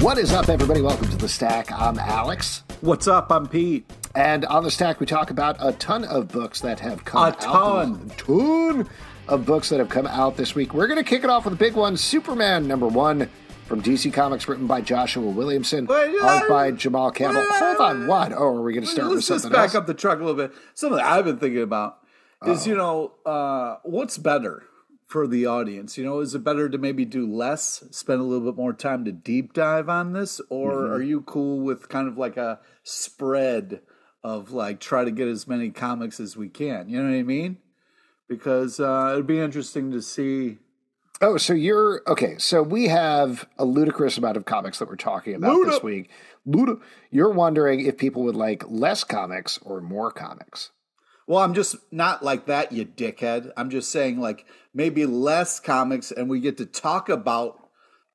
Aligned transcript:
What 0.00 0.16
is 0.16 0.32
up, 0.32 0.48
everybody? 0.48 0.80
Welcome 0.80 1.08
to 1.10 1.16
the 1.16 1.28
Stack. 1.28 1.70
I'm 1.70 1.98
Alex. 1.98 2.62
What's 2.80 3.06
up? 3.06 3.30
I'm 3.30 3.46
Pete. 3.46 3.84
And 4.14 4.46
on 4.46 4.64
the 4.64 4.70
Stack, 4.70 4.98
we 4.98 5.04
talk 5.04 5.30
about 5.30 5.56
a 5.60 5.72
ton 5.72 6.04
of 6.04 6.28
books 6.28 6.60
that 6.62 6.80
have 6.80 7.04
come 7.04 7.22
A 7.22 7.26
out. 7.26 7.40
ton. 7.40 8.10
A 8.10 8.14
ton 8.16 8.88
of 9.28 9.44
books 9.44 9.68
that 9.68 9.78
have 9.78 9.90
come 9.90 10.06
out 10.06 10.36
this 10.38 10.54
week. 10.54 10.72
We're 10.72 10.86
going 10.86 11.02
to 11.02 11.08
kick 11.08 11.22
it 11.22 11.28
off 11.28 11.44
with 11.44 11.52
a 11.52 11.56
big 11.56 11.74
one 11.74 11.98
Superman 11.98 12.66
number 12.66 12.86
one 12.88 13.28
from 13.66 13.82
DC 13.82 14.10
Comics, 14.12 14.48
written 14.48 14.66
by 14.66 14.80
Joshua 14.80 15.22
Williamson, 15.28 15.86
Wait, 15.86 16.18
art 16.22 16.48
by 16.48 16.70
Jamal 16.72 17.10
Campbell. 17.10 17.42
wait, 17.42 17.58
Hold 17.60 17.80
on, 17.80 18.06
what? 18.06 18.32
Oh, 18.32 18.56
are 18.56 18.62
we 18.62 18.72
going 18.72 18.84
to 18.84 18.90
start 18.90 19.10
with 19.10 19.22
something 19.22 19.52
back 19.52 19.66
else? 19.66 19.74
up 19.74 19.86
the 19.86 19.94
truck 19.94 20.18
a 20.18 20.24
little 20.24 20.34
bit. 20.48 20.52
Something 20.74 20.98
I've 21.00 21.26
been 21.26 21.38
thinking 21.38 21.62
about 21.62 21.98
is, 22.46 22.66
you 22.66 22.74
know, 22.74 23.12
uh, 23.26 23.76
what's 23.82 24.16
better 24.16 24.62
for 25.10 25.26
the 25.26 25.44
audience? 25.44 25.98
You 25.98 26.04
know, 26.04 26.20
is 26.20 26.34
it 26.34 26.44
better 26.44 26.68
to 26.68 26.78
maybe 26.78 27.04
do 27.04 27.26
less, 27.26 27.84
spend 27.90 28.20
a 28.20 28.24
little 28.24 28.50
bit 28.52 28.56
more 28.56 28.72
time 28.72 29.04
to 29.04 29.12
deep 29.12 29.52
dive 29.52 29.88
on 29.88 30.12
this, 30.12 30.40
or 30.48 30.72
Mm-hmm. 30.72 30.92
are 30.92 31.02
you 31.02 31.20
cool 31.22 31.58
with 31.60 31.88
kind 31.88 32.06
of 32.08 32.16
like 32.16 32.36
a 32.36 32.60
spread 32.84 33.80
of 34.22 34.52
like 34.52 34.78
try 34.80 35.04
to 35.04 35.10
get 35.10 35.26
as 35.28 35.48
many 35.48 35.70
comics 35.70 36.20
as 36.20 36.36
we 36.36 36.48
can? 36.48 36.88
You 36.88 37.02
know 37.02 37.10
what 37.10 37.16
I 37.18 37.22
mean? 37.22 37.58
Because 38.28 38.78
uh, 38.78 39.10
it'd 39.14 39.26
be 39.26 39.40
interesting 39.40 39.90
to 39.90 40.00
see. 40.00 40.58
Oh, 41.20 41.36
so 41.36 41.52
you're 41.52 42.02
okay. 42.06 42.36
So 42.38 42.62
we 42.62 42.88
have 42.88 43.46
a 43.58 43.64
ludicrous 43.64 44.16
amount 44.16 44.36
of 44.36 44.44
comics 44.44 44.78
that 44.78 44.88
we're 44.88 44.96
talking 44.96 45.34
about 45.34 45.56
Luda. 45.56 45.70
this 45.72 45.82
week. 45.82 46.10
Luda. 46.46 46.80
You're 47.10 47.32
wondering 47.32 47.80
if 47.84 47.98
people 47.98 48.22
would 48.22 48.36
like 48.36 48.62
less 48.68 49.02
comics 49.04 49.58
or 49.62 49.80
more 49.80 50.10
comics. 50.12 50.70
Well, 51.30 51.38
I'm 51.44 51.54
just 51.54 51.76
not 51.92 52.24
like 52.24 52.46
that, 52.46 52.72
you 52.72 52.84
dickhead. 52.84 53.52
I'm 53.56 53.70
just 53.70 53.92
saying, 53.92 54.18
like, 54.18 54.46
maybe 54.74 55.06
less 55.06 55.60
comics 55.60 56.10
and 56.10 56.28
we 56.28 56.40
get 56.40 56.56
to 56.56 56.66
talk 56.66 57.08
about 57.08 57.68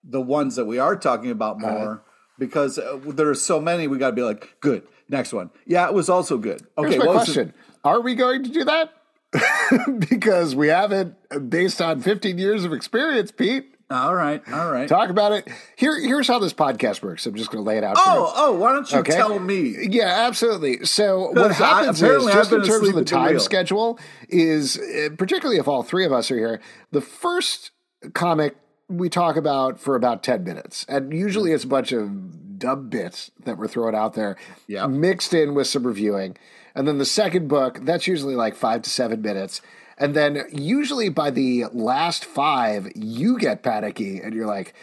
the 0.03 0.19
ones 0.19 0.57
that 0.57 0.65
we 0.65 0.79
are 0.79 0.97
talking 0.97 1.31
about 1.31 1.63
Uh-huh. 1.63 1.71
more 1.71 2.03
because 2.37 2.77
uh, 2.77 2.99
there 3.05 3.29
are 3.29 3.33
so 3.33 3.61
many. 3.61 3.87
We 3.87 3.99
got 3.99 4.09
to 4.09 4.15
be 4.17 4.21
like, 4.21 4.57
good, 4.59 4.83
next 5.07 5.31
one. 5.31 5.49
Yeah, 5.65 5.87
it 5.87 5.93
was 5.93 6.09
also 6.09 6.37
good. 6.37 6.67
Okay, 6.77 6.89
Here's 6.89 6.97
what 6.97 7.05
the- 7.05 7.11
question: 7.19 7.53
Are 7.85 8.01
we 8.01 8.15
going 8.15 8.43
to 8.43 8.49
do 8.49 8.65
that? 8.65 8.91
because 10.09 10.53
we 10.53 10.67
haven't, 10.67 11.15
based 11.49 11.81
on 11.81 12.01
15 12.01 12.37
years 12.37 12.65
of 12.65 12.73
experience, 12.73 13.31
Pete. 13.31 13.74
All 13.91 14.15
right, 14.15 14.41
all 14.51 14.71
right. 14.71 14.87
Talk 14.89 15.09
about 15.09 15.31
it. 15.31 15.47
Here, 15.75 15.99
here's 15.99 16.27
how 16.27 16.39
this 16.39 16.53
podcast 16.53 17.03
works. 17.03 17.25
I'm 17.25 17.35
just 17.35 17.51
going 17.51 17.63
to 17.63 17.67
lay 17.67 17.77
it 17.77 17.83
out. 17.83 17.95
for 17.97 18.03
Oh, 18.05 18.33
oh, 18.35 18.55
why 18.55 18.71
don't 18.73 18.91
you 18.91 18.97
Okay. 18.99 19.13
tell 19.13 19.37
me? 19.39 19.75
Yeah, 19.89 20.25
absolutely. 20.27 20.85
So 20.85 21.27
what 21.31 21.33
Because 21.35 21.61
I- 21.61 21.65
happens 21.83 22.01
is, 22.01 22.25
just 22.25 22.51
in 22.51 22.63
terms 22.63 22.87
of 22.87 22.93
the 22.93 22.99
at 23.01 23.05
the 23.05 23.05
time 23.05 23.39
schedule, 23.39 23.99
is 24.29 24.77
uh, 24.79 25.09
particularly 25.17 25.59
if 25.59 25.67
all 25.67 25.83
three 25.83 26.05
of 26.05 26.11
us 26.11 26.31
are 26.31 26.37
here, 26.37 26.59
the 26.91 27.01
first 27.01 27.71
comic 28.13 28.55
we 28.89 29.09
talk 29.09 29.35
about 29.35 29.79
for 29.79 29.95
about 29.95 30.23
ten 30.23 30.43
minutes, 30.43 30.85
and 30.89 31.13
usually 31.13 31.51
it's 31.51 31.63
a 31.63 31.67
bunch 31.67 31.91
of 31.91 32.57
dumb 32.59 32.89
bits 32.89 33.31
that 33.43 33.57
we're 33.57 33.67
throwing 33.67 33.95
out 33.95 34.13
there, 34.13 34.35
Yeah. 34.67 34.87
mixed 34.87 35.33
in 35.33 35.53
with 35.55 35.67
some 35.67 35.85
reviewing, 35.85 36.37
and 36.75 36.87
then 36.87 36.97
the 36.99 37.05
second 37.05 37.47
book 37.47 37.79
that's 37.83 38.07
usually 38.07 38.35
like 38.35 38.55
five 38.55 38.81
to 38.83 38.89
seven 38.89 39.21
minutes. 39.21 39.61
And 39.97 40.15
then 40.15 40.43
usually 40.51 41.09
by 41.09 41.31
the 41.31 41.65
last 41.73 42.25
five, 42.25 42.91
you 42.95 43.37
get 43.37 43.63
panicky 43.63 44.19
and 44.19 44.33
you're 44.33 44.47
like, 44.47 44.73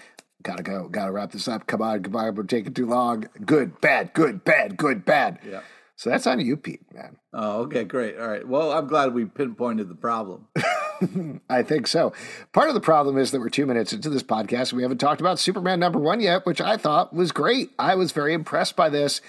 gotta 0.42 0.62
go, 0.62 0.88
gotta 0.88 1.12
wrap 1.12 1.32
this 1.32 1.48
up. 1.48 1.66
Come 1.66 1.82
on, 1.82 2.02
come 2.02 2.16
on, 2.16 2.34
we're 2.34 2.44
taking 2.44 2.74
too 2.74 2.86
long. 2.86 3.28
Good, 3.44 3.80
bad, 3.80 4.12
good, 4.14 4.44
bad, 4.44 4.76
good, 4.76 5.04
bad. 5.04 5.38
Yeah. 5.48 5.60
So 5.96 6.10
that's 6.10 6.26
on 6.26 6.40
you, 6.40 6.56
Pete, 6.56 6.80
man. 6.92 7.16
Oh, 7.32 7.60
okay, 7.62 7.84
great. 7.84 8.18
All 8.18 8.26
right. 8.26 8.46
Well, 8.46 8.72
I'm 8.72 8.88
glad 8.88 9.14
we 9.14 9.24
pinpointed 9.24 9.88
the 9.88 9.94
problem. 9.94 10.48
I 11.48 11.62
think 11.62 11.86
so. 11.86 12.12
Part 12.52 12.68
of 12.68 12.74
the 12.74 12.80
problem 12.80 13.18
is 13.18 13.30
that 13.30 13.40
we're 13.40 13.50
two 13.50 13.66
minutes 13.66 13.92
into 13.92 14.10
this 14.10 14.22
podcast 14.22 14.70
and 14.70 14.78
we 14.78 14.82
haven't 14.82 14.98
talked 14.98 15.20
about 15.20 15.38
Superman 15.38 15.78
number 15.78 15.98
one 15.98 16.20
yet, 16.20 16.44
which 16.44 16.60
I 16.60 16.76
thought 16.76 17.14
was 17.14 17.30
great. 17.30 17.70
I 17.78 17.94
was 17.94 18.12
very 18.12 18.34
impressed 18.34 18.74
by 18.74 18.88
this. 18.88 19.20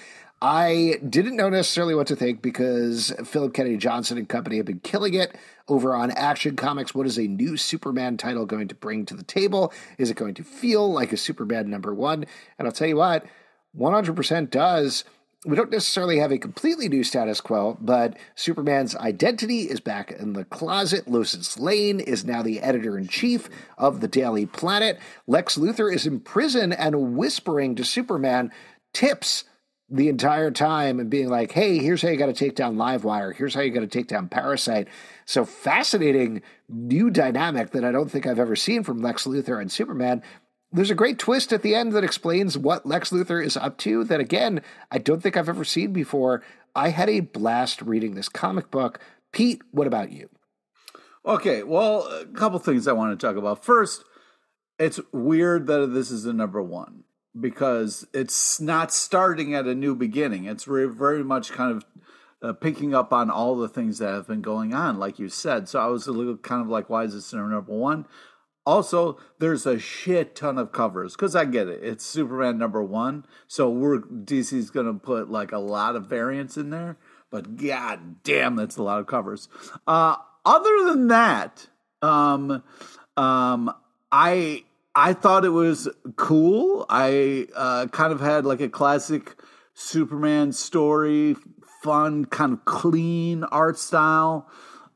I 0.46 0.98
didn't 1.08 1.36
know 1.36 1.48
necessarily 1.48 1.94
what 1.94 2.06
to 2.08 2.16
think 2.16 2.42
because 2.42 3.14
Philip 3.24 3.54
Kennedy 3.54 3.78
Johnson 3.78 4.18
and 4.18 4.28
company 4.28 4.58
have 4.58 4.66
been 4.66 4.80
killing 4.80 5.14
it 5.14 5.34
over 5.68 5.94
on 5.94 6.10
Action 6.10 6.54
Comics. 6.54 6.94
What 6.94 7.06
is 7.06 7.16
a 7.16 7.26
new 7.26 7.56
Superman 7.56 8.18
title 8.18 8.44
going 8.44 8.68
to 8.68 8.74
bring 8.74 9.06
to 9.06 9.14
the 9.14 9.22
table? 9.22 9.72
Is 9.96 10.10
it 10.10 10.18
going 10.18 10.34
to 10.34 10.44
feel 10.44 10.92
like 10.92 11.14
a 11.14 11.16
Superman 11.16 11.70
number 11.70 11.94
one? 11.94 12.26
And 12.58 12.68
I'll 12.68 12.72
tell 12.72 12.86
you 12.86 12.96
what, 12.96 13.24
100% 13.74 14.50
does. 14.50 15.04
We 15.46 15.56
don't 15.56 15.70
necessarily 15.70 16.18
have 16.18 16.30
a 16.30 16.36
completely 16.36 16.90
new 16.90 17.04
status 17.04 17.40
quo, 17.40 17.78
but 17.80 18.18
Superman's 18.34 18.94
identity 18.96 19.70
is 19.70 19.80
back 19.80 20.12
in 20.12 20.34
the 20.34 20.44
closet. 20.44 21.08
Lois 21.08 21.58
Lane 21.58 22.00
is 22.00 22.26
now 22.26 22.42
the 22.42 22.60
editor 22.60 22.98
in 22.98 23.08
chief 23.08 23.48
of 23.78 24.02
the 24.02 24.08
Daily 24.08 24.44
Planet. 24.44 24.98
Lex 25.26 25.56
Luthor 25.56 25.90
is 25.90 26.06
in 26.06 26.20
prison 26.20 26.70
and 26.70 27.16
whispering 27.16 27.74
to 27.76 27.82
Superman 27.82 28.52
tips 28.92 29.44
the 29.90 30.08
entire 30.08 30.50
time 30.50 30.98
and 30.98 31.10
being 31.10 31.28
like, 31.28 31.52
hey, 31.52 31.78
here's 31.78 32.02
how 32.02 32.08
you 32.08 32.16
got 32.16 32.26
to 32.26 32.32
take 32.32 32.54
down 32.54 32.76
Livewire. 32.76 33.34
Here's 33.34 33.54
how 33.54 33.60
you 33.60 33.70
got 33.70 33.80
to 33.80 33.86
take 33.86 34.08
down 34.08 34.28
Parasite. 34.28 34.88
So 35.26 35.44
fascinating 35.44 36.42
new 36.68 37.10
dynamic 37.10 37.70
that 37.72 37.84
I 37.84 37.92
don't 37.92 38.10
think 38.10 38.26
I've 38.26 38.38
ever 38.38 38.56
seen 38.56 38.82
from 38.82 39.02
Lex 39.02 39.26
Luthor 39.26 39.60
and 39.60 39.70
Superman. 39.70 40.22
There's 40.72 40.90
a 40.90 40.94
great 40.94 41.18
twist 41.18 41.52
at 41.52 41.62
the 41.62 41.74
end 41.74 41.92
that 41.92 42.02
explains 42.02 42.58
what 42.58 42.86
Lex 42.86 43.10
Luthor 43.10 43.44
is 43.44 43.56
up 43.56 43.76
to 43.78 44.04
that, 44.04 44.20
again, 44.20 44.62
I 44.90 44.98
don't 44.98 45.22
think 45.22 45.36
I've 45.36 45.48
ever 45.48 45.64
seen 45.64 45.92
before. 45.92 46.42
I 46.74 46.88
had 46.88 47.08
a 47.08 47.20
blast 47.20 47.82
reading 47.82 48.14
this 48.14 48.28
comic 48.28 48.70
book. 48.70 48.98
Pete, 49.32 49.62
what 49.70 49.86
about 49.86 50.10
you? 50.10 50.30
Okay, 51.26 51.62
well, 51.62 52.06
a 52.08 52.26
couple 52.26 52.58
things 52.58 52.88
I 52.88 52.92
want 52.92 53.18
to 53.18 53.26
talk 53.26 53.36
about. 53.36 53.64
First, 53.64 54.04
it's 54.78 54.98
weird 55.12 55.66
that 55.68 55.92
this 55.92 56.10
is 56.10 56.24
the 56.24 56.32
number 56.32 56.62
one 56.62 57.04
because 57.38 58.06
it's 58.12 58.60
not 58.60 58.92
starting 58.92 59.54
at 59.54 59.66
a 59.66 59.74
new 59.74 59.94
beginning. 59.94 60.44
It's 60.44 60.64
very, 60.64 61.24
much 61.24 61.52
kind 61.52 61.76
of 61.76 61.84
uh, 62.42 62.52
picking 62.52 62.94
up 62.94 63.12
on 63.12 63.30
all 63.30 63.56
the 63.56 63.68
things 63.68 63.98
that 63.98 64.12
have 64.12 64.26
been 64.26 64.42
going 64.42 64.74
on, 64.74 64.98
like 64.98 65.18
you 65.18 65.28
said. 65.28 65.68
So 65.68 65.80
I 65.80 65.86
was 65.86 66.06
a 66.06 66.12
little 66.12 66.36
kind 66.36 66.62
of 66.62 66.68
like, 66.68 66.88
why 66.88 67.04
is 67.04 67.14
this 67.14 67.32
number 67.32 67.60
one? 67.72 68.06
Also, 68.66 69.18
there's 69.40 69.66
a 69.66 69.78
shit 69.78 70.34
ton 70.34 70.56
of 70.56 70.72
covers 70.72 71.14
because 71.14 71.36
I 71.36 71.44
get 71.44 71.68
it. 71.68 71.80
It's 71.82 72.04
Superman 72.04 72.56
number 72.56 72.82
one, 72.82 73.26
so 73.46 73.68
we're 73.68 73.98
DC's 73.98 74.70
going 74.70 74.86
to 74.86 74.94
put 74.94 75.30
like 75.30 75.52
a 75.52 75.58
lot 75.58 75.96
of 75.96 76.06
variants 76.06 76.56
in 76.56 76.70
there. 76.70 76.96
But 77.30 77.56
god 77.56 78.22
damn, 78.22 78.56
that's 78.56 78.78
a 78.78 78.82
lot 78.82 79.00
of 79.00 79.06
covers. 79.06 79.48
Uh, 79.86 80.16
other 80.46 80.84
than 80.84 81.08
that, 81.08 81.68
um, 82.00 82.62
um, 83.18 83.74
I 84.10 84.64
I 84.96 85.12
thought 85.12 85.44
it 85.44 85.50
was 85.50 85.88
cool. 86.16 86.86
I 86.88 87.48
uh, 87.54 87.86
kind 87.88 88.12
of 88.12 88.20
had 88.20 88.46
like 88.46 88.60
a 88.60 88.68
classic 88.68 89.36
Superman 89.74 90.52
story, 90.52 91.36
fun, 91.82 92.26
kind 92.26 92.52
of 92.52 92.64
clean 92.64 93.42
art 93.44 93.76
style, 93.76 94.48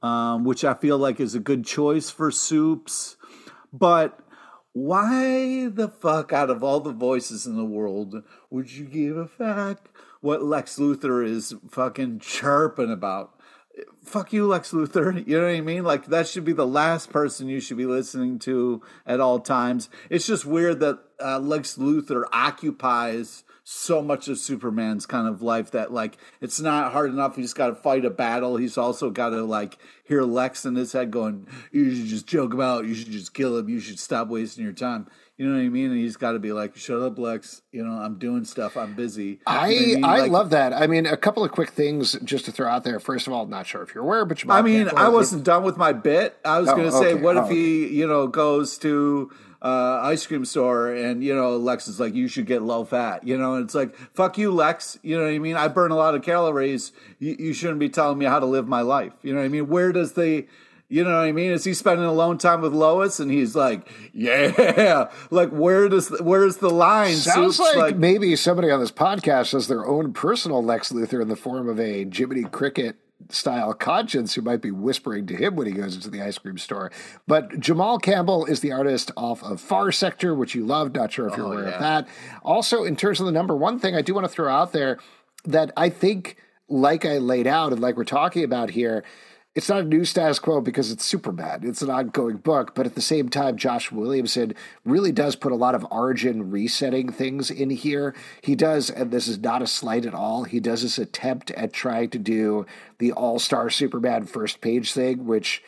um, 0.03 0.44
which 0.44 0.64
I 0.64 0.75
feel 0.75 0.98
like 0.98 1.19
is 1.19 1.34
a 1.34 1.41
good 1.41 1.66
choice 1.66 2.10
for 2.10 2.31
Soups. 2.31 3.16
But 3.72 4.20
why 4.72 5.66
the 5.69 5.88
fuck, 5.88 6.32
out 6.32 6.50
of 6.50 6.62
all 6.62 6.78
the 6.78 6.92
voices 6.92 7.47
in 7.47 7.56
the 7.56 7.64
world, 7.64 8.22
would 8.50 8.70
you 8.70 8.84
give 8.84 9.16
a 9.16 9.26
fuck 9.26 9.91
what 10.20 10.44
Lex 10.44 10.78
Luthor 10.78 11.26
is 11.26 11.54
fucking 11.69 12.20
chirping 12.20 12.92
about? 12.92 13.38
Fuck 14.08 14.32
you, 14.32 14.46
Lex 14.46 14.72
Luthor. 14.72 15.22
You 15.28 15.38
know 15.38 15.44
what 15.44 15.54
I 15.54 15.60
mean? 15.60 15.84
Like, 15.84 16.06
that 16.06 16.26
should 16.26 16.44
be 16.44 16.54
the 16.54 16.66
last 16.66 17.10
person 17.10 17.48
you 17.48 17.60
should 17.60 17.76
be 17.76 17.84
listening 17.84 18.38
to 18.41 18.82
at 19.06 19.20
all 19.20 19.38
times. 19.38 19.91
It's 20.08 20.26
just 20.26 20.46
weird 20.46 20.80
that 20.80 21.00
uh, 21.22 21.38
Lex 21.38 21.76
Luthor 21.76 22.24
occupies 22.32 23.44
so 23.64 24.00
much 24.00 24.28
of 24.28 24.38
Superman's 24.38 25.04
kind 25.04 25.28
of 25.28 25.42
life 25.42 25.72
that 25.72 25.92
like 25.92 26.16
it's 26.41 26.58
not 26.58 26.92
hard 26.92 27.10
enough. 27.10 27.36
He's 27.36 27.52
got 27.52 27.66
to 27.66 27.74
fight 27.74 28.06
a 28.06 28.10
battle. 28.10 28.56
He's 28.56 28.78
also 28.78 29.10
got 29.10 29.28
to 29.30 29.44
like 29.44 29.76
hear 30.04 30.22
Lex 30.22 30.64
in 30.64 30.75
his 30.75 30.93
head 30.93 31.10
going, 31.10 31.46
"You 31.70 31.94
should 31.94 32.06
just 32.06 32.26
choke 32.26 32.55
him 32.55 32.62
out. 32.62 32.87
You 32.87 32.94
should 32.94 33.12
just 33.12 33.34
kill 33.34 33.58
him. 33.58 33.69
You 33.69 33.78
should 33.78 33.99
stop 33.99 34.28
wasting 34.28 34.64
your 34.64 34.72
time." 34.72 35.06
You 35.38 35.46
know 35.49 35.55
what 35.56 35.64
I 35.64 35.69
mean? 35.69 35.93
And 35.93 35.96
he's 35.99 36.17
got 36.17 36.32
to 36.32 36.40
be 36.40 36.52
like, 36.52 36.76
"Shut 36.76 37.00
up, 37.00 37.17
Lex. 37.17 37.62
You 37.70 37.85
know 37.85 37.93
I'm 37.93 38.19
doing 38.19 38.44
stuff. 38.44 38.76
I'm 38.76 38.94
busy." 38.94 39.38
I 39.46 39.69
You 39.69 39.79
know 39.79 39.87
what 39.87 39.94
mean? 39.94 40.05
I 40.05 40.19
Like, 40.19 40.31
love 40.32 40.50
that. 40.50 40.73
I 40.73 40.88
mean, 40.88 41.06
a 41.06 41.17
couple 41.17 41.44
of 41.44 41.52
quick 41.52 41.70
things 41.70 42.17
just 42.25 42.44
to 42.46 42.52
throw 42.52 42.69
out 42.69 42.82
there. 42.82 42.99
First 42.99 43.29
of 43.29 43.32
all, 43.32 43.46
not 43.46 43.64
sure 43.67 43.82
if 43.82 43.94
you're 43.94 44.02
aware, 44.02 44.25
but 44.25 44.38
Jamal 44.38 44.56
I 44.56 44.62
mean, 44.62 44.88
I 44.96 45.08
wasn't 45.08 45.44
done 45.44 45.62
with 45.62 45.76
my 45.76 45.93
bit. 45.93 46.37
I 46.44 46.58
was 46.58 46.69
Oh, 46.69 46.75
going 46.76 46.90
to 46.90 46.93
say, 46.93 47.12
okay. 47.12 47.23
what 47.23 47.37
Oh, 47.37 47.44
if 47.44 47.50
he, 47.50 47.87
you 47.87 48.08
know, 48.08 48.26
goes 48.26 48.79
to 48.79 49.31
uh, 49.62 50.00
ice 50.02 50.26
cream 50.26 50.44
store 50.44 50.93
and 50.93 51.23
you 51.23 51.35
know 51.35 51.56
Lex 51.56 51.87
is 51.88 52.00
like, 52.00 52.14
you 52.14 52.26
should 52.26 52.46
get 52.46 52.62
low 52.62 52.84
fat, 52.84 53.25
you 53.25 53.38
know, 53.38 53.55
and 53.55 53.64
it's 53.64 53.76
like, 53.76 53.94
fuck 54.14 54.38
you, 54.38 54.50
Lex. 54.50 54.99
You 55.05 55.17
know 55.19 55.23
what 55.25 55.32
I 55.32 55.38
mean? 55.38 55.56
I 55.56 55.69
burn 55.69 55.93
a 55.93 55.96
lot 55.96 56.17
of 56.17 56.23
calories. 56.23 56.91
You, 57.20 57.37
you 57.38 57.52
shouldn't 57.52 57.79
be 57.79 57.88
telling 57.88 58.19
me 58.19 58.25
how 58.25 58.41
to 58.41 58.46
live 58.46 58.67
my 58.67 58.81
life. 58.81 59.12
You 59.23 59.34
know 59.34 59.38
what 59.38 59.46
I 59.46 59.49
mean? 59.50 59.69
Where 59.69 59.93
does 59.93 60.14
the 60.14 60.46
you 60.88 61.05
know 61.05 61.11
what 61.11 61.25
I 61.25 61.32
mean? 61.32 61.50
Is 61.52 61.64
he 61.64 61.75
spending 61.75 62.06
alone 62.06 62.38
time 62.38 62.61
with 62.61 62.73
Lois 62.73 63.20
and 63.20 63.31
he's 63.31 63.55
like, 63.55 63.88
yeah, 64.12 65.11
like 65.31 65.50
where 65.50 65.88
does 65.88 66.08
where's 66.20 66.56
the 66.58 66.70
line? 66.70 67.14
Sounds 67.14 67.56
Soups? 67.56 67.76
like, 67.76 67.96
maybe 67.96 68.35
somebody 68.37 68.70
on 68.70 68.81
this 68.81 68.90
podcast 68.93 69.52
has 69.52 69.69
their 69.69 69.87
own 69.87 70.12
personal 70.12 70.62
Lex 70.64 70.90
Luthor 70.93 71.20
in 71.20 71.29
the 71.29 71.37
form 71.37 71.69
of 71.69 71.79
a 71.79 72.05
Jiminy 72.11 72.44
Cricket 72.44 72.96
style 73.31 73.75
conscience 73.75 74.35
who 74.35 74.40
might 74.43 74.62
be 74.62 74.70
whispering 74.70 75.26
to 75.26 75.35
him 75.37 75.56
when 75.56 75.67
he 75.67 75.73
goes 75.73 75.94
into 75.96 76.08
the 76.08 76.23
ice 76.23 76.38
cream 76.38 76.56
store. 76.56 76.91
But 77.26 77.58
Jamal 77.58 77.99
Campbell 77.99 78.46
is 78.46 78.61
the 78.61 78.70
artist 78.73 79.11
off 79.17 79.43
of 79.43 79.61
Far 79.61 79.91
Sector, 79.93 80.34
which 80.37 80.55
you 80.55 80.64
love. 80.64 80.94
Not 80.94 81.12
sure 81.12 81.26
if 81.26 81.37
you're 81.37 81.46
Oh, 81.46 81.52
aware 81.52 81.64
yeah. 81.69 81.75
of 81.75 81.81
that. 81.81 82.08
Also, 82.44 82.84
in 82.84 82.94
terms 82.96 83.19
of 83.20 83.26
the 83.26 83.32
number 83.32 83.56
one 83.56 83.79
thing, 83.81 83.96
I 83.96 84.02
do 84.02 84.14
want 84.14 84.25
to 84.25 84.32
throw 84.32 84.50
out 84.50 84.73
there 84.73 84.99
that 85.44 85.73
I 85.76 85.91
think, 85.91 86.37
like 86.69 87.05
I 87.05 87.19
laid 87.19 87.46
out 87.49 87.73
and 87.73 87.82
like 87.82 87.96
we're 87.96 88.05
talking 88.05 88.44
about 88.44 88.70
here, 88.70 89.02
it's 89.58 89.69
not 89.69 89.81
a 89.81 89.82
new 89.82 90.05
status 90.05 90.38
quo 90.38 90.60
because 90.60 90.93
it's 90.93 91.05
Superman. 91.05 91.62
It's 91.64 91.82
an 91.82 91.90
ongoing 91.90 92.37
book, 92.37 92.76
but 92.76 92.87
at 92.87 92.94
the 92.94 93.00
same 93.00 93.28
time, 93.28 93.56
Josh 93.56 93.90
Williamson 93.90 94.55
really 94.84 95.10
does 95.10 95.34
put 95.34 95.50
a 95.50 95.56
lot 95.56 95.75
of 95.75 95.84
origin 95.90 96.52
resetting 96.52 97.10
things 97.10 97.50
in 97.50 97.70
here. 97.70 98.14
He 98.40 98.55
does, 98.55 98.88
and 98.88 99.10
this 99.10 99.26
is 99.26 99.40
not 99.40 99.60
a 99.60 99.66
slight 99.66 100.06
at 100.06 100.14
all, 100.14 100.44
he 100.44 100.60
does 100.60 100.82
this 100.82 100.96
attempt 100.96 101.50
at 101.50 101.72
trying 101.72 102.10
to 102.10 102.20
do 102.20 102.66
the 102.99 103.10
all 103.10 103.40
star 103.40 103.69
Superman 103.69 104.26
first 104.26 104.60
page 104.60 104.93
thing, 104.93 105.26
which 105.26 105.60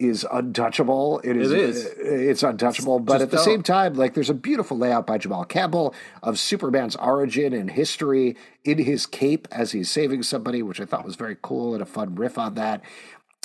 is 0.00 0.26
untouchable. 0.32 1.20
It 1.22 1.36
is. 1.36 1.52
It 1.52 1.58
is. 1.60 1.86
It's 1.98 2.42
untouchable. 2.42 2.98
But 2.98 3.20
at 3.20 3.30
the 3.30 3.36
don't. 3.36 3.44
same 3.44 3.62
time, 3.62 3.94
like 3.94 4.14
there's 4.14 4.30
a 4.30 4.34
beautiful 4.34 4.78
layout 4.78 5.06
by 5.06 5.18
Jamal 5.18 5.44
Campbell 5.44 5.94
of 6.22 6.38
Superman's 6.38 6.96
origin 6.96 7.52
and 7.52 7.70
history 7.70 8.34
in 8.64 8.78
his 8.78 9.06
cape 9.06 9.46
as 9.52 9.72
he's 9.72 9.90
saving 9.90 10.22
somebody, 10.22 10.62
which 10.62 10.80
I 10.80 10.86
thought 10.86 11.04
was 11.04 11.16
very 11.16 11.36
cool 11.40 11.74
and 11.74 11.82
a 11.82 11.86
fun 11.86 12.14
riff 12.14 12.38
on 12.38 12.54
that. 12.54 12.82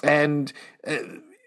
And 0.03 0.51
uh, 0.85 0.97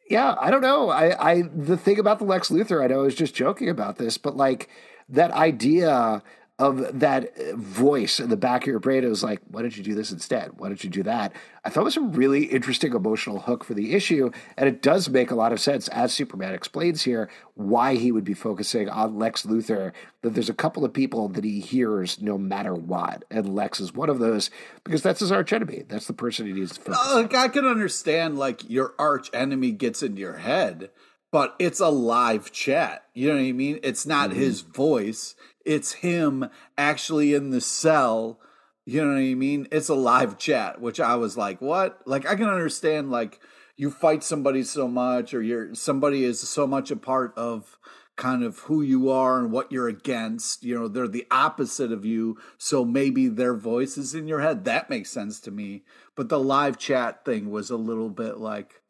yeah, 0.09 0.35
I 0.41 0.51
don't 0.51 0.63
know. 0.63 0.89
I, 0.91 1.33
I 1.33 1.43
the 1.55 1.77
thing 1.77 1.99
about 1.99 2.19
the 2.19 2.25
Lex 2.25 2.51
Luthor, 2.51 2.83
I 2.83 2.87
know 2.89 3.01
I 3.01 3.05
was 3.05 3.15
just 3.15 3.35
joking 3.35 3.69
about 3.69 3.99
this, 3.99 4.19
but 4.19 4.37
like 4.37 4.69
that 5.09 5.31
idea 5.33 6.23
of 6.59 6.99
that 6.99 7.39
uh, 7.39 7.55
voice 7.55 8.19
in 8.19 8.31
the 8.31 8.37
back 8.37 8.63
of 8.63 8.67
your 8.67 8.81
brain, 8.81 9.05
it 9.05 9.09
was 9.09 9.23
like, 9.23 9.41
why 9.47 9.63
don't 9.63 9.77
you 9.77 9.85
do 9.85 9.95
this 9.95 10.11
instead? 10.11 10.59
Why 10.59 10.67
don't 10.67 10.83
you 10.83 10.91
do 10.91 11.05
that? 11.05 11.33
I 11.65 11.71
thought 11.71 11.83
it 11.83 11.85
was 11.85 11.97
a 11.97 12.01
really 12.01 12.47
interesting 12.47 12.95
emotional 12.95 13.39
hook 13.39 13.63
for 13.63 13.75
the 13.75 13.95
issue, 13.95 14.33
and 14.57 14.69
it 14.69 14.83
does 14.83 15.09
make 15.09 15.31
a 15.31 15.37
lot 15.37 15.53
of 15.53 15.61
sense, 15.61 15.87
as 15.89 16.13
Superman 16.13 16.55
explains 16.55 17.03
here, 17.03 17.31
why 17.55 17.95
he 17.95 18.11
would 18.11 18.25
be 18.25 18.35
focusing 18.35 18.89
on 18.89 19.19
Lex 19.19 19.45
Luthor. 19.45 19.93
That 20.23 20.35
there's 20.35 20.49
a 20.49 20.55
couple 20.55 20.85
of 20.85 20.93
people 20.93 21.29
that 21.29 21.45
he 21.45 21.61
hears 21.61 22.21
no 22.21 22.37
matter 22.37 22.75
what, 22.75 23.25
and 23.31 23.55
Lex 23.55 23.79
is 23.79 23.95
one 23.95 24.11
of 24.11 24.19
those 24.19 24.51
because 24.83 25.03
that's 25.03 25.21
his 25.21 25.31
arch 25.31 25.53
enemy. 25.53 25.85
That's 25.87 26.09
the 26.09 26.13
person 26.13 26.47
he 26.47 26.53
needs 26.53 26.75
to 26.75 26.81
focus. 26.81 27.01
Uh, 27.05 27.29
I 27.37 27.49
can 27.49 27.67
understand 27.67 28.37
like 28.37 28.69
your 28.69 28.95
arch 28.99 29.31
enemy 29.33 29.71
gets 29.71 30.03
into 30.03 30.21
your 30.21 30.39
head, 30.39 30.91
but 31.31 31.55
it's 31.61 31.79
a 31.79 31.89
live 31.89 32.51
chat. 32.51 33.05
You 33.15 33.29
know 33.29 33.35
what 33.35 33.45
I 33.45 33.53
mean? 33.53 33.79
It's 33.85 34.07
not 34.07 34.33
his 34.33 34.63
voice. 34.63 35.37
It's 35.69 35.93
him 35.93 36.49
actually 36.79 37.35
in 37.35 37.51
the 37.51 37.61
cell. 37.61 38.41
You 38.87 39.05
know 39.05 39.13
what 39.13 39.19
I 39.21 39.35
mean? 39.35 39.69
It's 39.71 39.91
a 39.91 39.95
live 39.95 40.39
chat, 40.39 40.81
which 40.81 40.99
I 40.99 41.17
was 41.17 41.37
like, 41.37 41.61
what? 41.61 42.01
Like 42.07 42.27
I 42.27 42.37
can 42.37 42.49
understand 42.49 43.11
like 43.11 43.39
you 43.77 43.91
fight 43.91 44.25
somebody 44.25 44.65
so 44.65 44.89
much 44.89 45.35
or 45.35 45.43
you're 45.43 45.75
somebody 45.75 46.25
is 46.25 46.41
so 46.41 46.67
much 46.67 46.91
a 46.91 46.97
part 46.97 47.37
of 47.37 47.79
kind 48.17 48.43
of 48.43 48.61
who 48.61 48.81
you 48.81 49.11
are 49.11 49.39
and 49.39 49.53
what 49.53 49.71
you're 49.71 49.89
against. 49.89 50.65
You 50.65 50.75
know, 50.75 50.89
they're 50.89 51.07
the 51.07 51.27
opposite 51.31 51.93
of 51.93 52.07
you. 52.07 52.39
So 52.57 52.83
maybe 52.83 53.29
their 53.29 53.55
voice 53.55 53.99
is 53.99 54.15
in 54.15 54.27
your 54.27 54.41
head. 54.41 54.65
That 54.65 54.89
makes 54.89 55.11
sense 55.11 55.39
to 55.41 55.51
me. 55.51 55.85
But 56.17 56.31
the 56.31 56.41
live 56.41 56.79
chat 56.79 57.27
thing 57.27 57.51
was 57.51 57.69
a 57.69 57.77
little 57.77 58.09
bit 58.09 58.39
like, 58.39 58.81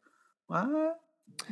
what? 0.47 0.99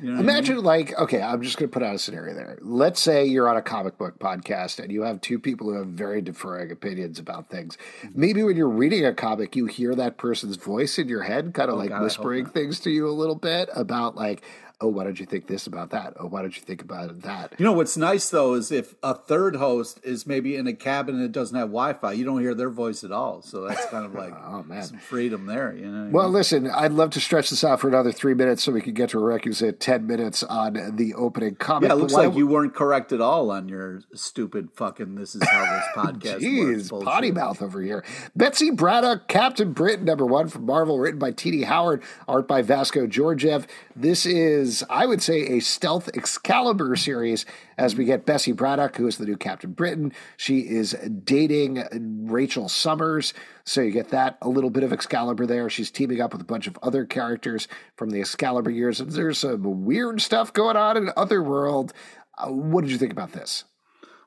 You 0.02 0.04
know 0.04 0.12
what 0.12 0.20
I 0.20 0.22
mean? 0.22 0.30
Imagine, 0.30 0.64
like, 0.64 0.98
okay, 1.00 1.22
I'm 1.22 1.42
just 1.42 1.58
going 1.58 1.70
to 1.70 1.74
put 1.74 1.84
out 1.84 1.96
a 1.96 2.00
scenario 2.00 2.34
there. 2.34 2.58
Let's 2.62 3.02
say 3.02 3.26
you're 3.26 3.50
on 3.50 3.58
a 3.58 3.62
comic 3.62 3.98
book 3.98 4.20
podcast 4.20 4.80
and 4.80 4.92
you 4.92 5.04
have 5.04 5.22
two 5.22 5.40
people 5.40 5.68
who 5.68 5.78
have 5.78 5.88
very 5.88 6.22
differing 6.22 6.72
opinions 6.72 7.20
about 7.20 7.50
things. 7.50 7.78
Mm-hmm. 8.02 8.20
Maybe 8.20 8.44
when 8.44 8.56
you're 8.58 8.70
reading 8.70 9.06
a 9.06 9.14
comic, 9.14 9.56
you 9.56 9.66
hear 9.66 9.96
that 9.96 10.18
person's 10.18 10.58
voice 10.58 11.00
in 11.00 11.08
your 11.08 11.24
head, 11.24 11.54
kind 11.54 11.70
of 11.70 11.78
like 11.78 11.88
Oh, 11.92 11.96
God, 11.96 12.04
whispering 12.04 12.46
things 12.46 12.80
to 12.82 12.90
you 12.92 13.08
a 13.08 13.12
little 13.12 13.36
bit 13.36 13.70
about, 13.74 14.16
like, 14.16 14.44
oh, 14.80 14.88
why 14.90 15.04
don't 15.04 15.20
you 15.20 15.26
think 15.26 15.48
this 15.48 15.66
about 15.66 15.90
that? 15.90 16.14
Oh, 16.20 16.28
why 16.28 16.42
don't 16.42 16.56
you 16.56 16.62
think 16.62 16.82
about 16.84 17.22
that? 17.22 17.54
You 17.58 17.66
know 17.66 17.74
what's 17.74 17.98
nice 17.98 18.30
though 18.30 18.54
is 18.54 18.72
if 18.72 18.94
a 19.02 19.14
third 19.16 19.56
host 19.56 20.00
is 20.04 20.28
maybe 20.28 20.56
in 20.56 20.68
a 20.68 20.74
cabin 20.74 21.20
that 21.22 21.32
doesn't 21.32 21.58
have 21.58 21.70
Wi-Fi, 21.70 22.12
you 22.14 22.24
don't 22.24 22.42
hear 22.42 22.54
their 22.54 22.70
voice 22.70 23.04
at 23.04 23.12
all. 23.12 23.42
So 23.42 23.62
that's 23.62 23.86
kind 23.88 24.06
of 24.06 24.14
like 24.22 24.34
Oh, 24.46 24.64
man. 24.64 24.84
some 24.84 24.98
freedom 25.00 25.46
there. 25.48 25.74
You 25.76 25.88
know. 25.88 26.10
Well, 26.12 26.30
listen, 26.30 26.70
I'd 26.70 26.92
love 26.92 27.10
to 27.12 27.20
stretch 27.20 27.50
this 27.50 27.64
out 27.64 27.80
for 27.82 27.88
another 27.88 28.12
three 28.12 28.34
minutes 28.34 28.62
so 28.64 28.72
we 28.72 28.82
can 28.82 28.94
get 28.94 29.10
to 29.12 29.20
a 29.20 29.24
requisite 29.24 29.80
10 29.80 30.06
minutes 30.06 30.44
on 30.44 30.96
the 30.96 31.14
opening 31.16 31.56
comment. 31.56 31.90
yeah, 31.90 31.96
it 31.96 32.00
looks 32.00 32.14
like 32.14 32.36
you 32.36 32.46
weren't 32.48 32.76
correct 32.76 33.12
at 33.12 33.22
all 33.22 33.50
on 33.52 33.68
your 33.70 34.02
stupid 34.14 34.70
fucking. 34.74 35.16
This 35.16 35.34
is 35.36 35.42
how 35.48 35.62
this 35.76 35.86
podcast 35.96 36.34
works. 36.34 36.44
Jeez, 36.44 36.90
bullshit. 36.90 37.08
potty 37.08 37.32
mouth 37.32 37.62
over 37.62 37.82
here. 37.82 38.04
Betsy 38.36 38.70
Braddock, 38.70 39.28
Captain 39.28 39.74
Britain, 39.74 40.06
number 40.06 40.26
one 40.26 40.48
from 40.50 40.66
Marvel, 40.66 41.00
written 41.00 41.20
by 41.20 41.32
Tini 41.32 41.64
Howard, 41.64 42.04
art 42.28 42.48
by 42.48 42.62
Vasco 42.62 43.08
Georgiev. 43.08 43.66
This 43.96 44.26
is, 44.26 44.67
I 44.90 45.06
would 45.06 45.22
say, 45.22 45.58
a 45.58 45.60
stealth 45.60 46.10
Excalibur 46.16 46.96
series 46.96 47.46
as 47.78 47.96
we 47.96 48.06
get 48.06 48.26
Betsy 48.26 48.52
Braddock, 48.52 48.96
who 48.96 49.08
is 49.08 49.18
the 49.18 49.26
new 49.26 49.38
Captain 49.38 49.72
Britain. 49.72 50.14
She 50.36 50.60
is 50.60 50.92
dating 51.24 51.84
Rachel 52.30 52.70
Summers. 52.70 53.34
So 53.64 53.82
you 53.82 53.92
get 53.92 54.10
that 54.10 54.38
a 54.42 54.50
little 54.50 54.70
bit 54.70 54.84
of 54.84 54.94
Excalibur 54.94 55.46
there. 55.46 55.70
She's 55.70 55.92
teaming 55.92 56.22
up 56.22 56.34
with 56.34 56.42
a 56.42 56.46
bunch 56.46 56.68
of 56.68 56.78
other 56.82 57.06
characters 57.06 57.68
from 57.96 58.10
the 58.10 58.20
Excalibur 58.20 58.72
years. 58.72 59.00
And 59.00 59.12
there's 59.12 59.40
some 59.40 59.86
weird 59.86 60.22
stuff 60.22 60.54
going 60.54 60.78
on 60.78 60.98
in 60.98 61.12
Otherworld. 61.16 61.94
Uh, 62.38 62.50
what 62.50 62.82
did 62.82 62.92
you 62.92 62.98
think 62.98 63.12
about 63.12 63.34
this? 63.34 63.66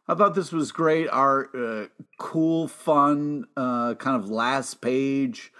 I 0.08 0.14
thought 0.14 0.34
this 0.34 0.50
was 0.50 0.72
great. 0.72 1.08
Our 1.08 1.50
uh, 1.56 1.86
cool, 2.18 2.66
fun, 2.66 3.46
uh, 3.56 3.94
kind 3.94 4.16
of 4.16 4.28
last 4.28 4.80
page. 4.80 5.52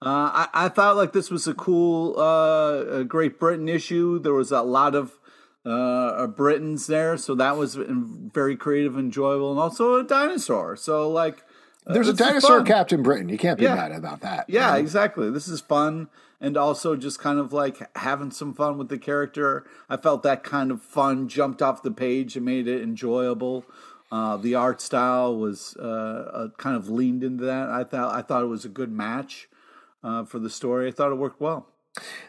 Uh, 0.00 0.46
I, 0.46 0.48
I 0.66 0.68
thought 0.68 0.96
like 0.96 1.12
this 1.12 1.30
was 1.30 1.48
a 1.48 1.54
cool 1.54 2.18
uh, 2.18 2.98
a 3.00 3.04
Great 3.04 3.40
Britain 3.40 3.68
issue. 3.68 4.18
There 4.18 4.34
was 4.34 4.52
a 4.52 4.62
lot 4.62 4.94
of 4.94 5.18
uh, 5.66 6.26
Britons 6.28 6.86
there, 6.86 7.16
so 7.16 7.34
that 7.34 7.56
was 7.56 7.74
very 7.74 8.56
creative, 8.56 8.94
and 8.94 9.06
enjoyable, 9.06 9.50
and 9.50 9.58
also 9.60 9.96
a 9.96 10.04
dinosaur. 10.04 10.76
So 10.76 11.10
like, 11.10 11.42
uh, 11.86 11.94
There's 11.94 12.08
a 12.08 12.12
dinosaur. 12.14 12.62
Captain 12.62 13.02
Britain. 13.02 13.28
You 13.28 13.38
can't 13.38 13.58
be 13.58 13.64
Yeah. 13.64 13.74
mad 13.74 13.92
about 13.92 14.20
that. 14.20 14.46
Yeah, 14.48 14.76
exactly. 14.76 15.30
This 15.30 15.48
is 15.48 15.60
fun 15.60 16.08
and 16.40 16.56
also 16.56 16.94
just 16.94 17.18
kind 17.18 17.38
of 17.38 17.52
like 17.52 17.96
having 17.96 18.30
some 18.30 18.54
fun 18.54 18.78
with 18.78 18.88
the 18.88 18.98
character. 18.98 19.64
I 19.88 19.96
felt 19.96 20.22
that 20.22 20.44
kind 20.44 20.70
of 20.70 20.80
fun 20.80 21.28
jumped 21.28 21.60
off 21.60 21.82
the 21.82 21.90
page 21.90 22.36
and 22.36 22.44
made 22.44 22.68
it 22.68 22.80
enjoyable. 22.82 23.64
Uh, 24.12 24.36
the 24.36 24.54
art 24.54 24.80
style 24.80 25.36
was 25.36 25.76
uh, 25.78 25.82
uh, 25.82 26.48
kind 26.56 26.76
of 26.76 26.88
leaned 26.88 27.24
into 27.24 27.44
that. 27.44 27.68
I 27.68 27.84
thought 27.84 28.14
I 28.14 28.22
thought 28.22 28.42
it 28.42 28.46
was 28.46 28.64
a 28.64 28.68
good 28.70 28.92
match 28.92 29.48
uh, 30.02 30.24
for 30.24 30.38
the 30.38 30.50
story. 30.50 30.88
I 30.88 30.90
thought 30.90 31.12
it 31.12 31.16
worked 31.16 31.40
well. 31.40 31.68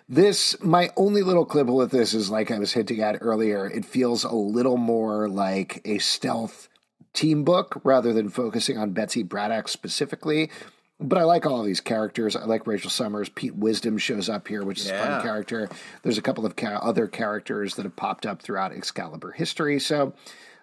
This, 0.08 0.56
my 0.64 0.90
only 0.96 1.22
little 1.22 1.46
quibble 1.46 1.76
with 1.76 1.92
this 1.92 2.14
is 2.14 2.30
like 2.30 2.50
I 2.50 2.58
was 2.58 2.74
hinting 2.74 3.02
at 3.02 3.20
earlier, 3.22 3.70
it 3.70 3.86
feels 3.86 4.24
a 4.24 4.34
little 4.34 4.78
more 4.78 5.30
like 5.30 5.82
a 5.86 6.00
stealth 6.00 6.70
team 7.14 7.44
book 7.44 7.80
rather 7.84 8.14
than 8.14 8.30
focusing 8.30 8.78
on 8.78 8.92
Betsy 8.92 9.24
Braddock 9.24 9.68
specifically. 9.68 10.50
But 11.02 11.18
I 11.18 11.24
like 11.24 11.46
all 11.46 11.62
of 11.62 11.66
these 11.66 11.80
characters. 11.80 12.36
I 12.36 12.44
like 12.44 12.68
Rachel 12.68 12.90
Summers. 12.90 13.30
Pete 13.30 13.56
Wisdom 13.56 13.98
shows 13.98 14.28
up 14.28 14.48
here, 14.50 14.66
which 14.66 14.80
is 14.80 14.90
a 14.90 14.98
fun 14.98 15.22
character. 15.22 15.70
There's 16.02 16.18
a 16.18 16.22
couple 16.22 16.46
of 16.46 16.58
ca- 16.58 16.80
other 16.82 17.08
characters 17.08 17.76
that 17.76 17.84
have 17.84 17.96
popped 17.96 18.26
up 18.26 18.42
throughout 18.42 18.74
Excalibur 18.74 19.32
history. 19.32 19.80
So 19.80 20.14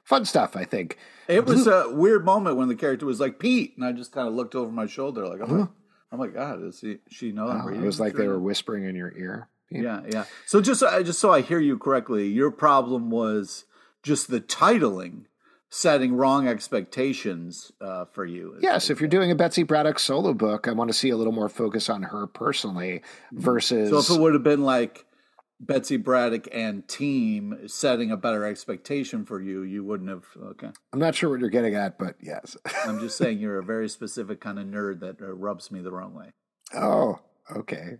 fun 0.05 0.27
stuff, 0.27 0.55
I 0.55 0.65
think. 0.65 0.99
It 1.27 1.47
was 1.47 1.67
a 1.67 1.91
weird 1.91 2.25
moment 2.25 2.57
when 2.57 2.69
the 2.69 2.75
character 2.75 3.07
was 3.07 3.19
like 3.19 3.39
Pete, 3.39 3.75
and 3.77 3.85
I 3.85 3.93
just 3.93 4.13
kind 4.13 4.29
of 4.29 4.35
looked 4.35 4.55
over 4.55 4.71
my 4.71 4.87
shoulder, 4.87 5.27
like, 5.27 5.41
oh, 5.43 5.47
my, 5.47 5.69
oh 6.13 6.17
my 6.17 6.29
god, 6.29 6.63
is 6.63 6.81
he, 6.81 6.99
she 7.09 7.33
know 7.33 7.49
Uh-huh. 7.49 7.69
It 7.69 7.81
was 7.81 8.01
like 8.01 8.15
they 8.15 8.29
were 8.29 8.39
whispering 8.39 8.85
in 8.85 8.97
your 8.97 9.13
ear. 9.17 9.49
Yeah, 9.71 10.03
yeah. 10.09 10.25
So 10.47 10.61
just 10.61 10.83
uh, 10.83 11.03
just 11.03 11.19
so 11.19 11.33
I 11.33 11.41
hear 11.41 11.59
you 11.59 11.79
correctly, 11.79 12.29
your 12.29 12.51
problem 12.51 13.11
was 13.11 13.65
just 14.03 14.31
the 14.31 14.41
titling 14.41 15.25
setting 15.69 16.15
wrong 16.15 16.47
expectations 16.47 17.73
uh, 17.81 18.05
for 18.05 18.25
you. 18.25 18.57
Yes, 18.61 18.89
if 18.91 19.01
you're 19.01 19.09
doing 19.09 19.31
a 19.31 19.35
Betsy 19.35 19.65
Braddock 19.65 19.99
solo 19.99 20.33
book, 20.33 20.69
I 20.69 20.73
want 20.73 20.89
to 20.91 20.95
see 20.95 21.11
a 21.11 21.17
little 21.17 21.33
more 21.33 21.49
focus 21.49 21.89
on 21.89 22.05
her 22.05 22.27
personally 22.27 23.03
versus. 23.33 23.91
So 23.91 23.99
if 23.99 24.19
it 24.19 24.23
would 24.23 24.35
have 24.35 24.45
been 24.45 24.63
like 24.63 25.06
Betsy 25.59 25.97
Braddock 25.97 26.49
and 26.53 26.87
team 26.87 27.61
setting 27.67 28.11
a 28.11 28.17
better 28.17 28.45
expectation 28.45 29.25
for 29.25 29.41
you, 29.41 29.63
you 29.63 29.83
wouldn't 29.83 30.11
have. 30.11 30.25
Okay, 30.41 30.69
I'm 30.93 30.99
not 30.99 31.15
sure 31.15 31.31
what 31.31 31.41
you're 31.41 31.49
getting 31.49 31.75
at, 31.75 31.99
but 31.99 32.17
yes. 32.21 32.57
I'm 32.85 33.01
just 33.01 33.17
saying 33.17 33.39
you're 33.39 33.59
a 33.59 33.65
very 33.65 33.89
specific 33.89 34.41
kind 34.41 34.59
of 34.59 34.67
nerd 34.67 35.01
that 35.01 35.21
uh, 35.21 35.33
rubs 35.33 35.71
me 35.71 35.81
the 35.81 35.93
wrong 35.93 36.15
way. 36.15 36.33
oh, 36.75 37.21
okay. 37.55 37.99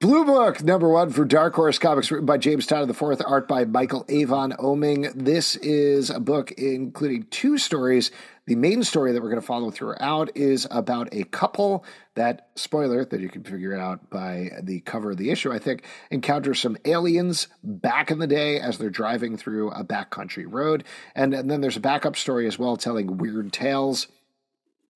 Blue 0.00 0.24
Book, 0.24 0.62
number 0.62 0.88
one 0.88 1.10
for 1.10 1.24
Dark 1.24 1.54
Horse 1.54 1.78
Comics, 1.78 2.10
written 2.10 2.26
by 2.26 2.36
James 2.36 2.66
Tynion 2.66 2.90
IV, 2.90 3.22
art 3.26 3.48
by 3.48 3.64
Michael 3.64 4.04
Avon 4.08 4.52
Oeming. 4.52 5.10
This 5.14 5.56
is 5.56 6.10
a 6.10 6.20
book 6.20 6.52
including 6.52 7.26
two 7.30 7.56
stories. 7.56 8.10
The 8.46 8.56
main 8.56 8.82
story 8.82 9.12
that 9.12 9.22
we're 9.22 9.30
going 9.30 9.40
to 9.40 9.46
follow 9.46 9.70
throughout 9.70 10.36
is 10.36 10.66
about 10.70 11.08
a 11.12 11.24
couple 11.24 11.84
that, 12.14 12.50
spoiler, 12.56 13.04
that 13.04 13.20
you 13.20 13.30
can 13.30 13.42
figure 13.42 13.74
out 13.74 14.10
by 14.10 14.50
the 14.62 14.80
cover 14.80 15.12
of 15.12 15.16
the 15.16 15.30
issue, 15.30 15.50
I 15.50 15.58
think, 15.58 15.84
encounters 16.10 16.60
some 16.60 16.76
aliens 16.84 17.48
back 17.62 18.10
in 18.10 18.18
the 18.18 18.26
day 18.26 18.60
as 18.60 18.76
they're 18.76 18.90
driving 18.90 19.38
through 19.38 19.70
a 19.70 19.82
backcountry 19.82 20.44
road. 20.46 20.84
And, 21.14 21.32
and 21.32 21.50
then 21.50 21.62
there's 21.62 21.78
a 21.78 21.80
backup 21.80 22.16
story 22.16 22.46
as 22.46 22.58
well 22.58 22.76
telling 22.76 23.16
weird 23.16 23.52
tales 23.52 24.08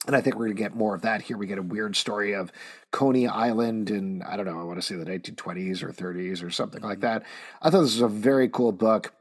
And 0.07 0.15
I 0.15 0.21
think 0.21 0.37
we're 0.37 0.47
going 0.47 0.57
to 0.57 0.63
get 0.63 0.75
more 0.75 0.95
of 0.95 1.03
that 1.03 1.23
here. 1.23 1.37
We 1.37 1.47
get 1.47 1.59
a 1.59 1.63
weird 1.63 1.97
story 1.97 2.35
of 2.35 2.53
Coney 2.93 3.27
Island 3.27 3.91
in, 3.91 4.23
I 4.23 4.37
don't 4.37 4.47
know, 4.47 4.59
I 4.59 4.65
want 4.65 4.79
to 4.79 4.83
say 4.83 4.95
the 4.95 5.05
1920s 5.05 5.83
or 5.83 5.93
30s 5.93 6.43
or 6.43 6.51
something 6.51 6.83
like 6.83 6.99
mm-hmm. 6.99 7.21
that. 7.21 7.25
I 7.61 7.71
thought 7.71 7.83
this 7.83 7.95
was 7.95 8.03
a 8.03 8.09
very 8.09 8.49
cool 8.49 8.73
book. 8.73 9.13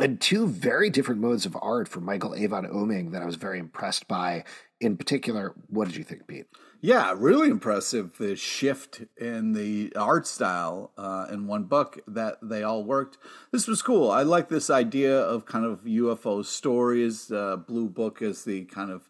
And 0.00 0.20
two 0.20 0.46
very 0.46 0.90
different 0.90 1.20
modes 1.20 1.46
of 1.46 1.56
art 1.60 1.88
from 1.88 2.04
Michael 2.04 2.34
Avon 2.34 2.66
Oeming 2.66 3.12
that 3.12 3.22
I 3.22 3.26
was 3.26 3.36
very 3.36 3.58
impressed 3.58 4.08
by. 4.08 4.44
In 4.80 4.96
particular, 4.96 5.54
what 5.68 5.88
did 5.88 5.96
you 5.96 6.04
think, 6.04 6.26
Pete? 6.26 6.46
Yeah, 6.80 7.12
really 7.16 7.48
impressive. 7.48 8.16
The 8.18 8.36
shift 8.36 9.02
in 9.16 9.52
the 9.52 9.92
art 9.96 10.28
style 10.28 10.92
uh, 10.96 11.26
in 11.32 11.48
one 11.48 11.64
book 11.64 11.98
that 12.06 12.38
they 12.40 12.62
all 12.62 12.84
worked. 12.84 13.18
This 13.50 13.66
was 13.66 13.82
cool. 13.82 14.10
I 14.10 14.22
like 14.22 14.48
this 14.48 14.70
idea 14.70 15.18
of 15.18 15.44
kind 15.44 15.64
of 15.64 15.80
UFO 15.80 16.44
stories. 16.44 17.32
Uh, 17.32 17.56
Blue 17.56 17.88
Book 17.88 18.22
is 18.22 18.44
the 18.44 18.64
kind 18.66 18.92
of 18.92 19.08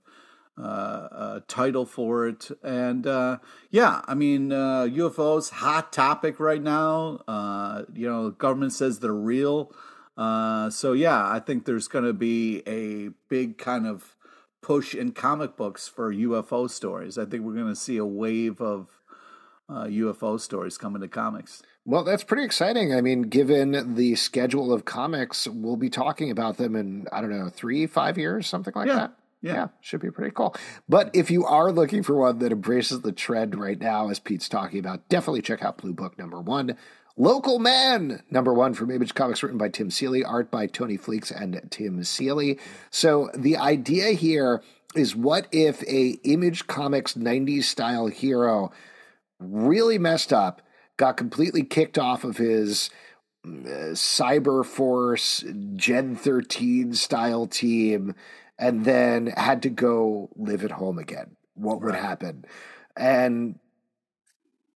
uh, 0.59 1.09
uh, 1.13 1.41
title 1.47 1.85
for 1.87 2.27
it. 2.27 2.49
And 2.65 3.07
uh, 3.07 3.39
yeah, 3.71 4.01
I 4.09 4.15
mean, 4.15 4.49
UFOs, 4.49 5.51
hot 5.51 5.93
topic 5.93 6.41
right 6.41 6.63
now. 6.63 7.21
you 7.93 8.09
know, 8.09 8.31
government 8.31 8.73
says 8.73 8.99
they're 8.99 9.13
real. 9.13 9.73
So 10.71 10.93
yeah, 10.93 11.31
I 11.31 11.41
think 11.41 11.65
there's 11.65 11.89
going 11.89 12.05
to 12.05 12.13
be 12.13 12.63
a 12.67 13.11
big 13.29 13.59
kind 13.59 13.87
of 13.87 14.17
push 14.61 14.95
in 14.95 15.13
comic 15.13 15.57
books 15.57 15.89
for 15.89 16.13
UFO 16.13 16.69
stories. 16.69 17.19
I 17.19 17.25
think 17.25 17.45
we're 17.45 17.55
going 17.55 17.69
to 17.69 17.77
see 17.77 17.97
a 17.97 18.05
wave 18.05 18.61
of 18.61 18.89
uh, 19.69 19.85
UFO 19.85 20.41
stories 20.41 20.79
coming 20.79 21.03
to 21.03 21.09
comics. 21.09 21.63
Well, 21.85 22.05
that's 22.05 22.25
pretty 22.25 22.45
exciting. 22.45 22.95
I 22.95 23.01
mean, 23.01 23.23
given 23.23 23.95
the 23.95 24.15
schedule 24.15 24.73
of 24.73 24.85
comics, 24.85 25.47
we'll 25.47 25.77
be 25.77 25.91
talking 25.91 26.31
about 26.31 26.57
them 26.57 26.77
in, 26.77 27.07
I 27.13 27.21
don't 27.21 27.31
know, 27.31 27.49
three, 27.49 27.87
five 27.87 28.19
years, 28.19 28.47
something 28.47 28.73
like 28.75 28.89
yeah. 28.89 28.95
that. 28.95 29.13
Yeah. 29.41 29.55
yeah. 29.55 29.69
should 29.81 30.01
be 30.01 30.11
pretty 30.11 30.33
cool. 30.35 30.55
But 30.89 31.11
if 31.15 31.31
you 31.31 31.45
are 31.45 31.71
looking 31.71 32.03
for 32.03 32.17
one 32.17 32.39
that 32.41 32.53
embraces 32.53 33.03
the 33.03 33.13
trend 33.13 33.59
right 33.59 33.79
now, 33.79 34.09
as 34.09 34.19
Pete's 34.19 34.49
talking 34.49 34.81
about, 34.81 35.09
definitely 35.09 35.43
check 35.43 35.63
out 35.63 35.79
Blue 35.79 35.93
Book 35.93 36.19
number 36.19 36.41
one. 36.41 36.77
Local 37.21 37.59
Man, 37.59 38.23
number 38.31 38.55
one 38.55 38.75
from 38.75 38.93
Image 38.93 39.13
Comics, 39.13 39.43
written 39.43 39.59
by 39.59 39.71
Tim 39.71 39.91
Seeley, 39.91 40.23
art 40.23 40.53
by 40.53 40.69
Tony 40.69 40.97
Fleecs 40.97 41.33
and 41.33 41.61
Tim 41.69 42.05
Seeley. 42.05 42.61
So 42.91 43.29
the 43.35 43.57
idea 43.57 44.13
here 44.13 44.63
is 44.95 45.17
what 45.17 45.49
if 45.51 45.83
a 45.83 46.21
Image 46.23 46.69
Comics 46.69 47.15
90s 47.15 47.65
style 47.65 48.07
hero 48.07 48.71
really 49.41 49.99
messed 49.99 50.33
up, 50.33 50.63
got 50.97 51.17
completely 51.17 51.65
kicked 51.65 51.99
off 51.99 52.23
of 52.23 52.37
his 52.37 52.89
uh, 53.45 53.95
Cyber 53.95 54.65
Force 54.65 55.45
Gen 55.75 56.15
13 56.15 56.95
style 56.95 57.49
team 57.49 58.15
and 58.61 58.85
then 58.85 59.27
had 59.27 59.63
to 59.63 59.71
go 59.71 60.31
live 60.37 60.65
at 60.65 60.71
home 60.71 61.01
again. 61.01 61.35
What 61.55 61.81
would 61.81 61.97
happen? 61.97 62.45
And 62.97 63.59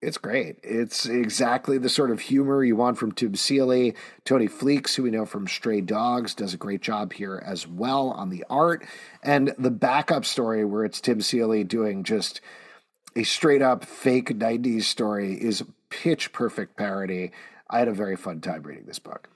it's 0.03 0.17
great. 0.17 0.57
It's 0.63 1.05
exactly 1.05 1.77
the 1.77 1.89
sort 1.89 2.11
of 2.11 2.19
humor 2.19 2.63
you 2.63 2.75
want 2.75 2.97
from 2.97 3.11
Tim 3.11 3.35
Seeley. 3.35 3.95
Tony 4.25 4.47
Fleecs, 4.47 4.95
who 4.95 5.03
we 5.03 5.11
know 5.11 5.25
from 5.25 5.47
Stray 5.47 5.81
Dogs, 5.81 6.35
does 6.35 6.53
a 6.53 6.57
great 6.57 6.81
job 6.81 7.13
here 7.13 7.41
as 7.45 7.67
well 7.67 8.09
on 8.11 8.29
the 8.29 8.45
art. 8.49 8.85
And 9.23 9.53
the 9.57 9.71
backup 9.71 10.25
story, 10.25 10.65
where 10.65 10.85
it's 10.85 11.01
Tim 11.01 11.21
Seeley 11.21 11.63
doing 11.63 12.03
just 12.03 12.41
a 13.15 13.23
straight 13.23 13.61
up 13.61 13.85
fake 13.85 14.29
90s 14.29 14.83
story, 14.83 15.33
is 15.33 15.63
pitch 15.89 16.31
perfect 16.33 16.75
parody. 16.75 17.31
I 17.69 17.79
had 17.79 17.87
a 17.87 17.93
very 17.93 18.15
fun 18.15 18.41
time 18.41 18.63
reading 18.63 18.85
this 18.85 18.99
book. 18.99 19.29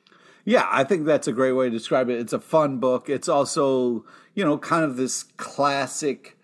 Yeah, 0.46 0.66
I 0.72 0.86
think 0.86 1.06
that's 1.06 1.28
a 1.28 1.34
great 1.34 1.52
way 1.52 1.66
to 1.66 1.72
describe 1.72 2.10
it. 2.10 2.20
It's 2.20 2.32
a 2.32 2.40
fun 2.40 2.78
book. 2.78 3.10
It's 3.10 3.28
also, 3.28 4.06
you 4.34 4.46
know, 4.46 4.58
kind 4.58 4.86
of 4.86 4.96
this 4.96 5.24
classic, 5.36 6.37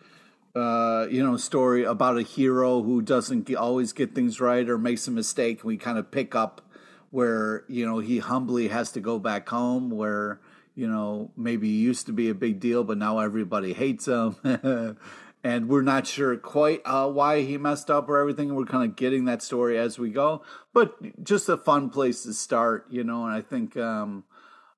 uh, 0.56 1.08
you 1.10 1.24
know, 1.24 1.36
story 1.38 1.84
about 1.84 2.18
a 2.18 2.22
hero 2.22 2.84
who 2.84 3.02
doesn't 3.02 3.44
get, 3.44 3.58
always 3.58 3.94
get 3.94 4.14
things 4.14 4.40
right 4.40 4.70
or 4.70 4.78
makes 4.78 5.08
a 5.08 5.12
mistake. 5.12 5.64
We 5.64 5.78
kind 5.78 5.98
of 5.98 6.12
pick 6.12 6.36
up 6.36 6.62
where, 7.10 7.64
you 7.68 7.86
know, 7.86 8.00
he 8.00 8.20
humbly 8.20 8.68
has 8.68 8.92
to 8.92 9.00
go 9.00 9.20
back 9.20 9.50
home 9.50 9.90
where, 9.90 10.42
you 10.76 10.88
know, 10.88 11.32
maybe 11.38 11.70
he 11.70 11.78
used 11.78 12.06
to 12.08 12.14
be 12.14 12.30
a 12.30 12.36
big 12.36 12.60
deal, 12.60 12.84
but 12.84 12.98
now 12.98 13.20
everybody 13.20 13.74
hates 13.74 14.08
him. 14.08 14.36
and 15.44 15.68
we're 15.70 15.82
not 15.82 16.08
sure 16.08 16.36
quite 16.38 16.82
uh, 16.86 17.08
why 17.08 17.42
he 17.42 17.58
messed 17.58 17.90
up 17.90 18.08
or 18.08 18.20
everything. 18.20 18.56
We're 18.56 18.66
kind 18.66 18.90
of 18.90 18.96
getting 18.96 19.26
that 19.26 19.42
story 19.42 19.78
as 19.78 20.00
we 20.00 20.10
go, 20.10 20.44
but 20.74 21.24
just 21.24 21.50
a 21.50 21.58
fun 21.58 21.90
place 21.90 22.24
to 22.24 22.34
start, 22.34 22.88
you 22.90 23.04
know. 23.04 23.26
And 23.26 23.34
I 23.34 23.42
think, 23.42 23.76
um, 23.76 24.24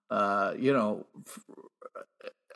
uh, 0.10 0.54
you 0.58 0.74
know, 0.74 1.06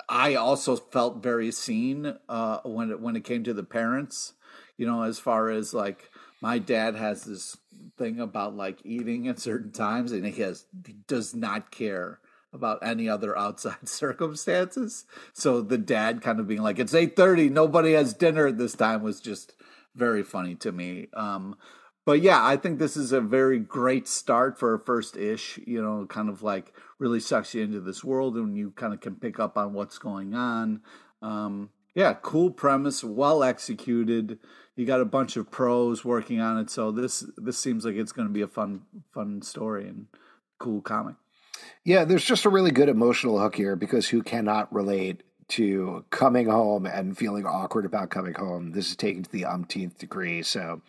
I 0.10 0.34
also 0.34 0.76
felt 0.76 1.22
very 1.22 1.52
seen 1.52 2.18
uh, 2.28 2.60
when 2.64 2.90
it 2.90 3.00
when 3.00 3.16
it 3.16 3.24
came 3.24 3.44
to 3.44 3.54
the 3.54 3.64
parents, 3.64 4.34
you 4.76 4.88
know, 4.88 5.04
as 5.04 5.20
far 5.20 5.50
as 5.50 5.74
like 5.74 6.10
my 6.42 6.58
dad 6.58 6.96
has 6.96 7.26
this 7.26 7.58
thing 7.98 8.20
about 8.20 8.56
like 8.56 8.80
eating 8.84 9.28
at 9.28 9.40
certain 9.40 9.72
times, 9.72 10.12
and 10.12 10.26
he 10.26 10.42
has 10.42 10.66
he 10.86 10.94
does 11.08 11.36
not 11.36 11.70
care 11.70 12.20
about 12.52 12.80
any 12.82 13.08
other 13.08 13.38
outside 13.38 13.78
circumstances. 13.88 15.06
So 15.34 15.62
the 15.62 15.78
dad 15.78 16.22
kind 16.24 16.40
of 16.40 16.48
being 16.48 16.64
like, 16.64 16.80
"It's 16.80 16.96
eight 16.96 17.16
thirty, 17.16 17.48
nobody 17.48 17.94
has 17.94 18.14
dinner 18.16 18.48
at 18.48 18.58
this 18.58 18.74
time," 18.74 19.04
was 19.04 19.20
just 19.20 19.54
very 19.96 20.24
funny 20.24 20.56
to 20.56 20.72
me. 20.72 21.08
Um, 21.14 21.56
but 22.06 22.22
yeah, 22.22 22.44
I 22.44 22.58
think 22.58 22.80
this 22.80 22.98
is 22.98 23.12
a 23.12 23.22
very 23.22 23.60
great 23.60 24.08
start 24.08 24.58
for 24.58 24.74
a 24.74 24.80
first 24.80 25.16
ish. 25.16 25.60
You 25.68 25.84
know, 25.84 26.08
kind 26.08 26.30
of 26.30 26.42
like 26.42 26.74
really 27.00 27.20
sucks 27.20 27.56
you 27.56 27.64
into 27.64 27.80
this 27.80 28.04
world, 28.04 28.36
and 28.36 28.56
you 28.58 28.72
kind 28.72 28.94
of 28.94 29.02
can 29.02 29.16
pick 29.16 29.40
up 29.40 29.58
on 29.58 29.74
what's 29.74 29.98
going 29.98 30.36
on. 30.36 30.82
Um, 31.22 31.70
yeah, 31.96 32.14
cool 32.14 32.52
premise, 32.52 33.04
well 33.04 33.44
executed. 33.44 34.40
You 34.76 34.86
got 34.86 35.02
a 35.02 35.06
bunch 35.06 35.36
of 35.36 35.50
pros 35.50 36.06
working 36.06 36.40
on 36.40 36.58
it, 36.58 36.70
so 36.70 36.92
this 36.92 37.26
this 37.38 37.58
seems 37.58 37.84
like 37.84 37.96
it's 37.96 38.12
going 38.12 38.28
to 38.28 38.34
be 38.34 38.42
a 38.42 38.48
fun 38.48 38.82
fun 39.14 39.42
story 39.42 39.88
and 39.88 40.08
cool 40.60 40.82
comic. 40.82 41.16
Yeah, 41.84 42.06
there's 42.06 42.24
just 42.24 42.46
a 42.46 42.50
really 42.50 42.72
good 42.72 42.90
emotional 42.90 43.40
hook 43.40 43.56
here 43.56 43.76
because 43.76 44.08
who 44.08 44.22
cannot 44.22 44.74
relate 44.74 45.24
to 45.50 46.06
coming 46.10 46.48
home 46.48 46.86
and 46.86 47.18
feeling 47.18 47.46
awkward 47.46 47.86
about 47.86 48.12
coming 48.12 48.36
home? 48.36 48.72
This 48.72 48.90
is 48.90 48.96
taken 48.96 49.24
to 49.24 49.32
the 49.32 49.46
umpteenth 49.46 49.98
degree, 49.98 50.44
so 50.44 50.82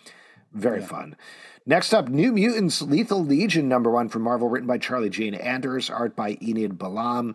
very 0.53 0.81
yeah. 0.81 0.87
fun. 0.87 1.17
Next 1.67 1.93
up, 1.93 2.09
New 2.09 2.33
Mutants 2.33 2.83
Lethal 2.83 3.25
Legion 3.25 3.69
number 3.69 3.91
one 3.91 4.09
from 4.09 4.23
Marvel, 4.23 4.49
written 4.49 4.67
by 4.67 4.79
Charlie 4.79 5.11
Jane 5.11 5.35
Anders, 5.35 5.91
art 5.91 6.17
by 6.17 6.39
Enid 6.43 6.79
Balam. 6.79 7.35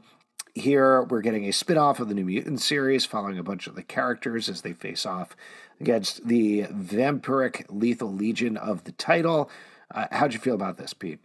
Here, 0.54 1.04
we're 1.04 1.22
getting 1.22 1.46
a 1.46 1.52
spin 1.52 1.78
off 1.78 2.00
of 2.00 2.08
the 2.08 2.16
New 2.16 2.26
Mutants 2.26 2.66
series, 2.66 3.06
following 3.06 3.38
a 3.38 3.44
bunch 3.44 3.68
of 3.68 3.76
the 3.76 3.84
characters 3.84 4.50
as 4.50 4.62
they 4.62 4.74
face 4.74 5.06
off 5.06 5.36
against 5.80 6.28
the 6.28 6.64
vampiric 6.64 7.66
Lethal 7.70 8.12
Legion 8.12 8.58
of 8.58 8.86
the 8.86 8.94
title. 8.94 9.50
Uh, 9.94 10.08
how'd 10.12 10.34
you 10.34 10.40
feel 10.40 10.56
about 10.56 10.78
this, 10.78 10.94
Pete? 10.94 11.20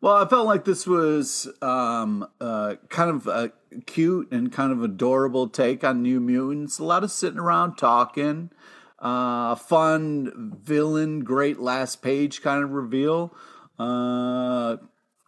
Well, 0.00 0.16
I 0.16 0.28
felt 0.28 0.46
like 0.46 0.64
this 0.64 0.86
was 0.86 1.48
um, 1.62 2.28
uh, 2.40 2.74
kind 2.88 3.10
of 3.10 3.26
a 3.26 3.52
cute 3.86 4.30
and 4.30 4.52
kind 4.52 4.72
of 4.72 4.82
adorable 4.82 5.48
take 5.48 5.82
on 5.82 6.02
New 6.02 6.20
Mutants. 6.20 6.78
A 6.78 6.84
lot 6.84 7.02
of 7.02 7.10
sitting 7.10 7.38
around 7.38 7.76
talking, 7.76 8.50
uh, 8.98 9.54
fun 9.54 10.56
villain, 10.62 11.20
great 11.24 11.58
last 11.58 12.02
page 12.02 12.42
kind 12.42 12.64
of 12.64 12.70
reveal. 12.70 13.34
Uh, 13.78 14.76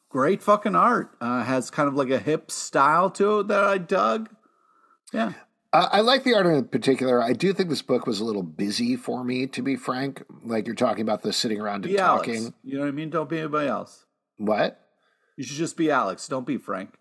great 0.08 0.42
fucking 0.42 0.74
art. 0.74 1.10
Uh, 1.20 1.42
has 1.44 1.70
kind 1.70 1.88
of 1.88 1.94
like 1.94 2.10
a 2.10 2.18
hip 2.18 2.50
style 2.50 3.10
to 3.10 3.40
it 3.40 3.48
that 3.48 3.64
I 3.64 3.78
dug. 3.78 4.30
Yeah. 5.12 5.32
Uh, 5.72 5.88
I 5.92 6.00
like 6.00 6.24
the 6.24 6.34
art 6.34 6.46
in 6.46 6.64
particular. 6.64 7.22
I 7.22 7.34
do 7.34 7.52
think 7.52 7.68
this 7.68 7.82
book 7.82 8.06
was 8.06 8.20
a 8.20 8.24
little 8.24 8.42
busy 8.42 8.96
for 8.96 9.22
me, 9.22 9.46
to 9.48 9.62
be 9.62 9.76
frank. 9.76 10.22
Like 10.42 10.66
you're 10.66 10.74
talking 10.74 11.02
about 11.02 11.22
the 11.22 11.32
sitting 11.32 11.60
around 11.60 11.84
and 11.84 11.92
be 11.92 11.96
talking. 11.96 12.36
Alex. 12.36 12.56
You 12.64 12.74
know 12.74 12.80
what 12.80 12.88
I 12.88 12.92
mean? 12.92 13.10
Don't 13.10 13.28
be 13.28 13.38
anybody 13.38 13.68
else. 13.68 14.06
What? 14.38 14.80
You 15.36 15.44
should 15.44 15.56
just 15.56 15.76
be 15.76 15.90
Alex. 15.90 16.26
Don't 16.26 16.46
be 16.46 16.56
Frank. 16.56 16.94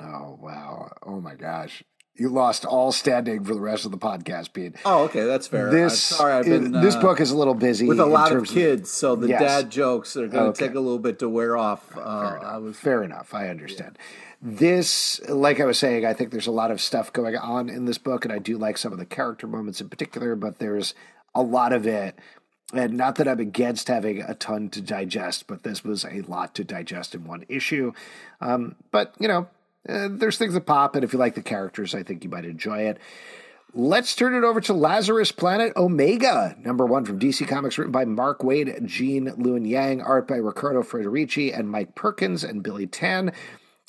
Oh 0.00 0.38
wow! 0.40 0.92
Oh 1.02 1.20
my 1.20 1.34
gosh! 1.34 1.82
You 2.16 2.30
lost 2.30 2.64
all 2.64 2.92
standing 2.92 3.44
for 3.44 3.54
the 3.54 3.60
rest 3.60 3.84
of 3.84 3.90
the 3.90 3.98
podcast, 3.98 4.52
Pete. 4.52 4.76
Oh, 4.84 5.04
okay, 5.04 5.24
that's 5.24 5.46
fair. 5.46 5.70
This 5.70 6.12
I'm 6.12 6.16
sorry, 6.16 6.32
I've 6.32 6.44
been 6.44 6.74
it, 6.74 6.80
this 6.80 6.94
uh, 6.94 7.00
book 7.02 7.20
is 7.20 7.30
a 7.30 7.36
little 7.36 7.54
busy 7.54 7.86
with 7.86 8.00
a 8.00 8.06
lot 8.06 8.32
of 8.32 8.46
kids, 8.46 8.90
so 8.90 9.16
the 9.16 9.28
yes. 9.28 9.40
dad 9.40 9.70
jokes 9.70 10.16
are 10.16 10.26
going 10.26 10.44
to 10.44 10.50
okay. 10.50 10.66
take 10.66 10.76
a 10.76 10.80
little 10.80 10.98
bit 10.98 11.18
to 11.18 11.28
wear 11.28 11.56
off. 11.56 11.92
Fair, 11.92 12.06
uh, 12.06 12.36
enough. 12.36 12.62
Was, 12.62 12.78
fair 12.78 13.02
enough. 13.02 13.34
I 13.34 13.48
understand. 13.48 13.98
Yeah. 13.98 14.04
This, 14.42 15.20
like 15.28 15.60
I 15.60 15.64
was 15.64 15.78
saying, 15.78 16.06
I 16.06 16.12
think 16.12 16.30
there's 16.30 16.46
a 16.46 16.52
lot 16.52 16.70
of 16.70 16.80
stuff 16.80 17.12
going 17.12 17.36
on 17.36 17.68
in 17.68 17.84
this 17.84 17.98
book, 17.98 18.24
and 18.24 18.32
I 18.32 18.38
do 18.38 18.56
like 18.56 18.78
some 18.78 18.92
of 18.92 18.98
the 18.98 19.06
character 19.06 19.46
moments 19.46 19.80
in 19.80 19.88
particular. 19.88 20.36
But 20.36 20.58
there's 20.58 20.94
a 21.34 21.42
lot 21.42 21.72
of 21.72 21.86
it 21.86 22.18
and 22.72 22.94
not 22.94 23.16
that 23.16 23.28
I'm 23.28 23.38
against 23.38 23.88
having 23.88 24.22
a 24.22 24.34
ton 24.34 24.70
to 24.70 24.80
digest, 24.80 25.46
but 25.46 25.62
this 25.62 25.84
was 25.84 26.04
a 26.04 26.22
lot 26.22 26.54
to 26.56 26.64
digest 26.64 27.14
in 27.14 27.24
one 27.24 27.44
issue. 27.48 27.92
Um, 28.40 28.74
but, 28.90 29.14
you 29.20 29.28
know, 29.28 29.48
uh, 29.88 30.08
there's 30.10 30.38
things 30.38 30.54
that 30.54 30.66
pop, 30.66 30.94
and 30.94 31.04
if 31.04 31.12
you 31.12 31.18
like 31.18 31.34
the 31.34 31.42
characters, 31.42 31.94
I 31.94 32.02
think 32.02 32.24
you 32.24 32.30
might 32.30 32.44
enjoy 32.44 32.82
it. 32.82 32.98
Let's 33.74 34.14
turn 34.14 34.34
it 34.34 34.42
over 34.42 34.60
to 34.62 34.72
Lazarus 34.72 35.32
Planet 35.32 35.76
Omega, 35.76 36.56
number 36.60 36.86
one 36.86 37.04
from 37.04 37.18
DC 37.18 37.46
Comics, 37.46 37.76
written 37.76 37.92
by 37.92 38.06
Mark 38.06 38.40
Waid, 38.40 38.86
Gene 38.86 39.26
Luen 39.32 39.68
Yang, 39.68 40.00
art 40.00 40.26
by 40.26 40.36
Riccardo 40.36 40.82
Federici 40.82 41.56
and 41.56 41.70
Mike 41.70 41.94
Perkins 41.94 42.42
and 42.42 42.62
Billy 42.62 42.86
Tan. 42.86 43.32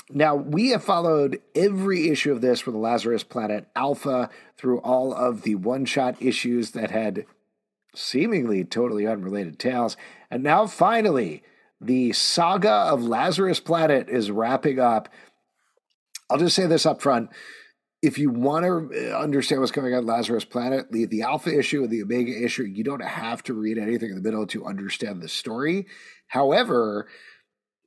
Now, 0.10 0.36
we 0.36 0.70
have 0.70 0.84
followed 0.84 1.42
every 1.56 2.10
issue 2.10 2.32
of 2.32 2.42
this 2.42 2.60
for 2.60 2.72
the 2.72 2.78
Lazarus 2.78 3.24
Planet 3.24 3.68
Alpha 3.76 4.30
through 4.58 4.80
all 4.80 5.14
of 5.14 5.44
the 5.44 5.56
one 5.56 5.86
shot 5.86 6.22
issues 6.22 6.72
that 6.72 6.92
had 6.92 7.26
seemingly 7.94 8.64
totally 8.64 9.06
unrelated 9.06 9.60
tales. 9.60 9.98
And 10.32 10.44
now, 10.44 10.66
finally, 10.68 11.44
the 11.82 12.14
saga 12.14 12.72
of 12.72 13.04
Lazarus 13.04 13.60
Planet 13.60 14.10
is 14.10 14.32
wrapping 14.32 14.80
up. 14.80 15.10
I'll 16.30 16.38
just 16.38 16.56
say 16.56 16.68
this 16.68 16.86
up 16.86 17.02
front. 17.02 17.30
If 18.02 18.20
you 18.20 18.30
want 18.30 18.66
to 18.66 19.18
understand 19.18 19.62
what's 19.62 19.72
going 19.72 19.94
on 19.94 20.06
Lazarus 20.06 20.46
Planet, 20.46 20.92
the, 20.92 21.06
the 21.06 21.24
Alpha 21.24 21.58
issue 21.58 21.84
and 21.84 21.90
the 21.90 22.04
Omega 22.04 22.32
issue, 22.44 22.64
you 22.64 22.84
don't 22.84 23.02
have 23.02 23.42
to 23.44 23.54
read 23.54 23.78
anything 23.78 24.10
in 24.10 24.16
the 24.16 24.22
middle 24.22 24.46
to 24.48 24.66
understand 24.66 25.22
the 25.22 25.28
story. 25.28 25.88
However, 26.28 27.08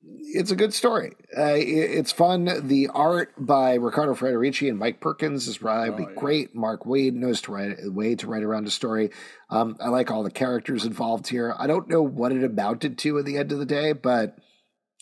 it's 0.03 0.51
a 0.51 0.57
good 0.57 0.73
story. 0.73 1.13
Uh, 1.37 1.55
it, 1.55 1.63
it's 1.63 2.13
fun. 2.13 2.67
The 2.67 2.89
art 2.89 3.35
by 3.39 3.75
Riccardo 3.75 4.15
Federici 4.15 4.69
and 4.69 4.79
Mike 4.79 5.01
Perkins 5.01 5.47
is 5.47 5.59
probably 5.59 6.07
oh, 6.07 6.09
yeah. 6.09 6.15
great. 6.17 6.55
Mark 6.55 6.85
Waid 6.85 7.13
knows 7.13 7.43
to 7.43 7.53
write 7.53 7.77
a 7.85 7.91
way 7.91 8.15
to 8.17 8.27
write 8.27 8.43
around 8.43 8.67
a 8.67 8.71
story. 8.71 9.11
Um, 9.51 9.77
I 9.81 9.89
like 9.89 10.11
all 10.11 10.23
the 10.23 10.31
characters 10.31 10.85
involved 10.85 11.29
here. 11.29 11.55
I 11.59 11.67
don't 11.67 11.89
know 11.89 12.03
what 12.03 12.33
it 12.33 12.43
amounted 12.43 12.99
to 12.99 13.19
at 13.19 13.27
the 13.27 13.37
end 13.37 13.53
of 13.53 13.59
the 13.59 13.67
day, 13.67 13.93
but 13.93 14.37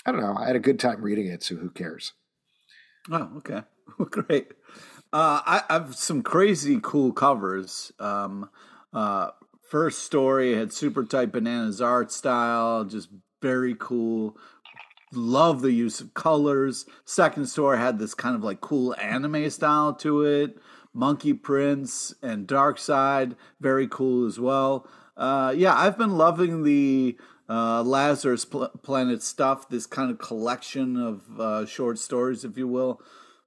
I 0.04 0.12
don't 0.12 0.21
know. 0.21 0.37
I 0.37 0.47
had 0.47 0.57
a 0.57 0.61
good 0.61 0.80
time 0.80 1.02
reading 1.02 1.26
it, 1.26 1.42
so 1.42 1.57
who 1.57 1.71
cares? 1.71 2.12
Oh, 3.10 3.30
okay, 3.38 3.62
great. 4.10 4.52
Uh, 5.12 5.40
I, 5.44 5.62
I, 5.68 5.72
have 5.74 5.96
some 5.96 6.22
crazy 6.22 6.78
cool 6.82 7.12
covers. 7.12 7.92
Um, 7.98 8.50
uh, 8.92 9.30
first 9.62 10.02
story 10.04 10.54
had 10.54 10.72
super 10.72 11.04
tight 11.04 11.32
bananas 11.32 11.80
art 11.80 12.12
style, 12.12 12.84
just 12.84 13.08
very 13.40 13.74
cool 13.78 14.36
love 15.12 15.62
the 15.62 15.72
use 15.72 16.00
of 16.00 16.14
colors. 16.14 16.86
Second 17.04 17.46
story 17.46 17.78
had 17.78 17.98
this 17.98 18.14
kind 18.14 18.34
of 18.34 18.44
like 18.44 18.60
cool 18.60 18.94
anime 19.00 19.48
style 19.50 19.94
to 19.94 20.22
it. 20.22 20.58
Monkey 20.94 21.32
Prince 21.32 22.14
and 22.22 22.46
Dark 22.46 22.78
Side, 22.78 23.36
very 23.60 23.86
cool 23.86 24.26
as 24.26 24.40
well. 24.40 24.86
Uh, 25.16 25.52
yeah, 25.56 25.74
I've 25.74 25.98
been 25.98 26.16
loving 26.16 26.64
the 26.64 27.16
uh, 27.48 27.82
Lazarus 27.82 28.44
Pl- 28.44 28.68
Planet 28.82 29.22
stuff, 29.22 29.68
this 29.68 29.86
kind 29.86 30.10
of 30.10 30.18
collection 30.18 30.96
of 30.96 31.40
uh, 31.40 31.66
short 31.66 31.98
stories, 31.98 32.44
if 32.44 32.58
you 32.58 32.68
will. 32.68 33.00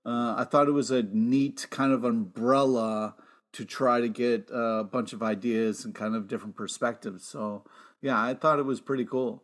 Uh, 0.06 0.36
I 0.38 0.46
thought 0.50 0.68
it 0.68 0.72
was 0.72 0.90
a 0.90 1.04
neat 1.04 1.68
kind 1.70 1.94
of 1.94 2.04
umbrella 2.04 3.16
to 3.54 3.66
try 3.66 4.02
to 4.02 4.10
get 4.10 4.50
a 4.52 4.84
bunch 4.84 5.14
of 5.14 5.22
ideas 5.22 5.86
and 5.86 5.94
kind 5.94 6.16
of 6.16 6.28
different 6.28 6.56
perspectives. 6.56 7.26
So, 7.26 7.66
yeah, 8.02 8.22
I 8.22 8.34
thought 8.34 8.60
it 8.60 8.66
was 8.66 8.82
pretty 8.82 9.06
cool. 9.06 9.44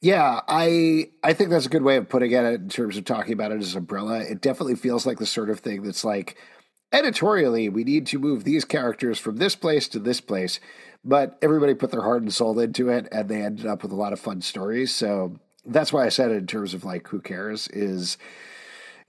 Yeah, 0.00 0.40
I 0.48 1.10
I 1.22 1.32
think 1.32 1.50
that's 1.50 1.66
a 1.66 1.70
good 1.70 1.82
way 1.82 1.96
of 1.96 2.08
putting 2.08 2.32
it 2.32 2.44
in 2.44 2.68
terms 2.68 2.96
of 2.96 3.04
talking 3.04 3.32
about 3.32 3.52
it 3.52 3.60
as 3.60 3.74
umbrella. 3.74 4.20
It 4.20 4.40
definitely 4.40 4.74
feels 4.74 5.06
like 5.06 5.18
the 5.18 5.26
sort 5.26 5.48
of 5.48 5.60
thing 5.60 5.82
that's 5.82 6.04
like 6.04 6.36
editorially, 6.94 7.68
we 7.68 7.84
need 7.84 8.06
to 8.06 8.18
move 8.18 8.44
these 8.44 8.64
characters 8.64 9.18
from 9.18 9.36
this 9.36 9.54
place 9.56 9.88
to 9.88 9.98
this 9.98 10.20
place, 10.20 10.60
but 11.04 11.36
everybody 11.42 11.74
put 11.74 11.90
their 11.90 12.02
heart 12.02 12.22
and 12.22 12.32
soul 12.32 12.58
into 12.58 12.88
it, 12.88 13.08
and 13.12 13.28
they 13.28 13.42
ended 13.42 13.66
up 13.66 13.82
with 13.82 13.92
a 13.92 13.96
lot 13.96 14.12
of 14.12 14.20
fun 14.20 14.40
stories. 14.40 14.94
So 14.94 15.38
that's 15.66 15.92
why 15.92 16.06
I 16.06 16.08
said 16.08 16.30
it 16.30 16.36
in 16.36 16.46
terms 16.46 16.72
of 16.72 16.84
like 16.84 17.08
who 17.08 17.20
cares 17.20 17.68
is 17.68 18.16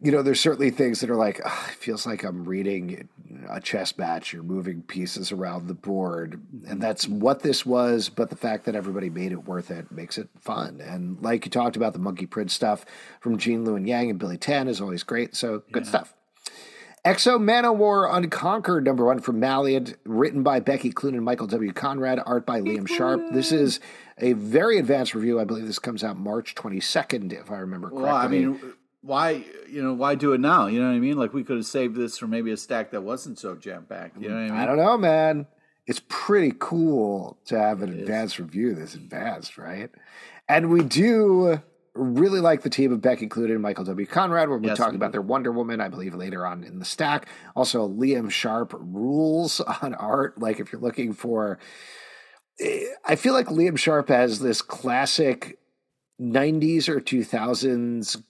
you 0.01 0.11
know, 0.11 0.21
there's 0.21 0.41
certainly 0.41 0.71
things 0.71 0.99
that 0.99 1.09
are 1.09 1.15
like, 1.15 1.39
oh, 1.45 1.67
it 1.69 1.75
feels 1.75 2.05
like 2.05 2.23
I'm 2.23 2.43
reading 2.43 3.07
a 3.49 3.61
chess 3.61 3.97
match. 3.97 4.33
You're 4.33 4.43
moving 4.43 4.81
pieces 4.81 5.31
around 5.31 5.67
the 5.67 5.73
board. 5.73 6.41
And 6.67 6.81
that's 6.81 7.07
what 7.07 7.43
this 7.43 7.65
was. 7.65 8.09
But 8.09 8.29
the 8.29 8.35
fact 8.35 8.65
that 8.65 8.75
everybody 8.75 9.09
made 9.09 9.31
it 9.31 9.45
worth 9.45 9.71
it 9.71 9.91
makes 9.91 10.17
it 10.17 10.27
fun. 10.39 10.81
And 10.81 11.21
like 11.21 11.45
you 11.45 11.51
talked 11.51 11.77
about, 11.77 11.93
the 11.93 11.99
Monkey 11.99 12.25
Prince 12.25 12.53
stuff 12.53 12.85
from 13.21 13.37
Gene 13.37 13.65
Luen 13.65 13.87
Yang 13.87 14.09
and 14.09 14.19
Billy 14.19 14.37
Tan 14.37 14.67
is 14.67 14.81
always 14.81 15.03
great. 15.03 15.33
So 15.33 15.63
good 15.71 15.83
yeah. 15.83 15.89
stuff. 15.89 16.13
X-O 17.05 17.37
Manowar 17.37 18.11
Unconquered, 18.11 18.83
number 18.83 19.05
one 19.05 19.19
from 19.19 19.39
Valiant, 19.39 19.95
written 20.05 20.41
by 20.41 20.59
Becky 20.59 20.91
Cloonan 20.91 21.17
and 21.17 21.23
Michael 21.23 21.45
W. 21.45 21.71
Conrad, 21.71 22.19
art 22.25 22.47
by 22.47 22.59
Liam 22.59 22.87
Sharp. 22.87 23.21
This 23.31 23.51
is 23.51 23.79
a 24.17 24.33
very 24.33 24.79
advanced 24.79 25.13
review. 25.13 25.39
I 25.39 25.43
believe 25.43 25.67
this 25.67 25.77
comes 25.77 26.03
out 26.03 26.17
March 26.17 26.55
22nd, 26.55 27.31
if 27.31 27.51
I 27.51 27.57
remember 27.57 27.89
correctly. 27.89 28.05
Well, 28.05 28.15
I 28.15 28.27
mean, 28.27 28.73
why 29.01 29.45
you 29.69 29.83
know 29.83 29.93
why 29.93 30.15
do 30.15 30.33
it 30.33 30.39
now? 30.39 30.65
You 30.65 30.79
know 30.79 30.87
what 30.87 30.95
I 30.95 30.99
mean? 30.99 31.15
Like 31.15 31.31
we 31.31 31.43
could 31.43 31.57
have 31.57 31.67
saved 31.67 31.95
this 31.95 32.17
for 32.17 32.25
maybe 32.25 32.51
a 32.51 32.57
stack 32.57 32.89
that 32.89 33.01
wasn't 33.01 33.37
so 33.37 33.55
jam 33.55 33.85
packed. 33.87 34.19
You 34.19 34.29
know 34.29 34.35
what 34.35 34.41
I 34.41 34.47
mean? 34.47 34.57
I 34.57 34.65
don't 34.65 34.77
know, 34.77 34.97
man. 34.97 35.45
It's 35.85 36.01
pretty 36.09 36.53
cool 36.57 37.37
to 37.45 37.59
have 37.59 37.83
an 37.83 37.93
it 37.93 37.99
advanced 37.99 38.35
is. 38.35 38.39
review 38.39 38.73
this 38.73 38.95
advanced, 38.95 39.59
right? 39.59 39.91
And 40.49 40.71
we 40.71 40.81
do 40.81 41.61
really 41.95 42.41
like 42.41 42.61
the 42.61 42.69
team 42.69 42.91
of 42.91 43.01
Becky 43.01 43.27
Cloonan 43.27 43.61
Michael 43.61 43.85
W. 43.85 44.05
Conrad. 44.05 44.49
We'll 44.49 44.59
be 44.59 44.67
yes, 44.67 44.77
talking 44.77 44.93
we 44.93 44.97
about 44.97 45.13
their 45.13 45.21
Wonder 45.21 45.51
Woman, 45.51 45.81
I 45.81 45.87
believe, 45.87 46.13
later 46.13 46.45
on 46.45 46.63
in 46.63 46.79
the 46.79 46.85
stack. 46.85 47.27
Also, 47.55 47.87
Liam 47.87 48.29
Sharp 48.29 48.73
rules 48.77 49.59
on 49.81 49.93
art. 49.95 50.39
Like 50.39 50.59
if 50.59 50.71
you're 50.71 50.81
looking 50.81 51.13
for, 51.13 51.57
eh, 52.59 52.85
I 53.05 53.15
feel 53.15 53.33
like 53.33 53.47
Liam 53.47 53.77
Sharp 53.77 54.09
has 54.09 54.39
this 54.39 54.61
classic 54.61 55.57
90s 56.21 56.87
or 56.87 56.99
2000s 57.01 58.21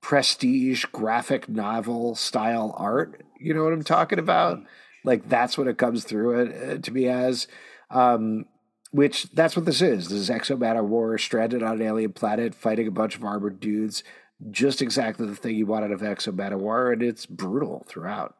prestige 0.00 0.84
graphic 0.86 1.48
novel 1.48 2.14
style 2.14 2.74
art. 2.78 3.22
You 3.40 3.54
know 3.54 3.64
what 3.64 3.72
I'm 3.72 3.84
talking 3.84 4.18
about? 4.18 4.60
Like 5.04 5.28
that's 5.28 5.58
what 5.58 5.68
it 5.68 5.78
comes 5.78 6.04
through 6.04 6.40
it 6.40 6.70
uh, 6.70 6.80
to 6.82 6.90
me 6.90 7.08
as. 7.08 7.46
Um, 7.90 8.46
which 8.90 9.24
that's 9.32 9.56
what 9.56 9.66
this 9.66 9.82
is. 9.82 10.08
This 10.08 10.18
is 10.18 10.30
X-O 10.30 10.56
Manowar 10.56 11.20
stranded 11.20 11.62
on 11.62 11.80
an 11.80 11.82
alien 11.82 12.12
planet, 12.12 12.54
fighting 12.54 12.88
a 12.88 12.92
bunch 12.92 13.16
of 13.16 13.24
armored 13.24 13.60
dudes. 13.60 14.02
Just 14.50 14.80
exactly 14.80 15.26
the 15.26 15.34
thing 15.34 15.56
you 15.56 15.66
want 15.66 15.84
out 15.84 15.90
of 15.90 16.02
X-O 16.02 16.32
War, 16.32 16.92
and 16.92 17.02
it's 17.02 17.26
brutal 17.26 17.84
throughout. 17.88 18.36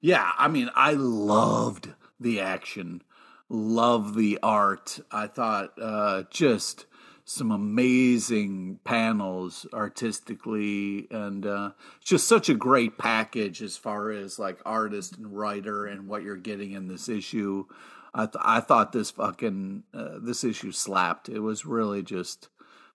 Yeah, 0.00 0.32
I 0.38 0.48
mean, 0.48 0.70
I 0.74 0.92
loved 0.92 1.90
the 2.18 2.40
action, 2.40 3.02
love 3.48 4.14
the 4.14 4.38
art. 4.42 5.00
I 5.10 5.26
thought 5.26 5.72
uh, 5.80 6.24
just 6.30 6.86
some 7.24 7.50
amazing 7.52 8.80
panels 8.82 9.64
artistically 9.72 11.06
and 11.10 11.46
uh, 11.46 11.70
just 12.02 12.26
such 12.26 12.48
a 12.48 12.54
great 12.54 12.98
package 12.98 13.62
as 13.62 13.76
far 13.76 14.10
as 14.10 14.38
like 14.38 14.58
artist 14.66 15.16
and 15.16 15.36
writer 15.36 15.86
and 15.86 16.08
what 16.08 16.24
you're 16.24 16.34
getting 16.34 16.72
in 16.72 16.88
this 16.88 17.08
issue 17.08 17.64
i, 18.14 18.26
th- 18.26 18.42
I 18.44 18.60
thought 18.60 18.92
this 18.92 19.10
fucking 19.10 19.84
uh, 19.94 20.18
this 20.20 20.44
issue 20.44 20.72
slapped 20.72 21.28
it 21.28 21.40
was 21.40 21.66
really 21.66 22.02
just 22.02 22.48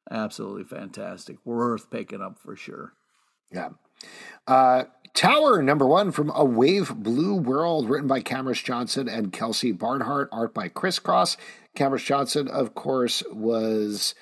absolutely 0.10 0.64
fantastic 0.64 1.38
worth 1.46 1.90
picking 1.90 2.22
up 2.22 2.38
for 2.38 2.56
sure 2.56 2.94
yeah 3.52 3.70
uh, 4.48 4.84
Tower 5.14 5.64
number 5.64 5.88
one 5.88 6.12
from 6.12 6.30
A 6.36 6.44
Wave 6.44 6.94
Blue 6.94 7.36
World, 7.36 7.90
written 7.90 8.08
by 8.08 8.20
Camrus 8.20 8.62
Johnson 8.62 9.08
and 9.08 9.32
Kelsey 9.32 9.72
Barnhart, 9.72 10.28
art 10.32 10.54
by 10.54 10.68
Chris 10.68 11.00
Cross. 11.00 11.38
Camrus 11.74 12.04
Johnson, 12.04 12.50
of 12.50 12.76
course, 12.76 13.24
was 13.32 14.14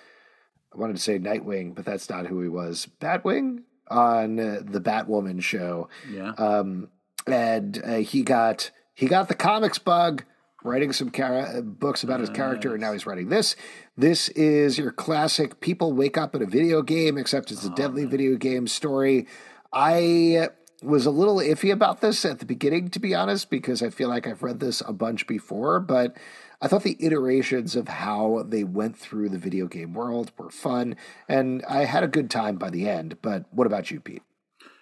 I 0.73 0.77
wanted 0.77 0.95
to 0.95 1.01
say 1.01 1.17
Nightwing, 1.17 1.73
but 1.73 1.85
that's 1.85 2.09
not 2.09 2.27
who 2.27 2.41
he 2.41 2.47
was. 2.47 2.87
Batwing 3.01 3.63
on 3.87 4.39
uh, 4.39 4.61
the 4.63 4.79
Batwoman 4.79 5.41
show. 5.41 5.89
Yeah. 6.09 6.33
Um, 6.37 6.89
and 7.25 7.81
uh, 7.83 7.95
he 7.97 8.21
got 8.21 8.69
he 8.93 9.07
got 9.07 9.27
the 9.27 9.35
comics 9.35 9.79
bug, 9.79 10.23
writing 10.63 10.93
some 10.93 11.11
uh, 11.17 11.61
books 11.61 12.03
about 12.03 12.19
his 12.19 12.29
character, 12.29 12.73
and 12.73 12.81
now 12.81 12.93
he's 12.93 13.05
writing 13.05 13.29
this. 13.29 13.55
This 13.97 14.29
is 14.29 14.77
your 14.77 14.91
classic 14.91 15.59
people 15.59 15.93
wake 15.93 16.17
up 16.17 16.35
in 16.35 16.41
a 16.41 16.45
video 16.45 16.81
game, 16.81 17.17
except 17.17 17.51
it's 17.51 17.65
a 17.65 17.71
oh, 17.71 17.75
deadly 17.75 18.03
man. 18.03 18.11
video 18.11 18.35
game 18.37 18.67
story. 18.67 19.27
I 19.71 20.49
was 20.81 21.05
a 21.05 21.11
little 21.11 21.37
iffy 21.37 21.71
about 21.71 22.01
this 22.01 22.25
at 22.25 22.39
the 22.39 22.45
beginning, 22.45 22.89
to 22.89 22.99
be 22.99 23.15
honest, 23.15 23.49
because 23.49 23.81
I 23.81 23.89
feel 23.89 24.09
like 24.09 24.27
I've 24.27 24.43
read 24.43 24.59
this 24.59 24.81
a 24.85 24.93
bunch 24.93 25.27
before, 25.27 25.79
but 25.79 26.17
I 26.61 26.67
thought 26.67 26.83
the 26.83 26.97
iterations 26.99 27.75
of 27.75 27.87
how 27.87 28.45
they 28.47 28.63
went 28.63 28.97
through 28.97 29.29
the 29.29 29.37
video 29.37 29.67
game 29.67 29.93
world 29.93 30.31
were 30.37 30.49
fun, 30.49 30.95
and 31.27 31.63
I 31.65 31.85
had 31.85 32.03
a 32.03 32.07
good 32.07 32.29
time 32.29 32.57
by 32.57 32.69
the 32.69 32.87
end. 32.87 33.17
But 33.21 33.45
what 33.51 33.67
about 33.67 33.91
you, 33.91 33.99
Pete? 33.99 34.23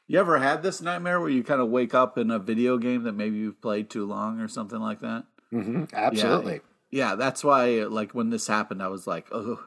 You 0.07 0.19
ever 0.19 0.39
had 0.39 0.61
this 0.61 0.81
nightmare 0.81 1.21
where 1.21 1.29
you 1.29 1.43
kind 1.43 1.61
of 1.61 1.69
wake 1.69 1.93
up 1.93 2.17
in 2.17 2.31
a 2.31 2.39
video 2.39 2.77
game 2.77 3.03
that 3.03 3.13
maybe 3.13 3.37
you've 3.37 3.61
played 3.61 3.89
too 3.89 4.05
long 4.05 4.41
or 4.41 4.47
something 4.47 4.79
like 4.79 4.99
that? 4.99 5.23
Mm-hmm. 5.53 5.83
Absolutely. 5.93 6.61
Yeah, 6.89 7.09
yeah, 7.09 7.15
that's 7.15 7.43
why. 7.43 7.83
Like 7.83 8.13
when 8.13 8.29
this 8.29 8.47
happened, 8.47 8.81
I 8.81 8.87
was 8.87 9.07
like, 9.07 9.27
oh. 9.31 9.59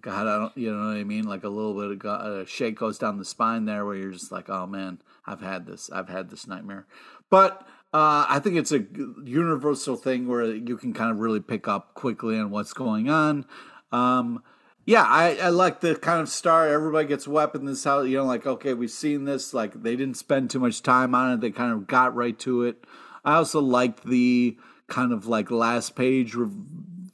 God, 0.00 0.26
I 0.26 0.38
don't, 0.38 0.56
you 0.56 0.74
know 0.74 0.86
what 0.86 0.96
I 0.96 1.04
mean? 1.04 1.24
Like 1.24 1.44
a 1.44 1.50
little 1.50 1.74
bit 1.74 2.02
of 2.06 2.34
a 2.34 2.46
shake 2.46 2.76
goes 2.78 2.96
down 2.96 3.18
the 3.18 3.26
spine 3.26 3.66
there, 3.66 3.84
where 3.84 3.94
you're 3.94 4.12
just 4.12 4.32
like, 4.32 4.48
oh 4.48 4.66
man, 4.66 5.02
I've 5.26 5.42
had 5.42 5.66
this, 5.66 5.90
I've 5.92 6.08
had 6.08 6.30
this 6.30 6.46
nightmare. 6.46 6.86
But 7.28 7.60
uh, 7.92 8.24
I 8.26 8.40
think 8.42 8.56
it's 8.56 8.72
a 8.72 8.86
universal 9.22 9.96
thing 9.96 10.26
where 10.26 10.46
you 10.46 10.78
can 10.78 10.94
kind 10.94 11.10
of 11.10 11.18
really 11.18 11.40
pick 11.40 11.68
up 11.68 11.92
quickly 11.92 12.38
on 12.38 12.50
what's 12.50 12.72
going 12.72 13.10
on. 13.10 13.44
Um, 13.92 14.42
yeah, 14.86 15.02
I, 15.02 15.36
I, 15.36 15.48
like 15.50 15.80
the 15.80 15.94
kind 15.94 16.22
of 16.22 16.30
start. 16.30 16.70
Everybody 16.70 17.06
gets 17.06 17.28
weapon 17.28 17.66
this 17.66 17.84
house. 17.84 18.06
You 18.06 18.16
know, 18.16 18.24
like 18.24 18.46
okay, 18.46 18.72
we've 18.72 18.90
seen 18.90 19.26
this. 19.26 19.52
Like 19.52 19.82
they 19.82 19.94
didn't 19.94 20.16
spend 20.16 20.48
too 20.48 20.58
much 20.58 20.82
time 20.82 21.14
on 21.14 21.32
it. 21.34 21.40
They 21.42 21.50
kind 21.50 21.70
of 21.70 21.86
got 21.86 22.16
right 22.16 22.38
to 22.38 22.62
it. 22.62 22.82
I 23.26 23.34
also 23.34 23.60
liked 23.60 24.04
the 24.04 24.56
kind 24.92 25.10
of 25.10 25.26
like 25.26 25.50
last 25.50 25.96
page 25.96 26.34
re- 26.34 26.50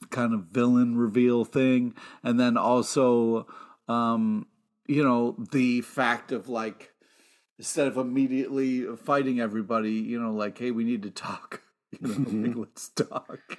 kind 0.09 0.33
of 0.33 0.47
villain 0.51 0.97
reveal 0.97 1.45
thing, 1.45 1.93
and 2.23 2.37
then 2.37 2.57
also, 2.57 3.47
um, 3.87 4.47
you 4.85 5.01
know, 5.01 5.37
the 5.53 5.79
fact 5.79 6.33
of 6.33 6.49
like 6.49 6.91
instead 7.57 7.87
of 7.87 7.95
immediately 7.95 8.83
fighting 8.97 9.39
everybody, 9.39 9.93
you 9.93 10.21
know, 10.21 10.31
like, 10.33 10.57
hey, 10.57 10.71
we 10.71 10.83
need 10.83 11.03
to 11.03 11.09
talk. 11.09 11.61
You 12.01 12.07
know, 12.07 12.47
like, 12.47 12.55
let's 12.55 12.89
talk. 12.89 13.57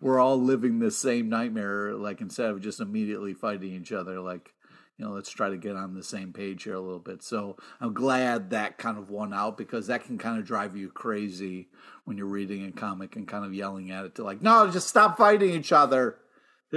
We're 0.00 0.20
all 0.20 0.40
living 0.40 0.78
the 0.78 0.92
same 0.92 1.28
nightmare. 1.28 1.94
Like 1.94 2.20
instead 2.20 2.50
of 2.50 2.60
just 2.62 2.78
immediately 2.78 3.34
fighting 3.34 3.72
each 3.72 3.90
other, 3.90 4.20
like 4.20 4.54
you 4.96 5.04
know, 5.04 5.12
let's 5.12 5.30
try 5.30 5.48
to 5.48 5.56
get 5.56 5.76
on 5.76 5.94
the 5.94 6.02
same 6.02 6.32
page 6.32 6.64
here 6.64 6.74
a 6.74 6.80
little 6.80 7.00
bit. 7.00 7.22
So 7.22 7.56
I'm 7.80 7.94
glad 7.94 8.50
that 8.50 8.78
kind 8.78 8.96
of 8.96 9.10
won 9.10 9.34
out 9.34 9.58
because 9.58 9.88
that 9.88 10.04
can 10.04 10.18
kind 10.18 10.38
of 10.38 10.46
drive 10.46 10.76
you 10.76 10.88
crazy 10.88 11.68
when 12.04 12.16
you're 12.16 12.26
reading 12.26 12.66
a 12.66 12.72
comic 12.72 13.16
and 13.16 13.26
kind 13.26 13.44
of 13.44 13.52
yelling 13.52 13.90
at 13.90 14.04
it 14.04 14.14
to 14.16 14.24
like, 14.24 14.40
no, 14.40 14.70
just 14.70 14.88
stop 14.88 15.16
fighting 15.16 15.50
each 15.50 15.72
other. 15.72 16.18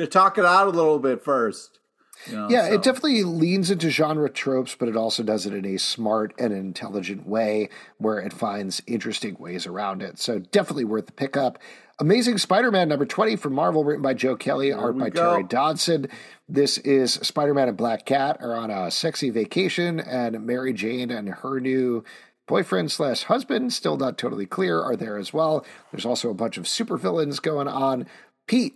Talk 0.10 0.38
it 0.38 0.46
out 0.46 0.68
a 0.68 0.72
little 0.72 1.00
bit 1.00 1.24
first. 1.24 1.80
You 2.26 2.36
know, 2.36 2.50
yeah, 2.50 2.68
so. 2.68 2.74
it 2.74 2.84
definitely 2.84 3.24
leans 3.24 3.70
into 3.70 3.90
genre 3.92 4.30
tropes, 4.30 4.76
but 4.76 4.90
it 4.90 4.98
also 4.98 5.22
does 5.22 5.46
it 5.46 5.54
in 5.54 5.66
a 5.66 5.78
smart 5.78 6.34
and 6.40 6.52
intelligent 6.52 7.28
way 7.28 7.70
where 8.00 8.20
it 8.20 8.34
finds 8.34 8.82
interesting 8.88 9.36
ways 9.40 9.68
around 9.68 10.02
it. 10.02 10.18
So 10.20 10.40
definitely 10.40 10.86
worth 10.86 11.06
the 11.06 11.12
pickup. 11.12 11.60
Amazing 12.00 12.38
Spider 12.38 12.70
Man 12.70 12.90
number 12.90 13.08
20 13.08 13.38
from 13.38 13.54
Marvel, 13.54 13.84
written 13.84 14.04
by 14.04 14.14
Joe 14.14 14.36
Kelly, 14.36 14.70
there 14.70 14.80
art 14.80 14.98
by 14.98 15.10
go. 15.10 15.32
Terry 15.32 15.44
Dodson. 15.44 16.08
This 16.48 16.78
is 16.80 17.14
Spider 17.14 17.56
Man 17.56 17.68
and 17.68 17.78
Black 17.78 18.06
Cat 18.06 18.38
are 18.40 18.54
on 18.54 18.70
a 18.70 18.92
sexy 18.92 19.32
vacation, 19.32 20.00
and 20.00 20.46
Mary 20.46 20.74
Jane 20.74 21.10
and 21.10 21.28
her 21.30 21.60
new 21.60 22.04
boyfriend 22.48 22.92
slash 22.92 23.24
husband, 23.24 23.74
still 23.74 23.98
not 23.98 24.18
totally 24.18 24.46
clear, 24.46 24.80
are 24.80 24.96
there 24.96 25.18
as 25.18 25.34
well. 25.34 25.66
There's 25.92 26.06
also 26.06 26.30
a 26.30 26.36
bunch 26.36 26.58
of 26.58 26.66
supervillains 26.66 27.42
going 27.42 27.68
on. 27.68 28.06
Pete, 28.46 28.76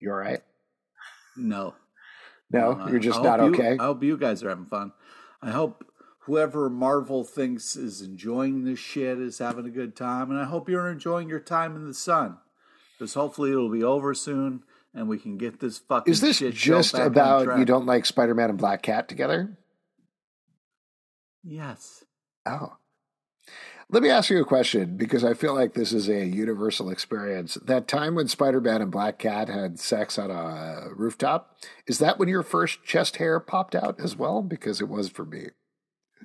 you 0.00 0.10
all 0.10 0.16
right? 0.16 0.42
No. 1.34 1.74
No, 2.50 2.74
no 2.74 2.88
you're 2.88 3.00
just 3.00 3.22
not 3.22 3.40
okay. 3.40 3.76
I 3.78 3.84
hope 3.84 4.02
you 4.02 4.18
guys 4.18 4.42
are 4.42 4.50
having 4.50 4.66
fun. 4.66 4.92
I 5.40 5.50
hope 5.50 5.84
whoever 6.28 6.68
Marvel 6.68 7.24
thinks 7.24 7.74
is 7.74 8.02
enjoying 8.02 8.64
this 8.64 8.78
shit 8.78 9.18
is 9.18 9.38
having 9.38 9.64
a 9.66 9.70
good 9.70 9.96
time, 9.96 10.30
and 10.30 10.38
I 10.38 10.44
hope 10.44 10.68
you're 10.68 10.90
enjoying 10.90 11.28
your 11.28 11.40
time 11.40 11.74
in 11.74 11.86
the 11.86 11.94
sun. 11.94 12.36
Because 12.98 13.14
hopefully 13.14 13.50
it'll 13.50 13.70
be 13.70 13.82
over 13.82 14.12
soon, 14.12 14.62
and 14.92 15.08
we 15.08 15.18
can 15.18 15.38
get 15.38 15.58
this 15.58 15.78
fucking. 15.78 16.10
Is 16.10 16.20
this 16.20 16.40
just 16.52 16.94
about 16.94 17.58
you 17.58 17.64
don't 17.64 17.86
like 17.86 18.04
Spider-Man 18.04 18.50
and 18.50 18.58
Black 18.58 18.82
Cat 18.82 19.08
together? 19.08 19.56
Yes. 21.42 22.04
Oh. 22.44 22.74
Let 23.90 24.02
me 24.02 24.10
ask 24.10 24.28
you 24.28 24.42
a 24.42 24.44
question 24.44 24.98
because 24.98 25.24
I 25.24 25.32
feel 25.32 25.54
like 25.54 25.72
this 25.72 25.94
is 25.94 26.10
a 26.10 26.26
universal 26.26 26.90
experience. 26.90 27.54
That 27.54 27.88
time 27.88 28.14
when 28.16 28.28
Spider 28.28 28.60
Man 28.60 28.82
and 28.82 28.90
Black 28.90 29.18
Cat 29.18 29.48
had 29.48 29.80
sex 29.80 30.18
on 30.18 30.30
a 30.30 30.88
rooftop, 30.94 31.56
is 31.86 31.98
that 32.00 32.18
when 32.18 32.28
your 32.28 32.42
first 32.42 32.84
chest 32.84 33.16
hair 33.16 33.40
popped 33.40 33.74
out 33.74 33.98
as 33.98 34.14
well? 34.14 34.42
Because 34.42 34.82
it 34.82 34.90
was 34.90 35.08
for 35.08 35.24
me. 35.24 35.46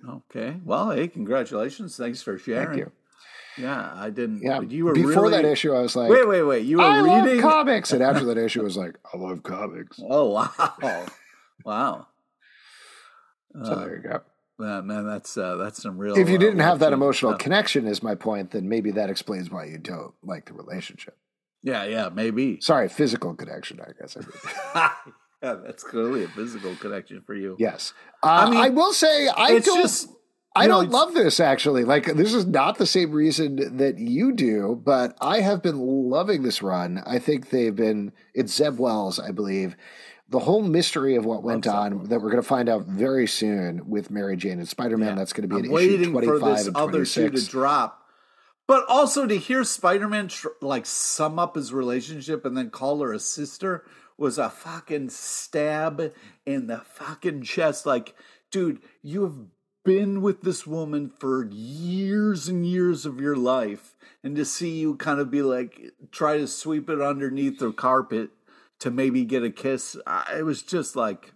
Okay. 0.08 0.58
Well, 0.66 0.92
hey, 0.92 1.08
congratulations. 1.08 1.96
Thanks 1.96 2.22
for 2.22 2.38
sharing. 2.38 2.68
Thank 2.68 2.80
you. 2.80 2.92
Yeah, 3.58 3.92
I 3.96 4.10
didn't. 4.10 4.42
Yeah, 4.42 4.62
you 4.62 4.86
were 4.86 4.94
before 4.94 5.24
really, 5.24 5.42
that 5.42 5.46
issue. 5.46 5.74
I 5.74 5.82
was 5.82 5.96
like, 5.96 6.10
wait, 6.10 6.28
wait, 6.28 6.42
wait. 6.42 6.66
You 6.66 6.78
were 6.78 6.84
I 6.84 7.22
reading 7.22 7.42
comics, 7.42 7.92
and 7.92 8.02
after 8.02 8.26
that 8.26 8.38
issue, 8.38 8.62
I 8.62 8.64
was 8.64 8.78
like, 8.78 8.98
I 9.14 9.18
love 9.18 9.44
comics. 9.44 10.00
Oh 10.10 10.30
wow, 10.32 11.06
wow. 11.66 12.08
So 13.64 13.72
uh, 13.72 13.86
there 13.86 13.96
you 13.96 14.02
go. 14.02 14.22
Man, 14.58 14.88
man, 14.88 15.06
that's 15.06 15.38
uh, 15.38 15.56
that's 15.58 15.82
some 15.82 15.98
real. 15.98 16.18
If 16.18 16.30
you 16.30 16.40
didn't 16.40 16.62
uh, 16.62 16.64
have 16.64 16.80
that 16.80 16.94
emotional 16.94 17.34
stuff. 17.34 17.40
connection, 17.42 17.88
is 17.88 18.02
my 18.02 18.16
point, 18.16 18.52
then 18.52 18.68
maybe 18.68 18.92
that 18.92 19.10
explains 19.10 19.52
why 19.52 19.66
you 19.66 19.78
don't 19.78 20.14
like 20.24 20.46
the 20.46 20.54
relationship. 20.54 21.18
Yeah, 21.62 21.86
yeah, 21.86 22.10
maybe. 22.10 22.60
Sorry, 22.60 22.90
physical 22.90 23.36
connection. 23.36 23.80
I 23.82 23.92
guess. 24.00 24.18
I 24.18 24.90
mean. 24.96 25.14
yeah, 25.44 25.56
that's 25.66 25.84
clearly 25.84 26.24
a 26.24 26.28
physical 26.30 26.76
connection 26.78 27.22
for 27.22 27.36
you. 27.36 27.56
Yes, 27.60 27.94
uh, 28.24 28.28
I 28.28 28.50
mean, 28.50 28.60
I 28.60 28.70
will 28.70 28.94
say 28.94 29.28
I 29.28 29.60
don't. 29.60 29.82
Just, 29.82 30.10
I 30.56 30.68
don't 30.68 30.90
love 30.92 31.14
this 31.14 31.40
actually. 31.40 31.84
Like 31.84 32.06
this 32.06 32.34
is 32.34 32.46
not 32.46 32.78
the 32.78 32.86
same 32.86 33.12
reason 33.12 33.78
that 33.78 33.98
you 33.98 34.34
do, 34.34 34.80
but 34.84 35.18
I 35.20 35.42
have 35.42 35.64
been 35.64 35.80
loving 35.80 36.44
this 36.44 36.62
run. 36.62 37.02
I 37.06 37.20
think 37.20 37.50
they've 37.50 37.76
been 37.76 38.14
it's 38.34 38.54
Zeb 38.54 38.80
Wells, 38.80 39.20
I 39.20 39.32
believe. 39.32 39.76
The 40.30 40.40
whole 40.40 40.64
mystery 40.64 41.16
of 41.16 41.26
what 41.26 41.44
went 41.44 41.68
on 41.68 42.06
that 42.06 42.22
we're 42.22 42.32
going 42.32 42.42
to 42.42 42.48
find 42.48 42.70
out 42.70 42.86
very 42.86 43.28
soon 43.28 43.88
with 43.88 44.10
Mary 44.10 44.36
Jane 44.36 44.60
and 44.60 44.68
Spider 44.68 44.98
Man. 44.98 45.10
Yeah. 45.10 45.16
That's 45.16 45.34
going 45.34 45.48
to 45.48 45.54
be 45.54 45.60
I'm 45.60 45.66
an 45.66 45.72
waiting 45.72 46.02
issue 46.02 46.12
twenty 46.12 46.40
five 46.40 46.66
and 46.68 46.76
twenty 46.76 47.06
six. 47.06 47.46
to 47.46 47.50
drop. 47.50 48.00
But 48.66 48.86
also 48.88 49.28
to 49.28 49.38
hear 49.38 49.64
Spider 49.64 50.08
Man 50.08 50.30
tr- 50.30 50.48
like 50.62 50.86
sum 50.86 51.38
up 51.38 51.56
his 51.56 51.74
relationship 51.74 52.46
and 52.46 52.56
then 52.56 52.70
call 52.70 53.02
her 53.02 53.12
a 53.12 53.20
sister 53.20 53.86
was 54.18 54.38
a 54.38 54.50
fucking 54.50 55.10
stab 55.10 56.14
in 56.46 56.68
the 56.68 56.80
fucking 56.80 57.44
chest. 57.44 57.86
Like, 57.86 58.16
dude, 58.52 58.80
you 59.02 59.24
have 59.24 59.36
been 59.84 60.22
with 60.22 60.42
this 60.42 60.66
woman 60.66 61.10
for 61.10 61.46
years 61.52 62.48
and 62.48 62.66
years 62.66 63.06
of 63.06 63.20
your 63.20 63.36
life 63.36 63.96
and 64.24 64.36
to 64.36 64.46
see 64.46 64.80
you 64.80 64.96
kind 64.96 65.20
of 65.20 65.30
be 65.30 65.42
like 65.42 65.92
try 66.12 66.38
to 66.38 66.48
sweep 66.48 66.90
it 66.90 67.02
underneath 67.02 67.60
the 67.60 67.72
carpet 67.72 68.30
to 68.80 68.90
maybe 68.90 69.26
get 69.26 69.44
a 69.44 69.52
kiss 69.52 69.98
it 70.34 70.44
was 70.44 70.64
just 70.64 70.96
like 70.96 71.34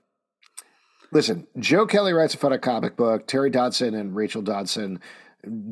listen 1.12 1.46
joe 1.60 1.86
kelly 1.86 2.13
writes 2.13 2.34
a 2.34 2.38
fun 2.38 2.58
comic 2.60 2.96
book. 2.96 3.28
Terry 3.28 3.50
dodson 3.50 3.94
and 3.94 4.16
rachel 4.16 4.42
dodson 4.42 5.00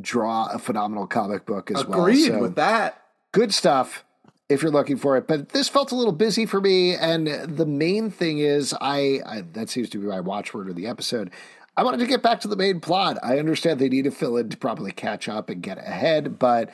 draw 0.02 0.48
a 0.52 0.60
phenomenal 0.60 1.08
comic 1.08 1.46
book 1.46 1.72
as 1.72 1.82
Agreed 1.82 1.90
well 1.96 2.06
agreed 2.06 2.28
so 2.28 2.40
with 2.40 2.56
that. 2.56 3.02
good 3.32 3.54
stuff 3.54 4.04
if 4.50 4.62
you're 4.62 4.72
looking 4.72 4.98
for 4.98 5.18
it 5.18 5.28
but 5.28 5.50
this 5.50 5.68
felt 5.68 5.92
a 5.92 5.96
little 5.96 6.14
busy 6.14 6.46
for 6.46 6.62
me 6.62 6.96
and 6.96 7.28
the 7.28 7.66
main 7.66 8.10
thing 8.10 8.40
is 8.40 8.74
I, 8.80 9.22
I 9.26 9.44
that 9.54 9.70
seems 9.70 9.90
to 9.92 10.00
be 10.00 10.08
my 10.08 10.20
watchword 10.20 10.70
of 10.70 10.76
the 10.76 10.88
episode 10.88 11.32
I 11.78 11.84
wanted 11.84 12.00
to 12.00 12.08
get 12.08 12.22
back 12.22 12.40
to 12.42 12.48
the 12.48 12.56
main 12.56 12.80
plot. 12.80 13.18
I 13.22 13.38
understand 13.38 13.80
they 13.80 13.90
need 13.90 14.06
to 14.06 14.12
fill 14.12 14.38
in 14.38 14.50
to 14.50 14.58
probably 14.58 14.92
catch 14.92 15.28
up 15.28 15.50
and 15.50 15.62
get 15.62 15.78
ahead, 15.78 16.40
but 16.40 16.70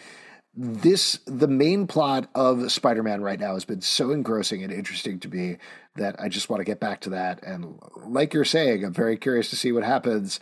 this 0.53 1.19
the 1.25 1.47
main 1.47 1.87
plot 1.87 2.29
of 2.35 2.71
Spider-Man 2.71 3.21
right 3.21 3.39
now 3.39 3.53
has 3.53 3.65
been 3.65 3.81
so 3.81 4.11
engrossing 4.11 4.63
and 4.63 4.71
interesting 4.71 5.19
to 5.21 5.29
me 5.29 5.57
that 5.95 6.19
I 6.19 6.27
just 6.29 6.49
want 6.49 6.59
to 6.59 6.65
get 6.65 6.79
back 6.79 7.01
to 7.01 7.09
that. 7.11 7.41
And 7.43 7.79
like 7.95 8.33
you're 8.33 8.45
saying, 8.45 8.83
I'm 8.83 8.93
very 8.93 9.17
curious 9.17 9.49
to 9.51 9.55
see 9.55 9.71
what 9.71 9.83
happens. 9.83 10.39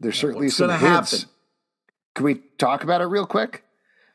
There's 0.00 0.18
certainly 0.18 0.46
What's 0.46 0.56
some 0.56 0.70
hints. 0.70 1.12
Happen? 1.12 1.28
Can 2.16 2.24
we 2.24 2.34
talk 2.58 2.84
about 2.84 3.00
it 3.00 3.06
real 3.06 3.26
quick? 3.26 3.63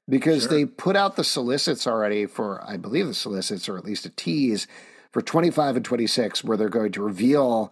Because 0.09 0.43
sure. 0.43 0.51
they 0.51 0.65
put 0.65 0.95
out 0.95 1.15
the 1.15 1.23
solicits 1.23 1.85
already 1.85 2.25
for, 2.25 2.63
I 2.67 2.77
believe 2.77 3.07
the 3.07 3.13
solicits, 3.13 3.69
or 3.69 3.77
at 3.77 3.85
least 3.85 4.05
a 4.05 4.09
tease 4.09 4.67
for 5.11 5.21
25 5.21 5.77
and 5.77 5.85
26, 5.85 6.43
where 6.43 6.57
they're 6.57 6.69
going 6.69 6.91
to 6.93 7.03
reveal 7.03 7.71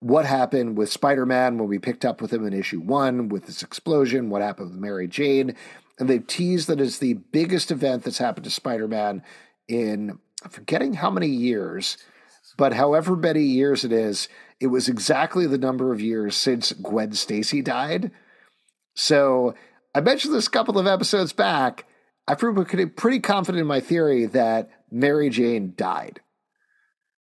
what 0.00 0.26
happened 0.26 0.76
with 0.76 0.92
Spider 0.92 1.26
Man 1.26 1.58
when 1.58 1.68
we 1.68 1.78
picked 1.78 2.04
up 2.04 2.20
with 2.20 2.32
him 2.32 2.46
in 2.46 2.52
issue 2.52 2.80
one 2.80 3.28
with 3.28 3.46
this 3.46 3.62
explosion, 3.62 4.30
what 4.30 4.42
happened 4.42 4.70
with 4.70 4.78
Mary 4.78 5.08
Jane. 5.08 5.54
And 5.98 6.08
they've 6.08 6.26
teased 6.26 6.68
that 6.68 6.80
it's 6.80 6.98
the 6.98 7.14
biggest 7.14 7.70
event 7.70 8.04
that's 8.04 8.18
happened 8.18 8.44
to 8.44 8.50
Spider 8.50 8.88
Man 8.88 9.22
in 9.66 10.18
I'm 10.44 10.50
forgetting 10.50 10.94
how 10.94 11.10
many 11.10 11.26
years, 11.26 11.96
but 12.56 12.72
however 12.72 13.16
many 13.16 13.42
years 13.42 13.84
it 13.84 13.92
is, 13.92 14.28
it 14.60 14.68
was 14.68 14.88
exactly 14.88 15.46
the 15.46 15.58
number 15.58 15.92
of 15.92 16.00
years 16.00 16.36
since 16.36 16.72
Gwen 16.72 17.12
Stacy 17.12 17.60
died. 17.60 18.12
So 18.94 19.54
I 19.98 20.00
mentioned 20.00 20.32
this 20.32 20.46
a 20.46 20.50
couple 20.50 20.78
of 20.78 20.86
episodes 20.86 21.32
back. 21.32 21.84
I 22.28 22.36
am 22.40 22.90
pretty 22.90 23.18
confident 23.18 23.60
in 23.60 23.66
my 23.66 23.80
theory 23.80 24.26
that 24.26 24.70
Mary 24.92 25.28
Jane 25.28 25.72
died. 25.76 26.20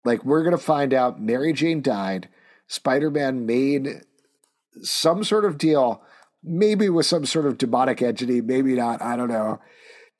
Like, 0.06 0.24
we're 0.24 0.42
going 0.42 0.56
to 0.56 0.62
find 0.62 0.94
out 0.94 1.20
Mary 1.20 1.52
Jane 1.52 1.82
died 1.82 2.30
Spider 2.68 3.11
Man 3.11 3.44
made 3.44 4.04
some 4.80 5.22
sort 5.22 5.44
of 5.44 5.58
deal, 5.58 6.02
maybe 6.42 6.88
with 6.88 7.04
some 7.04 7.26
sort 7.26 7.44
of 7.44 7.58
demonic 7.58 8.00
entity, 8.00 8.40
maybe 8.40 8.72
not, 8.72 9.02
I 9.02 9.16
don't 9.16 9.28
know, 9.28 9.61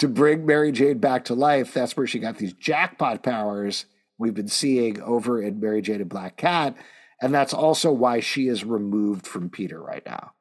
to 0.01 0.07
bring 0.07 0.45
Mary 0.45 0.73
Jane 0.73 0.99
back 0.99 1.25
to 1.25 1.35
life. 1.35 1.73
That's 1.73 1.97
where 1.97 2.07
she 2.07 2.19
got 2.19 2.37
these 2.37 2.53
jackpot 2.53 3.23
powers 3.23 3.87
we've 4.19 4.35
been 4.35 4.47
seeing 4.47 5.01
over 5.01 5.41
in 5.41 5.59
Mary 5.59 5.81
Jane 5.81 6.03
and 6.03 6.11
Black 6.11 6.37
Cat. 6.37 6.77
And 7.19 7.33
that's 7.33 7.55
also 7.55 7.91
why 7.91 8.21
she 8.21 8.47
is 8.47 8.63
removed 8.63 9.27
from 9.27 9.49
Peter 9.49 9.83
right 9.83 10.05
now. 10.05 10.33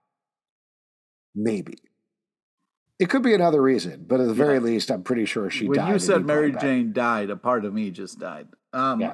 Maybe. 1.34 1.78
It 3.02 3.10
could 3.10 3.24
be 3.24 3.34
another 3.34 3.64
reason, 3.64 4.06
but 4.08 4.20
at 4.20 4.28
the 4.28 4.34
very 4.36 4.58
yeah. 4.58 4.60
least, 4.60 4.92
I'm 4.92 5.02
pretty 5.02 5.26
sure 5.26 5.50
she 5.50 5.68
when 5.68 5.80
died. 5.80 5.86
When 5.86 5.94
you 5.94 6.00
said 6.00 6.24
Mary 6.24 6.52
Jane 6.52 6.94
died, 6.94 7.32
a 7.32 7.36
part 7.36 7.66
of 7.66 7.74
me 7.74 7.90
just 7.90 8.20
died. 8.20 8.48
Um, 8.74 9.02
yeah. 9.02 9.14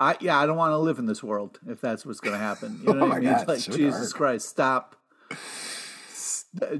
I 0.00 0.16
yeah, 0.20 0.40
I 0.40 0.44
don't 0.46 0.56
want 0.56 0.72
to 0.72 0.78
live 0.78 0.98
in 0.98 1.06
this 1.06 1.22
world 1.22 1.60
if 1.68 1.80
that's 1.80 2.04
what's 2.04 2.18
going 2.18 2.32
to 2.32 2.44
happen. 2.44 2.80
You 2.84 2.94
know 2.94 3.04
oh 3.04 3.08
what 3.08 3.18
I 3.18 3.20
mean? 3.20 3.30
God, 3.30 3.46
like 3.46 3.60
so 3.60 3.70
Jesus 3.70 4.10
dark. 4.10 4.14
Christ, 4.14 4.48
stop, 4.48 4.96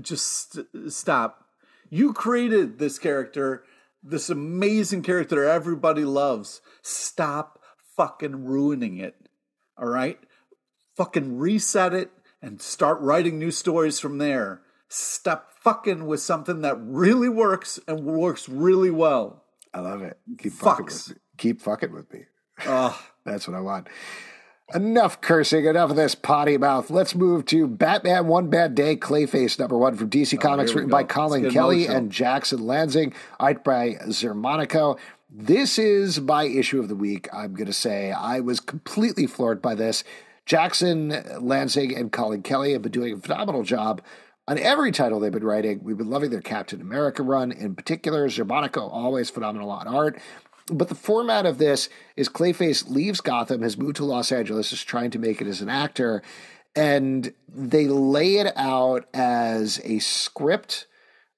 just 0.01 0.59
stop. 0.89 1.45
You 1.91 2.13
created 2.13 2.81
this 2.81 2.99
character, 2.99 3.63
this 4.03 4.29
amazing 4.29 5.05
character 5.05 5.45
everybody 5.45 6.05
loves. 6.05 6.61
Stop 6.83 7.61
fucking 7.97 8.45
ruining 8.47 8.99
it. 8.99 9.15
All 9.77 9.87
right, 9.87 10.19
fucking 10.97 11.39
reset 11.39 11.95
it 11.95 12.11
and 12.43 12.61
start 12.61 13.01
writing 13.01 13.39
new 13.39 13.53
stories 13.53 14.01
from 14.01 14.19
there. 14.19 14.63
Stop 14.89 15.53
fucking 15.69 16.07
with 16.07 16.21
something 16.21 16.63
that 16.63 16.79
really 16.81 17.29
works 17.29 17.79
and 17.87 18.05
works 18.05 18.49
really 18.49 18.91
well. 18.91 19.45
I 19.75 19.81
love 19.81 20.01
it. 20.01 20.19
Keep 20.39 20.55
fucking 20.55 20.87
with 20.87 21.09
me. 21.11 21.15
Keep 21.37 21.61
fucking 21.61 21.93
with 21.93 22.11
me. 22.11 22.25
Oh. 22.65 22.99
That's 23.25 23.47
what 23.47 23.55
I 23.55 23.61
want. 23.61 23.89
Enough 24.75 25.21
cursing, 25.21 25.67
enough 25.67 25.91
of 25.91 25.97
this 25.97 26.15
potty 26.15 26.57
mouth. 26.57 26.89
Let's 26.89 27.15
move 27.15 27.45
to 27.47 27.67
Batman 27.67 28.27
One 28.29 28.49
Bad 28.49 28.75
Day, 28.75 28.97
Clayface 28.97 29.59
number 29.59 29.77
one 29.77 29.95
from 29.95 30.09
DC 30.09 30.39
oh, 30.39 30.41
Comics, 30.41 30.73
written 30.73 30.91
by 30.91 31.05
Colin 31.05 31.51
Kelly 31.51 31.87
and 31.87 32.11
Jackson 32.11 32.61
Lanzing, 32.61 33.13
art 33.39 33.63
by 33.63 33.95
Xermanico. 34.07 34.99
This 35.31 35.79
is 35.79 36.21
my 36.21 36.45
issue 36.45 36.81
of 36.81 36.89
the 36.89 36.97
week, 36.97 37.29
I'm 37.31 37.53
going 37.53 37.67
to 37.67 37.75
say. 37.75 38.13
I 38.13 38.41
was 38.41 38.61
completely 38.61 39.27
floored 39.27 39.61
by 39.61 39.75
this. 39.75 40.03
Jackson 40.47 41.11
Lanzing 41.11 41.99
and 41.99 42.11
Colin 42.11 42.43
Kelly 42.43 42.73
have 42.73 42.81
been 42.81 42.93
doing 42.93 43.13
a 43.13 43.19
phenomenal 43.19 43.65
job 43.65 44.01
on 44.49 44.59
every 44.59 44.91
title 44.91 45.21
they've 45.21 45.31
been 45.31 45.45
writing. 45.45 45.81
We've 45.85 45.99
been 45.99 46.09
loving 46.09 46.31
their 46.31 46.41
Captain 46.41 46.81
America 46.81 47.23
run 47.23 47.53
in 47.53 47.75
particular. 47.75 48.27
Xermanico, 48.29 48.91
always 48.91 49.29
phenomenal 49.29 49.71
on 49.71 49.87
art. 49.87 50.19
But 50.73 50.89
the 50.89 50.95
format 50.95 51.47
of 51.47 51.59
this 51.59 51.89
is 52.17 52.29
Clayface 52.29 52.89
leaves 52.89 53.21
Gotham, 53.21 53.63
has 53.63 53.77
moved 53.77 53.97
to 53.97 54.05
Los 54.05 54.33
Angeles, 54.33 54.73
is 54.73 54.83
trying 54.83 55.11
to 55.13 55.19
make 55.19 55.41
it 55.41 55.47
as 55.47 55.61
an 55.61 55.69
actor, 55.69 56.23
and 56.75 57.33
they 57.49 57.87
lay 57.87 58.37
it 58.37 58.53
out 58.57 59.07
as 59.15 59.81
a 59.85 59.99
script 59.99 60.87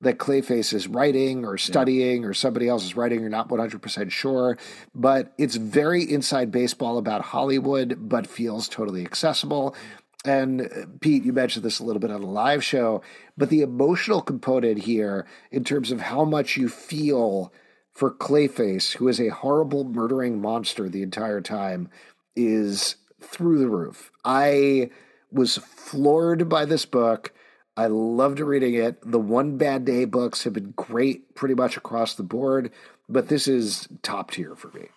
that 0.00 0.18
Clayface 0.18 0.72
is 0.72 0.88
writing 0.88 1.44
or 1.44 1.58
studying 1.58 2.22
yeah. 2.22 2.28
or 2.28 2.34
somebody 2.34 2.68
else 2.68 2.84
is 2.84 2.96
writing. 2.96 3.20
You're 3.20 3.28
not 3.28 3.48
100% 3.48 4.10
sure, 4.10 4.56
but 4.94 5.32
it's 5.36 5.56
very 5.56 6.02
inside 6.02 6.50
baseball 6.50 6.96
about 6.96 7.20
Hollywood, 7.20 7.96
but 7.98 8.26
feels 8.26 8.68
totally 8.68 9.04
accessible. 9.04 9.76
And 10.24 10.62
uh, 10.62 10.86
Pete, 11.00 11.24
you 11.24 11.32
mentioned 11.32 11.64
this 11.64 11.78
a 11.78 11.84
little 11.84 12.00
bit 12.00 12.10
on 12.10 12.20
the 12.20 12.26
live 12.26 12.62
show, 12.62 13.02
but 13.36 13.48
the 13.48 13.62
emotional 13.62 14.20
component 14.20 14.80
here, 14.80 15.26
in 15.50 15.64
terms 15.64 15.90
of 15.90 16.00
how 16.00 16.24
much 16.24 16.56
you 16.56 16.68
feel 16.68 17.52
for 17.92 18.10
Clayface, 18.10 18.96
who 18.96 19.08
is 19.08 19.20
a 19.20 19.28
horrible 19.28 19.84
murdering 19.84 20.40
monster 20.40 20.88
the 20.88 21.02
entire 21.02 21.40
time, 21.40 21.88
is 22.36 22.96
through 23.20 23.58
the 23.58 23.68
roof. 23.68 24.10
I 24.24 24.90
was 25.32 25.56
floored 25.58 26.48
by 26.48 26.64
this 26.64 26.86
book. 26.86 27.32
I 27.76 27.86
loved 27.86 28.40
reading 28.40 28.74
it. 28.74 28.98
The 29.02 29.18
One 29.18 29.56
Bad 29.56 29.84
Day 29.84 30.04
books 30.04 30.44
have 30.44 30.52
been 30.52 30.72
great 30.76 31.34
pretty 31.34 31.54
much 31.54 31.76
across 31.76 32.14
the 32.14 32.22
board, 32.22 32.70
but 33.08 33.28
this 33.28 33.48
is 33.48 33.88
top 34.02 34.32
tier 34.32 34.54
for 34.54 34.68
me. 34.68 34.88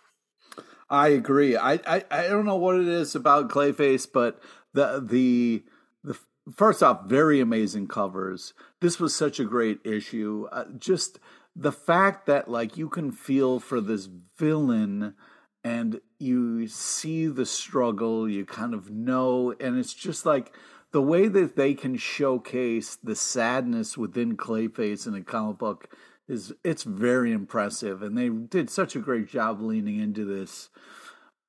I 0.89 1.09
agree. 1.09 1.55
I, 1.55 1.73
I, 1.87 2.03
I 2.11 2.27
don't 2.27 2.45
know 2.45 2.57
what 2.57 2.75
it 2.75 2.87
is 2.87 3.15
about 3.15 3.49
Clayface, 3.49 4.07
but 4.11 4.41
the 4.73 5.03
the 5.05 5.63
the 6.03 6.17
first 6.51 6.83
off, 6.83 7.05
very 7.05 7.39
amazing 7.39 7.87
covers. 7.87 8.53
This 8.81 8.99
was 8.99 9.15
such 9.15 9.39
a 9.39 9.45
great 9.45 9.79
issue. 9.85 10.47
Uh, 10.51 10.65
just 10.77 11.19
the 11.55 11.71
fact 11.71 12.25
that 12.25 12.49
like 12.49 12.77
you 12.77 12.89
can 12.89 13.11
feel 13.11 13.59
for 13.59 13.79
this 13.79 14.09
villain 14.37 15.15
and 15.63 16.01
you 16.19 16.67
see 16.67 17.27
the 17.27 17.45
struggle, 17.45 18.27
you 18.27 18.45
kind 18.45 18.73
of 18.73 18.89
know, 18.89 19.53
and 19.59 19.77
it's 19.77 19.93
just 19.93 20.25
like 20.25 20.53
the 20.91 21.01
way 21.01 21.27
that 21.27 21.55
they 21.55 21.73
can 21.73 21.95
showcase 21.97 22.97
the 23.01 23.15
sadness 23.15 23.97
within 23.97 24.35
Clayface 24.35 25.07
in 25.07 25.15
a 25.15 25.21
comic 25.21 25.57
book 25.57 25.89
is 26.27 26.53
it's 26.63 26.83
very 26.83 27.31
impressive, 27.31 28.01
and 28.01 28.17
they 28.17 28.29
did 28.29 28.69
such 28.69 28.95
a 28.95 28.99
great 28.99 29.27
job 29.27 29.61
leaning 29.61 29.99
into 29.99 30.25
this. 30.25 30.69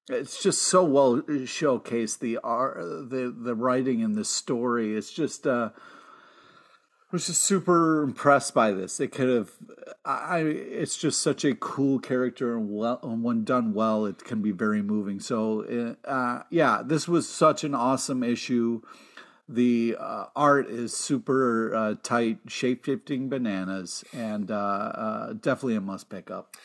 It's 0.08 0.42
just 0.42 0.62
so 0.62 0.84
well 0.84 1.22
showcased 1.22 2.18
the 2.18 2.38
art, 2.38 2.76
the 3.10 3.34
the 3.36 3.54
writing 3.54 4.02
and 4.02 4.14
the 4.14 4.24
story. 4.24 4.94
It's 4.94 5.12
just 5.12 5.46
uh, 5.46 5.70
was 7.14 7.28
just 7.28 7.42
super 7.42 8.02
impressed 8.02 8.52
by 8.52 8.72
this. 8.72 9.00
It 9.00 9.12
could 9.12 9.28
have, 9.28 9.50
I. 10.04 10.40
It's 10.40 10.98
just 10.98 11.22
such 11.22 11.44
a 11.44 11.54
cool 11.54 12.00
character, 12.00 12.56
and 12.56 12.68
well, 12.68 12.98
when 13.02 13.44
done 13.44 13.72
well, 13.72 14.04
it 14.04 14.24
can 14.24 14.42
be 14.42 14.50
very 14.50 14.82
moving. 14.82 15.20
So, 15.20 15.96
uh, 16.04 16.42
yeah, 16.50 16.82
this 16.84 17.08
was 17.08 17.28
such 17.28 17.64
an 17.64 17.74
awesome 17.74 18.22
issue. 18.22 18.82
The 19.48 19.96
uh, 19.98 20.26
art 20.34 20.68
is 20.68 20.96
super 20.96 21.74
uh, 21.74 21.94
tight, 22.02 22.38
shape 22.48 22.84
shifting 22.84 23.28
bananas, 23.28 24.02
and 24.12 24.50
uh, 24.50 24.54
uh, 24.54 25.32
definitely 25.34 25.76
a 25.76 25.80
must 25.80 26.08
pick 26.08 26.30
up. 26.30 26.56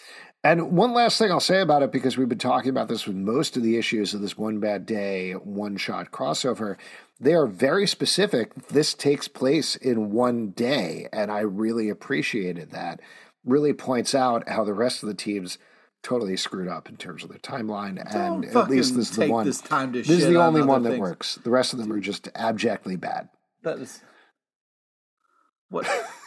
And 0.43 0.71
one 0.71 0.93
last 0.93 1.17
thing 1.17 1.31
I'll 1.31 1.41
say 1.41 1.59
about 1.59 1.83
it, 1.83 1.91
because 1.91 2.17
we've 2.17 2.29
been 2.29 2.37
talking 2.37 2.69
about 2.69 2.87
this 2.87 3.05
with 3.05 3.15
most 3.15 3.57
of 3.57 3.63
the 3.63 3.77
issues 3.77 4.13
of 4.13 4.21
this 4.21 4.37
One 4.37 4.59
Bad 4.59 4.85
Day 4.85 5.33
one 5.33 5.75
shot 5.75 6.11
crossover, 6.11 6.77
they 7.19 7.33
are 7.33 7.45
very 7.45 7.85
specific. 7.85 8.67
This 8.67 8.93
takes 8.93 9.27
place 9.27 9.75
in 9.75 10.11
one 10.11 10.51
day, 10.51 11.09
and 11.11 11.29
I 11.29 11.41
really 11.41 11.89
appreciated 11.89 12.71
that. 12.71 13.01
Really 13.43 13.73
points 13.73 14.15
out 14.15 14.47
how 14.47 14.63
the 14.63 14.73
rest 14.73 15.03
of 15.03 15.09
the 15.09 15.15
teams 15.15 15.57
totally 16.03 16.37
screwed 16.37 16.69
up 16.69 16.87
in 16.87 16.95
terms 16.95 17.23
of 17.23 17.29
their 17.29 17.39
timeline, 17.39 17.95
Don't 18.11 18.45
and 18.45 18.55
at 18.55 18.69
least 18.69 18.95
this 18.95 19.09
is 19.09 19.17
the 19.17 19.27
one. 19.27 19.45
This, 19.45 19.59
time 19.59 19.91
to 19.91 19.99
this 19.99 20.09
is 20.09 20.27
the 20.27 20.41
only 20.41 20.61
on 20.61 20.67
one 20.67 20.83
that 20.83 20.91
things. 20.91 21.01
works. 21.01 21.35
The 21.43 21.49
rest 21.49 21.73
of 21.73 21.79
them 21.79 21.91
are 21.91 21.99
just 21.99 22.29
abjectly 22.35 22.95
bad. 22.95 23.27
That 23.63 23.79
is 23.79 24.01
what. 25.69 25.85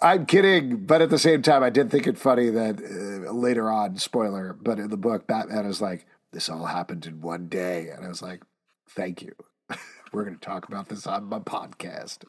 I'm 0.00 0.26
kidding, 0.26 0.84
but 0.86 1.02
at 1.02 1.10
the 1.10 1.18
same 1.18 1.42
time, 1.42 1.62
I 1.62 1.70
did 1.70 1.90
think 1.90 2.06
it 2.06 2.18
funny 2.18 2.50
that 2.50 2.80
uh, 2.80 3.32
later 3.32 3.70
on, 3.70 3.96
spoiler, 3.96 4.56
but 4.60 4.78
in 4.78 4.90
the 4.90 4.96
book, 4.96 5.26
Batman 5.26 5.66
is 5.66 5.80
like, 5.80 6.06
"This 6.32 6.48
all 6.48 6.66
happened 6.66 7.06
in 7.06 7.20
one 7.20 7.48
day," 7.48 7.88
and 7.88 8.04
I 8.04 8.08
was 8.08 8.22
like, 8.22 8.42
"Thank 8.90 9.22
you." 9.22 9.34
We're 10.12 10.24
going 10.24 10.38
to 10.38 10.44
talk 10.44 10.68
about 10.68 10.88
this 10.88 11.06
on 11.06 11.24
my 11.24 11.40
podcast. 11.40 12.24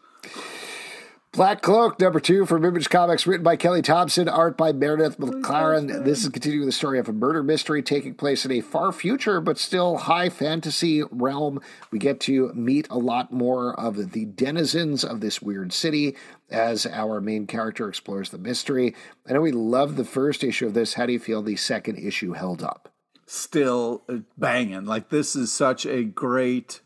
Black 1.31 1.61
Cloak, 1.61 1.99
number 1.99 2.19
two 2.19 2.47
from 2.47 2.65
Image 2.65 2.89
Comics, 2.89 3.27
written 3.27 3.43
by 3.43 3.55
Kelly 3.55 3.83
Thompson, 3.83 4.27
art 4.27 4.57
by 4.57 4.71
Meredith 4.71 5.15
oh 5.21 5.25
McClaren. 5.27 6.03
This 6.03 6.23
is 6.23 6.29
continuing 6.29 6.65
the 6.65 6.71
story 6.71 6.97
of 6.97 7.07
a 7.07 7.13
murder 7.13 7.43
mystery 7.43 7.83
taking 7.83 8.15
place 8.15 8.45
in 8.45 8.51
a 8.51 8.61
far 8.61 8.91
future, 8.91 9.39
but 9.39 9.59
still 9.59 9.97
high 9.97 10.29
fantasy 10.29 11.03
realm. 11.11 11.61
We 11.91 11.99
get 11.99 12.19
to 12.21 12.51
meet 12.55 12.87
a 12.89 12.97
lot 12.97 13.31
more 13.31 13.79
of 13.79 14.11
the 14.11 14.25
denizens 14.25 15.03
of 15.03 15.21
this 15.21 15.39
weird 15.39 15.71
city 15.71 16.15
as 16.49 16.87
our 16.87 17.21
main 17.21 17.45
character 17.45 17.87
explores 17.87 18.31
the 18.31 18.39
mystery. 18.39 18.95
I 19.27 19.33
know 19.33 19.41
we 19.41 19.51
love 19.51 19.97
the 19.97 20.05
first 20.05 20.43
issue 20.43 20.65
of 20.65 20.73
this. 20.73 20.95
How 20.95 21.05
do 21.05 21.13
you 21.13 21.19
feel 21.19 21.43
the 21.43 21.57
second 21.57 21.99
issue 21.99 22.33
held 22.33 22.63
up? 22.63 22.91
Still 23.27 24.01
uh, 24.09 24.17
banging. 24.35 24.85
Like, 24.85 25.09
this 25.09 25.35
is 25.35 25.53
such 25.53 25.85
a 25.85 26.03
great 26.03 26.81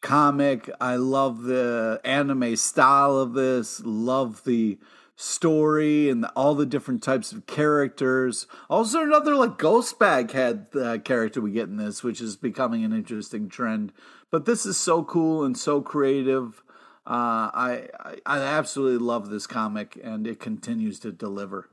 comic. 0.00 0.70
I 0.80 0.96
love 0.96 1.42
the 1.42 2.00
anime 2.04 2.56
style 2.56 3.16
of 3.16 3.34
this. 3.34 3.80
Love 3.84 4.44
the 4.44 4.78
story 5.16 6.08
and 6.08 6.24
the, 6.24 6.30
all 6.30 6.54
the 6.54 6.66
different 6.66 7.02
types 7.02 7.30
of 7.32 7.46
characters. 7.46 8.46
Also, 8.68 9.02
another 9.02 9.34
like 9.34 9.58
Ghost 9.58 9.98
Bag 9.98 10.30
head 10.32 10.70
the 10.72 10.98
character 10.98 11.40
we 11.40 11.52
get 11.52 11.68
in 11.68 11.76
this, 11.76 12.02
which 12.02 12.20
is 12.20 12.36
becoming 12.36 12.84
an 12.84 12.92
interesting 12.92 13.48
trend. 13.48 13.92
But 14.30 14.46
this 14.46 14.64
is 14.64 14.76
so 14.76 15.04
cool 15.04 15.44
and 15.44 15.56
so 15.56 15.80
creative. 15.82 16.62
Uh, 17.06 17.50
I, 17.52 17.88
I 17.98 18.16
I 18.26 18.38
absolutely 18.38 19.04
love 19.04 19.30
this 19.30 19.46
comic, 19.46 19.98
and 20.02 20.26
it 20.26 20.38
continues 20.38 20.98
to 21.00 21.12
deliver. 21.12 21.68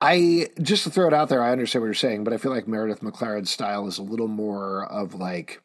I 0.00 0.48
just 0.60 0.84
to 0.84 0.90
throw 0.90 1.06
it 1.06 1.14
out 1.14 1.28
there, 1.28 1.42
I 1.42 1.52
understand 1.52 1.82
what 1.82 1.86
you're 1.86 1.94
saying, 1.94 2.24
but 2.24 2.32
I 2.32 2.36
feel 2.36 2.50
like 2.50 2.66
Meredith 2.66 3.02
McClaren's 3.02 3.50
style 3.50 3.86
is 3.86 3.98
a 3.98 4.02
little 4.02 4.26
more 4.26 4.84
of 4.86 5.14
like 5.14 5.62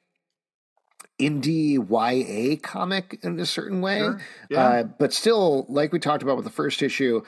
indie 1.20 1.78
YA 1.78 2.58
comic 2.62 3.20
in 3.24 3.40
a 3.40 3.46
certain 3.46 3.82
way. 3.82 4.00
Sure. 4.00 4.22
Yeah. 4.50 4.68
Uh, 4.68 4.84
but 4.84 5.14
still, 5.14 5.66
like 5.70 5.92
we 5.92 6.00
talked 6.00 6.24
about 6.24 6.36
with 6.36 6.46
the 6.46 6.52
first 6.52 6.82
issue, 6.82 7.24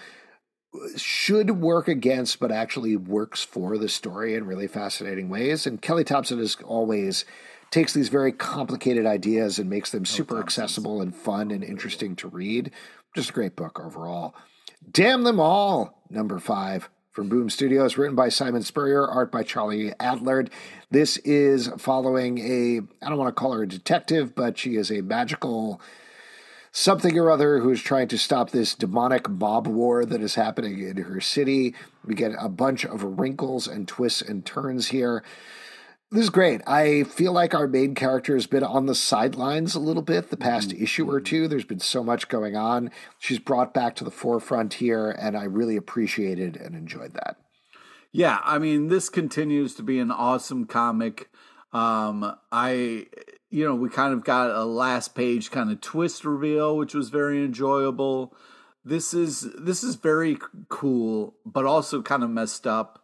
should 0.95 1.52
work 1.52 1.88
against, 1.88 2.39
but 2.39 2.52
actually 2.52 2.95
works 2.95 3.43
for 3.43 3.78
the 3.78 3.89
story 3.89 4.36
in 4.36 4.45
really 4.45 4.67
fascinating 4.67 5.30
ways. 5.30 5.65
And 5.65 5.82
Kelly 5.82 6.04
Thompson 6.04 6.39
is 6.39 6.56
always 6.63 7.25
takes 7.71 7.93
these 7.93 8.10
very 8.10 8.32
complicated 8.32 9.06
ideas 9.06 9.60
and 9.60 9.69
makes 9.69 9.91
them 9.91 10.06
super 10.06 10.39
accessible 10.39 11.02
and 11.02 11.15
fun 11.15 11.52
and 11.52 11.63
interesting 11.63 12.15
to 12.17 12.28
read. 12.28 12.71
Just 13.15 13.32
a 13.32 13.34
great 13.34 13.56
book 13.56 13.80
overall. 13.80 14.36
Damn 14.91 15.23
them 15.23 15.39
all, 15.39 16.04
number 16.10 16.39
five 16.39 16.89
from 17.19 17.27
Boom 17.27 17.49
Studios, 17.49 17.97
written 17.97 18.15
by 18.15 18.29
Simon 18.29 18.63
Spurrier, 18.63 19.05
art 19.05 19.29
by 19.29 19.43
Charlie 19.43 19.91
Adlard. 19.99 20.47
This 20.89 21.17
is 21.17 21.67
following 21.77 22.38
a, 22.38 22.79
I 23.05 23.10
don't 23.10 23.17
want 23.17 23.27
to 23.27 23.38
call 23.38 23.51
her 23.51 23.63
a 23.63 23.67
detective, 23.67 24.34
but 24.34 24.58
she 24.58 24.77
is 24.77 24.89
a 24.89 25.01
magical 25.01 25.82
something 26.71 27.19
or 27.19 27.29
other 27.29 27.60
who 27.60 27.71
is 27.71 27.82
trying 27.82 28.08
to 28.08 28.17
stop 28.17 28.51
this 28.51 28.73
demonic 28.73 29.27
mob 29.27 29.67
war 29.67 30.05
that 30.05 30.21
is 30.21 30.36
happening 30.36 30.79
in 30.79 30.95
her 30.95 31.19
city. 31.19 31.75
We 32.05 32.15
get 32.15 32.32
a 32.39 32.47
bunch 32.47 32.86
of 32.86 33.19
wrinkles 33.19 33.67
and 33.67 33.86
twists 33.86 34.21
and 34.21 34.45
turns 34.45 34.88
here. 34.88 35.21
This 36.12 36.24
is 36.24 36.30
great. 36.32 36.62
I 36.65 37.04
feel 37.04 37.34
like 37.34 37.54
our 37.54 37.67
main 37.67 37.93
character 37.93 38.34
has 38.34 38.48
been 38.48 38.63
on 38.63 38.88
the 38.88 38.95
sidelines 38.95 39.76
a 39.76 39.80
little 39.80 40.02
bit 40.02 40.32
the 40.32 40.38
past 40.38 40.69
mm-hmm. 40.69 40.84
issue 40.84 41.10
or 41.10 41.22
two. 41.22 41.48
There's 41.48 41.65
been 41.65 41.80
so 41.80 42.04
much 42.04 42.28
going 42.28 42.56
on. 42.56 42.89
She's 43.19 43.38
brought 43.38 43.76
back 43.76 43.95
to 43.98 44.04
the 44.04 44.10
forefront 44.10 44.76
here, 44.76 45.12
and 45.12 45.38
I 45.38 45.43
really 45.43 45.76
appreciated 45.76 46.58
and 46.58 46.76
enjoyed 46.76 47.13
that. 47.13 47.38
Yeah, 48.12 48.39
I 48.43 48.58
mean, 48.58 48.88
this 48.88 49.08
continues 49.08 49.76
to 49.76 49.84
be 49.84 50.00
an 50.00 50.10
awesome 50.10 50.65
comic. 50.65 51.30
Um, 51.74 52.36
I, 52.52 53.06
you 53.52 53.63
know, 53.63 53.76
we 53.76 53.89
kind 53.89 54.12
of 54.12 54.24
got 54.24 54.50
a 54.50 54.63
last 54.63 55.13
page 55.13 55.52
kind 55.52 55.69
of 55.69 55.80
twist 55.80 56.26
reveal, 56.26 56.76
which 56.76 56.95
was 56.95 57.10
very 57.10 57.45
enjoyable. 57.45 58.36
This 58.84 59.13
is 59.13 59.48
this 59.60 59.84
is 59.84 59.93
very 59.93 60.39
cool, 60.69 61.36
but 61.45 61.65
also 61.65 62.02
kind 62.02 62.24
of 62.24 62.32
messed 62.32 62.65
up. 62.65 62.98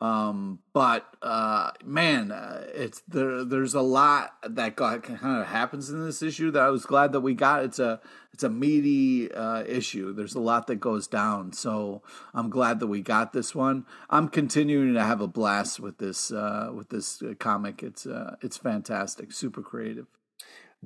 Um, 0.00 0.60
but 0.72 1.14
uh, 1.20 1.72
man, 1.84 2.32
uh, 2.32 2.64
it's 2.72 3.02
there. 3.06 3.44
There's 3.44 3.74
a 3.74 3.82
lot 3.82 4.34
that 4.48 4.74
got, 4.74 5.02
kind 5.02 5.40
of 5.40 5.46
happens 5.46 5.90
in 5.90 6.02
this 6.04 6.22
issue 6.22 6.50
that 6.52 6.62
I 6.62 6.70
was 6.70 6.86
glad 6.86 7.12
that 7.12 7.20
we 7.20 7.34
got. 7.34 7.64
It's 7.64 7.78
a 7.78 8.00
it's 8.32 8.42
a 8.42 8.48
meaty 8.48 9.30
uh, 9.30 9.62
issue. 9.64 10.14
There's 10.14 10.34
a 10.34 10.40
lot 10.40 10.68
that 10.68 10.76
goes 10.76 11.06
down, 11.06 11.52
so 11.52 12.02
I'm 12.32 12.48
glad 12.48 12.80
that 12.80 12.86
we 12.86 13.02
got 13.02 13.34
this 13.34 13.54
one. 13.54 13.84
I'm 14.08 14.28
continuing 14.28 14.94
to 14.94 15.02
have 15.02 15.20
a 15.20 15.28
blast 15.28 15.80
with 15.80 15.98
this 15.98 16.32
uh, 16.32 16.70
with 16.74 16.88
this 16.88 17.20
uh, 17.22 17.34
comic. 17.38 17.82
It's 17.82 18.06
uh, 18.06 18.36
it's 18.40 18.56
fantastic, 18.56 19.32
super 19.32 19.60
creative. 19.60 20.06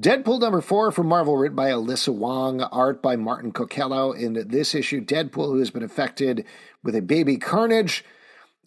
Deadpool 0.01 0.41
number 0.41 0.61
four 0.61 0.91
from 0.91 1.07
Marvel, 1.07 1.37
written 1.37 1.55
by 1.55 1.71
Alyssa 1.71 2.13
Wong, 2.13 2.61
art 2.63 3.01
by 3.01 3.15
Martin 3.15 3.53
Coccolo. 3.53 4.11
In 4.11 4.49
this 4.49 4.75
issue, 4.75 5.01
Deadpool, 5.01 5.53
who 5.53 5.61
has 5.61 5.71
been 5.71 5.85
affected 5.85 6.45
with 6.83 6.97
a 6.97 7.01
baby 7.01 7.37
carnage, 7.37 8.05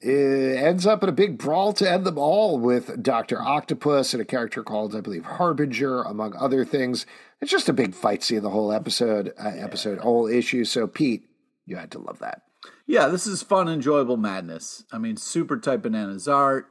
ends 0.02 0.86
up 0.86 1.04
in 1.04 1.10
a 1.10 1.14
big 1.14 1.38
brawl 1.38 1.74
to 1.74 1.90
end 1.90 2.06
them 2.06 2.18
all 2.18 2.60
with 2.60 3.02
Dr. 3.02 3.42
Octopus 3.42 4.14
and 4.14 4.22
a 4.22 4.26
character 4.26 4.64
called, 4.64 4.96
I 4.96 5.02
believe, 5.02 5.26
Harbinger, 5.26 6.04
among 6.04 6.36
other 6.36 6.66
things. 6.66 7.06
It's 7.42 7.52
just 7.52 7.70
a 7.70 7.74
big 7.74 7.94
fight 7.94 8.24
scene, 8.24 8.42
the 8.42 8.50
whole 8.50 8.72
episode, 8.72 9.34
uh, 9.38 9.50
episode, 9.50 10.00
whole 10.00 10.28
issue. 10.28 10.66
So, 10.66 10.88
Pete, 10.88 11.24
you 11.66 11.76
had 11.76 11.92
to 11.92 12.00
love 12.00 12.20
that. 12.20 12.44
Yeah, 12.86 13.08
this 13.08 13.28
is 13.28 13.44
fun, 13.44 13.68
enjoyable 13.68 14.18
madness. 14.18 14.84
I 14.92 14.98
mean, 14.98 15.18
super 15.18 15.58
tight 15.58 15.82
bananas 15.82 16.28
art, 16.28 16.68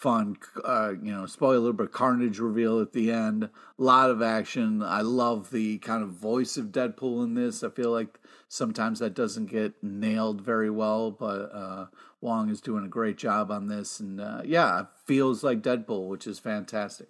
fun, 0.00 0.34
uh, 0.64 0.94
you 1.02 1.12
know, 1.12 1.26
spoiler, 1.26 1.74
but 1.74 1.92
carnage 1.92 2.38
reveal 2.38 2.80
at 2.80 2.92
the 2.92 3.12
end. 3.12 3.44
A 3.44 3.50
lot 3.76 4.10
of 4.10 4.22
action. 4.22 4.82
I 4.82 5.02
love 5.02 5.50
the 5.50 5.76
kind 5.78 6.02
of 6.02 6.08
voice 6.08 6.56
of 6.56 6.66
Deadpool 6.66 7.22
in 7.22 7.34
this. 7.34 7.62
I 7.62 7.68
feel 7.68 7.90
like 7.90 8.18
sometimes 8.48 9.00
that 9.00 9.14
doesn't 9.14 9.46
get 9.50 9.74
nailed 9.82 10.40
very 10.40 10.70
well, 10.70 11.10
but 11.10 11.50
uh, 11.52 11.86
Wong 12.22 12.48
is 12.48 12.62
doing 12.62 12.86
a 12.86 12.88
great 12.88 13.18
job 13.18 13.50
on 13.50 13.68
this, 13.68 14.00
and 14.00 14.20
uh, 14.22 14.40
yeah, 14.42 14.80
it 14.80 14.86
feels 15.04 15.44
like 15.44 15.60
Deadpool, 15.60 16.08
which 16.08 16.26
is 16.26 16.38
fantastic. 16.38 17.08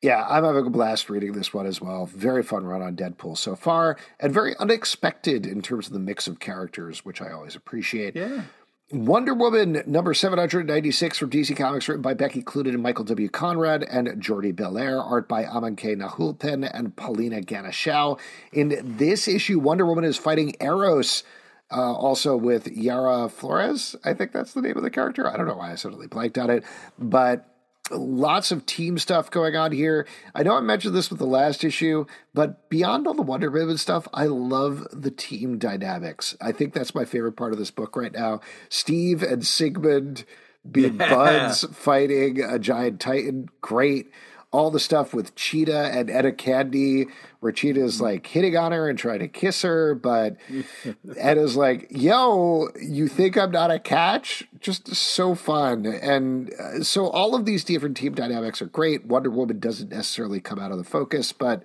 Yeah, 0.00 0.26
I'm 0.26 0.44
having 0.44 0.66
a 0.66 0.70
blast 0.70 1.10
reading 1.10 1.32
this 1.32 1.52
one 1.52 1.66
as 1.66 1.82
well. 1.82 2.06
Very 2.06 2.42
fun 2.42 2.64
run 2.64 2.80
on 2.80 2.96
Deadpool 2.96 3.36
so 3.36 3.56
far, 3.56 3.98
and 4.18 4.32
very 4.32 4.56
unexpected 4.56 5.44
in 5.44 5.60
terms 5.60 5.86
of 5.86 5.92
the 5.92 5.98
mix 5.98 6.26
of 6.26 6.40
characters, 6.40 7.04
which 7.04 7.20
I 7.20 7.30
always 7.30 7.56
appreciate. 7.56 8.16
Yeah. 8.16 8.44
Wonder 8.92 9.34
Woman 9.34 9.82
number 9.84 10.14
796 10.14 11.18
from 11.18 11.28
DC 11.28 11.56
Comics, 11.56 11.88
written 11.88 12.02
by 12.02 12.14
Becky 12.14 12.40
Cloonan 12.40 12.74
and 12.74 12.82
Michael 12.84 13.04
W. 13.04 13.28
Conrad, 13.28 13.82
and 13.82 14.06
Jordi 14.22 14.54
Bellaire, 14.54 15.00
art 15.00 15.28
by 15.28 15.42
Amancay 15.42 15.96
Nahuelpan 15.96 16.70
and 16.72 16.94
Paulina 16.94 17.40
Ganucheau. 17.40 18.16
In 18.52 18.96
this 18.96 19.26
issue, 19.26 19.58
Wonder 19.58 19.84
Woman 19.84 20.04
is 20.04 20.16
fighting 20.16 20.54
Eros, 20.60 21.24
uh, 21.68 21.94
also 21.94 22.36
with 22.36 22.68
Yara 22.68 23.28
Flores. 23.28 23.96
I 24.04 24.14
think 24.14 24.30
that's 24.30 24.54
the 24.54 24.62
name 24.62 24.76
of 24.76 24.84
the 24.84 24.90
character. 24.90 25.28
I 25.28 25.36
don't 25.36 25.48
know 25.48 25.56
why 25.56 25.72
I 25.72 25.74
suddenly 25.74 26.06
blanked 26.06 26.38
on 26.38 26.48
it, 26.48 26.62
but 26.96 27.55
lots 27.90 28.50
of 28.50 28.66
team 28.66 28.98
stuff 28.98 29.30
going 29.30 29.56
on 29.56 29.72
here. 29.72 30.06
I 30.34 30.42
know 30.42 30.56
I 30.56 30.60
mentioned 30.60 30.94
this 30.94 31.10
with 31.10 31.18
the 31.18 31.26
last 31.26 31.64
issue, 31.64 32.06
but 32.34 32.68
beyond 32.68 33.06
all 33.06 33.14
the 33.14 33.22
Wonder 33.22 33.50
Woman 33.50 33.78
stuff, 33.78 34.08
I 34.12 34.26
love 34.26 34.86
the 34.92 35.10
team 35.10 35.58
dynamics. 35.58 36.36
I 36.40 36.52
think 36.52 36.72
that's 36.72 36.94
my 36.94 37.04
favorite 37.04 37.36
part 37.36 37.52
of 37.52 37.58
this 37.58 37.70
book 37.70 37.96
right 37.96 38.12
now. 38.12 38.40
Steve 38.68 39.22
and 39.22 39.46
Sigmund 39.46 40.24
being 40.70 40.96
yeah. 40.98 41.10
buds 41.10 41.64
fighting 41.72 42.42
a 42.42 42.58
giant 42.58 43.00
titan, 43.00 43.48
great 43.60 44.10
all 44.52 44.70
the 44.70 44.80
stuff 44.80 45.12
with 45.12 45.34
Cheetah 45.34 45.90
and 45.92 46.10
Etta 46.10 46.32
Candy, 46.32 47.06
where 47.40 47.52
Cheetah's 47.52 48.00
like 48.00 48.26
hitting 48.26 48.56
on 48.56 48.72
her 48.72 48.88
and 48.88 48.98
trying 48.98 49.18
to 49.18 49.28
kiss 49.28 49.62
her, 49.62 49.94
but 49.94 50.36
Etta's 51.16 51.56
like, 51.56 51.88
"Yo, 51.90 52.68
you 52.80 53.08
think 53.08 53.36
I'm 53.36 53.50
not 53.50 53.70
a 53.70 53.78
catch?" 53.78 54.44
Just 54.60 54.94
so 54.94 55.34
fun, 55.34 55.86
and 55.86 56.52
uh, 56.54 56.82
so 56.82 57.08
all 57.08 57.34
of 57.34 57.44
these 57.44 57.64
different 57.64 57.96
team 57.96 58.14
dynamics 58.14 58.62
are 58.62 58.66
great. 58.66 59.06
Wonder 59.06 59.30
Woman 59.30 59.58
doesn't 59.58 59.90
necessarily 59.90 60.40
come 60.40 60.58
out 60.58 60.72
of 60.72 60.78
the 60.78 60.84
focus, 60.84 61.32
but 61.32 61.62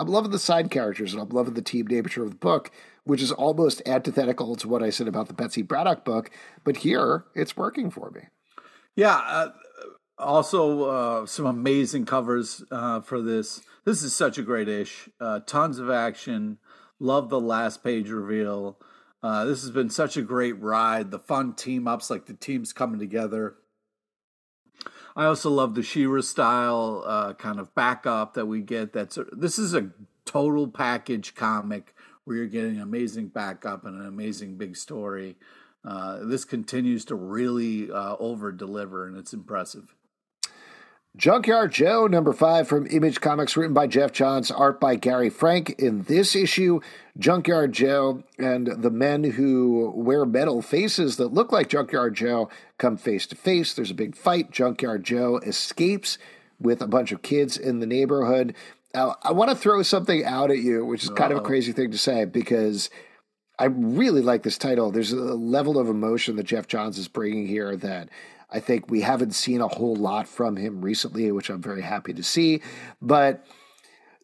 I'm 0.00 0.08
loving 0.08 0.30
the 0.30 0.38
side 0.38 0.70
characters 0.70 1.12
and 1.12 1.22
I'm 1.22 1.28
loving 1.28 1.52
the 1.52 1.60
team 1.60 1.86
nature 1.86 2.22
of 2.22 2.30
the 2.30 2.36
book, 2.36 2.70
which 3.04 3.20
is 3.20 3.32
almost 3.32 3.82
antithetical 3.84 4.56
to 4.56 4.66
what 4.66 4.82
I 4.82 4.88
said 4.88 5.06
about 5.06 5.28
the 5.28 5.34
Betsy 5.34 5.60
Braddock 5.60 6.06
book, 6.06 6.30
but 6.64 6.78
here 6.78 7.26
it's 7.34 7.54
working 7.54 7.90
for 7.90 8.10
me. 8.10 8.22
Yeah. 8.96 9.16
Uh, 9.16 9.50
also, 10.20 10.84
uh, 10.84 11.26
some 11.26 11.46
amazing 11.46 12.06
covers 12.06 12.62
uh, 12.70 13.00
for 13.00 13.20
this. 13.20 13.62
This 13.84 14.02
is 14.02 14.14
such 14.14 14.38
a 14.38 14.42
great 14.42 14.68
ish. 14.68 15.08
Uh, 15.20 15.40
tons 15.40 15.78
of 15.78 15.90
action. 15.90 16.58
Love 16.98 17.28
the 17.28 17.40
last 17.40 17.82
page 17.82 18.08
reveal. 18.08 18.78
Uh, 19.22 19.44
this 19.44 19.62
has 19.62 19.70
been 19.70 19.90
such 19.90 20.16
a 20.16 20.22
great 20.22 20.60
ride. 20.60 21.10
The 21.10 21.18
fun 21.18 21.54
team 21.54 21.88
ups, 21.88 22.10
like 22.10 22.26
the 22.26 22.34
teams 22.34 22.72
coming 22.72 22.98
together. 22.98 23.56
I 25.16 25.24
also 25.24 25.50
love 25.50 25.74
the 25.74 25.82
She-Ra 25.82 26.20
style 26.20 27.02
uh, 27.06 27.34
kind 27.34 27.58
of 27.58 27.74
backup 27.74 28.34
that 28.34 28.46
we 28.46 28.60
get. 28.60 28.92
That's 28.92 29.18
this 29.32 29.58
is 29.58 29.74
a 29.74 29.90
total 30.24 30.68
package 30.68 31.34
comic 31.34 31.94
where 32.24 32.36
you're 32.36 32.46
getting 32.46 32.80
amazing 32.80 33.28
backup 33.28 33.84
and 33.84 34.00
an 34.00 34.06
amazing 34.06 34.56
big 34.56 34.76
story. 34.76 35.36
Uh, 35.84 36.20
this 36.24 36.44
continues 36.44 37.04
to 37.06 37.14
really 37.14 37.90
over 37.90 38.52
deliver, 38.52 39.06
and 39.06 39.16
it's 39.16 39.32
impressive. 39.32 39.94
Junkyard 41.16 41.72
Joe, 41.72 42.06
number 42.06 42.32
five 42.32 42.68
from 42.68 42.86
Image 42.86 43.20
Comics, 43.20 43.56
written 43.56 43.74
by 43.74 43.88
Geoff 43.88 44.12
Johns, 44.12 44.50
art 44.50 44.78
by 44.78 44.94
Gary 44.94 45.28
Frank. 45.28 45.70
In 45.70 46.02
this 46.04 46.36
issue, 46.36 46.80
Junkyard 47.18 47.72
Joe 47.72 48.22
and 48.38 48.68
the 48.68 48.90
men 48.90 49.24
who 49.24 49.92
wear 49.94 50.24
metal 50.24 50.62
faces 50.62 51.16
that 51.16 51.34
look 51.34 51.50
like 51.50 51.68
Junkyard 51.68 52.14
Joe 52.14 52.48
come 52.78 52.96
face 52.96 53.26
to 53.26 53.34
face. 53.34 53.74
There's 53.74 53.90
a 53.90 53.94
big 53.94 54.14
fight. 54.14 54.52
Junkyard 54.52 55.02
Joe 55.02 55.38
escapes 55.38 56.16
with 56.60 56.80
a 56.80 56.86
bunch 56.86 57.10
of 57.10 57.22
kids 57.22 57.56
in 57.56 57.80
the 57.80 57.86
neighborhood. 57.86 58.54
Now, 58.94 59.16
I 59.22 59.32
want 59.32 59.50
to 59.50 59.56
throw 59.56 59.82
something 59.82 60.24
out 60.24 60.50
at 60.52 60.58
you, 60.58 60.84
which 60.84 61.02
is 61.02 61.10
kind 61.10 61.32
Uh-oh. 61.32 61.38
of 61.38 61.44
a 61.44 61.46
crazy 61.46 61.72
thing 61.72 61.90
to 61.90 61.98
say 61.98 62.24
because 62.24 62.88
I 63.58 63.64
really 63.64 64.22
like 64.22 64.44
this 64.44 64.58
title. 64.58 64.92
There's 64.92 65.12
a 65.12 65.16
level 65.16 65.76
of 65.76 65.88
emotion 65.88 66.36
that 66.36 66.46
Geoff 66.46 66.68
Johns 66.68 66.98
is 66.98 67.08
bringing 67.08 67.48
here 67.48 67.76
that 67.76 68.08
I 68.52 68.60
think 68.60 68.90
we 68.90 69.02
haven't 69.02 69.34
seen 69.34 69.60
a 69.60 69.68
whole 69.68 69.96
lot 69.96 70.28
from 70.28 70.56
him 70.56 70.82
recently, 70.82 71.30
which 71.30 71.50
I'm 71.50 71.62
very 71.62 71.82
happy 71.82 72.12
to 72.14 72.22
see. 72.22 72.62
But 73.00 73.44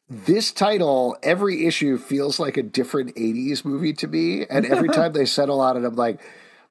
this 0.09 0.53
title, 0.53 1.17
every 1.23 1.67
issue 1.67 1.99
feels 1.99 2.39
like 2.39 2.57
a 2.57 2.63
different 2.63 3.15
80s 3.17 3.65
movie 3.65 3.93
to 3.95 4.09
me. 4.09 4.47
And 4.47 4.67
every 4.67 4.89
time 4.91 5.13
they 5.13 5.27
settle 5.27 5.61
on 5.61 5.77
it, 5.77 5.87
I'm 5.87 5.95
like, 5.95 6.21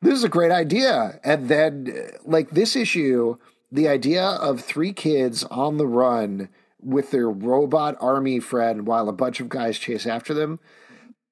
this 0.02 0.13
is 0.13 0.24
a 0.24 0.30
great 0.30 0.52
idea. 0.52 1.20
And 1.24 1.48
then, 1.50 2.12
like 2.26 2.52
this 2.52 2.76
issue, 2.76 3.38
the 3.72 3.88
idea 3.88 4.24
of 4.24 4.62
three 4.62 4.94
kids 4.94 5.44
on 5.46 5.78
the 5.78 5.88
run 5.88 6.50
with 6.82 7.12
their 7.12 7.30
robot 7.30 7.98
army 8.00 8.39
friend 8.39 8.86
while 8.86 9.10
a 9.10 9.13
bunch 9.13 9.39
of 9.39 9.50
guys 9.50 9.80
chase 9.80 10.06
after 10.06 10.34
them 10.34 10.60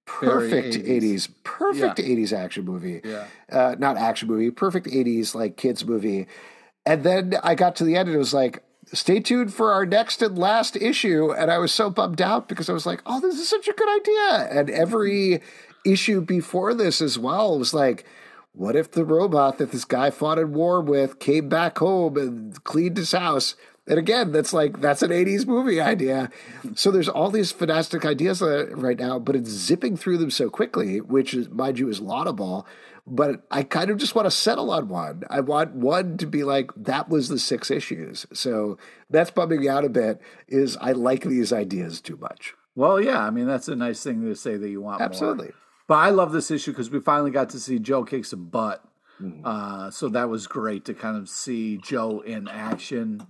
perfect 0.05 0.75
80s. 0.75 1.01
80s. 1.01 1.29
perfect 1.43 1.99
yeah. 1.99 2.05
80s 2.05 2.33
action 2.33 2.65
movie 2.65 3.01
yeah 3.03 3.25
uh, 3.51 3.75
not 3.79 3.97
action 3.97 4.27
movie 4.27 4.51
perfect 4.51 4.87
80s 4.87 5.33
like 5.33 5.55
kids 5.55 5.85
movie 5.85 6.27
and 6.85 7.03
then 7.03 7.35
i 7.43 7.55
got 7.55 7.75
to 7.77 7.83
the 7.83 7.95
end 7.95 8.09
and 8.09 8.15
it 8.15 8.19
was 8.19 8.33
like 8.33 8.63
stay 8.91 9.19
tuned 9.19 9.53
for 9.53 9.71
our 9.71 9.85
next 9.85 10.21
and 10.21 10.37
last 10.37 10.75
issue 10.75 11.31
and 11.31 11.49
i 11.49 11.57
was 11.57 11.73
so 11.73 11.89
bummed 11.89 12.21
out 12.21 12.49
because 12.49 12.69
i 12.69 12.73
was 12.73 12.85
like 12.85 13.01
oh 13.05 13.19
this 13.21 13.39
is 13.39 13.47
such 13.47 13.67
a 13.67 13.73
good 13.73 14.01
idea 14.01 14.59
and 14.59 14.69
every 14.69 15.41
issue 15.85 16.21
before 16.21 16.73
this 16.73 17.01
as 17.01 17.17
well 17.17 17.57
was 17.57 17.73
like 17.73 18.05
what 18.51 18.75
if 18.75 18.91
the 18.91 19.05
robot 19.05 19.57
that 19.57 19.71
this 19.71 19.85
guy 19.85 20.11
fought 20.11 20.37
in 20.37 20.53
war 20.53 20.79
with 20.81 21.19
came 21.19 21.49
back 21.49 21.77
home 21.79 22.17
and 22.17 22.63
cleaned 22.63 22.97
his 22.97 23.11
house 23.11 23.55
and 23.87 23.99
again, 23.99 24.31
that's 24.31 24.53
like 24.53 24.79
that's 24.79 25.01
an 25.01 25.11
'80s 25.11 25.45
movie 25.45 25.81
idea. 25.81 26.29
So 26.75 26.89
there's 26.89 27.09
all 27.09 27.29
these 27.29 27.51
fantastic 27.51 28.05
ideas 28.05 28.41
right 28.41 28.97
now, 28.97 29.19
but 29.19 29.35
it's 29.35 29.49
zipping 29.49 29.97
through 29.97 30.19
them 30.19 30.31
so 30.31 30.49
quickly, 30.49 31.01
which 31.01 31.33
is, 31.33 31.49
mind 31.49 31.79
you, 31.79 31.89
is 31.89 31.99
laudable. 31.99 32.65
But 33.05 33.45
I 33.51 33.63
kind 33.63 33.89
of 33.89 33.97
just 33.97 34.15
want 34.15 34.25
to 34.25 34.31
settle 34.31 34.71
on 34.71 34.87
one. 34.87 35.23
I 35.29 35.41
want 35.41 35.75
one 35.75 36.17
to 36.17 36.25
be 36.25 36.45
like 36.45 36.71
that 36.77 37.09
was 37.09 37.27
the 37.27 37.37
six 37.37 37.69
issues. 37.69 38.25
So 38.31 38.77
that's 39.09 39.31
bumming 39.31 39.59
me 39.59 39.67
out 39.67 39.83
a 39.83 39.89
bit. 39.89 40.21
Is 40.47 40.77
I 40.77 40.93
like 40.93 41.23
these 41.23 41.51
ideas 41.51 41.99
too 41.99 42.15
much. 42.15 42.53
Well, 42.75 43.01
yeah, 43.01 43.19
I 43.19 43.31
mean 43.31 43.47
that's 43.47 43.67
a 43.67 43.75
nice 43.75 44.01
thing 44.01 44.21
to 44.21 44.35
say 44.35 44.55
that 44.55 44.69
you 44.69 44.81
want 44.81 45.01
absolutely. 45.01 45.47
More. 45.47 45.55
But 45.87 45.95
I 45.95 46.09
love 46.11 46.31
this 46.31 46.49
issue 46.49 46.71
because 46.71 46.89
we 46.89 47.01
finally 47.01 47.31
got 47.31 47.49
to 47.49 47.59
see 47.59 47.79
Joe 47.79 48.05
kick 48.05 48.23
some 48.23 48.45
butt. 48.45 48.81
Mm-hmm. 49.21 49.45
Uh, 49.45 49.91
so 49.91 50.07
that 50.09 50.29
was 50.29 50.47
great 50.47 50.85
to 50.85 50.93
kind 50.93 51.17
of 51.17 51.27
see 51.27 51.77
Joe 51.77 52.21
in 52.21 52.47
action. 52.47 53.27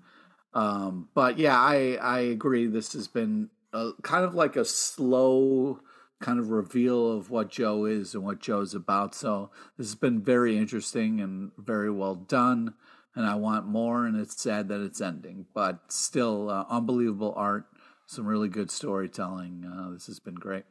Um, 0.54 1.10
but 1.14 1.38
yeah, 1.40 1.58
I 1.58 1.98
I 2.02 2.20
agree. 2.20 2.68
This 2.68 2.94
has 2.94 3.08
been 3.08 3.50
a, 3.74 3.92
kind 4.02 4.24
of 4.24 4.36
like 4.36 4.56
a 4.56 4.66
slow 4.66 5.80
kind 6.22 6.40
of 6.40 6.50
reveal 6.50 7.12
of 7.12 7.30
what 7.30 7.50
Joe 7.50 7.86
is 7.86 8.16
and 8.16 8.24
what 8.24 8.40
Joe's 8.40 8.74
about. 8.74 9.14
So 9.14 9.52
this 9.78 9.88
has 9.88 9.96
been 9.96 10.22
very 10.22 10.58
interesting 10.58 11.20
and 11.20 11.52
very 11.58 11.92
well 11.92 12.16
done. 12.16 12.76
And 13.16 13.26
I 13.26 13.36
want 13.36 13.68
more. 13.68 14.06
And 14.06 14.20
it's 14.20 14.42
sad 14.42 14.70
that 14.70 14.82
it's 14.82 15.02
ending, 15.02 15.46
but 15.54 15.92
still 15.92 16.50
uh, 16.50 16.66
unbelievable 16.70 17.34
art. 17.36 17.66
Some 18.08 18.26
really 18.26 18.50
good 18.50 18.72
storytelling. 18.72 19.66
Uh, 19.66 19.92
this 19.92 20.08
has 20.08 20.20
been 20.20 20.36
great. 20.36 20.64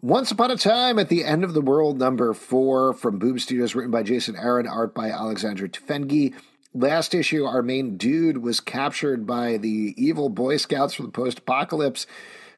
Once 0.00 0.30
Upon 0.32 0.50
a 0.50 0.56
Time 0.56 0.98
at 0.98 1.08
the 1.08 1.24
End 1.24 1.44
of 1.44 1.54
the 1.54 1.60
World, 1.60 1.98
number 1.98 2.34
four 2.34 2.92
from 2.92 3.18
Boom 3.18 3.38
Studios, 3.38 3.74
written 3.74 3.92
by 3.92 4.02
Jason 4.02 4.34
Aaron, 4.36 4.66
art 4.66 4.94
by 4.94 5.10
Alexandre 5.10 5.68
Tefenkgi. 5.68 6.34
Last 6.74 7.14
issue, 7.14 7.44
our 7.44 7.62
main 7.62 7.96
dude 7.96 8.38
was 8.38 8.60
captured 8.60 9.26
by 9.26 9.58
the 9.58 9.94
evil 9.96 10.30
Boy 10.30 10.56
Scouts 10.56 10.94
from 10.94 11.06
the 11.06 11.12
post 11.12 11.40
apocalypse 11.40 12.06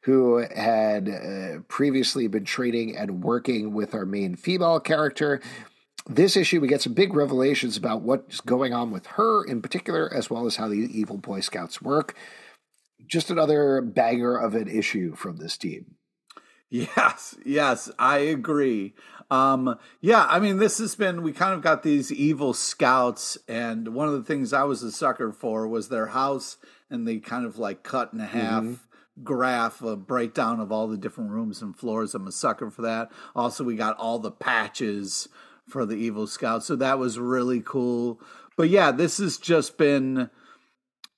who 0.03 0.37
had 0.55 1.09
uh, 1.09 1.59
previously 1.67 2.27
been 2.27 2.45
trading 2.45 2.95
and 2.95 3.23
working 3.23 3.73
with 3.73 3.95
our 3.95 4.05
main 4.05 4.35
female 4.35 4.79
character. 4.79 5.41
This 6.07 6.37
issue, 6.37 6.61
we 6.61 6.67
get 6.67 6.83
some 6.83 6.93
big 6.93 7.15
revelations 7.15 7.75
about 7.75 8.03
what's 8.03 8.39
going 8.39 8.71
on 8.73 8.91
with 8.91 9.07
her 9.07 9.43
in 9.43 9.63
particular, 9.63 10.13
as 10.13 10.29
well 10.29 10.45
as 10.45 10.57
how 10.57 10.67
the 10.67 10.75
evil 10.75 11.17
Boy 11.17 11.39
Scouts 11.39 11.81
work. 11.81 12.15
Just 13.07 13.31
another 13.31 13.81
banger 13.81 14.37
of 14.37 14.53
an 14.53 14.67
issue 14.67 15.15
from 15.15 15.37
this 15.37 15.57
team. 15.57 15.95
Yes, 16.69 17.35
yes, 17.45 17.91
I 17.97 18.19
agree. 18.19 18.93
Um, 19.31 19.77
yeah, 20.01 20.25
I 20.29 20.39
mean, 20.39 20.57
this 20.57 20.77
has 20.77 20.95
been, 20.95 21.23
we 21.23 21.31
kind 21.31 21.53
of 21.53 21.61
got 21.61 21.83
these 21.83 22.11
evil 22.11 22.53
scouts, 22.53 23.37
and 23.47 23.89
one 23.89 24.07
of 24.07 24.13
the 24.13 24.23
things 24.23 24.53
I 24.53 24.63
was 24.63 24.83
a 24.83 24.91
sucker 24.91 25.31
for 25.31 25.67
was 25.67 25.89
their 25.89 26.07
house, 26.07 26.57
and 26.89 27.07
they 27.07 27.17
kind 27.17 27.45
of 27.45 27.57
like 27.57 27.83
cut 27.83 28.13
in 28.13 28.19
half. 28.19 28.63
Mm-hmm 28.63 28.73
graph, 29.23 29.81
a 29.81 29.95
breakdown 29.95 30.59
of 30.59 30.71
all 30.71 30.87
the 30.87 30.97
different 30.97 31.31
rooms 31.31 31.61
and 31.61 31.75
floors. 31.75 32.13
I'm 32.13 32.27
a 32.27 32.31
sucker 32.31 32.69
for 32.69 32.81
that. 32.81 33.11
Also, 33.35 33.63
we 33.63 33.75
got 33.75 33.97
all 33.97 34.19
the 34.19 34.31
patches 34.31 35.29
for 35.67 35.85
the 35.85 35.95
Evil 35.95 36.27
Scouts, 36.27 36.65
so 36.65 36.75
that 36.75 36.99
was 36.99 37.17
really 37.17 37.61
cool. 37.61 38.19
But 38.57 38.69
yeah, 38.69 38.91
this 38.91 39.17
has 39.17 39.37
just 39.37 39.77
been 39.77 40.29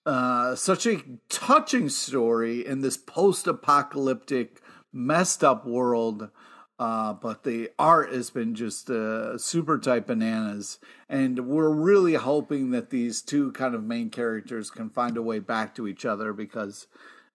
uh, 0.06 0.56
such 0.56 0.86
a 0.86 1.04
touching 1.30 1.90
story 1.90 2.66
in 2.66 2.82
this 2.82 2.98
post-apocalyptic, 2.98 4.62
messed 4.94 5.44
up 5.44 5.66
world. 5.66 6.30
Uh, 6.80 7.12
but 7.12 7.44
the 7.44 7.72
art 7.80 8.14
has 8.14 8.30
been 8.30 8.54
just 8.54 8.90
uh, 8.90 9.36
super 9.38 9.80
tight 9.80 10.06
bananas, 10.06 10.78
and 11.10 11.48
we're 11.48 11.72
really 11.72 12.14
hoping 12.14 12.70
that 12.70 12.92
these 12.92 13.22
two 13.22 13.52
kind 13.54 13.74
of 13.74 13.84
main 13.84 14.12
characters 14.12 14.70
can 14.70 14.90
find 14.90 15.18
a 15.18 15.22
way 15.22 15.40
back 15.40 15.74
to 15.74 15.88
each 15.88 16.06
other 16.06 16.34
because 16.34 16.86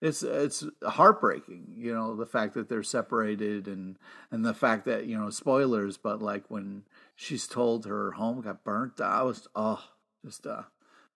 it's 0.01 0.23
it's 0.23 0.65
heartbreaking, 0.85 1.75
you 1.77 1.95
know, 1.95 2.15
the 2.15 2.27
fact 2.27 2.55
that 2.55 2.69
they're 2.69 2.83
separated 2.83 3.67
and 3.67 3.97
and 4.31 4.45
the 4.45 4.55
fact 4.55 4.85
that 4.85 5.07
you 5.07 5.19
know 5.19 5.31
spoilers, 5.31 5.97
but 5.97 6.23
like 6.23 6.45
when 6.49 6.83
she's 7.17 7.47
told 7.47 7.87
her 7.87 8.13
home 8.13 8.41
got 8.41 8.65
burnt, 8.65 9.01
I 9.01 9.23
was 9.23 9.49
oh 9.55 9.83
just 10.25 10.47
uh 10.47 10.63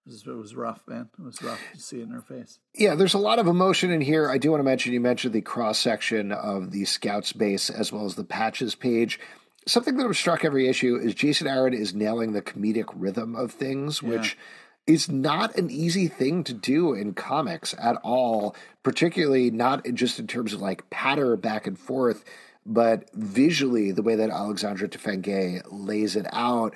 it 0.07 0.11
was, 0.11 0.27
it 0.27 0.31
was 0.31 0.55
rough, 0.55 0.83
man. 0.87 1.09
It 1.19 1.25
was 1.25 1.43
rough 1.43 1.61
to 1.75 1.81
see 1.81 2.01
in 2.01 2.11
her 2.11 2.21
face. 2.21 2.59
Yeah, 2.75 2.95
there's 2.95 3.15
a 3.15 3.19
lot 3.19 3.39
of 3.39 3.47
emotion 3.47 3.91
in 3.91 4.01
here. 4.01 4.31
I 4.31 4.39
do 4.39 4.51
want 4.51 4.61
to 4.61 4.65
mention 4.65 4.93
you 4.93 5.01
mentioned 5.01 5.35
the 5.35 5.41
cross 5.41 5.79
section 5.79 6.31
of 6.31 6.71
the 6.71 6.85
Scouts 6.85 7.33
base 7.33 7.71
as 7.71 7.93
well 7.93 8.05
as 8.05 8.15
the 8.15 8.25
patches 8.25 8.75
page. 8.75 9.19
Something 9.67 9.97
that 9.97 10.07
was 10.07 10.17
struck 10.17 10.45
every 10.45 10.69
issue 10.69 10.97
is 10.97 11.15
Jason 11.15 11.49
Aaron 11.49 11.75
is 11.75 11.93
nailing 11.93 12.33
the 12.33 12.43
comedic 12.43 12.87
rhythm 12.95 13.35
of 13.35 13.51
things, 13.51 14.01
yeah. 14.01 14.11
which 14.11 14.39
is 14.87 15.11
not 15.11 15.57
an 15.57 15.71
easy 15.71 16.07
thing 16.07 16.45
to 16.45 16.55
do 16.55 16.95
in 16.95 17.13
comics 17.13 17.75
at 17.77 17.97
all, 18.05 18.55
particularly 18.85 19.51
not 19.51 19.85
just 19.95 20.21
in 20.21 20.29
terms 20.29 20.53
of 20.53 20.61
like 20.61 20.89
patter 20.91 21.37
back 21.37 21.67
and 21.67 21.77
forth, 21.77 22.25
but 22.65 23.11
visually, 23.15 23.93
the 23.93 24.03
way 24.03 24.15
that 24.15 24.31
Alexandre 24.31 24.89
Tefenkgi 24.89 25.63
lays 25.71 26.17
it 26.17 26.27
out, 26.33 26.75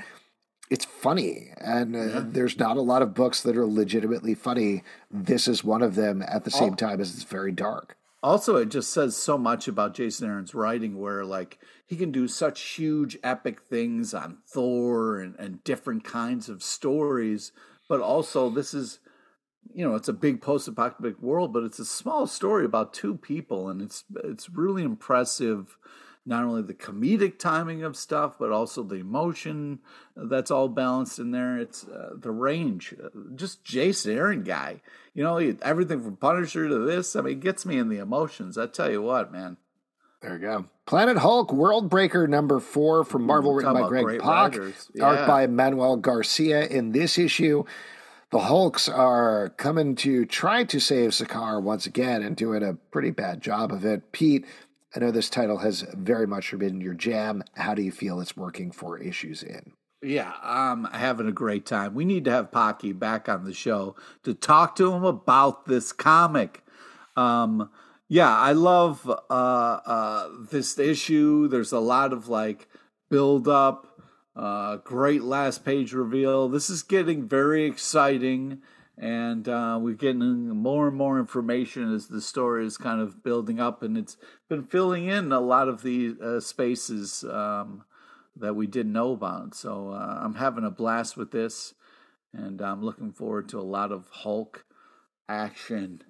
it's 0.70 0.84
funny. 0.84 1.52
And 1.58 1.96
uh, 1.96 1.98
yeah. 1.98 2.22
there's 2.24 2.58
not 2.58 2.76
a 2.76 2.82
lot 2.82 3.02
of 3.02 3.14
books 3.14 3.42
that 3.42 3.56
are 3.56 3.66
legitimately 3.66 4.34
funny. 4.34 4.82
This 5.10 5.48
is 5.48 5.64
one 5.64 5.82
of 5.82 5.94
them 5.94 6.22
at 6.26 6.44
the 6.44 6.50
same 6.50 6.74
time 6.74 7.00
as 7.00 7.14
it's 7.14 7.24
very 7.24 7.52
dark. 7.52 7.96
Also, 8.22 8.56
it 8.56 8.68
just 8.68 8.92
says 8.92 9.16
so 9.16 9.38
much 9.38 9.66
about 9.66 9.94
Jason 9.94 10.28
Aaron's 10.28 10.54
writing, 10.54 10.98
where 10.98 11.24
like 11.24 11.58
he 11.86 11.96
can 11.96 12.12
do 12.12 12.28
such 12.28 12.60
huge 12.60 13.18
epic 13.24 13.62
things 13.62 14.14
on 14.14 14.38
Thor 14.46 15.18
and, 15.18 15.34
and 15.38 15.64
different 15.64 16.04
kinds 16.04 16.48
of 16.48 16.62
stories 16.62 17.52
but 17.90 18.00
also 18.00 18.48
this 18.48 18.72
is 18.72 19.00
you 19.74 19.84
know 19.86 19.94
it's 19.96 20.08
a 20.08 20.14
big 20.14 20.40
post-apocalyptic 20.40 21.20
world 21.20 21.52
but 21.52 21.64
it's 21.64 21.80
a 21.80 21.84
small 21.84 22.26
story 22.26 22.64
about 22.64 22.94
two 22.94 23.16
people 23.16 23.68
and 23.68 23.82
it's 23.82 24.04
it's 24.24 24.48
really 24.48 24.82
impressive 24.82 25.76
not 26.30 26.44
only 26.44 26.62
the 26.62 26.72
comedic 26.72 27.38
timing 27.38 27.82
of 27.82 27.96
stuff 27.96 28.36
but 28.38 28.52
also 28.52 28.82
the 28.82 28.94
emotion 28.94 29.80
that's 30.16 30.50
all 30.50 30.68
balanced 30.68 31.18
in 31.18 31.32
there 31.32 31.58
it's 31.58 31.86
uh, 31.88 32.10
the 32.14 32.30
range 32.30 32.94
just 33.34 33.62
jason 33.64 34.16
aaron 34.16 34.42
guy 34.42 34.80
you 35.12 35.22
know 35.22 35.36
everything 35.60 36.00
from 36.00 36.16
punisher 36.16 36.68
to 36.68 36.78
this 36.78 37.14
i 37.16 37.20
mean 37.20 37.40
gets 37.40 37.66
me 37.66 37.76
in 37.76 37.88
the 37.88 37.98
emotions 37.98 38.56
i 38.56 38.66
tell 38.66 38.90
you 38.90 39.02
what 39.02 39.30
man 39.30 39.58
there 40.22 40.34
you 40.34 40.38
go. 40.38 40.66
Planet 40.84 41.16
Hulk 41.16 41.50
World 41.50 41.88
Breaker 41.88 42.28
number 42.28 42.60
four 42.60 43.04
from 43.04 43.22
Marvel, 43.22 43.54
written 43.54 43.72
by 43.72 43.88
Greg 43.88 44.20
Pak, 44.20 44.54
yeah. 44.94 45.04
art 45.04 45.26
by 45.26 45.46
Manuel 45.46 45.96
Garcia. 45.96 46.66
In 46.66 46.92
this 46.92 47.16
issue, 47.16 47.64
the 48.30 48.40
Hulks 48.40 48.88
are 48.88 49.48
coming 49.56 49.94
to 49.96 50.26
try 50.26 50.64
to 50.64 50.78
save 50.78 51.10
Sakaar 51.10 51.62
once 51.62 51.86
again 51.86 52.22
and 52.22 52.36
doing 52.36 52.62
a 52.62 52.74
pretty 52.74 53.10
bad 53.10 53.40
job 53.40 53.72
of 53.72 53.84
it. 53.84 54.12
Pete, 54.12 54.44
I 54.94 55.00
know 55.00 55.10
this 55.10 55.30
title 55.30 55.58
has 55.58 55.82
very 55.94 56.26
much 56.26 56.56
been 56.58 56.80
your 56.80 56.94
jam. 56.94 57.44
How 57.54 57.74
do 57.74 57.82
you 57.82 57.92
feel 57.92 58.20
it's 58.20 58.36
working 58.36 58.72
for 58.72 58.98
issues 58.98 59.42
in? 59.42 59.72
Yeah, 60.02 60.32
I'm 60.42 60.84
having 60.84 61.28
a 61.28 61.32
great 61.32 61.66
time. 61.66 61.94
We 61.94 62.04
need 62.04 62.24
to 62.24 62.30
have 62.30 62.50
Pocky 62.50 62.92
back 62.92 63.28
on 63.28 63.44
the 63.44 63.52
show 63.52 63.94
to 64.24 64.32
talk 64.32 64.74
to 64.76 64.92
him 64.92 65.04
about 65.04 65.66
this 65.66 65.92
comic. 65.92 66.64
Um, 67.16 67.70
yeah, 68.08 68.34
I 68.34 68.52
love 68.52 69.08
uh, 69.08 69.32
uh, 69.32 70.28
this 70.50 70.78
issue. 70.78 71.48
There's 71.48 71.72
a 71.72 71.78
lot 71.78 72.12
of 72.12 72.28
like 72.28 72.66
build 73.10 73.46
up, 73.46 74.00
uh, 74.34 74.78
great 74.78 75.22
last 75.22 75.64
page 75.64 75.92
reveal. 75.92 76.48
This 76.48 76.70
is 76.70 76.82
getting 76.82 77.28
very 77.28 77.66
exciting, 77.66 78.62
and 79.00 79.48
uh, 79.48 79.78
we're 79.80 79.94
getting 79.94 80.48
more 80.48 80.86
and 80.86 80.96
more 80.96 81.18
information 81.18 81.92
as 81.94 82.08
the 82.08 82.20
story 82.20 82.66
is 82.66 82.76
kind 82.76 83.00
of 83.00 83.24
building 83.24 83.58
up, 83.58 83.82
and 83.82 83.96
it's 83.96 84.18
been 84.46 84.62
filling 84.62 85.06
in 85.06 85.32
a 85.32 85.40
lot 85.40 85.68
of 85.68 85.82
the 85.82 86.14
uh, 86.22 86.38
spaces 86.38 87.24
um, 87.24 87.84
that 88.36 88.54
we 88.54 88.66
didn't 88.66 88.92
know 88.92 89.12
about. 89.12 89.54
So 89.54 89.88
uh, 89.88 90.20
I'm 90.22 90.34
having 90.34 90.64
a 90.64 90.70
blast 90.70 91.16
with 91.16 91.30
this, 91.30 91.72
and 92.34 92.60
I'm 92.60 92.82
looking 92.82 93.10
forward 93.10 93.48
to 93.48 93.58
a 93.58 93.62
lot 93.62 93.90
of 93.90 94.06
Hulk 94.10 94.66
action. 95.30 96.02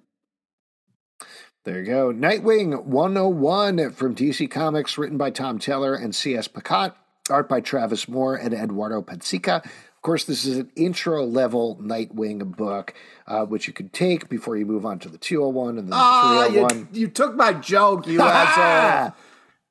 There 1.63 1.79
you 1.79 1.85
go. 1.85 2.11
Nightwing 2.11 2.83
101 2.83 3.91
from 3.91 4.15
DC 4.15 4.51
Comics, 4.51 4.97
written 4.97 5.17
by 5.17 5.29
Tom 5.29 5.59
Taylor 5.59 5.95
and 5.95 6.13
C.S. 6.13 6.49
Pacat, 6.49 6.93
art 7.29 7.47
by 7.47 7.61
Travis 7.61 8.09
Moore 8.09 8.35
and 8.35 8.53
Eduardo 8.53 9.01
Pansica. 9.01 9.65
Of 10.01 10.03
course, 10.03 10.23
this 10.23 10.45
is 10.45 10.57
an 10.57 10.71
intro 10.75 11.23
level 11.23 11.77
Nightwing 11.79 12.57
book, 12.57 12.95
uh, 13.27 13.45
which 13.45 13.67
you 13.67 13.73
could 13.73 13.93
take 13.93 14.29
before 14.29 14.57
you 14.57 14.65
move 14.65 14.83
on 14.83 14.97
to 14.97 15.09
the 15.09 15.19
201 15.19 15.77
and 15.77 15.89
the 15.89 15.95
oh, 15.95 16.47
301. 16.49 16.89
You, 16.91 17.01
you 17.01 17.07
took 17.07 17.35
my 17.35 17.53
joke, 17.53 18.07
you 18.07 18.19
asshole. 18.23 19.15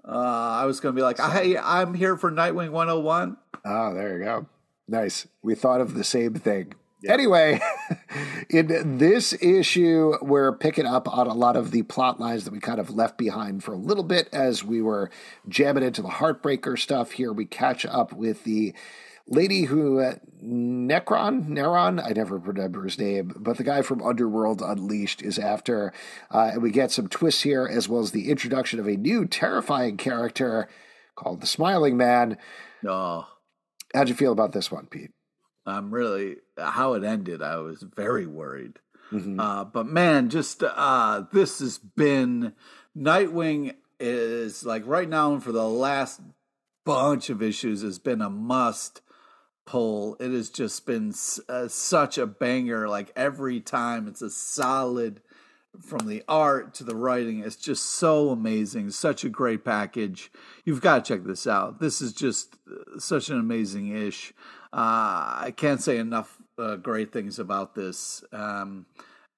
Uh, 0.05 0.13
I 0.17 0.67
was 0.67 0.79
going 0.79 0.95
to 0.95 0.97
be 0.97 1.03
like, 1.03 1.19
hey, 1.19 1.59
I'm 1.59 1.95
here 1.95 2.17
for 2.17 2.31
Nightwing 2.31 2.71
101. 2.71 3.39
Oh, 3.65 3.93
there 3.95 4.19
you 4.19 4.25
go. 4.25 4.47
Nice. 4.87 5.27
We 5.43 5.57
thought 5.57 5.81
of 5.81 5.95
the 5.95 6.05
same 6.05 6.35
thing. 6.35 6.75
Yeah. 7.03 7.13
Anyway, 7.13 7.61
in 8.51 8.99
this 8.99 9.33
issue, 9.43 10.13
we're 10.23 10.53
picking 10.53 10.87
up 10.87 11.09
on 11.13 11.27
a 11.27 11.35
lot 11.35 11.57
of 11.57 11.73
the 11.73 11.83
plot 11.83 12.21
lines 12.21 12.45
that 12.45 12.53
we 12.53 12.61
kind 12.61 12.79
of 12.79 12.89
left 12.89 13.19
behind 13.19 13.65
for 13.65 13.73
a 13.73 13.79
little 13.79 14.05
bit 14.05 14.29
as 14.33 14.63
we 14.63 14.81
were 14.81 15.11
jamming 15.49 15.83
into 15.83 16.03
the 16.03 16.09
Heartbreaker 16.09 16.79
stuff. 16.79 17.11
Here 17.11 17.33
we 17.33 17.47
catch 17.47 17.85
up 17.85 18.13
with 18.13 18.45
the 18.45 18.75
lady 19.31 19.63
who 19.63 20.01
uh, 20.01 20.17
Necron, 20.43 21.49
Neron, 21.49 22.05
I 22.05 22.11
never 22.11 22.37
remember 22.37 22.85
his 22.85 22.99
name, 22.99 23.33
but 23.37 23.57
the 23.57 23.65
guy 23.65 23.83
from 23.83 24.03
Underworld 24.03 24.61
Unleashed 24.61 25.23
is 25.23 25.39
after. 25.39 25.93
Uh, 26.31 26.51
and 26.53 26.63
we 26.63 26.71
get 26.71 26.91
some 26.91 27.09
twists 27.09 27.43
here, 27.43 27.67
as 27.67 27.89
well 27.89 28.01
as 28.01 28.11
the 28.11 28.31
introduction 28.31 28.81
of 28.81 28.87
a 28.87 28.97
new 28.97 29.27
terrifying 29.27 29.97
character 29.97 30.69
called 31.15 31.41
the 31.41 31.47
Smiling 31.47 31.97
Man. 31.97 32.37
Oh. 32.87 33.27
How'd 33.95 34.09
you 34.09 34.15
feel 34.15 34.33
about 34.33 34.53
this 34.53 34.71
one, 34.71 34.87
Pete? 34.87 35.13
I'm 35.67 35.93
really 35.93 36.37
how 36.59 36.95
it 36.95 37.05
ended. 37.05 37.43
I 37.43 37.57
was 37.57 37.83
very 37.83 38.27
worried. 38.27 38.79
Mm-hmm. 39.13 39.39
Uh, 39.39 39.65
but 39.65 39.87
man, 39.87 40.29
just 40.29 40.63
uh, 40.63 41.25
this 41.33 41.59
has 41.59 41.79
been 41.79 42.55
Nightwing 42.97 43.75
is 43.99 44.65
like 44.65 44.87
right 44.87 45.09
now 45.09 45.33
and 45.35 45.43
for 45.43 45.53
the 45.53 45.69
last 45.69 46.21
bunch 46.85 47.29
of 47.29 47.43
issues 47.43 47.83
has 47.83 47.99
been 47.99 48.23
a 48.23 48.31
must 48.31 49.03
pull. 49.71 50.17
It 50.19 50.33
has 50.33 50.51
just 50.51 50.85
been 50.85 51.15
uh, 51.49 51.69
such 51.69 52.19
a 52.19 52.27
banger. 52.27 52.89
Like 52.89 53.13
every 53.15 53.61
time, 53.61 54.09
it's 54.09 54.21
a 54.21 54.31
solid 54.31 55.21
from 55.81 56.09
the 56.09 56.25
art 56.27 56.75
to 56.75 56.85
the 56.85 56.97
writing. 56.97 57.39
It's 57.39 57.55
just 57.55 57.85
so 57.85 58.31
amazing. 58.31 58.91
Such 58.91 59.23
a 59.23 59.29
great 59.29 59.65
package. 59.65 60.33
You've 60.65 60.81
got 60.81 61.05
to 61.05 61.15
check 61.15 61.25
this 61.25 61.47
out. 61.47 61.79
This 61.79 62.01
is 62.01 62.13
just 62.13 62.57
uh, 62.69 62.99
such 62.99 63.29
an 63.29 63.39
amazing 63.39 63.97
ish. 63.97 64.33
Uh, 64.73 65.39
I 65.47 65.55
can't 65.57 65.81
say 65.81 65.99
enough 65.99 66.37
uh, 66.59 66.75
great 66.75 67.13
things 67.13 67.39
about 67.39 67.77
this. 67.77 68.25
Um, 68.33 68.87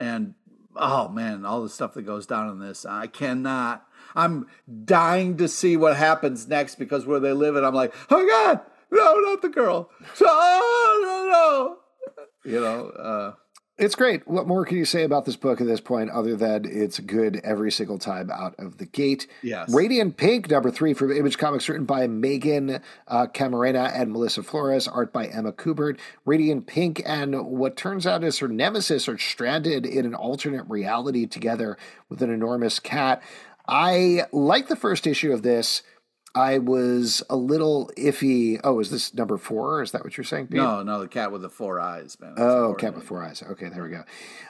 and 0.01 0.33
oh 0.77 1.09
man, 1.09 1.45
all 1.45 1.63
the 1.63 1.69
stuff 1.69 1.93
that 1.93 2.03
goes 2.03 2.27
down 2.27 2.49
in 2.49 2.59
this. 2.59 2.87
I 2.87 3.07
cannot. 3.07 3.87
I'm 4.15 4.47
dying 4.85 5.37
to 5.37 5.49
see 5.49 5.77
what 5.77 5.97
happens 5.99 6.49
next 6.49 6.77
because 6.77 7.05
where 7.05 7.21
they 7.21 7.35
live, 7.35 7.55
and 7.55 7.67
I'm 7.67 7.75
like, 7.75 7.95
oh 8.11 8.27
god, 8.27 8.61
no, 8.93 9.15
not 9.17 9.43
the 9.43 9.49
girl. 9.49 9.91
So, 10.15 10.27
oh 10.29 11.01
no, 11.03 12.53
no. 12.53 12.53
You 12.53 12.61
know. 12.61 12.87
uh 12.91 13.33
it's 13.79 13.95
great. 13.95 14.29
What 14.29 14.47
more 14.47 14.67
can 14.67 14.77
you 14.77 14.85
say 14.85 15.03
about 15.03 15.25
this 15.25 15.35
book 15.35 15.61
at 15.61 15.67
this 15.67 15.81
point 15.81 16.11
other 16.11 16.37
than 16.37 16.67
it's 16.67 17.01
good 17.01 17.41
every 17.43 17.73
single 17.73 17.99
time 17.99 18.31
out 18.31 18.55
of 18.59 18.77
the 18.77 18.85
gate? 18.85 19.27
Yes. 19.43 19.73
Radiant 19.75 20.19
Pink, 20.19 20.51
number 20.51 20.71
three 20.71 20.93
from 20.93 21.11
Image 21.11 21.39
Comics, 21.39 21.69
written 21.69 21.87
by 21.87 22.07
Meghan 22.07 22.83
uh, 23.09 23.27
Camarena 23.29 23.91
and 23.93 24.13
Melissa 24.13 24.43
Flores, 24.43 24.87
art 24.87 25.13
by 25.13 25.27
Emma 25.27 25.53
Kubert. 25.53 25.99
Radiant 26.27 26.67
Pink 26.67 27.03
and 27.07 27.47
what 27.47 27.77
turns 27.77 28.07
out 28.07 28.23
is 28.23 28.39
her 28.39 28.47
nemesis 28.47 29.09
are 29.09 29.19
stranded 29.19 29.87
in 29.87 30.05
an 30.05 30.15
alternate 30.15 30.69
reality 30.69 31.27
together 31.27 31.79
with 32.11 32.23
an 32.23 32.31
enormous 32.31 32.79
cat. 32.79 33.23
I 33.67 34.27
like 34.33 34.69
the 34.69 34.77
first 34.77 35.07
issue 35.07 35.33
of 35.33 35.43
this. 35.43 35.83
I 36.35 36.59
was 36.59 37.23
a 37.29 37.37
little 37.37 37.91
iffy. 37.97 38.59
Oh, 38.65 38.81
is 38.81 38.91
this 38.91 39.13
number 39.13 39.37
four? 39.37 39.83
Is 39.83 39.93
that 39.93 40.03
what 40.03 40.17
you're 40.17 40.25
saying? 40.25 40.47
Pete? 40.47 40.57
No, 40.57 40.83
no, 40.83 41.01
the 41.01 41.09
cat 41.09 41.31
with 41.31 41.43
the 41.43 41.51
four 41.51 41.79
eyes, 41.79 42.19
man. 42.21 42.35
Oh, 42.39 42.75
cat 42.75 42.95
with 42.95 43.05
four 43.05 43.23
eyes. 43.23 43.43
Okay, 43.43 43.69
there 43.69 43.83
we 43.83 43.91
go. 43.91 44.05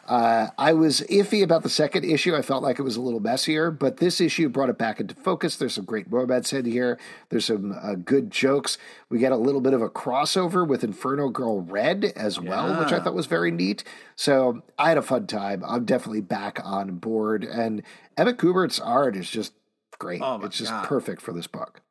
Uh, 0.07 0.49
I 0.57 0.75
was 0.75 1.01
iffy 1.03 1.43
about 1.43 1.65
the 1.65 1.69
second 1.69 2.05
issue. 2.05 2.37
I 2.37 2.43
felt 2.43 2.63
like 2.63 2.79
it 2.79 2.83
was 2.83 2.97
a 2.97 3.01
little 3.01 3.19
messier, 3.19 3.73
but 3.73 3.97
this 3.97 4.21
issue 4.21 4.49
brought 4.49 4.69
it 4.69 4.79
back 4.79 5.01
into 5.01 5.17
focus. 5.17 5.57
There's 5.57 5.75
some 5.75 5.85
great 5.85 6.07
romance 6.09 6.53
in 6.53 6.67
here. 6.67 6.99
There's 7.31 7.47
some 7.47 7.77
uh, 7.83 7.95
good 7.97 8.31
jokes. 8.31 8.79
We 9.09 9.19
get 9.19 9.33
a 9.33 9.37
little 9.37 9.61
bit 9.61 9.75
of 9.75 9.83
a 9.83 9.89
crossover 9.89 10.67
with 10.67 10.85
Inferno 10.85 11.31
Girl 11.31 11.63
Red 11.63 12.13
as 12.15 12.39
well, 12.39 12.69
yeah. 12.69 12.79
which 12.79 12.93
I 12.93 13.01
thought 13.01 13.15
was 13.15 13.27
very 13.27 13.51
neat. 13.51 13.83
So 14.15 14.63
I 14.79 14.91
had 14.91 14.99
a 14.99 15.03
fun 15.03 15.27
time. 15.27 15.65
I'm 15.67 15.85
definitely 15.85 16.21
back 16.21 16.61
on 16.65 16.99
board. 16.99 17.43
And 17.43 17.83
Emma 18.17 18.35
Kubert's 18.35 18.79
art 18.79 19.17
is 19.17 19.29
just 19.29 19.53
great. 19.97 20.21
Oh 20.23 20.41
it's 20.43 20.59
just 20.59 20.71
God. 20.71 20.87
perfect 20.87 21.23
for 21.23 21.33
this 21.33 21.47
book. 21.47 21.83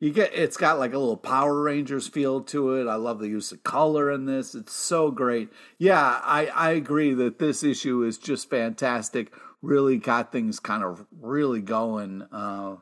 You 0.00 0.12
get 0.12 0.32
it's 0.34 0.56
got 0.56 0.80
like 0.80 0.92
a 0.92 0.98
little 0.98 1.16
Power 1.16 1.62
Rangers 1.62 2.08
feel 2.08 2.40
to 2.42 2.74
it. 2.74 2.88
I 2.88 2.96
love 2.96 3.20
the 3.20 3.28
use 3.28 3.52
of 3.52 3.62
color 3.62 4.10
in 4.10 4.26
this. 4.26 4.52
It's 4.54 4.72
so 4.72 5.12
great. 5.12 5.48
Yeah, 5.78 6.20
I 6.24 6.46
I 6.46 6.70
agree 6.70 7.14
that 7.14 7.38
this 7.38 7.62
issue 7.62 8.02
is 8.02 8.18
just 8.18 8.50
fantastic. 8.50 9.32
Really 9.62 9.98
got 9.98 10.32
things 10.32 10.58
kind 10.58 10.82
of 10.82 11.06
really 11.20 11.60
going. 11.60 12.22
Uh, 12.32 12.78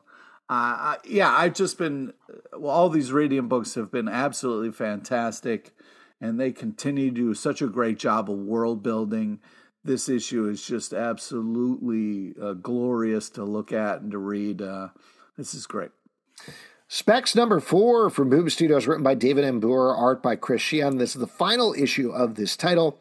uh, 0.49 0.95
yeah, 1.05 1.29
I've 1.29 1.53
just 1.53 1.77
been 1.77 2.13
well. 2.57 2.71
All 2.71 2.89
these 2.89 3.11
Radiant 3.11 3.49
books 3.49 3.75
have 3.75 3.91
been 3.91 4.09
absolutely 4.09 4.71
fantastic, 4.71 5.75
and 6.19 6.39
they 6.39 6.51
continue 6.51 7.09
to 7.11 7.15
do 7.15 7.33
such 7.35 7.61
a 7.61 7.67
great 7.67 7.99
job 7.99 8.31
of 8.31 8.37
world 8.37 8.81
building 8.81 9.39
this 9.83 10.09
issue 10.09 10.47
is 10.47 10.65
just 10.65 10.93
absolutely 10.93 12.33
uh, 12.41 12.53
glorious 12.53 13.29
to 13.31 13.43
look 13.43 13.71
at 13.71 14.01
and 14.01 14.11
to 14.11 14.17
read. 14.17 14.61
Uh, 14.61 14.89
this 15.37 15.53
is 15.53 15.65
great. 15.65 15.91
Specs 16.87 17.35
number 17.35 17.59
four 17.59 18.09
from 18.09 18.29
Boom 18.29 18.49
Studios, 18.49 18.85
written 18.85 19.03
by 19.03 19.15
David 19.15 19.45
M. 19.45 19.61
Booher, 19.61 19.97
art 19.97 20.21
by 20.21 20.35
Chris 20.35 20.61
Shehan. 20.61 20.99
This 20.99 21.15
is 21.15 21.21
the 21.21 21.27
final 21.27 21.73
issue 21.73 22.11
of 22.11 22.35
this 22.35 22.57
title 22.57 22.99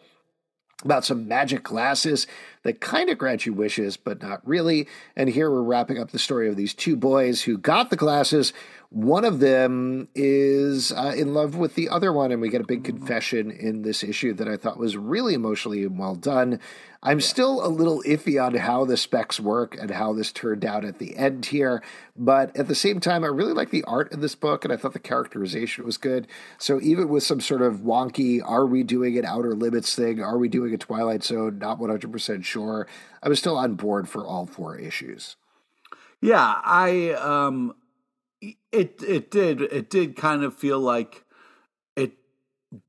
about 0.85 1.05
some 1.05 1.29
magic 1.29 1.63
glasses 1.63 2.27
that 2.63 2.81
kind 2.81 3.11
of 3.11 3.19
grant 3.19 3.45
you 3.45 3.53
wishes, 3.53 3.97
but 3.97 4.23
not 4.23 4.47
really. 4.47 4.89
And 5.17 5.29
here 5.29 5.51
we're 5.51 5.63
wrapping 5.63 5.99
up 5.99 6.11
the 6.11 6.19
story 6.19 6.49
of 6.49 6.57
these 6.57 6.73
two 6.73 6.97
boys 6.97 7.43
who 7.43 7.59
got 7.59 7.91
the 7.91 7.97
glasses. 7.97 8.53
One 8.93 9.25
of 9.25 9.39
them 9.39 10.09
is 10.17 10.91
uh, 10.91 11.15
in 11.17 11.33
love 11.33 11.55
with 11.55 11.77
the 11.77 11.89
other 11.89 12.13
one, 12.13 12.33
and 12.33 12.41
we 12.41 12.49
get 12.49 12.61
a 12.61 12.67
big 12.67 12.83
confession 12.83 13.49
in 13.49 13.83
this 13.83 14.03
issue 14.03 14.35
that 14.35 14.49
I 14.49 14.57
thought 14.57 14.79
was 14.79 14.97
really 14.97 15.33
emotionally 15.33 15.87
well 15.87 16.17
done. 16.17 16.59
I'm 17.01 17.21
yeah. 17.21 17.27
still 17.27 17.65
a 17.65 17.69
little 17.69 18.03
iffy 18.03 18.45
on 18.45 18.57
how 18.57 18.85
the 18.85 18.97
specs 18.97 19.39
work 19.39 19.79
and 19.81 19.93
how 19.93 20.13
this 20.13 20.33
turned 20.33 20.65
out 20.65 20.85
at 20.85 20.99
the 20.99 21.17
end 21.17 21.47
here, 21.47 21.85
but 22.17 22.55
at 22.57 22.67
the 22.67 22.75
same 22.75 22.99
time, 22.99 23.23
I 23.23 23.29
really 23.29 23.53
like 23.53 23.71
the 23.71 23.85
art 23.85 24.11
in 24.13 24.23
this 24.23 24.35
book, 24.35 24.65
and 24.65 24.73
I 24.73 24.77
thought 24.77 24.93
the 24.93 24.99
characterization 24.99 25.85
was 25.85 25.97
good. 25.97 26.27
So 26.59 26.81
even 26.81 27.09
with 27.09 27.23
some 27.23 27.41
sort 27.41 27.63
of 27.63 27.83
wonky, 27.83 28.41
are 28.45 28.67
we 28.67 28.83
doing 28.83 29.17
an 29.17 29.25
Outer 29.25 29.55
Limits 29.55 29.95
thing? 29.95 30.21
Are 30.21 30.37
we 30.37 30.49
doing 30.49 30.75
a 30.75 30.79
Twilight 30.79 31.23
Zone? 31.23 31.59
Not 31.59 31.79
100% 31.79 32.45
sure. 32.45 32.89
I 33.23 33.29
was 33.29 33.39
still 33.39 33.57
on 33.57 33.75
board 33.75 34.09
for 34.09 34.27
all 34.27 34.47
four 34.47 34.77
issues. 34.77 35.37
Yeah, 36.21 36.61
I 36.65 37.13
um, 37.13 37.75
it 38.41 39.03
it 39.07 39.31
did 39.31 39.61
it 39.61 39.91
did 39.91 40.17
kind 40.17 40.43
of 40.43 40.55
feel 40.55 40.79
like 40.79 41.25
it 41.97 42.13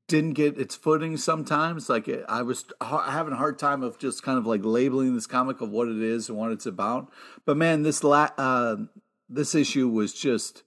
didn't 0.07 0.33
get 0.33 0.59
its 0.59 0.75
footing 0.75 1.17
sometimes. 1.17 1.89
Like 1.89 2.07
it, 2.07 2.25
I 2.29 2.41
was 2.41 2.65
having 2.81 3.33
a 3.33 3.37
hard 3.37 3.59
time 3.59 3.83
of 3.83 3.97
just 3.97 4.23
kind 4.23 4.37
of 4.37 4.45
like 4.45 4.63
labeling 4.63 5.15
this 5.15 5.27
comic 5.27 5.61
of 5.61 5.69
what 5.69 5.87
it 5.87 6.01
is 6.01 6.29
and 6.29 6.37
what 6.37 6.51
it's 6.51 6.65
about. 6.65 7.11
But 7.45 7.57
man, 7.57 7.83
this 7.83 8.03
la- 8.03 8.29
uh, 8.37 8.77
this 9.29 9.55
issue 9.55 9.89
was 9.89 10.13
just 10.13 10.63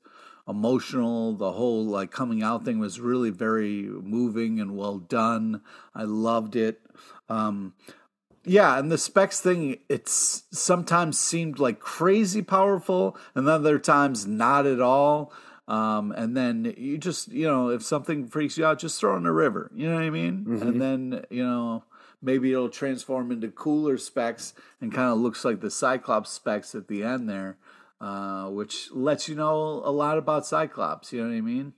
emotional. 0.46 1.34
The 1.34 1.52
whole 1.52 1.84
like 1.84 2.10
coming 2.10 2.42
out 2.42 2.64
thing 2.64 2.78
was 2.78 3.00
really 3.00 3.30
very 3.30 3.82
moving 3.82 4.60
and 4.60 4.76
well 4.76 4.98
done. 4.98 5.62
I 5.94 6.04
loved 6.04 6.56
it. 6.56 6.80
Um, 7.28 7.74
yeah, 8.44 8.78
and 8.78 8.90
the 8.90 8.98
specs 8.98 9.40
thing, 9.40 9.78
it's 9.88 10.44
sometimes 10.50 11.18
seemed 11.18 11.58
like 11.58 11.80
crazy 11.80 12.42
powerful, 12.42 13.16
and 13.34 13.48
other 13.48 13.78
times 13.78 14.26
not 14.26 14.66
at 14.66 14.80
all. 14.80 15.32
Um, 15.66 16.12
and 16.12 16.36
then 16.36 16.74
you 16.76 16.98
just, 16.98 17.28
you 17.32 17.46
know, 17.46 17.70
if 17.70 17.82
something 17.82 18.26
freaks 18.26 18.58
you 18.58 18.66
out, 18.66 18.78
just 18.78 19.00
throw 19.00 19.16
in 19.16 19.24
a 19.24 19.32
river. 19.32 19.70
You 19.74 19.88
know 19.88 19.94
what 19.94 20.04
I 20.04 20.10
mean? 20.10 20.44
Mm-hmm. 20.46 20.68
And 20.68 20.82
then, 20.82 21.24
you 21.30 21.42
know, 21.44 21.84
maybe 22.20 22.52
it'll 22.52 22.68
transform 22.68 23.32
into 23.32 23.48
cooler 23.48 23.96
specs 23.96 24.52
and 24.80 24.92
kind 24.92 25.10
of 25.10 25.18
looks 25.18 25.44
like 25.44 25.60
the 25.60 25.70
Cyclops 25.70 26.30
specs 26.30 26.74
at 26.74 26.88
the 26.88 27.02
end 27.02 27.30
there, 27.30 27.56
uh, 28.00 28.48
which 28.50 28.90
lets 28.92 29.28
you 29.28 29.34
know 29.34 29.80
a 29.84 29.90
lot 29.90 30.18
about 30.18 30.46
Cyclops. 30.46 31.12
You 31.12 31.22
know 31.22 31.30
what 31.30 31.36
I 31.36 31.40
mean? 31.40 31.72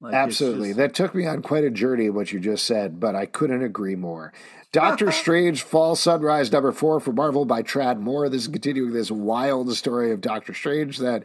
Like 0.00 0.14
Absolutely. 0.14 0.68
Just... 0.68 0.78
That 0.78 0.94
took 0.94 1.14
me 1.14 1.26
on 1.26 1.42
quite 1.42 1.64
a 1.64 1.70
journey, 1.70 2.10
what 2.10 2.32
you 2.32 2.40
just 2.40 2.64
said, 2.64 3.00
but 3.00 3.14
I 3.14 3.26
couldn't 3.26 3.62
agree 3.62 3.96
more. 3.96 4.32
Doctor 4.72 5.10
Strange 5.12 5.62
Fall 5.62 5.96
Sunrise 5.96 6.52
number 6.52 6.72
four 6.72 7.00
for 7.00 7.12
Marvel 7.12 7.44
by 7.44 7.62
Tradd 7.62 7.98
Moore. 7.98 8.28
This 8.28 8.42
is 8.42 8.48
continuing 8.48 8.92
this 8.92 9.10
wild 9.10 9.74
story 9.74 10.12
of 10.12 10.20
Doctor 10.20 10.54
Strange 10.54 10.98
that 10.98 11.22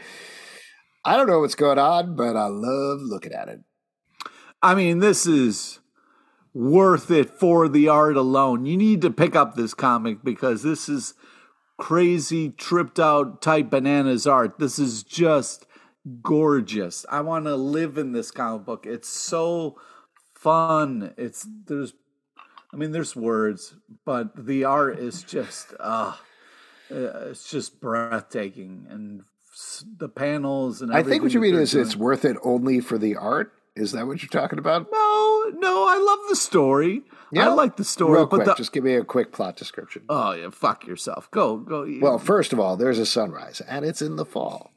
I 1.04 1.18
don't 1.18 1.28
know 1.28 1.40
what's 1.40 1.56
going 1.56 1.80
on, 1.80 2.16
but 2.16 2.36
I 2.36 2.48
love 2.48 3.00
looking 3.02 3.34
at 3.34 3.50
it. 3.50 3.62
I 4.62 4.76
mean, 4.76 5.00
this 5.00 5.26
is 5.26 5.80
worth 6.54 7.10
it 7.10 7.30
for 7.30 7.68
the 7.68 7.88
art 7.88 8.16
alone. 8.16 8.66
You 8.66 8.78
need 8.78 9.02
to 9.02 9.10
pick 9.10 9.36
up 9.36 9.56
this 9.56 9.74
comic 9.74 10.24
because 10.24 10.64
this 10.64 10.88
is 10.88 11.14
crazy, 11.78 12.50
tripped 12.50 13.00
out 13.00 13.42
type 13.42 13.70
bananas 13.72 14.28
art. 14.28 14.60
This 14.60 14.78
is 14.78 15.02
just 15.02 15.66
gorgeous. 16.22 17.06
I 17.10 17.22
want 17.22 17.46
to 17.46 17.56
live 17.56 17.98
in 17.98 18.12
this 18.12 18.32
comic 18.32 18.66
book. 18.66 18.86
It's 18.86 19.08
so 19.10 19.78
fun. 20.36 21.14
It's 21.18 21.48
there's 21.68 21.94
I 22.74 22.78
mean 22.78 22.92
there's 22.92 23.16
words, 23.16 23.76
but 24.06 24.46
the 24.46 24.64
art 24.64 25.00
is 25.00 25.24
just 25.24 25.74
uh 25.80 26.16
it's 26.90 27.50
just 27.50 27.80
breathtaking 27.80 28.88
and 28.90 29.24
the 29.98 30.10
panels 30.10 30.82
and 30.82 30.94
I 30.94 31.04
think 31.04 31.24
what 31.24 31.34
you 31.34 31.40
mean 31.40 31.56
is 31.56 31.72
doing. 31.72 31.86
it's 31.86 31.96
worth 31.96 32.26
it 32.26 32.38
only 32.44 32.80
for 32.80 32.98
the 32.98 33.16
art. 33.16 33.54
Is 33.76 33.94
that 33.94 34.06
what 34.06 34.22
you're 34.22 34.30
talking 34.30 34.60
about? 34.60 34.88
No, 34.92 35.52
no, 35.56 35.88
I 35.88 35.98
love 35.98 36.20
the 36.28 36.36
story. 36.36 37.04
Yeah? 37.32 37.50
I 37.50 37.54
like 37.54 37.78
the 37.78 37.86
story. 37.86 38.18
Real 38.18 38.28
quick, 38.28 38.46
the, 38.46 38.54
just 38.56 38.74
give 38.74 38.84
me 38.84 38.96
a 38.96 39.04
quick 39.06 39.32
plot 39.32 39.56
description. 39.56 40.04
Oh 40.10 40.34
yeah, 40.34 40.50
fuck 40.50 40.86
yourself. 40.86 41.32
Go, 41.32 41.58
go. 41.58 41.88
Well, 42.02 42.20
first 42.20 42.52
of 42.52 42.60
all, 42.60 42.76
there's 42.76 43.00
a 43.00 43.06
sunrise, 43.06 43.62
and 43.62 43.86
it's 43.86 44.02
in 44.02 44.18
the 44.18 44.26
fall. 44.26 44.74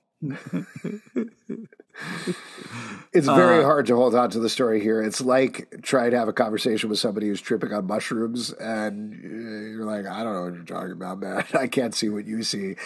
It's 3.12 3.26
very 3.26 3.62
uh, 3.62 3.66
hard 3.66 3.86
to 3.86 3.96
hold 3.96 4.14
on 4.14 4.30
to 4.30 4.40
the 4.40 4.48
story 4.48 4.80
here. 4.80 5.02
It's 5.02 5.20
like 5.20 5.82
trying 5.82 6.10
to 6.12 6.18
have 6.18 6.28
a 6.28 6.32
conversation 6.32 6.88
with 6.90 6.98
somebody 6.98 7.28
who's 7.28 7.40
tripping 7.40 7.72
on 7.72 7.86
mushrooms, 7.86 8.52
and 8.52 9.12
you're 9.22 9.84
like, 9.84 10.06
I 10.06 10.24
don't 10.24 10.34
know 10.34 10.42
what 10.44 10.54
you're 10.54 10.64
talking 10.64 10.92
about, 10.92 11.20
man. 11.20 11.44
I 11.54 11.66
can't 11.66 11.94
see 11.94 12.08
what 12.08 12.26
you 12.26 12.42
see. 12.42 12.76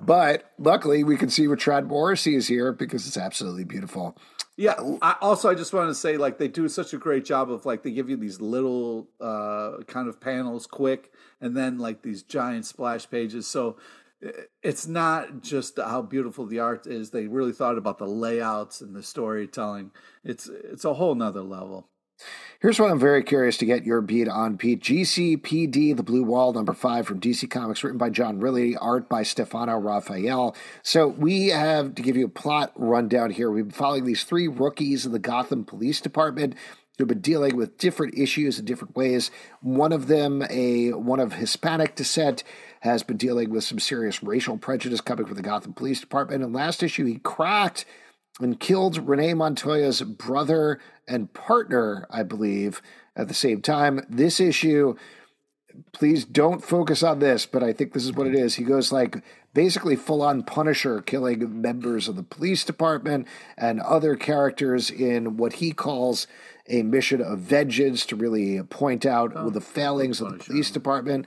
But 0.00 0.52
luckily, 0.58 1.04
we 1.04 1.16
can 1.16 1.30
see 1.30 1.48
what 1.48 1.58
Tradd 1.58 1.86
Moore 1.86 2.16
sees 2.16 2.48
here 2.48 2.72
because 2.72 3.06
it's 3.06 3.16
absolutely 3.16 3.64
beautiful. 3.64 4.16
Yeah. 4.56 4.74
I, 5.02 5.16
also, 5.20 5.50
I 5.50 5.54
just 5.54 5.72
want 5.72 5.90
to 5.90 5.94
say, 5.94 6.16
like, 6.16 6.38
they 6.38 6.48
do 6.48 6.68
such 6.68 6.94
a 6.94 6.98
great 6.98 7.24
job 7.24 7.50
of 7.50 7.66
like 7.66 7.82
they 7.82 7.90
give 7.90 8.08
you 8.08 8.16
these 8.16 8.40
little 8.40 9.08
uh, 9.20 9.78
kind 9.86 10.08
of 10.08 10.20
panels, 10.20 10.66
quick, 10.66 11.12
and 11.40 11.56
then 11.56 11.78
like 11.78 12.02
these 12.02 12.22
giant 12.22 12.66
splash 12.66 13.10
pages. 13.10 13.46
So 13.46 13.76
it's 14.62 14.86
not 14.86 15.42
just 15.42 15.78
how 15.78 16.02
beautiful 16.02 16.46
the 16.46 16.60
art 16.60 16.86
is. 16.86 17.10
They 17.10 17.26
really 17.26 17.52
thought 17.52 17.78
about 17.78 17.98
the 17.98 18.06
layouts 18.06 18.80
and 18.80 18.94
the 18.94 19.02
storytelling. 19.02 19.90
It's 20.22 20.48
it's 20.48 20.84
a 20.84 20.94
whole 20.94 21.14
nother 21.14 21.42
level. 21.42 21.88
Here's 22.60 22.78
what 22.78 22.90
I'm 22.90 22.98
very 22.98 23.22
curious 23.22 23.58
to 23.58 23.66
get 23.66 23.84
your 23.84 24.00
beat 24.00 24.28
on, 24.28 24.56
Pete. 24.56 24.80
GCPD, 24.80 25.96
The 25.96 26.02
Blue 26.02 26.22
Wall, 26.22 26.52
number 26.52 26.72
five 26.72 27.06
from 27.06 27.20
DC 27.20 27.50
Comics, 27.50 27.82
written 27.84 27.98
by 27.98 28.08
John 28.08 28.38
Ridley, 28.38 28.76
art 28.76 29.08
by 29.08 29.22
Stefano 29.22 29.76
Raffaele. 29.76 30.56
So 30.82 31.08
we 31.08 31.48
have 31.48 31.94
to 31.96 32.02
give 32.02 32.16
you 32.16 32.26
a 32.26 32.30
plot 32.30 32.72
rundown 32.76 33.32
here. 33.32 33.50
We've 33.50 33.64
been 33.64 33.72
following 33.72 34.04
these 34.04 34.24
three 34.24 34.48
rookies 34.48 35.04
in 35.04 35.12
the 35.12 35.18
Gotham 35.18 35.64
Police 35.64 36.00
Department 36.00 36.54
who've 36.96 37.08
been 37.08 37.20
dealing 37.20 37.56
with 37.56 37.76
different 37.76 38.16
issues 38.16 38.58
in 38.58 38.64
different 38.64 38.94
ways. 38.94 39.30
One 39.60 39.92
of 39.92 40.06
them, 40.06 40.44
a 40.48 40.92
one 40.92 41.20
of 41.20 41.34
Hispanic 41.34 41.96
descent, 41.96 42.44
has 42.84 43.02
been 43.02 43.16
dealing 43.16 43.48
with 43.48 43.64
some 43.64 43.78
serious 43.78 44.22
racial 44.22 44.58
prejudice 44.58 45.00
coming 45.00 45.24
from 45.24 45.36
the 45.36 45.42
Gotham 45.42 45.72
Police 45.72 46.00
Department. 46.00 46.44
And 46.44 46.52
last 46.52 46.82
issue, 46.82 47.06
he 47.06 47.16
cracked 47.16 47.86
and 48.40 48.60
killed 48.60 49.08
Renee 49.08 49.32
Montoya's 49.32 50.02
brother 50.02 50.78
and 51.08 51.32
partner, 51.32 52.06
I 52.10 52.24
believe, 52.24 52.82
at 53.16 53.28
the 53.28 53.34
same 53.34 53.62
time. 53.62 54.04
This 54.10 54.38
issue, 54.38 54.96
please 55.92 56.26
don't 56.26 56.62
focus 56.62 57.02
on 57.02 57.20
this, 57.20 57.46
but 57.46 57.62
I 57.62 57.72
think 57.72 57.94
this 57.94 58.04
is 58.04 58.12
what 58.12 58.26
it 58.26 58.34
is. 58.34 58.56
He 58.56 58.64
goes 58.64 58.92
like 58.92 59.24
basically 59.54 59.96
full 59.96 60.20
on 60.20 60.42
Punisher, 60.42 61.00
killing 61.00 61.62
members 61.62 62.06
of 62.06 62.16
the 62.16 62.22
police 62.22 62.64
department 62.64 63.26
and 63.56 63.80
other 63.80 64.14
characters 64.14 64.90
in 64.90 65.38
what 65.38 65.54
he 65.54 65.72
calls 65.72 66.26
a 66.68 66.82
mission 66.82 67.22
of 67.22 67.38
vengeance 67.38 68.04
to 68.06 68.16
really 68.16 68.62
point 68.64 69.06
out 69.06 69.32
oh, 69.34 69.48
the 69.48 69.62
failings 69.62 70.20
of 70.20 70.32
the 70.32 70.44
police 70.44 70.70
department. 70.70 71.24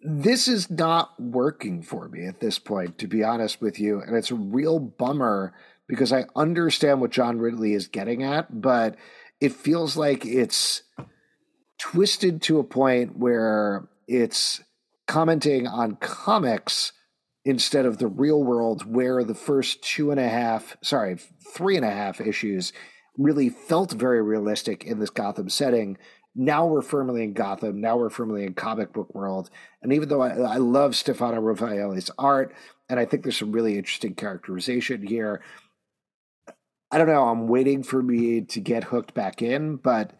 This 0.00 0.46
is 0.46 0.70
not 0.70 1.20
working 1.20 1.82
for 1.82 2.08
me 2.08 2.26
at 2.26 2.40
this 2.40 2.58
point, 2.58 2.98
to 2.98 3.06
be 3.06 3.24
honest 3.24 3.60
with 3.60 3.80
you. 3.80 4.00
And 4.00 4.16
it's 4.16 4.30
a 4.30 4.36
real 4.36 4.78
bummer 4.78 5.54
because 5.88 6.12
I 6.12 6.26
understand 6.36 7.00
what 7.00 7.10
John 7.10 7.38
Ridley 7.38 7.74
is 7.74 7.88
getting 7.88 8.22
at, 8.22 8.60
but 8.60 8.96
it 9.40 9.52
feels 9.52 9.96
like 9.96 10.24
it's 10.24 10.82
twisted 11.78 12.42
to 12.42 12.58
a 12.58 12.64
point 12.64 13.16
where 13.16 13.88
it's 14.06 14.62
commenting 15.06 15.66
on 15.66 15.96
comics 15.96 16.92
instead 17.44 17.86
of 17.86 17.98
the 17.98 18.06
real 18.06 18.42
world, 18.42 18.84
where 18.84 19.24
the 19.24 19.34
first 19.34 19.82
two 19.82 20.10
and 20.10 20.20
a 20.20 20.28
half, 20.28 20.76
sorry, 20.82 21.16
three 21.54 21.76
and 21.76 21.84
a 21.84 21.90
half 21.90 22.20
issues 22.20 22.72
really 23.16 23.48
felt 23.48 23.92
very 23.92 24.22
realistic 24.22 24.84
in 24.84 24.98
this 25.00 25.10
Gotham 25.10 25.48
setting. 25.48 25.96
Now 26.40 26.66
we're 26.66 26.82
firmly 26.82 27.24
in 27.24 27.32
Gotham. 27.32 27.80
Now 27.80 27.96
we're 27.96 28.10
firmly 28.10 28.44
in 28.44 28.54
comic 28.54 28.92
book 28.92 29.12
world. 29.12 29.50
And 29.82 29.92
even 29.92 30.08
though 30.08 30.22
I, 30.22 30.28
I 30.38 30.56
love 30.58 30.94
Stefano 30.94 31.40
Raffaele's 31.40 32.12
art, 32.16 32.54
and 32.88 33.00
I 33.00 33.06
think 33.06 33.24
there's 33.24 33.36
some 33.36 33.50
really 33.50 33.76
interesting 33.76 34.14
characterization 34.14 35.04
here, 35.04 35.42
I 36.92 36.96
don't 36.96 37.08
know. 37.08 37.24
I'm 37.24 37.48
waiting 37.48 37.82
for 37.82 38.00
me 38.00 38.42
to 38.42 38.60
get 38.60 38.84
hooked 38.84 39.14
back 39.14 39.42
in, 39.42 39.76
but 39.76 40.12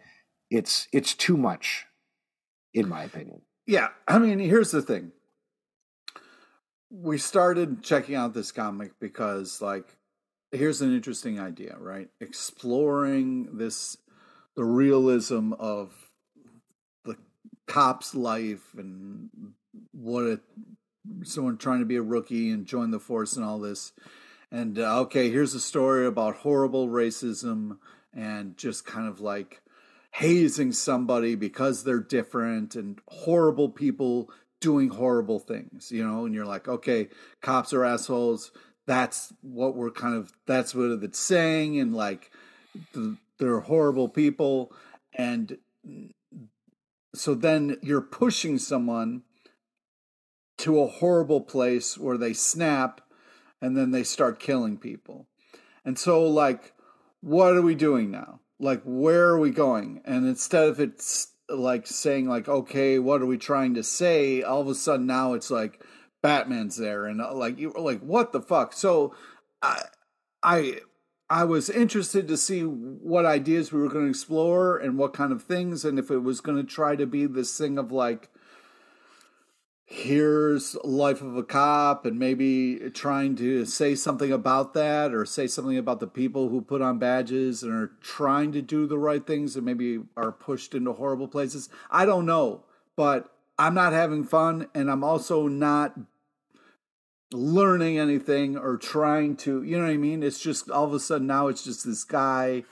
it's 0.50 0.88
it's 0.92 1.14
too 1.14 1.36
much, 1.36 1.86
in 2.74 2.88
my 2.88 3.04
opinion. 3.04 3.42
Yeah, 3.66 3.90
I 4.08 4.18
mean, 4.18 4.40
here's 4.40 4.72
the 4.72 4.82
thing. 4.82 5.12
We 6.90 7.16
started 7.18 7.82
checking 7.82 8.16
out 8.16 8.34
this 8.34 8.50
comic 8.50 8.92
because, 8.98 9.62
like, 9.62 9.86
here's 10.50 10.82
an 10.82 10.94
interesting 10.94 11.38
idea, 11.38 11.76
right? 11.78 12.08
Exploring 12.20 13.56
this, 13.56 13.96
the 14.56 14.64
realism 14.64 15.52
of 15.52 16.07
cop's 17.68 18.14
life 18.14 18.74
and 18.76 19.28
what 19.92 20.24
it, 20.24 20.40
someone 21.22 21.56
trying 21.56 21.80
to 21.80 21.86
be 21.86 21.96
a 21.96 22.02
rookie 22.02 22.50
and 22.50 22.66
join 22.66 22.90
the 22.90 22.98
force 22.98 23.36
and 23.36 23.44
all 23.44 23.58
this 23.58 23.92
and 24.50 24.78
uh, 24.78 25.00
okay, 25.00 25.30
here's 25.30 25.54
a 25.54 25.60
story 25.60 26.06
about 26.06 26.36
horrible 26.36 26.88
racism 26.88 27.78
and 28.14 28.56
just 28.56 28.86
kind 28.86 29.06
of 29.06 29.20
like 29.20 29.60
hazing 30.12 30.72
somebody 30.72 31.34
because 31.34 31.84
they're 31.84 32.00
different 32.00 32.74
and 32.74 32.98
horrible 33.08 33.68
people 33.68 34.30
doing 34.60 34.88
horrible 34.88 35.38
things, 35.38 35.92
you 35.92 36.04
know, 36.04 36.24
and 36.24 36.34
you're 36.34 36.46
like, 36.46 36.66
okay, 36.66 37.08
cops 37.42 37.72
are 37.72 37.84
assholes. 37.84 38.50
That's 38.86 39.32
what 39.42 39.76
we're 39.76 39.90
kind 39.90 40.16
of, 40.16 40.32
that's 40.46 40.74
what 40.74 40.90
it's 41.02 41.18
saying. 41.18 41.78
And 41.78 41.94
like, 41.94 42.30
they're 43.38 43.60
horrible 43.60 44.08
people. 44.08 44.72
And 45.12 45.58
so 47.18 47.34
then 47.34 47.76
you're 47.82 48.00
pushing 48.00 48.58
someone 48.58 49.22
to 50.58 50.80
a 50.80 50.88
horrible 50.88 51.40
place 51.40 51.96
where 51.96 52.18
they 52.18 52.32
snap 52.32 53.00
and 53.60 53.76
then 53.76 53.90
they 53.90 54.02
start 54.02 54.40
killing 54.40 54.76
people. 54.76 55.26
And 55.84 55.98
so, 55.98 56.22
like, 56.24 56.74
what 57.20 57.56
are 57.56 57.62
we 57.62 57.74
doing 57.74 58.10
now? 58.10 58.40
Like, 58.60 58.82
where 58.84 59.28
are 59.28 59.38
we 59.38 59.50
going? 59.50 60.00
And 60.04 60.26
instead 60.26 60.68
of 60.68 60.80
it's 60.80 61.28
like 61.48 61.86
saying, 61.86 62.28
like, 62.28 62.48
okay, 62.48 62.98
what 62.98 63.22
are 63.22 63.26
we 63.26 63.38
trying 63.38 63.74
to 63.74 63.82
say? 63.82 64.42
All 64.42 64.60
of 64.60 64.68
a 64.68 64.74
sudden 64.74 65.06
now 65.06 65.34
it's 65.34 65.50
like 65.50 65.82
Batman's 66.22 66.76
there, 66.76 67.06
and 67.06 67.20
uh, 67.20 67.32
like 67.34 67.58
you're 67.58 67.72
like 67.72 68.00
what 68.00 68.32
the 68.32 68.40
fuck? 68.40 68.72
So, 68.72 69.14
I, 69.62 69.82
I, 70.42 70.80
I 71.30 71.44
was 71.44 71.68
interested 71.68 72.26
to 72.28 72.36
see 72.36 72.62
what 72.62 73.26
ideas 73.26 73.72
we 73.72 73.80
were 73.80 73.88
going 73.88 74.06
to 74.06 74.10
explore 74.10 74.78
and 74.78 74.96
what 74.96 75.12
kind 75.12 75.32
of 75.32 75.42
things, 75.42 75.84
and 75.84 75.98
if 75.98 76.10
it 76.10 76.20
was 76.20 76.40
going 76.40 76.56
to 76.56 76.64
try 76.64 76.96
to 76.96 77.06
be 77.06 77.26
this 77.26 77.56
thing 77.56 77.78
of 77.78 77.92
like 77.92 78.30
here's 79.90 80.76
life 80.84 81.22
of 81.22 81.34
a 81.34 81.42
cop 81.42 82.04
and 82.04 82.18
maybe 82.18 82.78
trying 82.92 83.34
to 83.34 83.64
say 83.64 83.94
something 83.94 84.30
about 84.30 84.74
that 84.74 85.14
or 85.14 85.24
say 85.24 85.46
something 85.46 85.78
about 85.78 85.98
the 85.98 86.06
people 86.06 86.50
who 86.50 86.60
put 86.60 86.82
on 86.82 86.98
badges 86.98 87.62
and 87.62 87.72
are 87.72 87.92
trying 88.02 88.52
to 88.52 88.60
do 88.60 88.86
the 88.86 88.98
right 88.98 89.26
things 89.26 89.56
and 89.56 89.64
maybe 89.64 89.98
are 90.14 90.30
pushed 90.30 90.74
into 90.74 90.92
horrible 90.92 91.26
places. 91.26 91.70
I 91.90 92.04
don't 92.04 92.26
know 92.26 92.64
but 92.98 93.32
i'm 93.58 93.74
not 93.74 93.92
having 93.92 94.24
fun 94.24 94.66
and 94.74 94.90
i'm 94.90 95.04
also 95.04 95.46
not 95.46 95.96
learning 97.32 97.98
anything 97.98 98.56
or 98.56 98.76
trying 98.76 99.36
to 99.36 99.62
you 99.62 99.76
know 99.76 99.84
what 99.84 99.92
i 99.92 99.96
mean 99.96 100.22
it's 100.22 100.40
just 100.40 100.70
all 100.70 100.84
of 100.84 100.94
a 100.94 101.00
sudden 101.00 101.26
now 101.26 101.48
it's 101.48 101.62
just 101.62 101.84
this 101.84 102.02
guy 102.02 102.64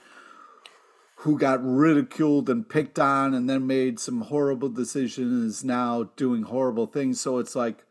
who 1.21 1.37
got 1.37 1.59
ridiculed 1.63 2.47
and 2.49 2.69
picked 2.69 2.99
on 2.99 3.33
and 3.33 3.49
then 3.49 3.65
made 3.65 3.99
some 3.99 4.21
horrible 4.21 4.69
decisions 4.69 5.43
is 5.43 5.63
now 5.63 6.03
doing 6.15 6.43
horrible 6.43 6.85
things. 6.85 7.19
So 7.19 7.39
it's 7.39 7.55
like, 7.55 7.83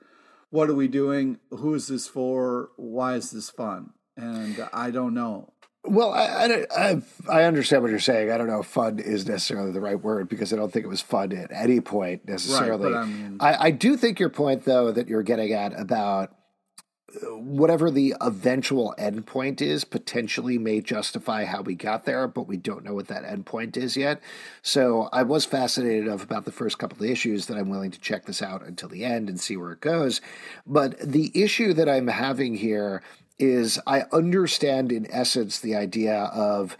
what 0.50 0.70
are 0.70 0.74
we 0.74 0.86
doing? 0.86 1.38
Who 1.50 1.74
is 1.74 1.88
this 1.88 2.06
for? 2.06 2.70
Why 2.76 3.14
is 3.14 3.32
this 3.32 3.50
fun? 3.50 3.90
And 4.16 4.68
I 4.72 4.92
don't 4.92 5.12
know. 5.12 5.52
Well, 5.84 6.12
I, 6.12 6.66
I, 6.76 7.02
I, 7.28 7.44
understand 7.44 7.82
what 7.82 7.90
you're 7.90 8.00
saying. 8.00 8.30
I 8.30 8.38
don't 8.38 8.48
know 8.48 8.60
if 8.60 8.66
fun 8.66 8.98
is 8.98 9.26
necessarily 9.26 9.70
the 9.70 9.80
right 9.80 10.00
word 10.00 10.28
because 10.28 10.52
I 10.52 10.56
don't 10.56 10.72
think 10.72 10.84
it 10.84 10.88
was 10.88 11.00
fun 11.00 11.32
at 11.32 11.52
any 11.52 11.80
point 11.80 12.26
necessarily. 12.26 12.92
Right, 12.92 13.02
I, 13.02 13.06
mean, 13.06 13.36
I, 13.38 13.56
I 13.66 13.70
do 13.70 13.96
think 13.96 14.18
your 14.18 14.30
point, 14.30 14.64
though, 14.64 14.90
that 14.90 15.06
you're 15.06 15.22
getting 15.22 15.52
at 15.52 15.78
about 15.78 16.34
whatever 17.22 17.90
the 17.90 18.14
eventual 18.20 18.94
endpoint 18.98 19.62
is 19.62 19.84
potentially 19.84 20.58
may 20.58 20.80
justify 20.80 21.44
how 21.44 21.62
we 21.62 21.74
got 21.74 22.04
there, 22.04 22.26
but 22.26 22.48
we 22.48 22.56
don't 22.56 22.84
know 22.84 22.94
what 22.94 23.08
that 23.08 23.24
endpoint 23.24 23.76
is 23.76 23.96
yet. 23.96 24.20
So 24.60 25.08
I 25.12 25.22
was 25.22 25.44
fascinated 25.44 26.08
of 26.08 26.22
about 26.22 26.44
the 26.44 26.52
first 26.52 26.78
couple 26.78 26.98
of 26.98 27.10
issues 27.10 27.46
that 27.46 27.56
I'm 27.56 27.68
willing 27.68 27.92
to 27.92 28.00
check 28.00 28.26
this 28.26 28.42
out 28.42 28.64
until 28.64 28.88
the 28.88 29.04
end 29.04 29.28
and 29.28 29.40
see 29.40 29.56
where 29.56 29.72
it 29.72 29.80
goes. 29.80 30.20
But 30.66 30.98
the 30.98 31.30
issue 31.34 31.72
that 31.74 31.88
I'm 31.88 32.08
having 32.08 32.56
here 32.56 33.02
is 33.38 33.78
I 33.86 34.04
understand 34.12 34.90
in 34.90 35.10
essence 35.10 35.60
the 35.60 35.76
idea 35.76 36.14
of 36.16 36.76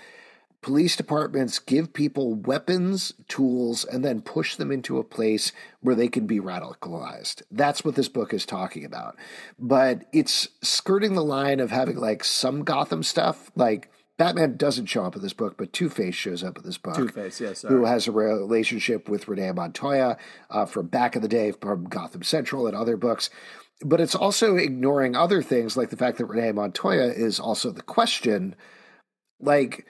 police 0.66 0.96
departments 0.96 1.60
give 1.60 1.92
people 1.92 2.34
weapons, 2.34 3.12
tools, 3.28 3.84
and 3.84 4.04
then 4.04 4.20
push 4.20 4.56
them 4.56 4.72
into 4.72 4.98
a 4.98 5.04
place 5.04 5.52
where 5.80 5.94
they 5.94 6.08
can 6.08 6.26
be 6.26 6.40
radicalized. 6.40 7.42
That's 7.52 7.84
what 7.84 7.94
this 7.94 8.08
book 8.08 8.34
is 8.34 8.44
talking 8.44 8.84
about. 8.84 9.14
But 9.60 10.06
it's 10.12 10.48
skirting 10.62 11.14
the 11.14 11.22
line 11.22 11.60
of 11.60 11.70
having 11.70 11.98
like 11.98 12.24
some 12.24 12.64
Gotham 12.64 13.04
stuff, 13.04 13.48
like 13.54 13.92
Batman 14.18 14.56
doesn't 14.56 14.86
show 14.86 15.04
up 15.04 15.14
in 15.14 15.22
this 15.22 15.32
book, 15.32 15.56
but 15.56 15.72
Two 15.72 15.88
Face 15.88 16.16
shows 16.16 16.42
up 16.42 16.58
in 16.58 16.64
this 16.64 16.78
book. 16.78 16.96
Two 16.96 17.08
Face, 17.08 17.40
yes, 17.40 17.62
who 17.62 17.84
has 17.84 18.08
a 18.08 18.12
relationship 18.12 19.08
with 19.08 19.28
Renee 19.28 19.52
Montoya 19.52 20.16
uh, 20.50 20.66
from 20.66 20.88
back 20.88 21.14
in 21.14 21.22
the 21.22 21.28
day 21.28 21.52
from 21.52 21.84
Gotham 21.84 22.24
Central 22.24 22.66
and 22.66 22.76
other 22.76 22.96
books. 22.96 23.30
But 23.82 24.00
it's 24.00 24.16
also 24.16 24.56
ignoring 24.56 25.14
other 25.14 25.42
things 25.42 25.76
like 25.76 25.90
the 25.90 25.96
fact 25.96 26.18
that 26.18 26.26
Renee 26.26 26.50
Montoya 26.50 27.12
is 27.12 27.38
also 27.38 27.70
the 27.70 27.82
question. 27.82 28.56
Like, 29.38 29.86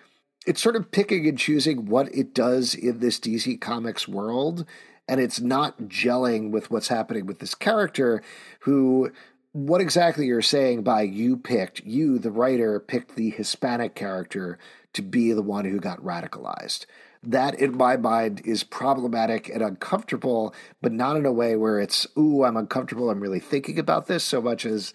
it's 0.47 0.63
sort 0.63 0.77
of 0.77 0.91
picking 0.91 1.27
and 1.29 1.37
choosing 1.37 1.87
what 1.87 2.15
it 2.15 2.33
does 2.33 2.75
in 2.75 3.01
this 3.01 3.19
DC 3.19 3.61
Comics 3.61 4.07
world, 4.07 4.65
and 5.09 5.21
it's 5.21 5.41
not 5.41 5.83
gelling 5.83 6.51
with 6.51 6.71
what's 6.71 6.89
happening 6.89 7.27
with 7.27 7.41
this 7.41 7.55
character 7.55 8.23
who 8.61 9.11
what 9.53 9.81
exactly 9.81 10.27
you're 10.27 10.43
saying 10.43 10.83
by 10.83 11.01
you 11.01 11.35
picked 11.37 11.81
you 11.85 12.19
the 12.19 12.31
writer 12.31 12.79
picked 12.79 13.17
the 13.17 13.31
hispanic 13.31 13.95
character 13.95 14.59
to 14.93 15.01
be 15.01 15.33
the 15.33 15.43
one 15.43 15.65
who 15.65 15.81
got 15.81 15.99
radicalized. 16.03 16.85
That 17.23 17.55
in 17.55 17.77
my 17.77 17.97
mind 17.97 18.43
is 18.45 18.63
problematic 18.63 19.49
and 19.49 19.63
uncomfortable 19.63 20.55
but 20.83 20.93
not 20.93 21.17
in 21.17 21.25
a 21.25 21.33
way 21.33 21.57
where 21.57 21.81
it's 21.81 22.07
ooh 22.19 22.45
i'm 22.45 22.57
uncomfortable. 22.57 23.11
I'm 23.11 23.21
really 23.21 23.41
thinking 23.41 23.79
about 23.79 24.07
this 24.07 24.25
so 24.25 24.43
much 24.43 24.67
as 24.67 24.93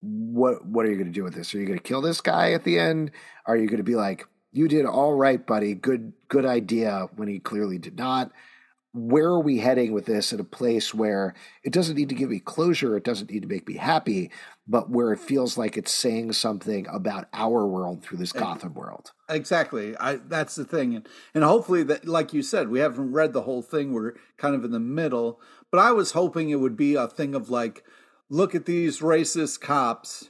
what 0.00 0.64
what 0.64 0.86
are 0.86 0.90
you 0.90 0.96
going 0.96 1.06
to 1.06 1.12
do 1.12 1.22
with 1.22 1.34
this? 1.34 1.54
Are 1.54 1.58
you 1.58 1.66
going 1.66 1.78
to 1.78 1.82
kill 1.82 2.00
this 2.00 2.20
guy 2.20 2.52
at 2.52 2.64
the 2.64 2.78
end? 2.78 3.10
Are 3.46 3.56
you 3.56 3.66
going 3.66 3.76
to 3.76 3.84
be 3.84 3.94
like 3.94 4.26
you 4.52 4.68
did 4.68 4.86
all 4.86 5.14
right, 5.14 5.44
buddy. 5.44 5.74
Good 5.74 6.12
good 6.28 6.44
idea 6.46 7.08
when 7.16 7.28
he 7.28 7.38
clearly 7.40 7.78
did 7.78 7.96
not. 7.96 8.30
where 8.94 9.28
are 9.28 9.40
we 9.40 9.58
heading 9.58 9.92
with 9.92 10.04
this 10.04 10.32
At 10.32 10.40
a 10.40 10.44
place 10.44 10.92
where 10.92 11.34
it 11.64 11.72
doesn't 11.72 11.96
need 11.96 12.10
to 12.10 12.14
give 12.14 12.28
me 12.30 12.40
closure, 12.40 12.96
it 12.96 13.04
doesn't 13.04 13.30
need 13.30 13.42
to 13.42 13.48
make 13.48 13.66
me 13.66 13.76
happy, 13.76 14.30
but 14.68 14.90
where 14.90 15.12
it 15.12 15.18
feels 15.20 15.56
like 15.56 15.76
it's 15.78 15.92
saying 15.92 16.32
something 16.34 16.86
about 16.88 17.26
our 17.32 17.66
world 17.66 18.02
through 18.02 18.18
this 18.18 18.32
Gotham 18.32 18.74
world. 18.74 19.12
Exactly. 19.30 19.96
I 19.96 20.16
that's 20.16 20.54
the 20.56 20.64
thing. 20.64 20.94
And 20.94 21.08
and 21.34 21.42
hopefully 21.44 21.82
that 21.84 22.06
like 22.06 22.32
you 22.34 22.42
said, 22.42 22.68
we 22.68 22.80
haven't 22.80 23.12
read 23.12 23.32
the 23.32 23.42
whole 23.42 23.62
thing. 23.62 23.92
We're 23.92 24.14
kind 24.36 24.54
of 24.54 24.64
in 24.64 24.72
the 24.72 24.80
middle. 24.80 25.40
But 25.70 25.80
I 25.80 25.92
was 25.92 26.12
hoping 26.12 26.50
it 26.50 26.60
would 26.60 26.76
be 26.76 26.94
a 26.94 27.08
thing 27.08 27.34
of 27.34 27.48
like, 27.48 27.82
look 28.28 28.54
at 28.54 28.66
these 28.66 29.00
racist 29.00 29.60
cops, 29.60 30.28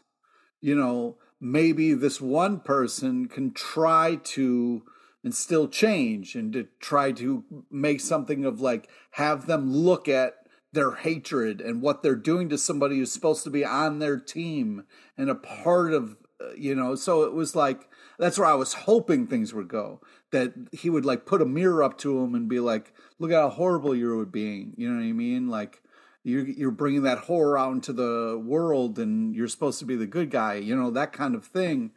you 0.60 0.76
know, 0.76 1.16
maybe 1.43 1.93
this 1.93 2.20
one 2.20 2.61
person 2.61 3.26
can 3.26 3.53
try 3.53 4.14
to 4.22 4.84
instill 5.24 5.66
change 5.66 6.36
and 6.36 6.53
to 6.53 6.68
try 6.78 7.11
to 7.11 7.45
make 7.68 8.01
something 8.01 8.45
of 8.45 8.61
like 8.61 8.88
have 9.12 9.47
them 9.47 9.72
look 9.74 10.09
at 10.09 10.36
their 10.72 10.93
hatred 10.93 11.61
and 11.61 11.82
what 11.82 12.03
they're 12.03 12.14
doing 12.14 12.49
to 12.49 12.57
somebody 12.57 12.97
who's 12.97 13.12
supposed 13.12 13.43
to 13.43 13.51
be 13.51 13.64
on 13.64 13.99
their 13.99 14.18
team 14.18 14.84
and 15.18 15.28
a 15.28 15.34
part 15.34 15.93
of 15.93 16.16
uh, 16.40 16.53
you 16.57 16.74
know? 16.76 16.95
So 16.95 17.24
it 17.24 17.32
was 17.32 17.57
like 17.57 17.88
that's 18.18 18.38
where 18.38 18.49
i 18.49 18.55
was 18.55 18.74
hoping 18.74 19.26
things 19.26 19.53
would 19.53 19.68
go 19.68 20.01
that 20.30 20.53
he 20.70 20.88
would 20.88 21.05
like 21.05 21.26
put 21.26 21.43
a 21.43 21.47
mirror 21.47 21.82
up 21.82 21.99
to 21.99 22.20
him 22.20 22.36
and 22.36 22.49
be 22.49 22.61
like 22.61 22.93
look 23.18 23.32
at 23.32 23.40
how 23.40 23.49
horrible 23.49 23.97
you're 23.97 24.24
being 24.24 24.74
you 24.76 24.88
know 24.88 24.97
what 24.97 25.09
i 25.09 25.12
mean? 25.12 25.49
Like 25.49 25.82
you're 26.24 26.46
you're 26.46 26.70
bringing 26.70 27.02
that 27.02 27.18
horror 27.18 27.58
out 27.58 27.72
into 27.72 27.92
the 27.92 28.40
world 28.44 28.98
and 28.98 29.34
you're 29.34 29.48
supposed 29.48 29.78
to 29.80 29.84
be 29.84 29.96
the 29.96 30.06
good 30.06 30.30
guy 30.30 30.54
you 30.54 30.76
know 30.76 30.90
that 30.90 31.12
kind 31.12 31.34
of 31.34 31.44
thing. 31.44 31.92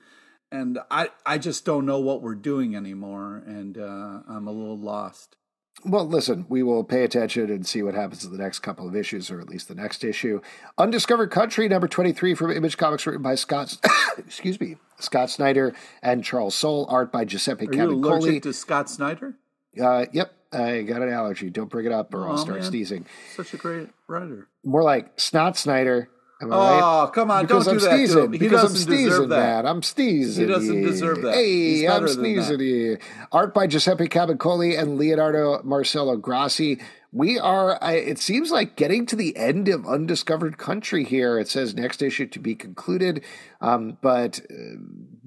And 0.52 0.80
i 0.92 1.10
i 1.26 1.38
just 1.38 1.66
don't 1.66 1.86
know 1.86 2.00
what 2.00 2.22
we're 2.22 2.36
doing 2.36 2.76
anymore. 2.76 3.44
And 3.46 3.78
uh, 3.78 4.22
i'm 4.28 4.48
a 4.48 4.52
little 4.52 4.78
lost. 4.78 5.36
Well, 5.84 6.08
listen, 6.08 6.46
we 6.48 6.64
will 6.64 6.84
pay 6.84 7.04
attention 7.04 7.52
and 7.52 7.68
see 7.68 7.84
what 7.84 7.94
happens 7.94 8.24
in 8.24 8.32
the 8.32 8.42
next 8.42 8.60
couple 8.60 8.88
of 8.88 8.96
issues, 8.96 9.30
or 9.30 9.42
at 9.42 9.50
least 9.50 9.68
the 9.68 9.76
next 9.76 10.04
issue. 10.04 10.42
Undiscovered 10.78 11.32
Country, 11.32 11.68
number 11.68 11.88
23 11.88 12.34
from 12.34 12.52
Image 12.52 12.78
Comics, 12.78 13.06
written 13.06 13.22
by 13.22 13.36
Scott, 13.36 13.78
excuse 14.18 14.60
me, 14.60 14.78
Scott 15.00 15.30
Snyder 15.30 15.76
and 16.02 16.24
Charles 16.24 16.56
Soule, 16.56 16.88
art 16.90 17.12
by 17.12 17.26
Giuseppe 17.26 17.68
Are 17.68 17.74
you 17.74 17.90
allergic 17.90 18.44
to 18.44 18.54
Scott 18.54 18.90
Snyder? 18.90 19.36
Uh, 19.80 20.06
yep, 20.14 20.34
I 20.56 20.82
got 20.84 21.02
an 21.02 21.10
allergy. 21.10 21.50
Don't 21.50 21.70
bring 21.70 21.86
it 21.86 21.92
up 21.92 22.14
or 22.14 22.28
oh, 22.28 22.32
I'll 22.32 22.38
start 22.38 22.62
man. 22.62 22.70
sneezing. 22.70 23.06
Such 23.36 23.54
a 23.54 23.58
great 23.58 23.90
writer. 24.08 24.48
More 24.64 24.84
like 24.84 25.20
Snot 25.20 25.58
Snyder 25.58 26.10
Am 26.42 26.52
I 26.52 26.56
oh, 26.56 27.04
right? 27.06 27.14
come 27.14 27.32
on! 27.32 27.46
Because 27.46 27.66
don't 27.66 27.76
I'm 27.76 27.80
do 27.80 27.86
sneezing. 27.86 28.32
that. 28.32 28.34
He 28.34 28.38
because 28.40 28.64
I'm 28.64 28.78
sneezing, 28.78 29.30
that. 29.30 29.66
I'm 29.66 29.82
sneezing. 29.82 30.48
He 30.48 30.54
doesn't 30.54 30.82
deserve 30.82 31.22
that. 31.22 31.34
Hey, 31.34 31.88
I'm 31.88 32.08
sneezing. 32.10 32.98
Art 33.32 33.54
by 33.54 33.68
Giuseppe 33.68 34.10
Camuncoli 34.10 34.78
and 34.78 34.98
Leonardo 34.98 35.62
Marcello 35.64 36.18
Grassi. 36.18 36.82
We 37.14 37.40
are. 37.40 37.80
It 37.82 38.20
seems 38.20 38.52
like 38.52 38.76
getting 38.76 39.06
to 39.06 39.16
the 39.16 39.38
end 39.38 39.70
of 39.70 39.88
Undiscovered 39.88 40.58
Country 40.58 41.06
here. 41.06 41.40
It 41.40 41.48
says 41.48 41.74
next 41.74 42.02
issue 42.02 42.28
to 42.28 42.40
be 42.40 42.54
concluded, 42.54 43.24
um, 43.62 43.98
but 44.02 44.42
uh, 44.52 44.76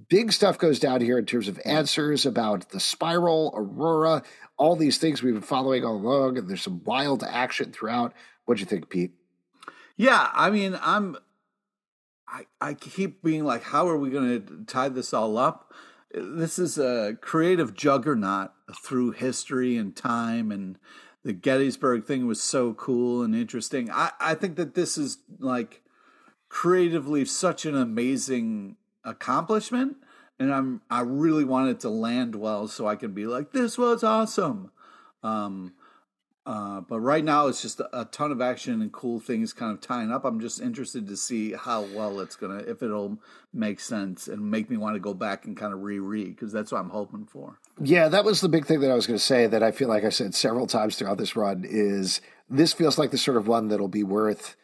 big 0.09 0.33
stuff 0.33 0.59
goes 0.59 0.79
down 0.79 1.01
here 1.01 1.19
in 1.19 1.27
terms 1.27 1.49
of 1.49 1.61
answers 1.65 2.25
about 2.27 2.71
the 2.71 2.81
spiral, 2.81 3.53
Aurora, 3.55 4.23
all 4.57 4.77
these 4.77 4.99
things 4.99 5.23
we've 5.23 5.35
been 5.35 5.43
following 5.43 5.85
all 5.85 5.97
along, 5.97 6.39
and 6.39 6.49
there's 6.49 6.63
some 6.63 6.83
wild 6.85 7.23
action 7.23 7.73
throughout. 7.73 8.13
What'd 8.45 8.61
you 8.61 8.67
think, 8.67 8.89
Pete? 8.89 9.13
Yeah, 9.97 10.31
I 10.33 10.51
mean, 10.51 10.79
I'm. 10.83 11.17
I 12.27 12.47
I 12.61 12.75
keep 12.75 13.23
being 13.23 13.45
like, 13.45 13.63
how 13.63 13.89
are 13.89 13.97
we 13.97 14.11
going 14.11 14.43
to 14.43 14.65
tie 14.67 14.89
this 14.89 15.15
all 15.15 15.39
up? 15.39 15.73
This 16.13 16.59
is 16.59 16.79
a 16.79 17.17
creative 17.21 17.75
juggernaut 17.75 18.53
through 18.83 19.13
history 19.13 19.77
and 19.77 19.95
time, 19.95 20.51
and 20.51 20.79
the 21.25 21.33
Gettysburg 21.33 22.05
thing 22.05 22.27
was 22.27 22.43
so 22.43 22.75
cool 22.75 23.23
and 23.23 23.35
interesting. 23.35 23.91
I 23.91 24.11
I 24.21 24.35
think 24.35 24.57
that 24.57 24.75
this 24.75 24.97
is 24.99 25.19
like 25.39 25.83
creatively 26.49 27.25
such 27.25 27.67
an 27.67 27.77
amazing 27.77 28.77
accomplishment 29.05 29.97
and 30.39 30.53
i'm 30.53 30.81
i 30.91 31.01
really 31.01 31.45
want 31.45 31.69
it 31.69 31.81
to 31.81 31.89
land 31.89 32.35
well 32.35 32.69
so 32.69 32.87
i 32.87 32.97
can 32.97 33.13
be 33.13 33.27
like 33.27 33.53
this 33.53 33.79
was 33.79 34.03
awesome 34.03 34.71
um 35.23 35.73
uh, 36.49 36.81
but 36.81 36.99
right 37.01 37.25
now, 37.25 37.47
it's 37.47 37.61
just 37.61 37.79
a, 37.79 38.01
a, 38.01 38.05
ton 38.07 38.33
of 38.33 38.41
action 38.41 38.81
and 38.81 38.91
cool 38.91 39.21
things 39.21 39.53
kind 39.53 39.71
of 39.71 39.83
tying 39.83 40.11
up. 40.11 40.25
I'm 40.25 40.41
just 40.41 40.63
interested 40.63 41.07
to 41.09 41.15
see 41.15 41.53
how 41.53 41.83
well 41.83 42.21
it's 42.21 42.37
gonna, 42.37 42.61
if 42.61 42.83
it'll 42.83 43.19
make 43.53 43.81
sense 43.81 44.29
and 44.29 44.51
make 44.51 44.71
me 44.71 44.79
want 44.79 44.97
to 44.97 44.99
go 44.99 45.13
back 45.13 45.45
and 45.45 45.55
kind 45.55 45.75
of 45.75 45.83
reread 45.83 46.35
because 46.35 46.51
that's 46.51 46.73
what 46.73 46.81
I'm 46.81 46.89
hoping 46.89 47.27
for. 47.27 47.61
Yeah, 47.79 48.09
that 48.09 48.25
was 48.25 48.41
the 48.41 48.49
big 48.49 48.65
thing 48.65 48.81
that 48.81 48.91
I 48.91 48.95
was 48.95 49.05
to 49.07 49.19
say. 49.19 49.47
That 49.47 49.63
I 49.63 49.73
feel 49.73 49.89
like 49.89 50.05
I 50.05 50.09
said 50.09 50.35
several 50.35 50.67
times 50.67 50.97
throughout 50.97 51.19
this 51.19 51.37
run 51.37 51.67
is 51.69 52.23
this 52.49 52.73
feels 52.73 52.97
like 52.97 53.11
the 53.11 53.19
sort 53.19 53.37
of 53.37 53.47
one 53.47 53.69
that'll 53.69 53.87
be 53.87 54.03
worth 54.03 54.57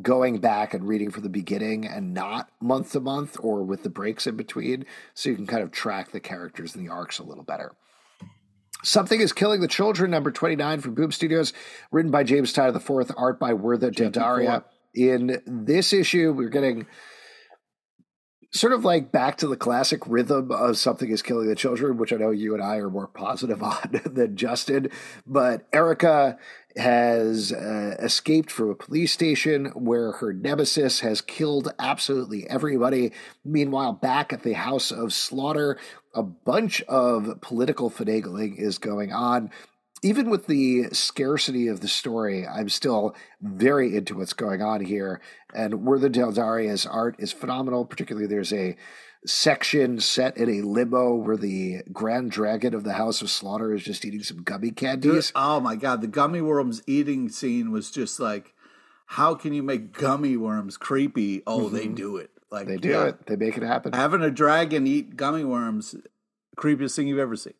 going 0.00 0.38
back 0.38 0.72
and 0.72 0.88
reading 0.88 1.10
from 1.10 1.22
the 1.22 1.28
beginning 1.28 1.86
and 1.86 2.14
not 2.14 2.48
month 2.60 2.92
to 2.92 3.00
month 3.00 3.36
or 3.40 3.62
with 3.62 3.82
the 3.82 3.90
breaks 3.90 4.26
in 4.26 4.36
between, 4.36 4.86
so 5.14 5.28
you 5.28 5.36
can 5.36 5.46
kind 5.46 5.62
of 5.62 5.70
track 5.70 6.10
the 6.10 6.20
characters 6.20 6.74
and 6.74 6.86
the 6.86 6.92
arcs 6.92 7.18
a 7.18 7.24
little 7.24 7.44
better. 7.44 7.72
Something 8.84 9.20
is 9.20 9.32
Killing 9.32 9.60
the 9.60 9.68
Children, 9.68 10.10
number 10.10 10.32
29 10.32 10.80
from 10.80 10.94
Boom 10.94 11.12
Studios, 11.12 11.52
written 11.92 12.10
by 12.10 12.24
James 12.24 12.52
Tynion 12.52 12.74
IV, 12.74 13.14
art 13.16 13.38
by 13.38 13.52
Werther 13.52 13.92
Dell'Edera. 13.92 14.64
In 14.94 15.40
this 15.46 15.92
issue, 15.92 16.32
we're 16.32 16.48
getting 16.48 16.86
sort 18.52 18.72
of 18.72 18.84
like 18.84 19.10
back 19.10 19.38
to 19.38 19.46
the 19.46 19.56
classic 19.56 20.06
rhythm 20.06 20.50
of 20.50 20.76
Something 20.76 21.10
is 21.10 21.22
Killing 21.22 21.48
the 21.48 21.54
Children, 21.54 21.96
which 21.96 22.12
I 22.12 22.16
know 22.16 22.30
you 22.30 22.54
and 22.54 22.62
I 22.62 22.76
are 22.76 22.90
more 22.90 23.06
positive 23.06 23.62
on 23.62 24.00
than 24.04 24.36
Justin. 24.36 24.90
But 25.26 25.66
Erica 25.72 26.38
has 26.76 27.52
uh, 27.52 27.96
escaped 27.98 28.50
from 28.50 28.70
a 28.70 28.74
police 28.74 29.12
station 29.12 29.66
where 29.74 30.12
her 30.12 30.32
nemesis 30.32 31.00
has 31.00 31.20
killed 31.20 31.72
absolutely 31.78 32.48
everybody. 32.48 33.12
Meanwhile, 33.44 33.94
back 33.94 34.32
at 34.32 34.42
the 34.42 34.54
House 34.54 34.90
of 34.90 35.12
Slaughter, 35.12 35.78
a 36.14 36.22
bunch 36.22 36.82
of 36.82 37.40
political 37.40 37.90
finagling 37.90 38.56
is 38.56 38.78
going 38.78 39.12
on. 39.12 39.50
Even 40.04 40.30
with 40.30 40.46
the 40.48 40.86
scarcity 40.92 41.68
of 41.68 41.80
the 41.80 41.88
story, 41.88 42.46
I'm 42.46 42.68
still 42.68 43.14
very 43.40 43.96
into 43.96 44.16
what's 44.16 44.32
going 44.32 44.60
on 44.60 44.84
here. 44.84 45.20
And 45.54 45.84
Werther 45.84 46.10
Dell'Edera's 46.10 46.86
art 46.86 47.14
is 47.18 47.32
phenomenal. 47.32 47.84
Particularly, 47.84 48.26
there's 48.26 48.52
a 48.52 48.76
section 49.24 50.00
set 50.00 50.36
in 50.36 50.48
a 50.48 50.62
limo 50.62 51.14
where 51.14 51.36
the 51.36 51.82
Grand 51.92 52.30
Dragon 52.30 52.74
of 52.74 52.84
the 52.84 52.94
House 52.94 53.22
of 53.22 53.30
Slaughter 53.30 53.72
is 53.72 53.84
just 53.84 54.04
eating 54.04 54.22
some 54.22 54.42
gummy 54.42 54.70
candies. 54.70 55.26
Dude, 55.28 55.32
oh 55.36 55.60
my 55.60 55.76
god, 55.76 56.00
the 56.00 56.06
gummy 56.06 56.40
worms 56.40 56.82
eating 56.86 57.28
scene 57.28 57.70
was 57.70 57.90
just 57.90 58.18
like, 58.18 58.54
how 59.06 59.34
can 59.34 59.52
you 59.52 59.62
make 59.62 59.92
gummy 59.92 60.36
worms 60.36 60.76
creepy? 60.76 61.42
Oh, 61.46 61.60
mm-hmm. 61.60 61.76
they 61.76 61.86
do 61.88 62.16
it. 62.16 62.30
Like 62.50 62.66
they 62.66 62.76
do 62.76 62.90
yeah, 62.90 63.04
it. 63.06 63.26
They 63.26 63.36
make 63.36 63.56
it 63.56 63.62
happen. 63.62 63.92
Having 63.92 64.22
a 64.22 64.30
dragon 64.30 64.86
eat 64.86 65.16
gummy 65.16 65.44
worms, 65.44 65.94
creepiest 66.56 66.96
thing 66.96 67.08
you've 67.08 67.18
ever 67.18 67.36
seen. 67.36 67.54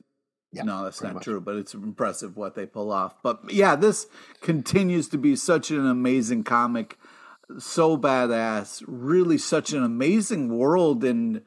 Yeah, 0.52 0.64
no, 0.64 0.84
that's 0.84 1.02
not 1.02 1.14
much. 1.14 1.24
true, 1.24 1.40
but 1.40 1.56
it's 1.56 1.72
impressive 1.72 2.36
what 2.36 2.54
they 2.54 2.66
pull 2.66 2.92
off. 2.92 3.14
But 3.22 3.50
yeah, 3.50 3.74
this 3.74 4.06
continues 4.42 5.08
to 5.08 5.18
be 5.18 5.34
such 5.34 5.70
an 5.70 5.86
amazing 5.86 6.44
comic, 6.44 6.98
so 7.58 7.96
badass, 7.96 8.82
really 8.86 9.38
such 9.38 9.72
an 9.72 9.82
amazing 9.82 10.58
world 10.58 11.04
and 11.04 11.40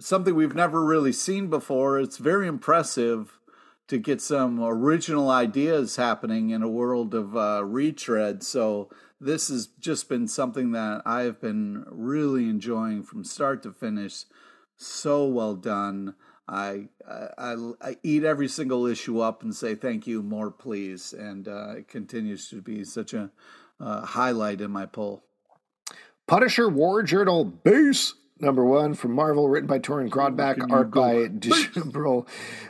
something 0.00 0.34
we've 0.34 0.54
never 0.54 0.84
really 0.84 1.12
seen 1.12 1.48
before. 1.48 2.00
It's 2.00 2.16
very 2.16 2.46
impressive 2.46 3.38
to 3.88 3.98
get 3.98 4.20
some 4.20 4.62
original 4.62 5.30
ideas 5.30 5.96
happening 5.96 6.50
in 6.50 6.62
a 6.62 6.68
world 6.68 7.14
of 7.14 7.36
uh, 7.36 7.64
retread. 7.64 8.42
So 8.42 8.88
this 9.20 9.48
has 9.48 9.66
just 9.66 10.08
been 10.08 10.28
something 10.28 10.72
that 10.72 11.02
I've 11.04 11.40
been 11.40 11.84
really 11.88 12.48
enjoying 12.48 13.02
from 13.02 13.24
start 13.24 13.62
to 13.64 13.72
finish. 13.72 14.24
So 14.76 15.26
well 15.26 15.54
done. 15.54 16.14
I, 16.48 16.88
I, 17.36 17.54
I 17.80 17.96
eat 18.02 18.24
every 18.24 18.48
single 18.48 18.86
issue 18.86 19.20
up 19.20 19.42
and 19.42 19.54
say 19.54 19.74
thank 19.74 20.06
you, 20.06 20.22
more 20.22 20.50
please, 20.50 21.12
and 21.12 21.46
uh, 21.46 21.74
it 21.78 21.88
continues 21.88 22.48
to 22.48 22.60
be 22.60 22.82
such 22.84 23.12
a 23.12 23.30
uh, 23.78 24.04
highlight 24.04 24.60
in 24.60 24.70
my 24.70 24.86
pull. 24.86 25.22
Punisher 26.26 26.68
War 26.68 27.02
Journal 27.02 27.44
Base 27.44 28.14
number 28.40 28.64
one 28.64 28.94
from 28.94 29.12
Marvel, 29.12 29.48
written 29.48 29.66
by 29.66 29.78
Torunn 29.78 30.10
Grønbekk, 30.10 30.70
art 30.70 30.90
by 30.90 31.14
Djibril 31.28 32.26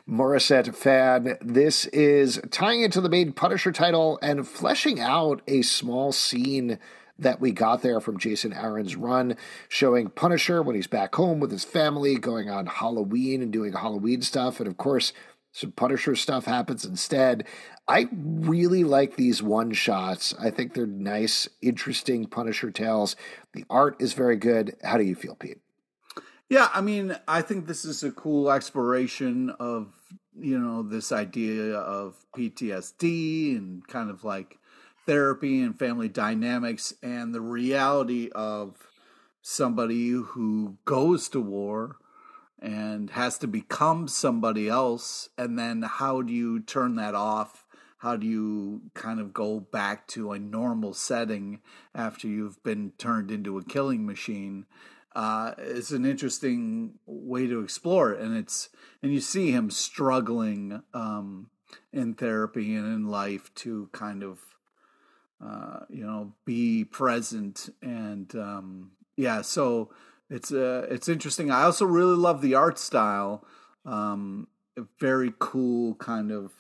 Morissette-Phan. 0.08 1.38
This 1.40 1.86
is 1.86 2.40
tying 2.50 2.82
into 2.82 3.00
the 3.00 3.08
main 3.08 3.32
Punisher 3.32 3.72
title 3.72 4.18
and 4.22 4.46
fleshing 4.46 5.00
out 5.00 5.42
a 5.46 5.62
small 5.62 6.12
scene 6.12 6.78
that 7.18 7.40
we 7.40 7.52
got 7.52 7.82
there 7.82 8.00
from 8.00 8.18
Jason 8.18 8.52
Aaron's 8.52 8.96
run, 8.96 9.36
showing 9.68 10.08
Punisher 10.08 10.62
when 10.62 10.74
he's 10.74 10.86
back 10.86 11.14
home 11.14 11.38
with 11.38 11.50
his 11.50 11.64
family, 11.64 12.16
going 12.16 12.48
on 12.48 12.66
Halloween 12.66 13.42
and 13.42 13.52
doing 13.52 13.74
Halloween 13.74 14.22
stuff. 14.22 14.58
And 14.58 14.66
of 14.66 14.76
course, 14.76 15.12
some 15.52 15.72
Punisher 15.72 16.14
stuff 16.14 16.44
happens 16.44 16.84
instead. 16.84 17.46
I 17.88 18.08
really 18.12 18.84
like 18.84 19.16
these 19.16 19.42
one 19.42 19.72
shots. 19.72 20.34
I 20.38 20.50
think 20.50 20.74
they're 20.74 20.86
nice, 20.86 21.48
interesting 21.60 22.26
Punisher 22.26 22.70
tales. 22.70 23.16
The 23.52 23.64
art 23.68 23.96
is 24.00 24.12
very 24.12 24.36
good. 24.36 24.76
How 24.84 24.96
do 24.96 25.04
you 25.04 25.14
feel, 25.14 25.34
Pete? 25.34 25.58
Yeah, 26.48 26.68
I 26.72 26.80
mean, 26.80 27.16
I 27.28 27.42
think 27.42 27.66
this 27.66 27.84
is 27.84 28.02
a 28.02 28.10
cool 28.10 28.50
exploration 28.50 29.50
of 29.60 29.92
you 30.40 30.58
know, 30.58 30.82
this 30.82 31.12
idea 31.12 31.74
of 31.74 32.24
PTSD 32.36 33.56
and 33.56 33.86
kind 33.86 34.10
of 34.10 34.24
like 34.24 34.58
therapy 35.06 35.62
and 35.62 35.78
family 35.78 36.08
dynamics 36.08 36.94
and 37.02 37.34
the 37.34 37.40
reality 37.40 38.30
of 38.34 38.76
somebody 39.42 40.10
who 40.10 40.76
goes 40.84 41.28
to 41.30 41.40
war 41.40 41.96
and 42.60 43.10
has 43.10 43.38
to 43.38 43.46
become 43.46 44.06
somebody 44.06 44.68
else. 44.68 45.28
And 45.38 45.58
then 45.58 45.82
how 45.82 46.22
do 46.22 46.32
you 46.32 46.60
turn 46.60 46.96
that 46.96 47.14
off? 47.14 47.64
How 47.98 48.16
do 48.16 48.26
you 48.26 48.82
kind 48.94 49.20
of 49.20 49.32
go 49.32 49.60
back 49.60 50.06
to 50.08 50.32
a 50.32 50.38
normal 50.38 50.94
setting 50.94 51.60
after 51.94 52.28
you've 52.28 52.62
been 52.62 52.92
turned 52.98 53.30
into 53.30 53.58
a 53.58 53.64
killing 53.64 54.06
machine? 54.06 54.66
Uh, 55.14 55.52
it's 55.58 55.90
an 55.90 56.06
interesting 56.06 56.94
way 57.04 57.46
to 57.46 57.60
explore 57.60 58.12
and 58.12 58.36
it's 58.36 58.68
and 59.02 59.12
you 59.12 59.20
see 59.20 59.50
him 59.50 59.68
struggling 59.68 60.82
um, 60.94 61.50
in 61.92 62.14
therapy 62.14 62.76
and 62.76 62.86
in 62.86 63.08
life 63.08 63.52
to 63.54 63.88
kind 63.92 64.22
of 64.22 64.38
uh, 65.44 65.80
you 65.88 66.04
know 66.06 66.32
be 66.44 66.84
present 66.84 67.68
and 67.82 68.36
um, 68.36 68.92
yeah 69.16 69.42
so 69.42 69.90
it's 70.30 70.52
uh, 70.52 70.86
it's 70.90 71.08
interesting 71.08 71.50
i 71.50 71.62
also 71.62 71.84
really 71.84 72.16
love 72.16 72.40
the 72.40 72.54
art 72.54 72.78
style 72.78 73.44
um, 73.84 74.46
very 74.98 75.32
cool 75.38 75.94
kind 75.96 76.30
of 76.30 76.52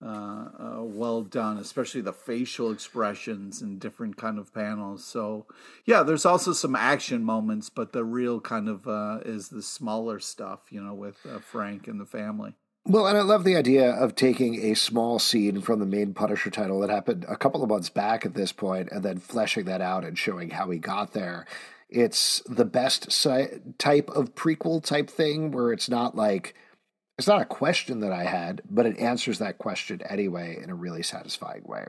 uh, 0.00 0.06
uh, 0.06 0.82
well 0.82 1.22
done, 1.22 1.58
especially 1.58 2.00
the 2.00 2.12
facial 2.12 2.70
expressions 2.70 3.60
and 3.60 3.80
different 3.80 4.16
kind 4.16 4.38
of 4.38 4.54
panels. 4.54 5.04
So, 5.04 5.46
yeah, 5.84 6.04
there's 6.04 6.24
also 6.24 6.52
some 6.52 6.76
action 6.76 7.24
moments, 7.24 7.68
but 7.68 7.92
the 7.92 8.04
real 8.04 8.40
kind 8.40 8.68
of 8.68 8.86
uh, 8.86 9.18
is 9.24 9.48
the 9.48 9.62
smaller 9.62 10.20
stuff, 10.20 10.60
you 10.70 10.80
know, 10.80 10.94
with 10.94 11.16
uh, 11.28 11.40
Frank 11.40 11.88
and 11.88 12.00
the 12.00 12.06
family. 12.06 12.54
Well, 12.86 13.08
and 13.08 13.18
I 13.18 13.22
love 13.22 13.42
the 13.42 13.56
idea 13.56 13.90
of 13.90 14.14
taking 14.14 14.62
a 14.64 14.74
small 14.74 15.18
scene 15.18 15.60
from 15.60 15.80
the 15.80 15.84
main 15.84 16.14
Punisher 16.14 16.50
title 16.50 16.78
that 16.80 16.90
happened 16.90 17.26
a 17.28 17.36
couple 17.36 17.64
of 17.64 17.68
months 17.68 17.90
back 17.90 18.24
at 18.24 18.34
this 18.34 18.52
point, 18.52 18.90
and 18.92 19.02
then 19.02 19.18
fleshing 19.18 19.64
that 19.64 19.80
out 19.80 20.04
and 20.04 20.16
showing 20.16 20.50
how 20.50 20.70
he 20.70 20.78
got 20.78 21.12
there. 21.12 21.44
It's 21.88 22.42
the 22.46 22.64
best 22.64 23.10
si- 23.10 23.60
type 23.78 24.10
of 24.10 24.34
prequel 24.34 24.82
type 24.84 25.08
thing 25.08 25.50
where 25.52 25.72
it's 25.72 25.88
not 25.88 26.14
like 26.14 26.54
it's 27.18 27.26
not 27.26 27.42
a 27.42 27.46
question 27.46 28.00
that 28.00 28.12
I 28.12 28.24
had, 28.24 28.62
but 28.70 28.86
it 28.86 28.98
answers 28.98 29.38
that 29.38 29.58
question 29.58 30.00
anyway 30.08 30.58
in 30.62 30.70
a 30.70 30.74
really 30.74 31.02
satisfying 31.02 31.64
way. 31.64 31.86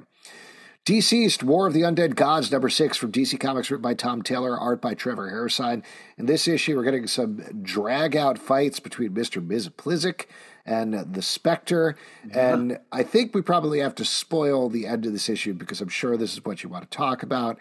DCeased, 0.86 1.44
War 1.44 1.68
of 1.68 1.74
the 1.74 1.82
Undead 1.82 2.16
Gods, 2.16 2.52
number 2.52 2.68
six 2.68 2.98
from 2.98 3.12
DC 3.12 3.40
Comics, 3.40 3.70
written 3.70 3.84
by 3.84 3.94
Tom 3.94 4.24
Taylor, 4.24 4.58
art 4.58 4.82
by 4.82 4.96
Trevor 4.96 5.30
Hairsine. 5.30 5.84
In 6.18 6.26
this 6.26 6.48
issue, 6.48 6.76
we're 6.76 6.84
getting 6.84 7.06
some 7.06 7.38
drag 7.62 8.16
out 8.16 8.40
fights 8.40 8.80
between 8.80 9.12
Mr. 9.12 9.46
Mxyzptlk 9.46 10.26
and 10.66 11.14
the 11.14 11.22
Spectre. 11.22 11.96
Yeah. 12.28 12.54
And 12.54 12.80
I 12.92 13.04
think 13.04 13.36
we 13.36 13.44
probably 13.44 13.80
have 13.82 13.94
to 13.96 14.06
spoil 14.06 14.68
the 14.68 14.88
end 14.88 15.06
of 15.06 15.12
this 15.12 15.30
issue 15.30 15.54
because 15.54 15.80
I'm 15.80 15.90
sure 15.90 16.18
this 16.18 16.34
is 16.34 16.44
what 16.44 16.64
you 16.64 16.70
want 16.70 16.90
to 16.90 16.98
talk 16.98 17.22
about. 17.22 17.60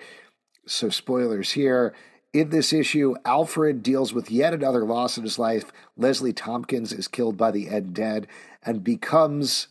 So, 0.66 0.88
spoilers 0.88 1.52
here. 1.52 1.94
In 2.32 2.50
this 2.50 2.72
issue, 2.72 3.14
Alfred 3.24 3.82
deals 3.82 4.12
with 4.12 4.30
yet 4.30 4.52
another 4.52 4.84
loss 4.84 5.16
in 5.16 5.24
his 5.24 5.38
life. 5.38 5.72
Leslie 5.96 6.34
Tompkins 6.34 6.92
is 6.92 7.08
killed 7.08 7.36
by 7.36 7.50
the 7.50 7.66
Undead 7.66 8.26
and 8.62 8.84
becomes 8.84 9.68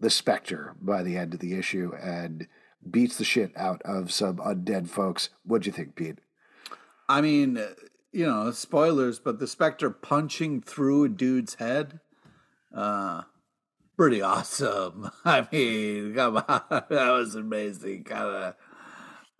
the 0.00 0.10
Spectre 0.10 0.74
by 0.80 1.02
the 1.02 1.16
end 1.16 1.34
of 1.34 1.40
the 1.40 1.54
issue 1.54 1.92
and 2.00 2.48
beats 2.88 3.18
the 3.18 3.24
shit 3.24 3.52
out 3.56 3.82
of 3.82 4.12
some 4.12 4.36
undead 4.36 4.88
folks. 4.88 5.30
What'd 5.44 5.66
you 5.66 5.72
think, 5.72 5.96
Pete? 5.96 6.18
I 7.08 7.20
mean, 7.20 7.60
you 8.12 8.26
know, 8.26 8.50
spoilers, 8.52 9.18
but 9.18 9.38
the 9.38 9.46
Spectre 9.46 9.90
punching 9.90 10.62
through 10.62 11.04
a 11.04 11.08
dude's 11.08 11.54
head, 11.54 12.00
uh, 12.74 13.22
pretty 13.96 14.22
awesome. 14.22 15.10
I 15.24 15.46
mean, 15.50 16.14
come 16.14 16.36
on, 16.36 16.62
that 16.70 17.10
was 17.10 17.34
amazing. 17.34 18.04
Kind 18.04 18.24
of 18.24 18.54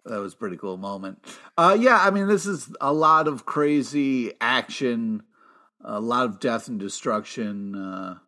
that 0.05 0.21
was 0.21 0.35
pretty 0.35 0.57
cool 0.57 0.77
moment. 0.77 1.25
Uh, 1.57 1.77
yeah, 1.79 1.99
I 2.01 2.11
mean, 2.11 2.29
this 2.29 2.47
is 2.47 2.75
a 2.81 2.93
lot 2.93 3.29
of 3.29 3.45
crazy 3.47 4.33
action, 4.41 5.23
a 5.85 6.01
lot 6.01 6.27
of 6.27 6.41
death 6.41 6.69
and 6.69 6.79
destruction, 6.79 7.75
uh, 7.75 8.19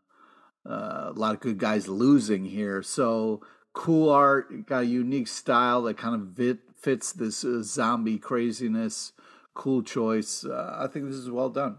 uh, 0.69 1.11
a 1.11 1.13
lot 1.15 1.35
of 1.35 1.41
good 1.41 1.59
guys 1.59 1.89
losing 1.89 2.45
here. 2.45 2.83
So 2.83 3.43
cool 3.73 4.11
art, 4.11 4.67
got 4.67 4.83
a 4.83 4.87
unique 4.87 5.29
style 5.29 5.83
that 5.83 5.97
kind 5.97 6.15
of 6.15 6.37
fit, 6.37 6.59
fits 6.77 7.13
this 7.13 7.45
uh, 7.45 7.63
zombie 7.63 8.19
craziness. 8.19 9.13
Cool 9.55 9.83
choice. 9.83 10.45
Uh, 10.45 10.77
I 10.79 10.87
think 10.87 11.07
this 11.07 11.17
is 11.17 11.31
well 11.31 11.51
done. 11.51 11.79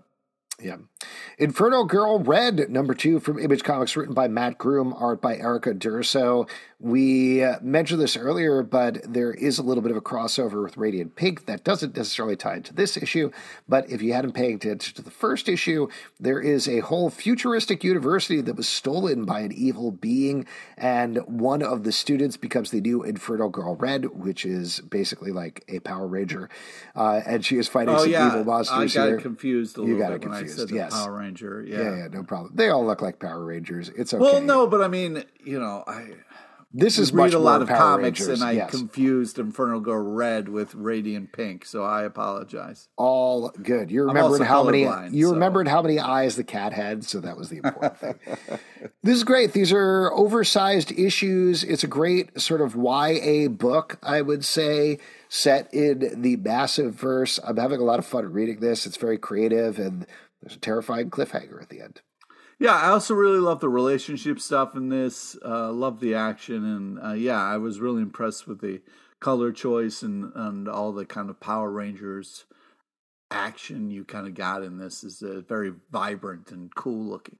Yeah. 0.60 0.78
Inferno 1.38 1.86
Girl 1.86 2.20
Red, 2.20 2.70
number 2.70 2.93
two 2.93 3.20
from 3.20 3.39
Image 3.39 3.64
Comics, 3.64 3.95
written 3.95 4.14
by 4.14 4.28
Matt 4.28 4.58
Groom, 4.58 4.93
art 4.93 5.22
by 5.22 5.38
Erica 5.38 5.74
D'Urso. 5.74 6.45
We 6.80 7.43
uh, 7.43 7.60
mentioned 7.62 8.02
this 8.02 8.18
earlier, 8.18 8.64
but 8.64 9.02
there 9.12 9.32
is 9.32 9.60
a 9.60 9.64
little 9.64 9.84
bit 9.84 9.91
of 9.91 9.97
a 9.97 10.02
crossover 10.02 10.64
with 10.64 10.78
Radiant 10.78 11.16
Pink 11.16 11.45
that 11.45 11.64
doesn't 11.64 11.95
necessarily 11.95 12.36
tie 12.36 12.56
into 12.56 12.74
this 12.74 12.97
issue. 12.97 13.32
But 13.70 13.88
if 13.89 14.02
you 14.02 14.14
hadn't 14.14 14.32
paid 14.32 14.56
attention 14.56 14.95
to 14.95 15.02
the 15.04 15.12
first 15.12 15.47
issue, 15.47 15.89
there 16.20 16.39
is 16.39 16.68
a 16.68 16.80
whole 16.80 17.12
futuristic 17.12 17.84
university 17.84 18.41
that 18.41 18.56
was 18.56 18.68
stolen 18.68 19.26
by 19.26 19.41
an 19.41 19.52
evil 19.52 19.91
being, 19.91 20.47
and 20.76 21.18
one 21.28 21.62
of 21.62 21.84
the 21.84 21.91
students 21.91 22.36
becomes 22.36 22.72
the 22.72 22.82
new 22.82 23.04
Inferno 23.04 23.49
Girl 23.49 23.76
Red, 23.76 24.06
which 24.06 24.43
is 24.43 24.80
basically 24.82 25.32
like 25.32 25.64
a 25.68 25.80
Power 25.80 26.08
Ranger, 26.08 26.49
uh, 26.95 27.22
and 27.26 27.45
she 27.45 27.58
is 27.58 27.68
fighting 27.68 27.93
oh, 27.93 27.99
some 27.99 28.12
yeah. 28.12 28.28
evil 28.28 28.43
monsters. 28.43 28.97
I 28.97 28.99
got 28.99 29.08
here. 29.08 29.20
confused 29.20 29.78
a 29.78 29.82
little 29.82 29.95
you 29.95 30.02
got 30.02 30.14
bit 30.14 30.22
confused. 30.24 30.58
said 30.58 30.72
yes. 30.92 31.00
Power 31.00 31.18
Ranger. 31.18 31.64
Yeah. 31.68 31.82
yeah, 31.82 31.98
yeah, 31.98 32.08
no 32.08 32.24
problem. 32.24 32.54
They 32.56 32.70
all 32.70 32.86
look 32.86 33.02
like 33.02 33.20
Power 33.20 33.44
Rangers. 33.44 33.89
It's 33.89 34.14
okay. 34.14 34.22
Well, 34.22 34.42
no, 34.42 34.68
but 34.68 34.82
I 34.82 34.88
mean, 34.88 35.24
you 35.44 35.60
know, 35.60 35.84
I 35.88 36.14
this 36.74 36.98
is 36.98 37.12
read 37.12 37.34
a 37.34 37.39
lot 37.39 37.62
of 37.62 37.68
Power 37.68 37.78
comics, 37.98 38.22
Rangers, 38.22 38.42
and 38.42 38.50
I 38.50 38.54
yes. 38.54 38.72
confused 38.72 39.38
Inferno 39.38 39.82
Girl 39.82 40.02
Red 40.02 40.48
with 40.48 40.74
Radiant 40.74 41.34
Pink, 41.34 41.66
so 41.66 41.84
I 41.84 42.04
apologize. 42.04 42.88
All 42.96 43.50
good. 43.50 43.92
You 43.92 44.04
remembered 44.06 44.42
how 44.42 44.64
many 44.64 44.84
you 45.12 45.28
so. 45.28 45.34
remembered 45.34 45.68
how 45.68 45.82
many 45.82 46.00
eyes 46.00 46.38
the 46.38 46.46
cat 46.46 46.72
had, 46.72 47.04
so 47.04 47.20
that 47.20 47.36
was 47.36 47.50
the 47.50 47.58
important 47.58 47.98
thing. 47.98 48.20
this 49.04 49.18
is 49.18 49.26
great. 49.26 49.52
These 49.52 49.74
are 49.74 50.14
oversized 50.14 50.94
issues. 50.94 51.66
It's 51.66 51.84
a 51.84 51.88
great 51.88 52.39
sort 52.39 52.62
of 52.62 52.76
YA 52.76 53.50
book, 53.50 54.00
I 54.02 54.22
would 54.22 54.46
say, 54.46 55.00
set 55.28 55.74
in 55.74 56.22
the 56.22 56.38
massive 56.38 56.94
verse. 56.94 57.38
I'm 57.44 57.58
having 57.58 57.82
a 57.82 57.84
lot 57.84 58.00
of 58.00 58.06
fun 58.06 58.32
reading 58.32 58.62
this. 58.62 58.86
It's 58.86 58.98
very 58.98 59.18
creative, 59.18 59.78
and 59.78 60.08
there's 60.42 60.56
a 60.56 60.60
terrifying 60.60 61.10
cliffhanger 61.10 61.62
at 61.62 61.70
the 61.70 61.82
end. 61.82 62.02
Yeah, 62.60 62.76
I 62.76 62.89
also 62.89 63.16
really 63.16 63.39
love 63.39 63.60
the 63.60 63.70
relationship 63.70 64.39
stuff 64.39 64.76
in 64.76 64.89
this. 64.89 65.36
Uh, 65.44 65.72
love 65.72 66.00
the 66.00 66.14
action, 66.14 66.64
and 66.64 67.00
uh, 67.04 67.14
yeah, 67.14 67.42
I 67.42 67.58
was 67.58 67.80
really 67.80 68.04
impressed 68.04 68.48
with 68.48 68.62
the 68.62 68.82
color 69.20 69.52
choice 69.52 70.02
and 70.02 70.32
and 70.36 70.68
all 70.68 70.92
the 70.92 71.06
kind 71.06 71.30
of 71.30 71.39
Power 71.39 71.72
Rangers 71.72 72.46
action 73.32 73.89
you 73.89 74.04
kind 74.04 74.28
of 74.28 74.36
got 74.36 74.62
in 74.62 74.78
this 74.78 75.04
is 75.04 75.24
uh, 75.24 75.42
very 75.48 75.74
vibrant 75.92 76.52
and 76.52 76.76
cool 76.76 77.10
looking. 77.10 77.38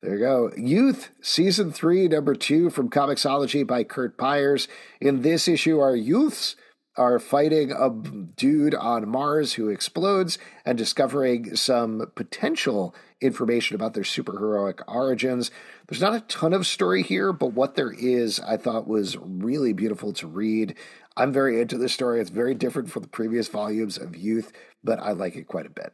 There 0.00 0.14
you 0.14 0.20
go. 0.20 0.52
Youth, 0.56 1.10
Season 1.20 1.72
3, 1.72 2.08
Number 2.08 2.34
2 2.34 2.70
from 2.70 2.90
Comixology 2.90 3.66
by 3.66 3.84
Curt 3.84 4.18
Pires. 4.18 4.68
In 5.00 5.22
this 5.22 5.48
issue, 5.48 5.80
our 5.80 5.96
youths 5.96 6.56
are 6.96 7.18
fighting 7.18 7.72
a 7.72 7.90
dude 7.90 8.74
on 8.74 9.08
Mars 9.08 9.54
who 9.54 9.68
explodes 9.68 10.38
and 10.64 10.78
discovering 10.78 11.56
some 11.56 12.10
potential 12.14 12.94
information 13.20 13.74
about 13.74 13.94
their 13.94 14.04
superheroic 14.04 14.80
origins. 14.86 15.50
There's 15.88 16.00
not 16.00 16.14
a 16.14 16.20
ton 16.20 16.52
of 16.52 16.66
story 16.66 17.02
here, 17.02 17.32
but 17.32 17.52
what 17.52 17.74
there 17.74 17.92
is, 17.92 18.38
I 18.40 18.56
thought 18.56 18.86
was 18.86 19.16
really 19.16 19.72
beautiful 19.72 20.12
to 20.14 20.26
read. 20.26 20.76
I'm 21.16 21.32
very 21.32 21.60
into 21.60 21.78
this 21.78 21.92
story. 21.92 22.20
It's 22.20 22.30
very 22.30 22.54
different 22.54 22.90
from 22.90 23.02
the 23.02 23.08
previous 23.08 23.48
volumes 23.48 23.98
of 23.98 24.16
Youth, 24.16 24.52
but 24.82 24.98
I 25.00 25.12
like 25.12 25.36
it 25.36 25.46
quite 25.46 25.66
a 25.66 25.70
bit. 25.70 25.92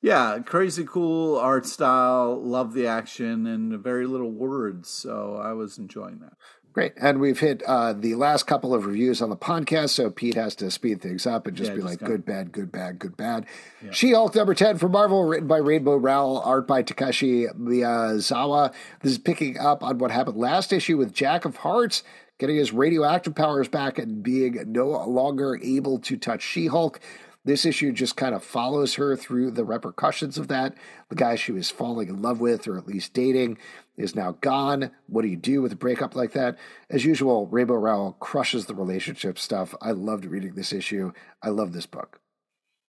Yeah, 0.00 0.40
crazy 0.44 0.84
cool 0.84 1.38
art 1.38 1.64
style. 1.64 2.36
Love 2.42 2.74
the 2.74 2.88
action 2.88 3.46
and 3.46 3.78
very 3.78 4.04
little 4.04 4.32
words. 4.32 4.88
So 4.88 5.40
I 5.40 5.52
was 5.52 5.78
enjoying 5.78 6.18
that. 6.18 6.32
Great. 6.72 6.94
And 6.96 7.20
we've 7.20 7.38
hit 7.38 7.62
uh, 7.64 7.92
the 7.92 8.14
last 8.14 8.46
couple 8.46 8.72
of 8.72 8.86
reviews 8.86 9.20
on 9.20 9.28
the 9.28 9.36
podcast, 9.36 9.90
so 9.90 10.10
Pete 10.10 10.34
has 10.34 10.54
to 10.56 10.70
speed 10.70 11.02
things 11.02 11.26
up 11.26 11.46
and 11.46 11.54
just 11.54 11.70
yeah, 11.70 11.76
be 11.76 11.82
just 11.82 12.00
like, 12.00 12.08
good, 12.08 12.24
bad, 12.24 12.50
good, 12.50 12.72
bad, 12.72 12.98
good, 12.98 13.14
bad. 13.14 13.44
Yeah. 13.84 13.90
She 13.90 14.12
Hulk 14.12 14.34
number 14.34 14.54
10 14.54 14.78
from 14.78 14.92
Marvel, 14.92 15.24
written 15.24 15.46
by 15.46 15.58
Rainbow 15.58 15.96
Rowell, 15.96 16.40
art 16.40 16.66
by 16.66 16.82
Takashi 16.82 17.46
Miyazawa. 17.54 18.72
This 19.00 19.12
is 19.12 19.18
picking 19.18 19.58
up 19.58 19.82
on 19.82 19.98
what 19.98 20.10
happened 20.10 20.38
last 20.38 20.72
issue 20.72 20.96
with 20.96 21.12
Jack 21.12 21.44
of 21.44 21.56
Hearts 21.56 22.02
getting 22.38 22.56
his 22.56 22.72
radioactive 22.72 23.36
powers 23.36 23.68
back 23.68 23.98
and 23.98 24.20
being 24.20 24.60
no 24.66 24.88
longer 25.06 25.60
able 25.62 26.00
to 26.00 26.16
touch 26.16 26.42
She 26.42 26.66
Hulk. 26.66 26.98
This 27.44 27.66
issue 27.66 27.90
just 27.92 28.16
kind 28.16 28.34
of 28.36 28.44
follows 28.44 28.94
her 28.94 29.16
through 29.16 29.50
the 29.50 29.64
repercussions 29.64 30.38
of 30.38 30.46
that. 30.48 30.74
The 31.08 31.16
guy 31.16 31.34
she 31.34 31.50
was 31.50 31.70
falling 31.70 32.08
in 32.08 32.22
love 32.22 32.40
with, 32.40 32.68
or 32.68 32.78
at 32.78 32.86
least 32.86 33.14
dating, 33.14 33.58
is 33.96 34.14
now 34.14 34.36
gone. 34.40 34.92
What 35.08 35.22
do 35.22 35.28
you 35.28 35.36
do 35.36 35.60
with 35.60 35.72
a 35.72 35.76
breakup 35.76 36.14
like 36.14 36.32
that? 36.32 36.56
As 36.88 37.04
usual, 37.04 37.48
Rainbow 37.48 37.74
Rowell 37.74 38.12
crushes 38.20 38.66
the 38.66 38.74
relationship 38.76 39.40
stuff. 39.40 39.74
I 39.82 39.90
loved 39.90 40.24
reading 40.24 40.54
this 40.54 40.72
issue. 40.72 41.12
I 41.42 41.48
love 41.48 41.72
this 41.72 41.86
book. 41.86 42.20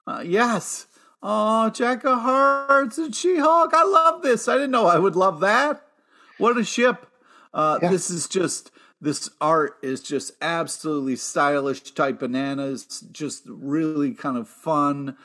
Uh, 0.06 0.24
yes. 0.26 0.88
Oh, 1.24 1.70
Jack 1.70 2.04
of 2.04 2.20
Hearts 2.20 2.98
and 2.98 3.16
She 3.16 3.38
Hulk. 3.38 3.72
I 3.74 3.84
love 3.84 4.22
this. 4.22 4.48
I 4.48 4.56
didn't 4.56 4.72
know 4.72 4.88
I 4.88 4.98
would 4.98 5.16
love 5.16 5.40
that. 5.40 5.82
what 6.38 6.58
a 6.58 6.64
ship! 6.66 7.08
Uh, 7.54 7.80
yeah. 7.82 7.90
This 7.90 8.10
is 8.10 8.28
just 8.28 8.72
this 9.02 9.32
art 9.42 9.78
is 9.82 10.02
just 10.02 10.34
absolutely 10.42 11.16
stylish 11.16 11.82
type 11.92 12.20
bananas. 12.20 13.04
Just 13.12 13.44
really 13.48 14.14
kind 14.14 14.38
of 14.38 14.48
fun. 14.48 15.18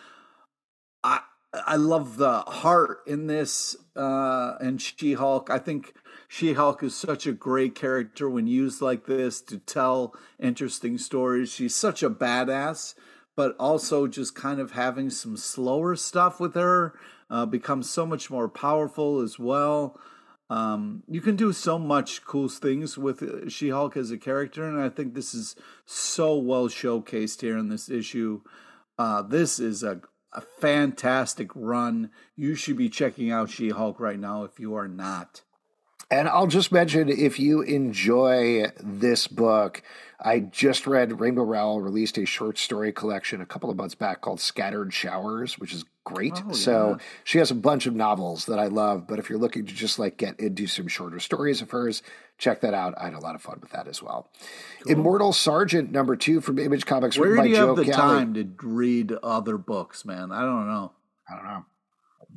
I 1.05 1.21
I 1.67 1.77
love 1.77 2.17
the 2.17 2.41
heart 2.41 3.01
in 3.07 3.27
this 3.27 3.77
uh, 3.95 4.55
and 4.61 4.81
She 4.81 5.13
Hulk. 5.13 5.51
I 5.51 5.59
think 5.59 5.95
She 6.27 6.55
Hulk 6.55 6.83
is 6.83 6.95
such 6.95 7.27
a 7.27 7.33
great 7.33 7.75
character 7.75 8.29
when 8.29 8.47
used 8.47 8.81
like 8.81 9.07
this 9.07 9.41
to 9.43 9.59
tell 9.59 10.15
interesting 10.41 10.99
stories. 10.99 11.53
She's 11.53 11.77
such 11.77 12.03
a 12.03 12.11
badass, 12.11 12.95
but 13.37 13.55
also 13.59 14.07
just 14.07 14.35
kind 14.35 14.59
of 14.59 14.73
having 14.73 15.11
some 15.11 15.37
slower 15.37 15.97
stuff 15.97 16.41
with 16.41 16.55
her 16.55 16.99
uh, 17.31 17.47
becomes 17.47 17.89
so 17.89 18.07
much 18.07 18.31
more 18.31 18.49
powerful 18.49 19.21
as 19.21 19.39
well. 19.39 19.99
Um, 20.49 21.03
you 21.09 21.21
can 21.21 21.35
do 21.35 21.53
so 21.53 21.79
much 21.79 22.25
cool 22.25 22.49
things 22.49 22.97
with 22.97 23.23
uh, 23.23 23.49
She 23.49 23.71
Hulk 23.71 23.97
as 23.97 24.11
a 24.11 24.19
character, 24.19 24.65
and 24.65 24.81
I 24.81 24.89
think 24.89 25.15
this 25.15 25.35
is 25.35 25.57
so 25.85 26.37
well 26.37 26.69
showcased 26.69 27.41
here 27.41 27.59
in 27.59 27.69
this 27.69 27.89
issue. 27.89 28.43
Uh, 28.97 29.23
this 29.23 29.59
is 29.59 29.83
a 29.83 30.01
a 30.37 30.41
fantastic 30.41 31.51
run. 31.55 32.11
You 32.37 32.55
should 32.55 32.77
be 32.77 32.91
checking 32.91 33.31
out 33.33 33.51
She 33.51 33.71
Hulk 33.71 33.99
right 33.99 34.19
now 34.19 34.45
if 34.45 34.61
you 34.61 34.75
are 34.75 34.87
not. 34.87 35.43
And 36.11 36.29
I'll 36.29 36.47
just 36.47 36.71
mention 36.71 37.09
if 37.09 37.41
you 37.41 37.63
enjoy 37.63 38.67
this 38.79 39.27
book, 39.27 39.83
I 40.21 40.41
just 40.41 40.87
read 40.87 41.21
Rainbow 41.21 41.43
Rowell 41.43 41.81
released 41.81 42.17
a 42.19 42.25
short 42.25 42.59
story 42.59 42.93
collection 42.93 43.41
a 43.41 43.47
couple 43.47 43.71
of 43.71 43.77
months 43.77 43.95
back 43.95 44.21
called 44.21 44.41
Scattered 44.41 44.93
Showers, 44.93 45.59
which 45.59 45.75
is 45.75 45.85
great. 46.05 46.41
Oh, 46.49 46.53
so 46.53 46.91
yeah. 46.91 47.05
she 47.25 47.39
has 47.39 47.51
a 47.51 47.55
bunch 47.55 47.87
of 47.87 47.95
novels 47.95 48.47
that 48.47 48.59
I 48.59 48.67
love. 48.67 49.07
But 49.07 49.19
if 49.19 49.29
you're 49.29 49.39
looking 49.39 49.67
to 49.67 49.75
just 49.75 49.99
like 49.99 50.17
get 50.17 50.41
into 50.41 50.67
some 50.67 50.89
shorter 50.89 51.21
stories 51.21 51.61
of 51.61 51.71
hers, 51.71 52.03
check 52.39 52.63
that 52.63 52.73
out. 52.73 52.95
I 52.99 53.05
had 53.05 53.15
a 53.15 53.19
lot 53.19 53.35
of 53.35 53.43
fun 53.43 53.59
with 53.61 53.73
that 53.73 53.89
as 53.89 54.03
well. 54.03 54.31
Cool. 54.85 54.93
Immortal 54.93 55.33
Sergeant 55.33 55.93
number 55.93 56.17
two 56.17 56.41
from 56.41 56.59
Image 56.59 56.87
Comics. 56.87 57.19
Where 57.19 57.37
do 57.37 57.49
you 57.49 57.57
Joe 57.57 57.75
have 57.75 57.77
the 57.77 57.93
Kelly. 57.93 57.97
time 57.97 58.35
to 58.35 58.49
read 58.63 59.13
other 59.23 59.59
books, 59.59 60.05
man? 60.05 60.33
I 60.33 60.41
don't 60.43 60.67
know. 60.67 60.93
I 61.29 61.35
don't 61.35 61.45
know 61.45 61.65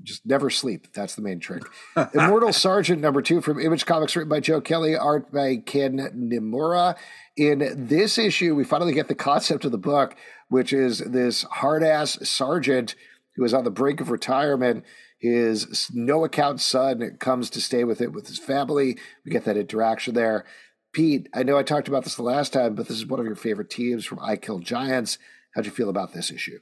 just 0.03 0.25
never 0.25 0.49
sleep. 0.49 0.87
That's 0.93 1.15
the 1.15 1.21
main 1.21 1.39
trick. 1.39 1.63
Immortal 2.13 2.53
Sergeant 2.53 3.01
number 3.01 3.21
two 3.21 3.41
from 3.41 3.59
Image 3.59 3.85
Comics, 3.85 4.15
written 4.15 4.29
by 4.29 4.39
Joe 4.39 4.61
Kelly, 4.61 4.95
art 4.95 5.31
by 5.31 5.57
Ken 5.57 5.97
Niimura. 6.15 6.95
In 7.39 7.87
this 7.87 8.17
issue, 8.17 8.53
we 8.53 8.65
finally 8.65 8.91
get 8.91 9.07
the 9.07 9.15
concept 9.15 9.63
of 9.63 9.71
the 9.71 9.77
book, 9.77 10.17
which 10.49 10.73
is 10.73 10.99
this 10.99 11.43
hard 11.43 11.83
ass 11.83 12.19
sergeant 12.29 12.95
who 13.37 13.45
is 13.45 13.53
on 13.53 13.63
the 13.63 13.71
brink 13.71 14.01
of 14.01 14.11
retirement. 14.11 14.83
His 15.19 15.89
no 15.93 16.25
account 16.25 16.59
son 16.59 17.15
comes 17.17 17.49
to 17.51 17.61
stay 17.61 17.85
with 17.85 18.01
it 18.01 18.11
with 18.11 18.27
his 18.27 18.39
family. 18.39 18.97
We 19.23 19.31
get 19.31 19.45
that 19.45 19.55
interaction 19.55 20.15
there. 20.15 20.43
Pete, 20.91 21.29
I 21.33 21.43
know 21.43 21.57
I 21.57 21.63
talked 21.63 21.87
about 21.87 22.03
this 22.03 22.15
the 22.15 22.23
last 22.23 22.51
time, 22.51 22.75
but 22.75 22.89
this 22.89 22.97
is 22.97 23.05
one 23.05 23.21
of 23.21 23.25
your 23.25 23.37
favorite 23.37 23.69
teams 23.69 24.03
from 24.03 24.19
I 24.21 24.35
Kill 24.35 24.59
Giants. 24.59 25.17
How'd 25.55 25.65
you 25.65 25.71
feel 25.71 25.89
about 25.89 26.11
this 26.11 26.31
issue? 26.31 26.59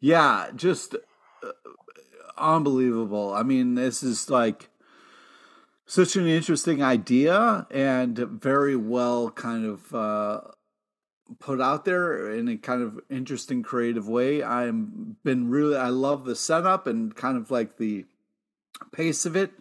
Yeah, 0.00 0.52
just 0.56 0.94
uh, 0.94 1.50
unbelievable. 2.38 3.34
I 3.34 3.42
mean, 3.42 3.74
this 3.74 4.02
is 4.02 4.30
like 4.30 4.70
such 5.86 6.16
an 6.16 6.26
interesting 6.26 6.82
idea 6.82 7.66
and 7.70 8.18
very 8.18 8.74
well 8.76 9.30
kind 9.30 9.64
of 9.64 9.94
uh, 9.94 10.40
put 11.38 11.60
out 11.60 11.84
there 11.84 12.32
in 12.32 12.48
a 12.48 12.56
kind 12.56 12.82
of 12.82 13.00
interesting 13.08 13.62
creative 13.62 14.08
way. 14.08 14.42
I'm 14.42 15.16
been 15.22 15.48
really 15.48 15.76
I 15.76 15.88
love 15.88 16.24
the 16.24 16.34
setup 16.34 16.86
and 16.86 17.14
kind 17.14 17.36
of 17.36 17.50
like 17.50 17.78
the 17.78 18.04
pace 18.92 19.24
of 19.24 19.36
it. 19.36 19.52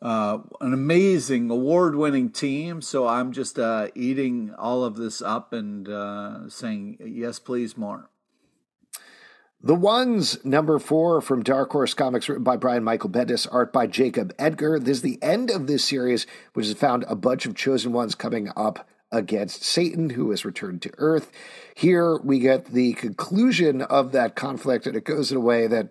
Uh, 0.00 0.38
an 0.60 0.72
amazing 0.72 1.50
award-winning 1.50 2.30
team. 2.30 2.80
So 2.82 3.08
I'm 3.08 3.32
just 3.32 3.58
uh, 3.58 3.88
eating 3.96 4.54
all 4.56 4.84
of 4.84 4.96
this 4.96 5.20
up 5.20 5.52
and 5.52 5.88
uh, 5.88 6.48
saying 6.48 6.98
yes, 7.00 7.38
please, 7.38 7.76
more. 7.76 8.08
The 9.60 9.74
Ones, 9.74 10.44
number 10.44 10.78
four 10.78 11.20
from 11.20 11.42
Dark 11.42 11.72
Horse 11.72 11.92
Comics, 11.92 12.28
written 12.28 12.44
by 12.44 12.56
Brian 12.56 12.84
Michael 12.84 13.10
Bendis, 13.10 13.48
art 13.50 13.72
by 13.72 13.88
Jacob 13.88 14.32
Edgar. 14.38 14.78
This 14.78 14.98
is 14.98 15.02
the 15.02 15.18
end 15.20 15.50
of 15.50 15.66
this 15.66 15.84
series, 15.84 16.28
which 16.52 16.66
has 16.66 16.76
found 16.76 17.04
a 17.08 17.16
bunch 17.16 17.44
of 17.44 17.56
chosen 17.56 17.92
ones 17.92 18.14
coming 18.14 18.52
up 18.56 18.88
against 19.10 19.64
Satan, 19.64 20.10
who 20.10 20.30
has 20.30 20.44
returned 20.44 20.80
to 20.82 20.92
Earth. 20.98 21.32
Here 21.74 22.18
we 22.18 22.38
get 22.38 22.66
the 22.66 22.92
conclusion 22.92 23.82
of 23.82 24.12
that 24.12 24.36
conflict, 24.36 24.86
and 24.86 24.94
it 24.94 25.04
goes 25.04 25.32
in 25.32 25.36
a 25.36 25.40
way 25.40 25.66
that 25.66 25.88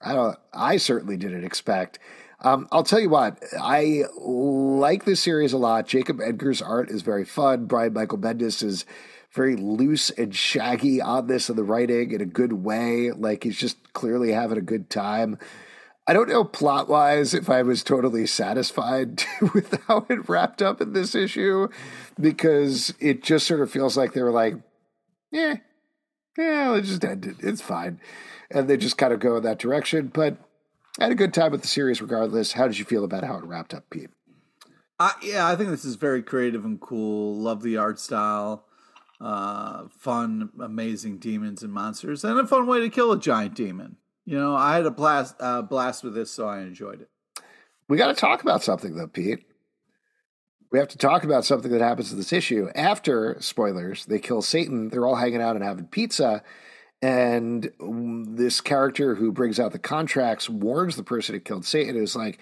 I 0.00 0.14
don't. 0.14 0.38
I 0.54 0.78
certainly 0.78 1.18
didn't 1.18 1.44
expect. 1.44 1.98
Um, 2.40 2.68
I'll 2.72 2.84
tell 2.84 3.00
you 3.00 3.10
what, 3.10 3.42
I 3.60 4.04
like 4.16 5.04
this 5.04 5.20
series 5.20 5.52
a 5.52 5.58
lot. 5.58 5.86
Jacob 5.86 6.22
Edgar's 6.22 6.62
art 6.62 6.88
is 6.88 7.02
very 7.02 7.26
fun. 7.26 7.66
Brian 7.66 7.92
Michael 7.92 8.16
Bendis 8.16 8.62
is 8.62 8.86
very 9.32 9.56
loose 9.56 10.10
and 10.10 10.34
shaggy 10.34 11.00
on 11.00 11.26
this 11.26 11.50
in 11.50 11.56
the 11.56 11.64
writing 11.64 12.12
in 12.12 12.20
a 12.20 12.26
good 12.26 12.52
way. 12.52 13.12
Like 13.12 13.44
he's 13.44 13.58
just 13.58 13.92
clearly 13.92 14.32
having 14.32 14.58
a 14.58 14.62
good 14.62 14.90
time. 14.90 15.38
I 16.06 16.14
don't 16.14 16.28
know 16.28 16.44
plot 16.44 16.88
wise 16.88 17.34
if 17.34 17.50
I 17.50 17.62
was 17.62 17.82
totally 17.82 18.26
satisfied 18.26 19.24
with 19.54 19.78
how 19.86 20.06
it 20.08 20.28
wrapped 20.28 20.62
up 20.62 20.80
in 20.80 20.94
this 20.94 21.14
issue 21.14 21.68
because 22.18 22.94
it 22.98 23.22
just 23.22 23.46
sort 23.46 23.60
of 23.60 23.70
feels 23.70 23.96
like 23.96 24.14
they 24.14 24.22
were 24.22 24.32
like, 24.32 24.54
yeah, 25.30 25.56
yeah, 26.38 26.70
let's 26.70 26.88
just 26.88 27.04
end 27.04 27.26
it. 27.26 27.36
It's 27.40 27.60
fine. 27.60 28.00
And 28.50 28.68
they 28.68 28.78
just 28.78 28.96
kind 28.96 29.12
of 29.12 29.20
go 29.20 29.36
in 29.36 29.42
that 29.42 29.58
direction. 29.58 30.10
But 30.14 30.38
I 30.98 31.04
had 31.04 31.12
a 31.12 31.16
good 31.16 31.34
time 31.34 31.52
with 31.52 31.60
the 31.60 31.68
series 31.68 32.00
regardless. 32.00 32.52
How 32.52 32.66
did 32.66 32.78
you 32.78 32.86
feel 32.86 33.04
about 33.04 33.24
how 33.24 33.36
it 33.36 33.44
wrapped 33.44 33.74
up, 33.74 33.90
Pete? 33.90 34.08
Uh, 34.98 35.12
yeah, 35.22 35.46
I 35.46 35.56
think 35.56 35.68
this 35.68 35.84
is 35.84 35.96
very 35.96 36.22
creative 36.22 36.64
and 36.64 36.80
cool. 36.80 37.36
Love 37.36 37.62
the 37.62 37.76
art 37.76 38.00
style 38.00 38.64
uh, 39.20 39.88
fun, 39.88 40.50
amazing 40.60 41.18
demons 41.18 41.62
and 41.62 41.72
monsters, 41.72 42.24
and 42.24 42.38
a 42.38 42.46
fun 42.46 42.66
way 42.66 42.80
to 42.80 42.88
kill 42.88 43.12
a 43.12 43.18
giant 43.18 43.54
demon. 43.54 43.96
You 44.24 44.38
know, 44.38 44.54
I 44.54 44.76
had 44.76 44.86
a 44.86 44.90
blast 44.90 45.36
uh, 45.40 45.62
blast 45.62 46.04
with 46.04 46.14
this, 46.14 46.30
so 46.30 46.46
I 46.46 46.60
enjoyed 46.60 47.00
it. 47.00 47.08
We 47.88 47.96
got 47.96 48.08
to 48.08 48.14
talk 48.14 48.42
about 48.42 48.62
something 48.62 48.94
though, 48.94 49.06
Pete. 49.06 49.44
We 50.70 50.78
have 50.78 50.88
to 50.88 50.98
talk 50.98 51.24
about 51.24 51.46
something 51.46 51.72
that 51.72 51.80
happens 51.80 52.12
in 52.12 52.18
this 52.18 52.32
issue. 52.32 52.68
After 52.74 53.38
spoilers, 53.40 54.04
they 54.04 54.18
kill 54.18 54.42
Satan. 54.42 54.90
They're 54.90 55.06
all 55.06 55.16
hanging 55.16 55.40
out 55.40 55.56
and 55.56 55.64
having 55.64 55.86
pizza. 55.86 56.42
And 57.00 57.72
this 57.80 58.60
character 58.60 59.14
who 59.14 59.32
brings 59.32 59.58
out 59.58 59.72
the 59.72 59.78
contracts 59.78 60.50
warns 60.50 60.96
the 60.96 61.02
person 61.02 61.34
who 61.34 61.40
killed 61.40 61.64
Satan 61.64 61.96
is 61.96 62.14
like, 62.14 62.38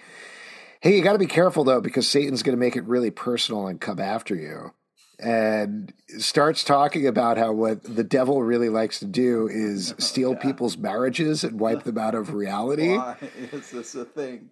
hey, 0.81 0.97
you 0.97 1.03
got 1.03 1.13
to 1.13 1.19
be 1.19 1.25
careful 1.25 1.63
though, 1.63 1.79
because 1.79 2.07
Satan's 2.07 2.43
going 2.43 2.55
to 2.55 2.59
make 2.59 2.75
it 2.75 2.83
really 2.83 3.11
personal 3.11 3.67
and 3.67 3.79
come 3.79 3.99
after 3.99 4.35
you 4.35 4.73
and 5.19 5.93
starts 6.19 6.63
talking 6.63 7.07
about 7.07 7.37
how 7.37 7.51
what 7.51 7.83
the 7.83 8.03
devil 8.03 8.43
really 8.43 8.69
likes 8.69 8.99
to 8.99 9.05
do 9.05 9.47
is 9.47 9.91
oh, 9.93 9.95
steal 9.97 10.33
yeah. 10.33 10.39
people's 10.39 10.77
marriages 10.77 11.43
and 11.43 11.59
wipe 11.59 11.83
them 11.83 11.97
out 11.97 12.15
of 12.15 12.33
reality. 12.33 12.95
Why 12.95 13.17
is 13.51 13.71
this 13.71 13.95
a 13.95 14.05
thing? 14.05 14.49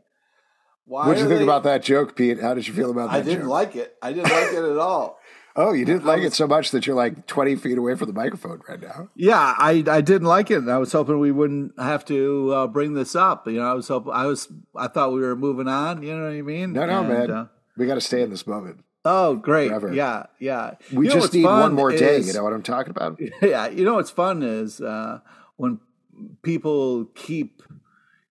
Why 0.86 1.08
what 1.08 1.16
did 1.16 1.22
you 1.24 1.28
think 1.28 1.40
they... 1.40 1.44
about 1.44 1.64
that 1.64 1.84
joke, 1.84 2.16
Pete? 2.16 2.40
How 2.40 2.54
did 2.54 2.68
you 2.68 2.74
feel 2.74 2.92
about 2.92 3.12
that? 3.12 3.18
I 3.18 3.22
didn't 3.22 3.42
joke? 3.42 3.50
like 3.50 3.76
it. 3.76 3.96
I 4.02 4.14
didn't 4.14 4.32
like 4.32 4.54
it 4.54 4.72
at 4.72 4.78
all. 4.78 5.20
Oh, 5.58 5.72
you 5.72 5.86
didn't 5.86 6.04
like 6.04 6.18
was... 6.18 6.34
it 6.34 6.36
so 6.36 6.48
much 6.48 6.72
that 6.72 6.86
you're 6.86 6.98
like 6.98 7.28
20 7.28 7.56
feet 7.56 7.78
away 7.78 7.96
from 7.96 8.08
the 8.08 8.14
microphone 8.14 8.62
right 8.68 8.82
now. 8.82 9.08
Yeah, 9.16 9.56
I 9.58 9.86
I 9.88 10.02
didn't 10.02 10.28
like 10.28 10.52
it. 10.52 10.68
I 10.68 10.78
was 10.78 10.92
hoping 10.92 11.18
we 11.18 11.32
wouldn't 11.32 11.80
have 11.80 12.04
to 12.06 12.52
uh, 12.54 12.68
bring 12.68 12.94
this 12.94 13.16
up. 13.16 13.48
You 13.48 13.60
know, 13.60 13.72
I 13.72 13.74
was 13.74 13.88
hoping 13.88 14.12
I 14.12 14.26
was 14.26 14.50
I 14.76 14.90
thought 14.90 15.14
we 15.14 15.22
were 15.22 15.34
moving 15.34 15.70
on. 15.70 16.04
You 16.04 16.14
know 16.14 16.24
what 16.24 16.34
I 16.34 16.42
mean? 16.42 16.74
No, 16.74 16.86
no, 16.86 17.00
and, 17.00 17.08
man. 17.08 17.32
Uh, 17.32 17.48
we 17.78 17.86
got 17.86 17.96
to 17.96 18.02
stay 18.02 18.22
in 18.22 18.32
this 18.32 18.46
moment. 18.46 18.84
Oh, 19.06 19.36
great! 19.36 19.70
Forever. 19.70 19.94
Yeah, 19.94 20.26
yeah. 20.40 20.76
We 20.92 21.08
you 21.08 21.14
just 21.14 21.34
need 21.34 21.44
one 21.44 21.74
more 21.74 21.92
day. 21.92 22.18
Is, 22.18 22.28
you 22.28 22.34
know 22.34 22.44
what 22.44 22.54
I'm 22.54 22.64
talking 22.64 22.90
about? 22.90 23.20
Yeah, 23.42 23.68
you 23.68 23.86
know 23.86 23.96
what's 23.96 24.10
fun 24.10 24.42
is 24.42 24.82
uh, 24.82 25.20
when 25.58 25.80
people 26.42 27.06
keep, 27.14 27.62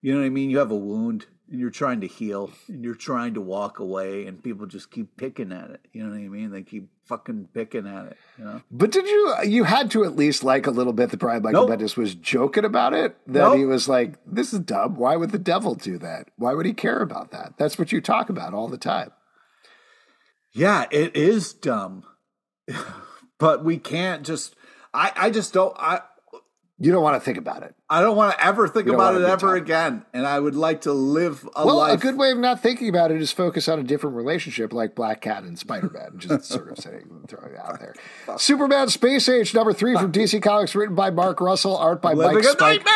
you 0.02 0.12
know 0.12 0.18
what 0.18 0.26
I 0.26 0.30
mean. 0.30 0.50
You 0.50 0.58
have 0.58 0.72
a 0.72 0.76
wound 0.76 1.26
and 1.48 1.60
you're 1.60 1.70
trying 1.70 2.00
to 2.00 2.08
heal 2.08 2.50
and 2.66 2.82
you're 2.82 2.96
trying 2.96 3.34
to 3.34 3.40
walk 3.40 3.78
away, 3.78 4.26
and 4.26 4.42
people 4.42 4.66
just 4.66 4.90
keep 4.90 5.16
picking 5.16 5.52
at 5.52 5.70
it. 5.70 5.86
You 5.92 6.02
know 6.02 6.10
what 6.10 6.16
I 6.16 6.28
mean? 6.28 6.50
They 6.50 6.62
keep 6.62 6.88
fucking 7.04 7.50
picking 7.54 7.86
at 7.86 8.06
it. 8.06 8.16
You 8.36 8.44
know. 8.44 8.62
But 8.72 8.90
did 8.90 9.06
you? 9.06 9.34
You 9.44 9.64
had 9.64 9.92
to 9.92 10.04
at 10.04 10.16
least 10.16 10.42
like 10.42 10.66
a 10.66 10.72
little 10.72 10.92
bit 10.92 11.10
that 11.10 11.18
Brian 11.18 11.42
Michael 11.42 11.68
nope. 11.68 11.78
Bendis 11.78 11.96
was 11.96 12.16
joking 12.16 12.64
about 12.64 12.94
it. 12.94 13.16
That 13.28 13.40
nope. 13.40 13.58
he 13.58 13.64
was 13.64 13.88
like, 13.88 14.14
"This 14.26 14.52
is 14.52 14.58
dumb. 14.58 14.96
Why 14.96 15.14
would 15.14 15.30
the 15.30 15.38
devil 15.38 15.76
do 15.76 15.98
that? 15.98 16.30
Why 16.36 16.52
would 16.54 16.66
he 16.66 16.72
care 16.72 17.00
about 17.00 17.30
that?" 17.30 17.54
That's 17.58 17.78
what 17.78 17.92
you 17.92 18.00
talk 18.00 18.28
about 18.28 18.54
all 18.54 18.66
the 18.66 18.76
time. 18.76 19.12
Yeah, 20.54 20.86
it 20.90 21.16
is 21.16 21.52
dumb. 21.52 22.04
but 23.38 23.64
we 23.64 23.76
can't 23.76 24.24
just 24.24 24.54
I 24.92 25.12
I 25.16 25.30
just 25.30 25.52
don't 25.52 25.76
I 25.78 26.00
you 26.78 26.90
don't 26.90 27.02
want 27.02 27.14
to 27.14 27.20
think 27.20 27.38
about 27.38 27.62
it. 27.62 27.74
I 27.88 28.00
don't 28.00 28.16
want 28.16 28.36
to 28.36 28.44
ever 28.44 28.66
think 28.66 28.88
about 28.88 29.14
it 29.14 29.22
ever 29.22 29.54
time. 29.54 29.62
again. 29.62 30.06
And 30.12 30.26
I 30.26 30.40
would 30.40 30.56
like 30.56 30.82
to 30.82 30.92
live 30.92 31.48
a 31.54 31.64
life. 31.64 31.66
well, 31.66 31.76
life. 31.76 31.98
a 31.98 32.02
good 32.02 32.18
way 32.18 32.32
of 32.32 32.38
not 32.38 32.60
thinking 32.60 32.88
about 32.88 33.12
it 33.12 33.22
is 33.22 33.30
focus 33.30 33.68
on 33.68 33.78
a 33.78 33.84
different 33.84 34.16
relationship 34.16 34.72
like 34.72 34.96
Black 34.96 35.20
Cat 35.20 35.44
and 35.44 35.56
Spider 35.56 35.88
Man. 35.90 36.14
just 36.18 36.46
sort 36.46 36.70
of 36.70 36.78
saying, 36.78 37.26
throwing 37.28 37.52
it 37.52 37.58
out 37.58 37.78
there. 37.78 37.94
Superman 38.38 38.88
Space 38.88 39.28
Age 39.28 39.54
number 39.54 39.72
three 39.72 39.94
from 39.94 40.10
DC 40.12 40.42
Comics, 40.42 40.74
written 40.74 40.96
by 40.96 41.10
Mark 41.10 41.40
Russell, 41.40 41.76
art 41.76 42.02
by 42.02 42.12
Living 42.12 42.42
Mike 42.42 42.44
Spike. 42.44 42.86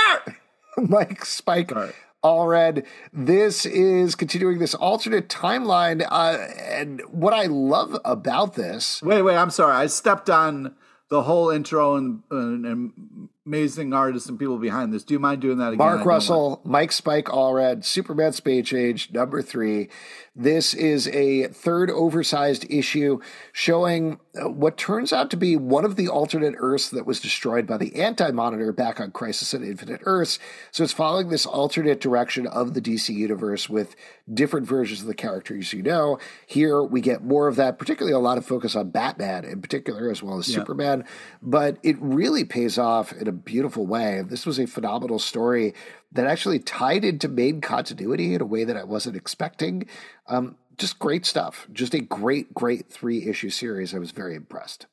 Mike 0.76 1.24
Spike. 1.24 1.70
Right. 1.70 1.94
Allred. 2.24 2.84
This 3.12 3.64
is 3.66 4.14
continuing 4.14 4.58
this 4.58 4.74
alternate 4.74 5.28
timeline. 5.28 6.06
Uh, 6.08 6.38
and 6.58 7.00
what 7.10 7.32
I 7.32 7.46
love 7.46 7.98
about 8.04 8.54
this. 8.54 9.02
Wait, 9.02 9.22
wait, 9.22 9.36
I'm 9.36 9.50
sorry. 9.50 9.74
I 9.74 9.86
stepped 9.86 10.28
on 10.28 10.74
the 11.08 11.22
whole 11.22 11.50
intro 11.50 11.96
and, 11.96 12.22
and, 12.30 12.66
and 12.66 13.28
amazing 13.48 13.94
artists 13.94 14.28
and 14.28 14.38
people 14.38 14.58
behind 14.58 14.92
this. 14.92 15.02
Do 15.02 15.14
you 15.14 15.18
mind 15.18 15.40
doing 15.40 15.56
that 15.56 15.68
again? 15.68 15.78
Mark 15.78 16.04
Russell, 16.04 16.60
Mike 16.64 16.92
Spike 16.92 17.24
Allred, 17.26 17.82
Superman 17.82 18.32
Space 18.32 18.74
Age, 18.74 19.10
number 19.10 19.40
three. 19.40 19.88
This 20.36 20.72
is 20.72 21.08
a 21.08 21.48
third 21.48 21.90
oversized 21.90 22.64
issue 22.70 23.20
showing 23.52 24.20
uh, 24.40 24.48
what 24.48 24.76
turns 24.76 25.12
out 25.12 25.30
to 25.30 25.36
be 25.36 25.56
one 25.56 25.84
of 25.84 25.96
the 25.96 26.06
alternate 26.06 26.54
Earths 26.58 26.90
that 26.90 27.06
was 27.06 27.18
destroyed 27.18 27.66
by 27.66 27.76
the 27.76 27.96
Anti 27.96 28.30
Monitor 28.30 28.70
back 28.72 29.00
on 29.00 29.10
Crisis 29.10 29.52
on 29.52 29.64
Infinite 29.64 30.00
Earths. 30.04 30.38
So 30.70 30.84
it's 30.84 30.92
following 30.92 31.30
this 31.30 31.44
alternate 31.44 32.00
direction 32.00 32.46
of 32.46 32.74
the 32.74 32.80
DC 32.80 33.12
universe 33.12 33.68
with 33.68 33.96
different 34.32 34.68
versions 34.68 35.00
of 35.00 35.06
the 35.08 35.14
characters 35.14 35.72
you 35.72 35.82
know. 35.82 36.20
Here 36.46 36.84
we 36.84 37.00
get 37.00 37.24
more 37.24 37.48
of 37.48 37.56
that, 37.56 37.78
particularly 37.78 38.14
a 38.14 38.20
lot 38.20 38.38
of 38.38 38.46
focus 38.46 38.76
on 38.76 38.90
Batman 38.90 39.44
in 39.44 39.60
particular, 39.60 40.08
as 40.08 40.22
well 40.22 40.38
as 40.38 40.48
yeah. 40.48 40.58
Superman. 40.58 41.04
But 41.42 41.78
it 41.82 41.96
really 41.98 42.44
pays 42.44 42.78
off 42.78 43.12
in 43.12 43.26
a 43.26 43.32
beautiful 43.38 43.86
way. 43.86 44.22
This 44.22 44.46
was 44.46 44.58
a 44.58 44.66
phenomenal 44.66 45.18
story 45.18 45.74
that 46.12 46.26
actually 46.26 46.58
tied 46.58 47.04
into 47.04 47.28
main 47.28 47.60
continuity 47.60 48.34
in 48.34 48.40
a 48.40 48.46
way 48.46 48.64
that 48.64 48.76
I 48.76 48.84
wasn't 48.84 49.16
expecting. 49.16 49.86
Um, 50.26 50.56
just 50.76 50.98
great 50.98 51.26
stuff. 51.26 51.66
Just 51.72 51.94
a 51.94 52.00
great, 52.00 52.54
great 52.54 52.90
three 52.90 53.26
issue 53.26 53.50
series. 53.50 53.94
I 53.94 53.98
was 53.98 54.12
very 54.12 54.34
impressed. 54.34 54.86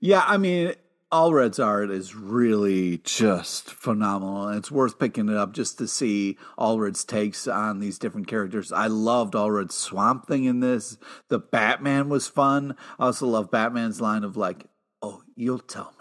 Yeah, 0.00 0.24
I 0.26 0.36
mean, 0.36 0.74
Allred's 1.14 1.60
art 1.60 1.90
is 1.90 2.16
really 2.16 2.98
just 2.98 3.70
phenomenal. 3.70 4.48
And 4.48 4.58
it's 4.58 4.70
worth 4.70 4.98
picking 4.98 5.28
it 5.28 5.36
up 5.36 5.52
just 5.52 5.78
to 5.78 5.86
see 5.86 6.36
Allred's 6.58 7.04
takes 7.04 7.46
on 7.46 7.78
these 7.78 8.00
different 8.00 8.26
characters. 8.26 8.72
I 8.72 8.88
loved 8.88 9.34
Allred's 9.34 9.76
Swamp 9.76 10.26
Thing 10.26 10.44
in 10.44 10.58
this. 10.58 10.98
The 11.28 11.38
Batman 11.38 12.08
was 12.08 12.26
fun. 12.26 12.76
I 12.98 13.06
also 13.06 13.28
love 13.28 13.50
Batman's 13.50 14.00
line 14.00 14.24
of 14.24 14.36
like, 14.36 14.66
oh, 15.02 15.22
you'll 15.36 15.60
tell. 15.60 15.93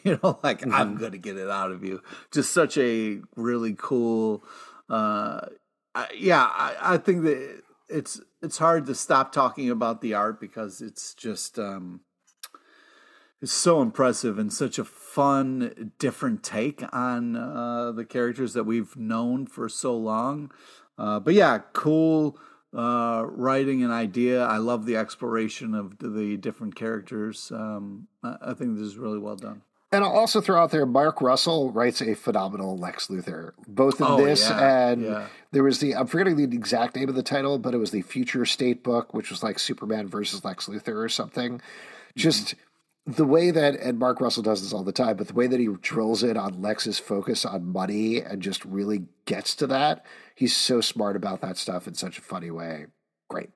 you 0.04 0.18
know 0.22 0.38
like 0.42 0.60
mm-hmm. 0.60 0.74
i'm 0.74 0.96
gonna 0.96 1.18
get 1.18 1.36
it 1.36 1.50
out 1.50 1.70
of 1.70 1.84
you 1.84 2.02
just 2.32 2.52
such 2.52 2.76
a 2.78 3.20
really 3.36 3.74
cool 3.76 4.42
uh 4.88 5.40
I, 5.94 6.08
yeah 6.16 6.42
I, 6.42 6.76
I 6.94 6.98
think 6.98 7.22
that 7.24 7.62
it's 7.88 8.20
it's 8.42 8.58
hard 8.58 8.86
to 8.86 8.94
stop 8.94 9.32
talking 9.32 9.70
about 9.70 10.00
the 10.00 10.14
art 10.14 10.40
because 10.40 10.80
it's 10.80 11.14
just 11.14 11.58
um 11.58 12.00
it's 13.40 13.52
so 13.52 13.82
impressive 13.82 14.38
and 14.38 14.52
such 14.52 14.78
a 14.78 14.84
fun 14.84 15.92
different 15.98 16.42
take 16.42 16.82
on 16.92 17.36
uh 17.36 17.92
the 17.92 18.04
characters 18.04 18.54
that 18.54 18.64
we've 18.64 18.96
known 18.96 19.46
for 19.46 19.68
so 19.68 19.96
long 19.96 20.50
uh 20.98 21.20
but 21.20 21.34
yeah 21.34 21.58
cool 21.72 22.38
uh, 22.76 23.24
writing 23.28 23.82
an 23.82 23.90
idea. 23.90 24.44
I 24.44 24.58
love 24.58 24.84
the 24.84 24.96
exploration 24.96 25.74
of 25.74 25.98
the 25.98 26.36
different 26.36 26.74
characters. 26.74 27.50
Um, 27.50 28.08
I 28.22 28.52
think 28.52 28.76
this 28.76 28.86
is 28.86 28.98
really 28.98 29.18
well 29.18 29.36
done. 29.36 29.62
And 29.92 30.02
I'll 30.04 30.10
also 30.10 30.40
throw 30.40 30.60
out 30.60 30.72
there, 30.72 30.84
Mark 30.84 31.20
Russell 31.20 31.70
writes 31.70 32.00
a 32.00 32.14
phenomenal 32.14 32.76
Lex 32.76 33.06
Luthor, 33.06 33.52
both 33.68 34.00
in 34.00 34.06
oh, 34.06 34.16
this 34.16 34.48
yeah, 34.48 34.88
and 34.90 35.02
yeah. 35.02 35.26
there 35.52 35.62
was 35.62 35.78
the 35.78 35.94
I'm 35.94 36.08
forgetting 36.08 36.36
the 36.36 36.44
exact 36.44 36.96
name 36.96 37.08
of 37.08 37.14
the 37.14 37.22
title, 37.22 37.58
but 37.58 37.72
it 37.72 37.78
was 37.78 37.92
the 37.92 38.02
Future 38.02 38.44
State 38.44 38.82
book, 38.82 39.14
which 39.14 39.30
was 39.30 39.44
like 39.44 39.60
Superman 39.60 40.08
versus 40.08 40.44
Lex 40.44 40.66
Luthor 40.66 40.96
or 40.96 41.08
something. 41.08 41.58
Mm-hmm. 41.58 42.18
Just 42.20 42.56
the 43.06 43.24
way 43.24 43.52
that 43.52 43.76
and 43.76 43.98
Mark 43.98 44.20
Russell 44.20 44.42
does 44.42 44.62
this 44.62 44.72
all 44.72 44.82
the 44.82 44.90
time, 44.90 45.16
but 45.16 45.28
the 45.28 45.34
way 45.34 45.46
that 45.46 45.60
he 45.60 45.68
drills 45.80 46.24
it 46.24 46.36
on 46.36 46.60
Lex's 46.60 46.98
focus 46.98 47.44
on 47.44 47.70
money 47.70 48.20
and 48.20 48.42
just 48.42 48.64
really 48.64 49.04
gets 49.24 49.54
to 49.54 49.68
that, 49.68 50.04
he's 50.34 50.56
so 50.56 50.80
smart 50.80 51.14
about 51.14 51.40
that 51.42 51.56
stuff 51.56 51.86
in 51.86 51.94
such 51.94 52.18
a 52.18 52.22
funny 52.22 52.50
way. 52.50 52.86
Great. 53.28 53.50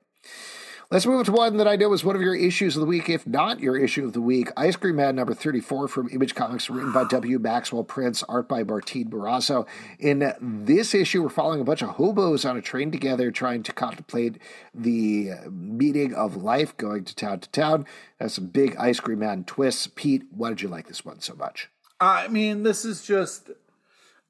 Let's 0.92 1.06
move 1.06 1.24
to 1.26 1.30
one 1.30 1.56
that 1.58 1.68
I 1.68 1.76
know 1.76 1.92
is 1.92 2.02
one 2.02 2.16
of 2.16 2.22
your 2.22 2.34
issues 2.34 2.74
of 2.74 2.80
the 2.80 2.86
week, 2.86 3.08
if 3.08 3.24
not 3.24 3.60
your 3.60 3.76
issue 3.76 4.04
of 4.04 4.12
the 4.12 4.20
week. 4.20 4.50
Ice 4.56 4.74
Cream 4.74 4.96
Man 4.96 5.14
number 5.14 5.34
34 5.34 5.86
from 5.86 6.08
Image 6.08 6.34
Comics, 6.34 6.68
written 6.68 6.90
by 6.90 7.04
W. 7.04 7.38
Maxwell 7.38 7.84
Prince, 7.84 8.24
art 8.24 8.48
by 8.48 8.64
Martin 8.64 9.08
Morazzo. 9.08 9.68
In 10.00 10.34
this 10.40 10.92
issue, 10.92 11.22
we're 11.22 11.28
following 11.28 11.60
a 11.60 11.64
bunch 11.64 11.82
of 11.82 11.90
hobos 11.90 12.44
on 12.44 12.56
a 12.56 12.60
train 12.60 12.90
together 12.90 13.30
trying 13.30 13.62
to 13.62 13.72
contemplate 13.72 14.38
the 14.74 15.30
meaning 15.48 16.12
of 16.12 16.34
life, 16.34 16.76
going 16.76 17.04
to 17.04 17.14
town 17.14 17.38
to 17.38 17.48
town. 17.50 17.86
Has 18.18 18.34
some 18.34 18.46
big 18.46 18.74
Ice 18.74 18.98
Cream 18.98 19.20
Man 19.20 19.44
twists. 19.44 19.86
Pete, 19.86 20.24
why 20.32 20.48
did 20.48 20.60
you 20.60 20.68
like 20.68 20.88
this 20.88 21.04
one 21.04 21.20
so 21.20 21.36
much? 21.36 21.68
I 22.00 22.26
mean, 22.26 22.64
this 22.64 22.84
is 22.84 23.06
just 23.06 23.52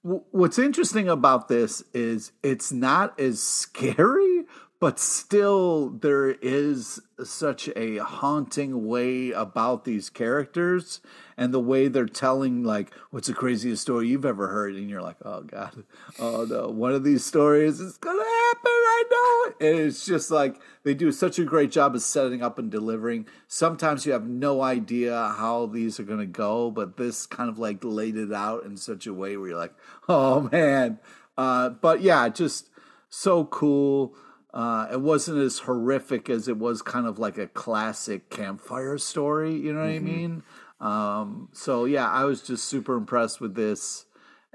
what's 0.02 0.58
interesting 0.58 1.08
about 1.08 1.48
this 1.48 1.82
is 1.92 2.32
it's 2.42 2.72
not 2.72 3.18
as 3.18 3.42
scary 3.42 4.44
but 4.80 4.98
still 4.98 5.90
there 5.90 6.30
is 6.30 7.00
such 7.22 7.68
a 7.76 7.98
haunting 7.98 8.86
way 8.86 9.30
about 9.30 9.84
these 9.84 10.08
characters 10.08 11.02
and 11.36 11.52
the 11.52 11.60
way 11.60 11.86
they're 11.86 12.06
telling 12.06 12.64
like 12.64 12.90
what's 13.10 13.28
the 13.28 13.34
craziest 13.34 13.82
story 13.82 14.08
you've 14.08 14.24
ever 14.24 14.48
heard? 14.48 14.74
And 14.74 14.88
you're 14.88 15.02
like 15.02 15.18
oh 15.22 15.42
god. 15.42 15.84
Oh 16.18 16.46
no. 16.48 16.68
One 16.68 16.92
of 16.92 17.04
these 17.04 17.24
stories 17.24 17.78
is 17.78 17.98
gonna 17.98 18.24
happen. 18.24 18.60
I 18.64 19.04
know 19.10 19.50
it. 19.50 19.70
And 19.70 19.86
it's 19.86 20.06
just 20.06 20.30
like 20.30 20.58
they 20.82 20.94
do 20.94 21.12
such 21.12 21.38
a 21.38 21.44
great 21.44 21.70
job 21.70 21.94
of 21.94 22.00
setting 22.00 22.42
up 22.42 22.58
and 22.58 22.70
delivering. 22.70 23.26
Sometimes 23.46 24.06
you 24.06 24.12
have 24.12 24.26
no 24.26 24.62
idea 24.62 25.34
how 25.36 25.66
these 25.66 26.00
are 26.00 26.04
gonna 26.04 26.24
go 26.24 26.70
but 26.70 26.96
this 26.96 27.26
kind 27.26 27.50
of 27.50 27.58
like 27.58 27.84
laid 27.84 28.16
it 28.16 28.32
out 28.32 28.64
in 28.64 28.78
such 28.78 29.06
a 29.06 29.12
way 29.12 29.36
where 29.36 29.50
you're 29.50 29.58
like 29.58 29.74
oh 30.08 30.48
man. 30.50 30.98
Uh, 31.36 31.68
but 31.68 32.00
yeah 32.00 32.30
just 32.30 32.70
so 33.10 33.44
cool 33.44 34.14
uh, 34.52 34.88
it 34.92 35.00
wasn't 35.00 35.38
as 35.38 35.60
horrific 35.60 36.28
as 36.28 36.48
it 36.48 36.58
was 36.58 36.82
kind 36.82 37.06
of 37.06 37.18
like 37.18 37.38
a 37.38 37.46
classic 37.46 38.30
campfire 38.30 38.98
story. 38.98 39.54
You 39.54 39.72
know 39.72 39.80
what 39.80 39.90
mm-hmm. 39.90 40.06
I 40.06 40.10
mean? 40.10 40.42
Um, 40.80 41.48
so 41.52 41.84
yeah, 41.84 42.08
I 42.08 42.24
was 42.24 42.42
just 42.42 42.64
super 42.64 42.96
impressed 42.96 43.40
with 43.40 43.54
this, 43.54 44.06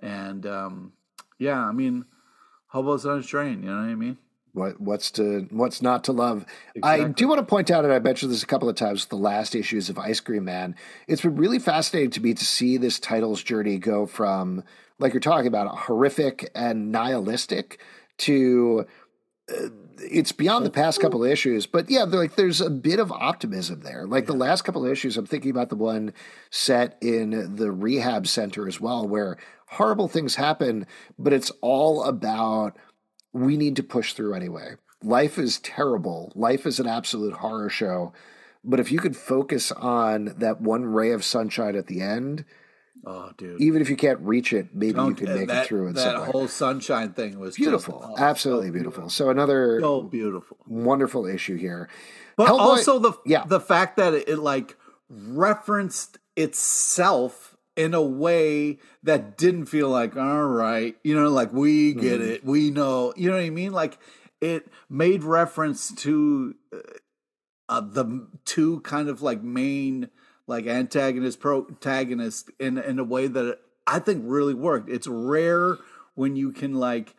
and 0.02 0.46
um, 0.46 0.94
yeah, 1.40 1.60
I 1.60 1.72
mean, 1.72 2.06
hobos 2.68 3.06
on 3.06 3.20
a 3.20 3.24
train. 3.24 3.64
You 3.64 3.70
know 3.70 3.82
what 3.82 3.90
I 3.90 3.96
mean? 3.96 4.18
What 4.52 4.82
what's 4.82 5.12
to 5.12 5.48
what's 5.52 5.82
not 5.82 6.04
to 6.06 6.12
love? 6.12 6.46
Exactly. 6.76 7.06
I 7.06 7.10
do 7.10 7.28
want 7.28 7.40
to 7.40 7.46
point 7.46 7.72
out, 7.72 7.86
and 7.86 7.94
I 7.94 8.00
mentioned 8.00 8.32
this 8.32 8.44
a 8.44 8.48
couple 8.48 8.68
of 8.68 8.76
times. 8.76 9.06
The 9.06 9.18
last 9.18 9.56
issues 9.56 9.90
of 9.90 10.00
Ice 10.00 10.20
Cream 10.20 10.46
Man. 10.46 10.76
It's 11.08 11.22
been 11.22 11.36
really 11.36 11.60
fascinating 11.60 12.12
to 12.12 12.22
me 12.22 12.34
to 12.34 12.44
see 12.44 12.78
this 12.78 13.00
title's 13.00 13.44
journey 13.44 13.78
go 13.78 14.06
from, 14.06 14.64
like 14.98 15.14
you're 15.14 15.20
talking 15.20 15.48
about, 15.48 15.78
horrific 15.78 16.50
and 16.54 16.92
nihilistic 16.92 17.80
to. 18.20 18.86
Uh, 19.50 19.68
it's 20.00 20.32
beyond 20.32 20.66
the 20.66 20.72
past 20.72 21.00
couple 21.00 21.24
of 21.24 21.32
issues, 21.32 21.66
but 21.66 21.90
yeah, 21.90 22.04
like 22.04 22.36
there's 22.36 22.62
a 22.62 22.70
bit 22.70 23.00
of 23.00 23.12
optimism 23.12 23.82
there. 23.82 24.06
Like 24.06 24.26
yeah. 24.26 24.32
the 24.32 24.38
last 24.38 24.64
couple 24.64 24.86
of 24.86 24.92
issues, 24.92 25.18
I'm 25.18 25.26
thinking 25.26 25.52
about 25.52 25.70
the 25.70 25.76
one 25.76 26.14
set 26.50 26.98
in 27.02 27.56
the 27.56 27.72
rehab 27.72 28.28
center 28.28 28.68
as 28.68 28.80
well, 28.80 29.08
where 29.08 29.38
horrible 29.68 30.08
things 30.08 30.36
happen, 30.36 30.86
but 31.18 31.34
it's 31.34 31.52
all 31.62 32.04
about 32.04 32.78
we 33.34 33.58
need 33.58 33.76
to 33.76 33.84
push 33.84 34.14
through 34.14 34.34
anyway. 34.34 34.76
Life 35.04 35.38
is 35.38 35.60
terrible. 35.60 36.32
Life 36.36 36.66
is 36.66 36.80
an 36.80 36.88
absolute 36.88 37.34
horror 37.34 37.70
show. 37.70 38.14
But 38.64 38.80
if 38.80 38.92
you 38.92 39.00
could 39.00 39.16
focus 39.16 39.72
on 39.72 40.34
that 40.38 40.62
one 40.62 40.86
ray 40.86 41.12
of 41.12 41.24
sunshine 41.24 41.76
at 41.76 41.88
the 41.88 42.02
end, 42.02 42.46
Oh, 43.08 43.32
dude! 43.38 43.62
Even 43.62 43.82
if 43.82 43.90
you 43.90 43.96
can't 43.96 44.20
reach 44.22 44.52
it, 44.52 44.70
maybe 44.74 44.94
Don't, 44.94 45.10
you 45.10 45.28
can 45.28 45.36
make 45.36 45.48
that, 45.48 45.66
it 45.66 45.68
through. 45.68 45.90
It. 45.90 45.96
That 45.96 46.16
whole 46.16 46.48
sunshine 46.48 47.14
thing 47.14 47.38
was 47.40 47.56
beautiful, 47.56 48.00
just, 48.00 48.12
oh, 48.12 48.24
absolutely 48.24 48.68
so 48.68 48.74
beautiful. 48.74 48.92
beautiful. 48.92 49.10
So 49.10 49.30
another 49.30 49.80
so 49.80 50.02
beautiful, 50.02 50.58
wonderful 50.68 51.26
issue 51.28 51.56
here. 51.56 51.88
But 52.36 52.48
Hellboy, 52.48 52.60
also 52.60 53.00
the 53.00 53.14
yeah. 53.26 53.46
the 53.46 53.60
fact 53.60 53.98
that 53.98 54.14
it, 54.14 54.28
it 54.28 54.38
like 54.38 54.76
referenced 55.10 56.18
itself 56.36 57.56
in 57.76 57.94
a 57.94 58.02
way 58.02 58.80
that 59.04 59.38
didn't 59.38 59.66
feel 59.66 59.90
like 59.90 60.16
all 60.18 60.46
right, 60.46 60.96
you 61.04 61.16
know, 61.16 61.30
like 61.30 61.54
we 61.54 61.94
get 61.94 62.22
mm. 62.22 62.28
it, 62.28 62.46
we 62.46 62.72
know, 62.72 63.14
you 63.16 63.30
know 63.30 63.36
what 63.36 63.46
I 63.46 63.50
mean? 63.50 63.72
Like 63.72 64.00
it 64.42 64.68
made 64.90 65.24
reference 65.24 65.94
to 65.96 66.56
uh, 66.74 66.78
uh 67.70 67.82
the 67.82 68.28
two 68.46 68.80
kind 68.82 69.10
of 69.10 69.22
like 69.22 69.44
main 69.44 70.10
like 70.48 70.68
antagonist 70.68 71.40
protagonist 71.40 72.52
in 72.60 72.78
in 72.78 73.00
a 73.00 73.04
way 73.04 73.28
that 73.28 73.60
I 73.88 74.00
think 74.00 74.24
really 74.26 74.54
worked. 74.54 74.90
It's 74.90 75.08
rare 75.08 75.78
when 76.16 76.36
you 76.36 76.52
can 76.52 76.74
like 76.74 77.16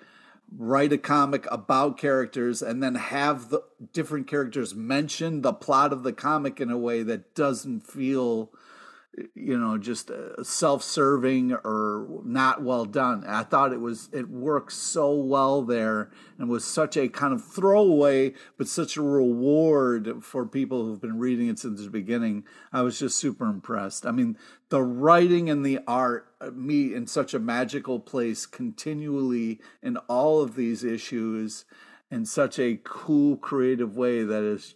write 0.57 0.93
a 0.93 0.99
comic 0.99 1.47
about 1.51 1.99
characters 1.99 2.63
and 2.63 2.83
then 2.83 2.95
have 2.95 3.51
the 3.51 3.63
different 3.93 4.29
characters 4.29 4.75
mention 4.75 5.43
the 5.43 5.53
plot 5.53 5.93
of 5.93 6.03
the 6.03 6.13
comic 6.13 6.61
in 6.61 6.71
a 6.71 6.79
way 6.79 7.03
that 7.03 7.35
doesn't 7.35 7.81
feel 7.81 8.51
you 9.35 9.59
know 9.59 9.79
just 9.79 10.11
uh, 10.11 10.43
self-serving 10.43 11.53
or 11.53 12.07
not 12.25 12.63
well 12.63 12.85
done. 12.85 13.25
I 13.27 13.43
thought 13.43 13.73
it 13.73 13.81
was 13.81 14.09
it 14.13 14.29
worked 14.29 14.73
so 14.73 15.15
well 15.15 15.63
there 15.63 16.11
and 16.39 16.49
was 16.49 16.65
such 16.65 16.97
a 16.97 17.09
kind 17.09 17.33
of 17.33 17.45
throwaway 17.45 18.35
but 18.57 18.69
such 18.69 18.97
a 18.97 19.03
reward 19.03 20.23
for 20.23 20.47
people 20.47 20.85
who've 20.85 21.01
been 21.01 21.19
reading 21.19 21.49
it 21.49 21.59
since 21.59 21.83
the 21.83 21.91
beginning. 21.91 22.45
I 22.73 22.83
was 22.83 22.99
just 22.99 23.17
super 23.17 23.47
impressed. 23.47 24.07
I 24.07 24.11
mean 24.11 24.37
the 24.69 24.83
writing 24.83 25.49
and 25.49 25.65
the 25.65 25.81
art 25.87 26.29
uh, 26.41 26.51
meet 26.51 26.93
in 26.93 27.07
such 27.07 27.35
a 27.35 27.39
magical 27.39 28.01
place 28.01 28.47
continually 28.47 29.61
in 29.83 29.97
all 30.09 30.43
of 30.43 30.57
these 30.57 30.85
issues 30.85 31.65
in 32.11 32.25
such 32.25 32.59
a 32.59 32.81
cool 32.85 33.37
creative 33.37 33.97
way 33.97 34.23
that 34.23 34.43
is 34.43 34.75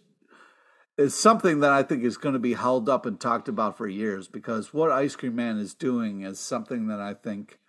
is 0.97 1.15
something 1.15 1.59
that 1.61 1.71
I 1.71 1.83
think 1.83 2.03
is 2.03 2.17
going 2.17 2.33
to 2.33 2.39
be 2.39 2.53
held 2.53 2.89
up 2.89 3.05
and 3.05 3.19
talked 3.19 3.47
about 3.47 3.77
for 3.77 3.87
years 3.87 4.27
because 4.27 4.73
what 4.73 4.91
Ice 4.91 5.15
Cream 5.15 5.35
Man 5.35 5.57
is 5.57 5.73
doing 5.73 6.21
is 6.21 6.39
something 6.39 6.87
that 6.87 6.99
I 6.99 7.13
think 7.13 7.59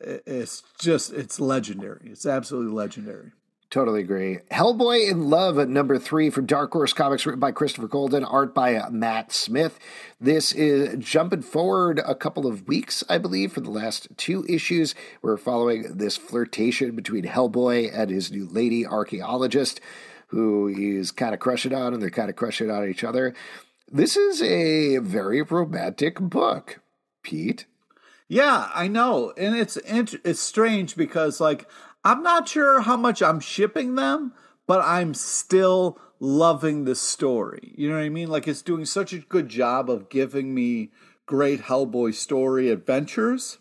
it's 0.00 0.62
just 0.78 1.12
it's 1.12 1.38
legendary. 1.38 2.10
It's 2.10 2.26
absolutely 2.26 2.72
legendary. 2.72 3.32
Totally 3.70 4.00
agree. 4.00 4.38
Hellboy 4.50 5.08
in 5.08 5.30
Love 5.30 5.56
at 5.56 5.68
number 5.68 5.96
three 5.96 6.28
from 6.28 6.44
Dark 6.44 6.72
Horse 6.72 6.92
Comics, 6.92 7.24
written 7.24 7.38
by 7.38 7.52
Christopher 7.52 7.86
Golden, 7.86 8.24
art 8.24 8.52
by 8.52 8.82
Matt 8.90 9.30
Smith. 9.30 9.78
This 10.20 10.52
is 10.52 10.96
jumping 10.98 11.42
forward 11.42 12.00
a 12.04 12.16
couple 12.16 12.48
of 12.48 12.66
weeks, 12.66 13.04
I 13.08 13.18
believe, 13.18 13.52
for 13.52 13.60
the 13.60 13.70
last 13.70 14.08
two 14.16 14.44
issues. 14.48 14.96
We're 15.22 15.36
following 15.36 15.98
this 15.98 16.16
flirtation 16.16 16.96
between 16.96 17.22
Hellboy 17.22 17.92
and 17.94 18.10
his 18.10 18.32
new 18.32 18.48
lady 18.48 18.84
archaeologist 18.84 19.80
who 20.30 20.68
he's 20.68 21.10
kind 21.10 21.34
of 21.34 21.40
crushing 21.40 21.74
on, 21.74 21.92
and 21.92 22.02
they're 22.02 22.10
kind 22.10 22.30
of 22.30 22.36
crushing 22.36 22.70
on 22.70 22.88
each 22.88 23.04
other. 23.04 23.34
This 23.88 24.16
is 24.16 24.40
a 24.40 24.98
very 24.98 25.42
romantic 25.42 26.20
book, 26.20 26.80
Pete. 27.22 27.66
Yeah, 28.28 28.70
I 28.72 28.86
know, 28.86 29.32
and 29.36 29.56
it's 29.56 29.76
it's 29.76 30.40
strange 30.40 30.96
because 30.96 31.40
like 31.40 31.68
I'm 32.04 32.22
not 32.22 32.48
sure 32.48 32.82
how 32.82 32.96
much 32.96 33.22
I'm 33.22 33.40
shipping 33.40 33.96
them, 33.96 34.32
but 34.66 34.80
I'm 34.82 35.14
still 35.14 35.98
loving 36.20 36.84
the 36.84 36.94
story. 36.94 37.74
You 37.76 37.88
know 37.88 37.96
what 37.96 38.04
I 38.04 38.08
mean? 38.08 38.28
Like 38.28 38.46
it's 38.46 38.62
doing 38.62 38.84
such 38.84 39.12
a 39.12 39.18
good 39.18 39.48
job 39.48 39.90
of 39.90 40.08
giving 40.08 40.54
me 40.54 40.92
great 41.26 41.62
Hellboy 41.62 42.14
story 42.14 42.70
adventures 42.70 43.58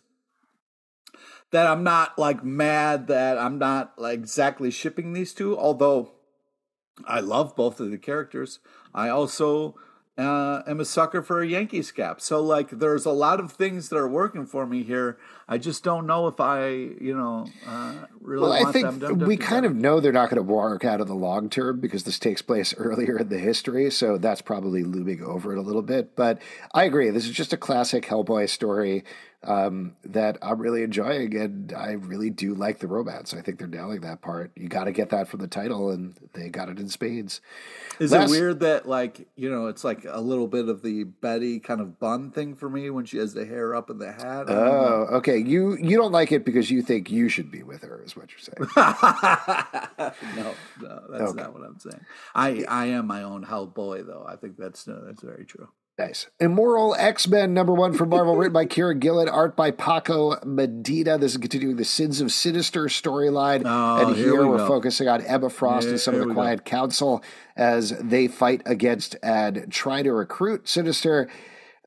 that 1.52 1.66
I'm 1.66 1.84
not 1.84 2.20
like 2.20 2.44
mad 2.44 3.08
that 3.08 3.38
I'm 3.38 3.58
not 3.58 3.98
like 3.98 4.20
exactly 4.20 4.70
shipping 4.70 5.14
these 5.14 5.34
two, 5.34 5.58
although 5.58 6.12
I 7.08 7.20
love 7.20 7.56
both 7.56 7.80
of 7.80 7.92
the 7.92 7.98
characters. 7.98 8.60
I 8.94 9.10
also 9.10 9.76
uh, 10.18 10.64
am 10.68 10.80
a 10.80 10.86
sucker 10.86 11.22
for 11.22 11.42
a 11.42 11.48
Yankees 11.48 11.92
cap. 11.92 12.20
So 12.22 12.42
like, 12.42 12.70
there's 12.70 13.06
a 13.06 13.12
lot 13.12 13.40
of 13.40 13.52
things 13.52 13.90
that 13.90 13.98
are 13.98 14.08
working 14.08 14.46
for 14.46 14.66
me 14.66 14.84
here. 14.84 15.18
I 15.52 15.58
just 15.58 15.84
don't 15.84 16.06
know 16.06 16.28
if 16.28 16.40
I, 16.40 16.70
you 16.70 17.18
know, 17.18 17.48
uh, 17.68 17.96
really. 18.22 18.44
Well, 18.44 18.68
I 18.68 18.72
think 18.72 19.00
them 19.00 19.18
we 19.18 19.36
kind 19.36 19.66
of 19.66 19.76
know 19.76 20.00
they're 20.00 20.12
not 20.12 20.30
going 20.30 20.38
to 20.38 20.44
work 20.44 20.86
out 20.86 21.02
in 21.02 21.08
the 21.08 21.16
long 21.16 21.50
term 21.50 21.80
because 21.80 22.04
this 22.04 22.20
takes 22.20 22.44
place 22.44 22.72
earlier 22.78 23.18
in 23.18 23.30
the 23.30 23.40
history, 23.40 23.90
so 23.90 24.20
that's 24.20 24.44
probably 24.44 24.84
looming 24.84 25.24
over 25.24 25.52
it 25.52 25.58
a 25.58 25.64
little 25.64 25.82
bit. 25.82 26.16
But 26.16 26.40
I 26.76 26.84
agree. 26.84 27.10
This 27.10 27.26
is 27.26 27.32
just 27.32 27.52
a 27.52 27.58
classic 27.58 28.06
Hellboy 28.06 28.48
story 28.48 29.04
um, 29.44 29.96
that 30.04 30.38
I'm 30.42 30.60
really 30.60 30.84
enjoying, 30.84 31.36
and 31.36 31.72
I 31.74 31.92
really 31.92 32.30
do 32.30 32.54
like 32.54 32.80
the 32.80 32.88
romance. 32.88 33.34
I 33.34 33.42
think 33.42 33.58
they're 33.58 33.68
nailing 33.68 34.02
that 34.02 34.22
part. 34.22 34.52
You 34.56 34.68
got 34.68 34.84
to 34.84 34.92
get 34.92 35.10
that 35.12 35.30
from 35.30 35.40
the 35.40 35.48
title, 35.48 35.92
and 35.92 36.16
they 36.34 36.50
got 36.50 36.68
it 36.68 36.78
in 36.78 36.90
spades. 36.90 37.40
Is 38.00 38.12
Last, 38.12 38.30
it 38.30 38.32
weird 38.32 38.60
that, 38.60 38.88
like, 38.88 39.28
you 39.38 39.50
know, 39.50 39.68
it's 39.68 39.86
like 39.86 40.06
a 40.08 40.20
little 40.20 40.48
bit 40.48 40.68
of 40.68 40.82
the 40.82 41.06
Betty 41.06 41.60
kind 41.60 41.80
of 41.80 42.00
bun 42.00 42.32
thing 42.32 42.56
for 42.56 42.70
me 42.70 42.90
when 42.90 43.06
she 43.06 43.18
has 43.18 43.34
the 43.34 43.46
hair 43.46 43.74
up 43.74 43.90
in 43.90 43.98
the 43.98 44.12
hat? 44.12 44.46
Oh, 44.50 45.08
okay. 45.12 45.38
You 45.48 45.78
you 45.78 45.98
don't 45.98 46.12
like 46.12 46.32
it 46.32 46.46
because 46.46 46.70
you 46.70 46.82
think 46.82 47.10
you 47.10 47.30
should 47.30 47.52
be 47.52 47.64
with 47.64 47.82
her, 47.84 48.02
is 48.04 48.16
what 48.16 48.30
you're 48.32 48.40
saying? 48.40 48.70
no, 50.36 50.54
no, 50.82 51.02
that's 51.10 51.32
okay. 51.32 51.42
not 51.42 51.54
what 51.54 51.64
I'm 51.64 51.80
saying. 51.80 52.06
I 52.36 52.66
I 52.68 52.86
am 52.88 53.08
my 53.08 53.24
own 53.24 53.46
Hellboy, 53.46 54.06
though. 54.06 54.26
I 54.28 54.36
think 54.36 54.58
that's 54.58 54.88
no, 54.88 55.04
that's 55.06 55.22
very 55.22 55.46
true. 55.46 55.70
Nice. 56.00 56.28
Immoral 56.40 56.96
X 56.98 57.28
Men 57.28 57.54
number 57.54 57.74
one 57.74 57.92
from 57.92 58.08
Marvel, 58.08 58.38
written 58.38 58.54
by 58.54 58.66
Kieron 58.68 59.02
Gillen, 59.02 59.28
art 59.28 59.58
by 59.58 59.72
Paco 59.72 60.40
Medina. 60.46 61.18
This 61.18 61.34
is 61.34 61.38
continuing 61.38 61.76
the 61.76 61.84
Sins 61.84 62.22
of 62.22 62.32
Sinister 62.32 62.86
storyline. 62.86 63.64
Oh, 63.66 64.08
and 64.08 64.16
here, 64.16 64.28
here 64.32 64.48
we 64.48 64.62
are 64.62 64.66
focusing 64.66 65.10
on 65.10 65.22
Emma 65.22 65.50
Frost 65.50 65.88
yeah, 65.88 65.92
and 65.92 66.00
some 66.00 66.16
of 66.16 66.26
the 66.26 66.34
Quiet 66.34 66.64
go. 66.64 66.70
Council 66.70 67.22
as 67.58 67.90
they 68.00 68.30
fight 68.30 68.62
against 68.66 69.18
and 69.22 69.70
try 69.70 70.02
to 70.02 70.14
recruit 70.14 70.70
Sinister 70.70 71.28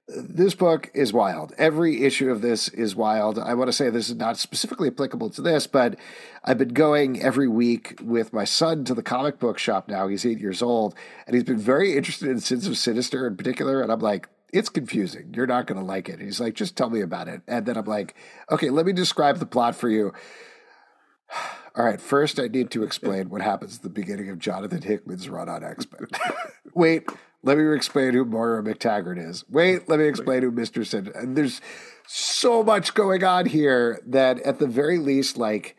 this 0.08 0.54
book 0.54 0.90
is 0.94 1.12
wild. 1.12 1.52
Every 1.56 2.02
issue 2.02 2.30
of 2.30 2.42
this 2.42 2.68
is 2.68 2.96
wild. 2.96 3.38
I 3.38 3.54
want 3.54 3.68
to 3.68 3.72
say 3.72 3.88
this 3.88 4.08
is 4.08 4.16
not 4.16 4.36
specifically 4.36 4.88
applicable 4.88 5.30
to 5.30 5.42
this, 5.42 5.66
but 5.66 5.96
I've 6.44 6.58
been 6.58 6.74
going 6.74 7.22
every 7.22 7.48
week 7.48 7.98
with 8.02 8.32
my 8.32 8.44
son 8.44 8.84
to 8.84 8.94
the 8.94 9.02
comic 9.02 9.38
book 9.38 9.58
shop 9.58 9.88
now. 9.88 10.08
He's 10.08 10.26
eight 10.26 10.40
years 10.40 10.60
old, 10.60 10.94
and 11.26 11.34
he's 11.34 11.44
been 11.44 11.58
very 11.58 11.96
interested 11.96 12.28
in 12.28 12.40
Sins 12.40 12.66
of 12.66 12.76
Sinister 12.76 13.26
in 13.26 13.36
particular. 13.36 13.80
And 13.80 13.92
I'm 13.92 14.00
like, 14.00 14.28
it's 14.52 14.68
confusing. 14.68 15.32
You're 15.34 15.46
not 15.46 15.66
going 15.66 15.80
to 15.80 15.86
like 15.86 16.08
it. 16.08 16.20
He's 16.20 16.40
like, 16.40 16.54
just 16.54 16.76
tell 16.76 16.90
me 16.90 17.00
about 17.00 17.28
it. 17.28 17.40
And 17.46 17.64
then 17.64 17.76
I'm 17.76 17.86
like, 17.86 18.14
okay, 18.50 18.70
let 18.70 18.84
me 18.84 18.92
describe 18.92 19.38
the 19.38 19.46
plot 19.46 19.74
for 19.74 19.88
you. 19.88 20.12
All 21.74 21.86
right, 21.86 22.00
first 22.00 22.38
I 22.38 22.48
need 22.48 22.70
to 22.72 22.82
explain 22.82 23.30
what 23.30 23.40
happens 23.40 23.76
at 23.76 23.82
the 23.82 23.88
beginning 23.88 24.28
of 24.28 24.38
Jonathan 24.38 24.82
Hickman's 24.82 25.30
run 25.30 25.48
on 25.48 25.64
X 25.64 25.86
Men. 25.90 26.06
Wait, 26.74 27.08
let 27.42 27.58
me 27.58 27.74
explain 27.74 28.14
who 28.14 28.24
Moira 28.24 28.62
McTaggart 28.62 29.18
is. 29.18 29.44
Wait, 29.48 29.88
let 29.88 29.98
me 29.98 30.06
explain 30.06 30.42
who 30.42 30.52
Mr. 30.52 30.86
Sid. 30.86 31.08
And 31.14 31.36
there's 31.36 31.60
so 32.06 32.62
much 32.62 32.94
going 32.94 33.24
on 33.24 33.46
here 33.46 34.00
that 34.06 34.40
at 34.40 34.58
the 34.58 34.66
very 34.66 34.98
least, 34.98 35.36
like 35.36 35.76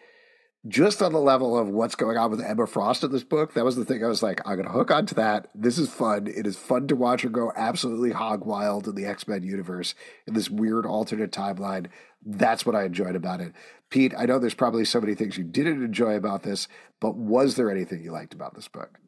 just 0.68 1.02
on 1.02 1.11
the 1.11 1.19
level 1.19 1.57
of 1.57 1.68
what's 1.68 1.95
going 1.95 2.18
on 2.18 2.31
with 2.31 2.41
Emma 2.41 2.65
Frost 2.65 3.03
in 3.03 3.11
this 3.11 3.23
book, 3.23 3.53
that 3.53 3.65
was 3.65 3.76
the 3.76 3.84
thing 3.84 4.03
I 4.03 4.07
was 4.07 4.23
like, 4.23 4.41
I'm 4.45 4.57
gonna 4.57 4.69
hook 4.69 4.91
onto 4.91 5.15
that. 5.15 5.49
This 5.53 5.77
is 5.77 5.90
fun. 5.90 6.27
It 6.27 6.48
is 6.48 6.57
fun 6.57 6.88
to 6.88 6.95
watch 6.95 7.22
her 7.22 7.30
go 7.30 7.52
absolutely 7.56 8.11
hog 8.11 8.45
wild 8.45 8.88
in 8.88 8.95
the 8.95 9.06
X-Men 9.06 9.44
universe 9.44 9.94
in 10.26 10.34
this 10.34 10.49
weird 10.49 10.85
alternate 10.85 11.31
timeline. 11.31 11.88
That's 12.26 12.65
what 12.65 12.76
I 12.76 12.85
enjoyed 12.85 13.15
about 13.15 13.41
it. 13.41 13.53
Pete, 13.90 14.14
I 14.18 14.26
know 14.26 14.40
there's 14.40 14.53
probably 14.53 14.85
so 14.85 15.02
many 15.02 15.15
things 15.15 15.38
you 15.38 15.44
didn't 15.44 15.84
enjoy 15.84 16.15
about 16.15 16.44
this, 16.44 16.68
but 17.02 17.15
was 17.15 17.56
there 17.56 17.69
anything 17.69 18.02
you 18.02 18.11
liked 18.11 18.34
about 18.34 18.56
this 18.56 18.69
book? 18.69 18.99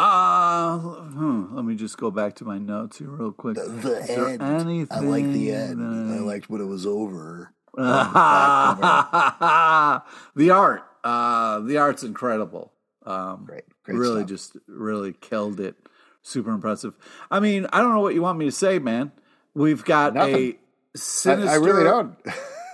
Uh, 0.00 0.78
hmm, 0.78 1.54
let 1.54 1.62
me 1.62 1.74
just 1.74 1.98
go 1.98 2.10
back 2.10 2.34
to 2.34 2.44
my 2.46 2.56
notes 2.56 2.96
here 2.98 3.08
real 3.08 3.32
quick. 3.32 3.56
The, 3.56 3.64
the 3.68 4.06
end. 4.10 4.88
I 4.90 5.00
like 5.00 5.26
the 5.26 5.52
end. 5.52 5.82
I... 5.82 6.16
I 6.16 6.20
liked 6.20 6.48
when 6.48 6.62
it 6.62 6.66
was 6.66 6.86
over. 6.86 7.52
the 7.76 7.82
art. 10.50 10.84
Uh, 11.04 11.60
the 11.60 11.76
art's 11.76 12.02
incredible. 12.02 12.72
Um, 13.04 13.44
great, 13.44 13.64
great 13.82 13.98
really, 13.98 14.20
stuff. 14.20 14.28
just 14.30 14.56
really 14.66 15.12
killed 15.12 15.60
it. 15.60 15.76
Super 16.22 16.50
impressive. 16.50 16.94
I 17.30 17.40
mean, 17.40 17.66
I 17.70 17.80
don't 17.80 17.92
know 17.92 18.00
what 18.00 18.14
you 18.14 18.22
want 18.22 18.38
me 18.38 18.46
to 18.46 18.52
say, 18.52 18.78
man. 18.78 19.12
We've 19.52 19.84
got 19.84 20.14
Nothing. 20.14 20.54
a 20.94 20.98
sinister. 20.98 21.50
I, 21.50 21.54
I 21.54 21.56
really 21.56 21.84
don't. 21.84 22.16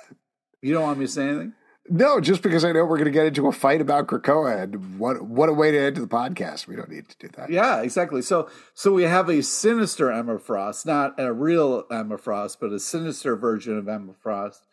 you 0.63 0.73
don't 0.73 0.85
want 0.85 1.01
me 1.01 1.07
to 1.07 1.13
say 1.13 1.29
anything? 1.29 1.55
No, 1.89 2.21
just 2.21 2.43
because 2.43 2.65
I 2.65 2.73
know 2.73 2.85
we're 2.85 2.97
going 2.97 3.05
to 3.07 3.11
get 3.11 3.27
into 3.27 3.47
a 3.47 3.53
fight 3.53 3.81
about 3.81 4.07
Krakoa, 4.09 4.63
and 4.63 4.99
what 4.99 5.23
what 5.23 5.49
a 5.49 5.53
way 5.53 5.71
to 5.71 5.79
end 5.79 5.97
the 5.97 6.07
podcast. 6.07 6.67
We 6.67 6.77
don't 6.77 6.91
need 6.91 7.09
to 7.09 7.17
do 7.19 7.29
that. 7.37 7.51
Yeah, 7.51 7.83
exactly. 7.83 8.23
So 8.23 8.49
so 8.75 8.93
we 8.93 9.05
have 9.05 9.29
a 9.29 9.43
sinister 9.43 10.11
Emma 10.11 10.39
Frost, 10.39 10.87
not 10.87 11.15
a 11.19 11.33
real 11.33 11.85
Emma 11.91 12.19
Frost, 12.19 12.61
but 12.61 12.73
a 12.73 12.81
sinister 12.81 13.37
version 13.37 13.79
of 13.79 13.89
Emma 13.89 14.15
Frost. 14.21 14.67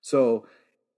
So 0.00 0.46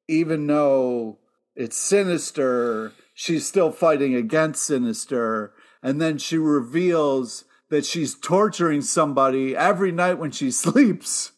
even 0.09 0.47
though 0.47 1.19
it's 1.55 1.77
sinister, 1.77 2.93
she's 3.15 3.47
still 3.47 3.71
fighting 3.71 4.15
against 4.15 4.65
sinister, 4.65 5.53
and 5.83 6.01
then 6.01 6.19
she 6.19 6.39
reveals 6.39 7.45
that 7.71 7.85
she's 7.85 8.15
torturing 8.15 8.83
somebody 8.83 9.57
every 9.57 9.93
night 9.93 10.19
when 10.19 10.33
she 10.33 10.51
sleeps. 10.51 11.33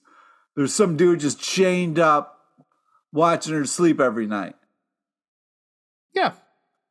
There's 0.57 0.75
some 0.75 0.97
dude 0.97 1.21
just 1.21 1.41
chained 1.41 1.99
up 1.99 2.32
watching 3.13 3.55
her 3.55 3.65
sleep 3.65 4.01
every 4.01 4.27
night. 4.27 4.55
Yeah. 6.15 6.33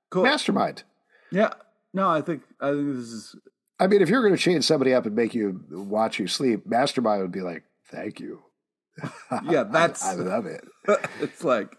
Cool. 0.09 0.23
Mastermind. 0.23 0.83
Yeah. 1.31 1.53
No, 1.93 2.09
I 2.09 2.21
think 2.21 2.43
I 2.59 2.71
think 2.71 2.95
this 2.95 3.07
is 3.07 3.35
I 3.79 3.87
mean, 3.87 4.03
if 4.03 4.09
you're 4.09 4.21
going 4.21 4.35
to 4.35 4.41
chain 4.41 4.61
somebody 4.61 4.93
up 4.93 5.07
and 5.07 5.15
make 5.15 5.33
you 5.33 5.63
watch 5.71 6.19
you 6.19 6.27
sleep, 6.27 6.67
Mastermind 6.67 7.23
would 7.23 7.31
be 7.31 7.41
like, 7.41 7.63
"Thank 7.89 8.19
you." 8.19 8.43
Yeah, 9.49 9.63
that's 9.63 10.05
I, 10.05 10.11
I 10.11 10.15
love 10.15 10.45
it. 10.45 10.63
it's 11.21 11.43
like 11.43 11.75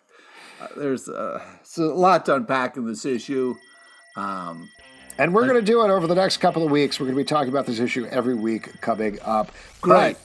uh, 0.60 0.68
there's 0.76 1.08
uh, 1.08 1.40
a 1.78 1.82
lot 1.82 2.26
to 2.26 2.34
unpack 2.34 2.76
in 2.76 2.86
this 2.86 3.04
issue. 3.04 3.54
Um, 4.16 4.68
and 5.18 5.34
we're 5.34 5.46
going 5.46 5.60
to 5.60 5.62
do 5.62 5.84
it 5.84 5.90
over 5.90 6.06
the 6.06 6.14
next 6.14 6.38
couple 6.38 6.64
of 6.64 6.70
weeks. 6.70 6.98
We're 6.98 7.06
going 7.06 7.16
to 7.16 7.20
be 7.20 7.28
talking 7.28 7.50
about 7.50 7.66
this 7.66 7.78
issue 7.78 8.06
every 8.06 8.34
week 8.34 8.80
coming 8.80 9.18
up. 9.22 9.52
Great. 9.80 10.16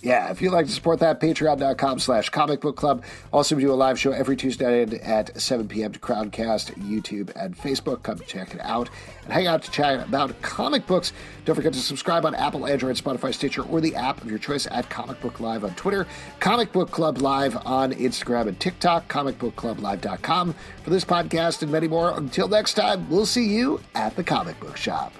Yeah, 0.00 0.30
if 0.30 0.40
you'd 0.40 0.52
like 0.52 0.66
to 0.66 0.72
support 0.72 1.00
that, 1.00 1.20
patreon.com 1.20 1.98
slash 1.98 2.30
comic 2.30 2.60
book 2.60 2.76
club. 2.76 3.02
Also, 3.32 3.56
we 3.56 3.62
do 3.62 3.72
a 3.72 3.74
live 3.74 3.98
show 3.98 4.12
every 4.12 4.36
Tuesday 4.36 4.84
night 4.84 5.00
at 5.00 5.40
7 5.40 5.66
p.m. 5.66 5.92
to 5.92 5.98
Crowdcast, 5.98 6.74
YouTube, 6.74 7.32
and 7.34 7.56
Facebook. 7.56 8.02
Come 8.02 8.20
check 8.20 8.54
it 8.54 8.60
out 8.60 8.90
and 9.24 9.32
hang 9.32 9.46
out 9.46 9.62
to 9.64 9.70
chat 9.70 10.06
about 10.06 10.40
comic 10.40 10.86
books. 10.86 11.12
Don't 11.44 11.56
forget 11.56 11.72
to 11.72 11.80
subscribe 11.80 12.24
on 12.26 12.34
Apple, 12.34 12.66
Android, 12.66 12.96
Spotify, 12.96 13.34
Stitcher, 13.34 13.62
or 13.62 13.80
the 13.80 13.96
app 13.96 14.22
of 14.22 14.30
your 14.30 14.38
choice 14.38 14.68
at 14.70 14.88
Comic 14.88 15.20
Book 15.20 15.40
Live 15.40 15.64
on 15.64 15.74
Twitter, 15.74 16.06
Comic 16.38 16.72
Book 16.72 16.90
Club 16.90 17.18
Live 17.18 17.56
on 17.66 17.92
Instagram 17.92 18.46
and 18.46 18.60
TikTok, 18.60 19.08
comic 19.08 19.38
book 19.38 19.56
club 19.56 19.78
comicbookclublive.com 19.78 20.54
for 20.82 20.90
this 20.90 21.04
podcast 21.04 21.62
and 21.62 21.70
many 21.72 21.88
more. 21.88 22.16
Until 22.16 22.48
next 22.48 22.74
time, 22.74 23.08
we'll 23.08 23.26
see 23.26 23.46
you 23.46 23.80
at 23.94 24.16
the 24.16 24.24
comic 24.24 24.58
book 24.60 24.76
shop. 24.76 25.12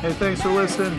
Hey, 0.00 0.12
thanks 0.14 0.42
for 0.42 0.50
listening. 0.50 0.98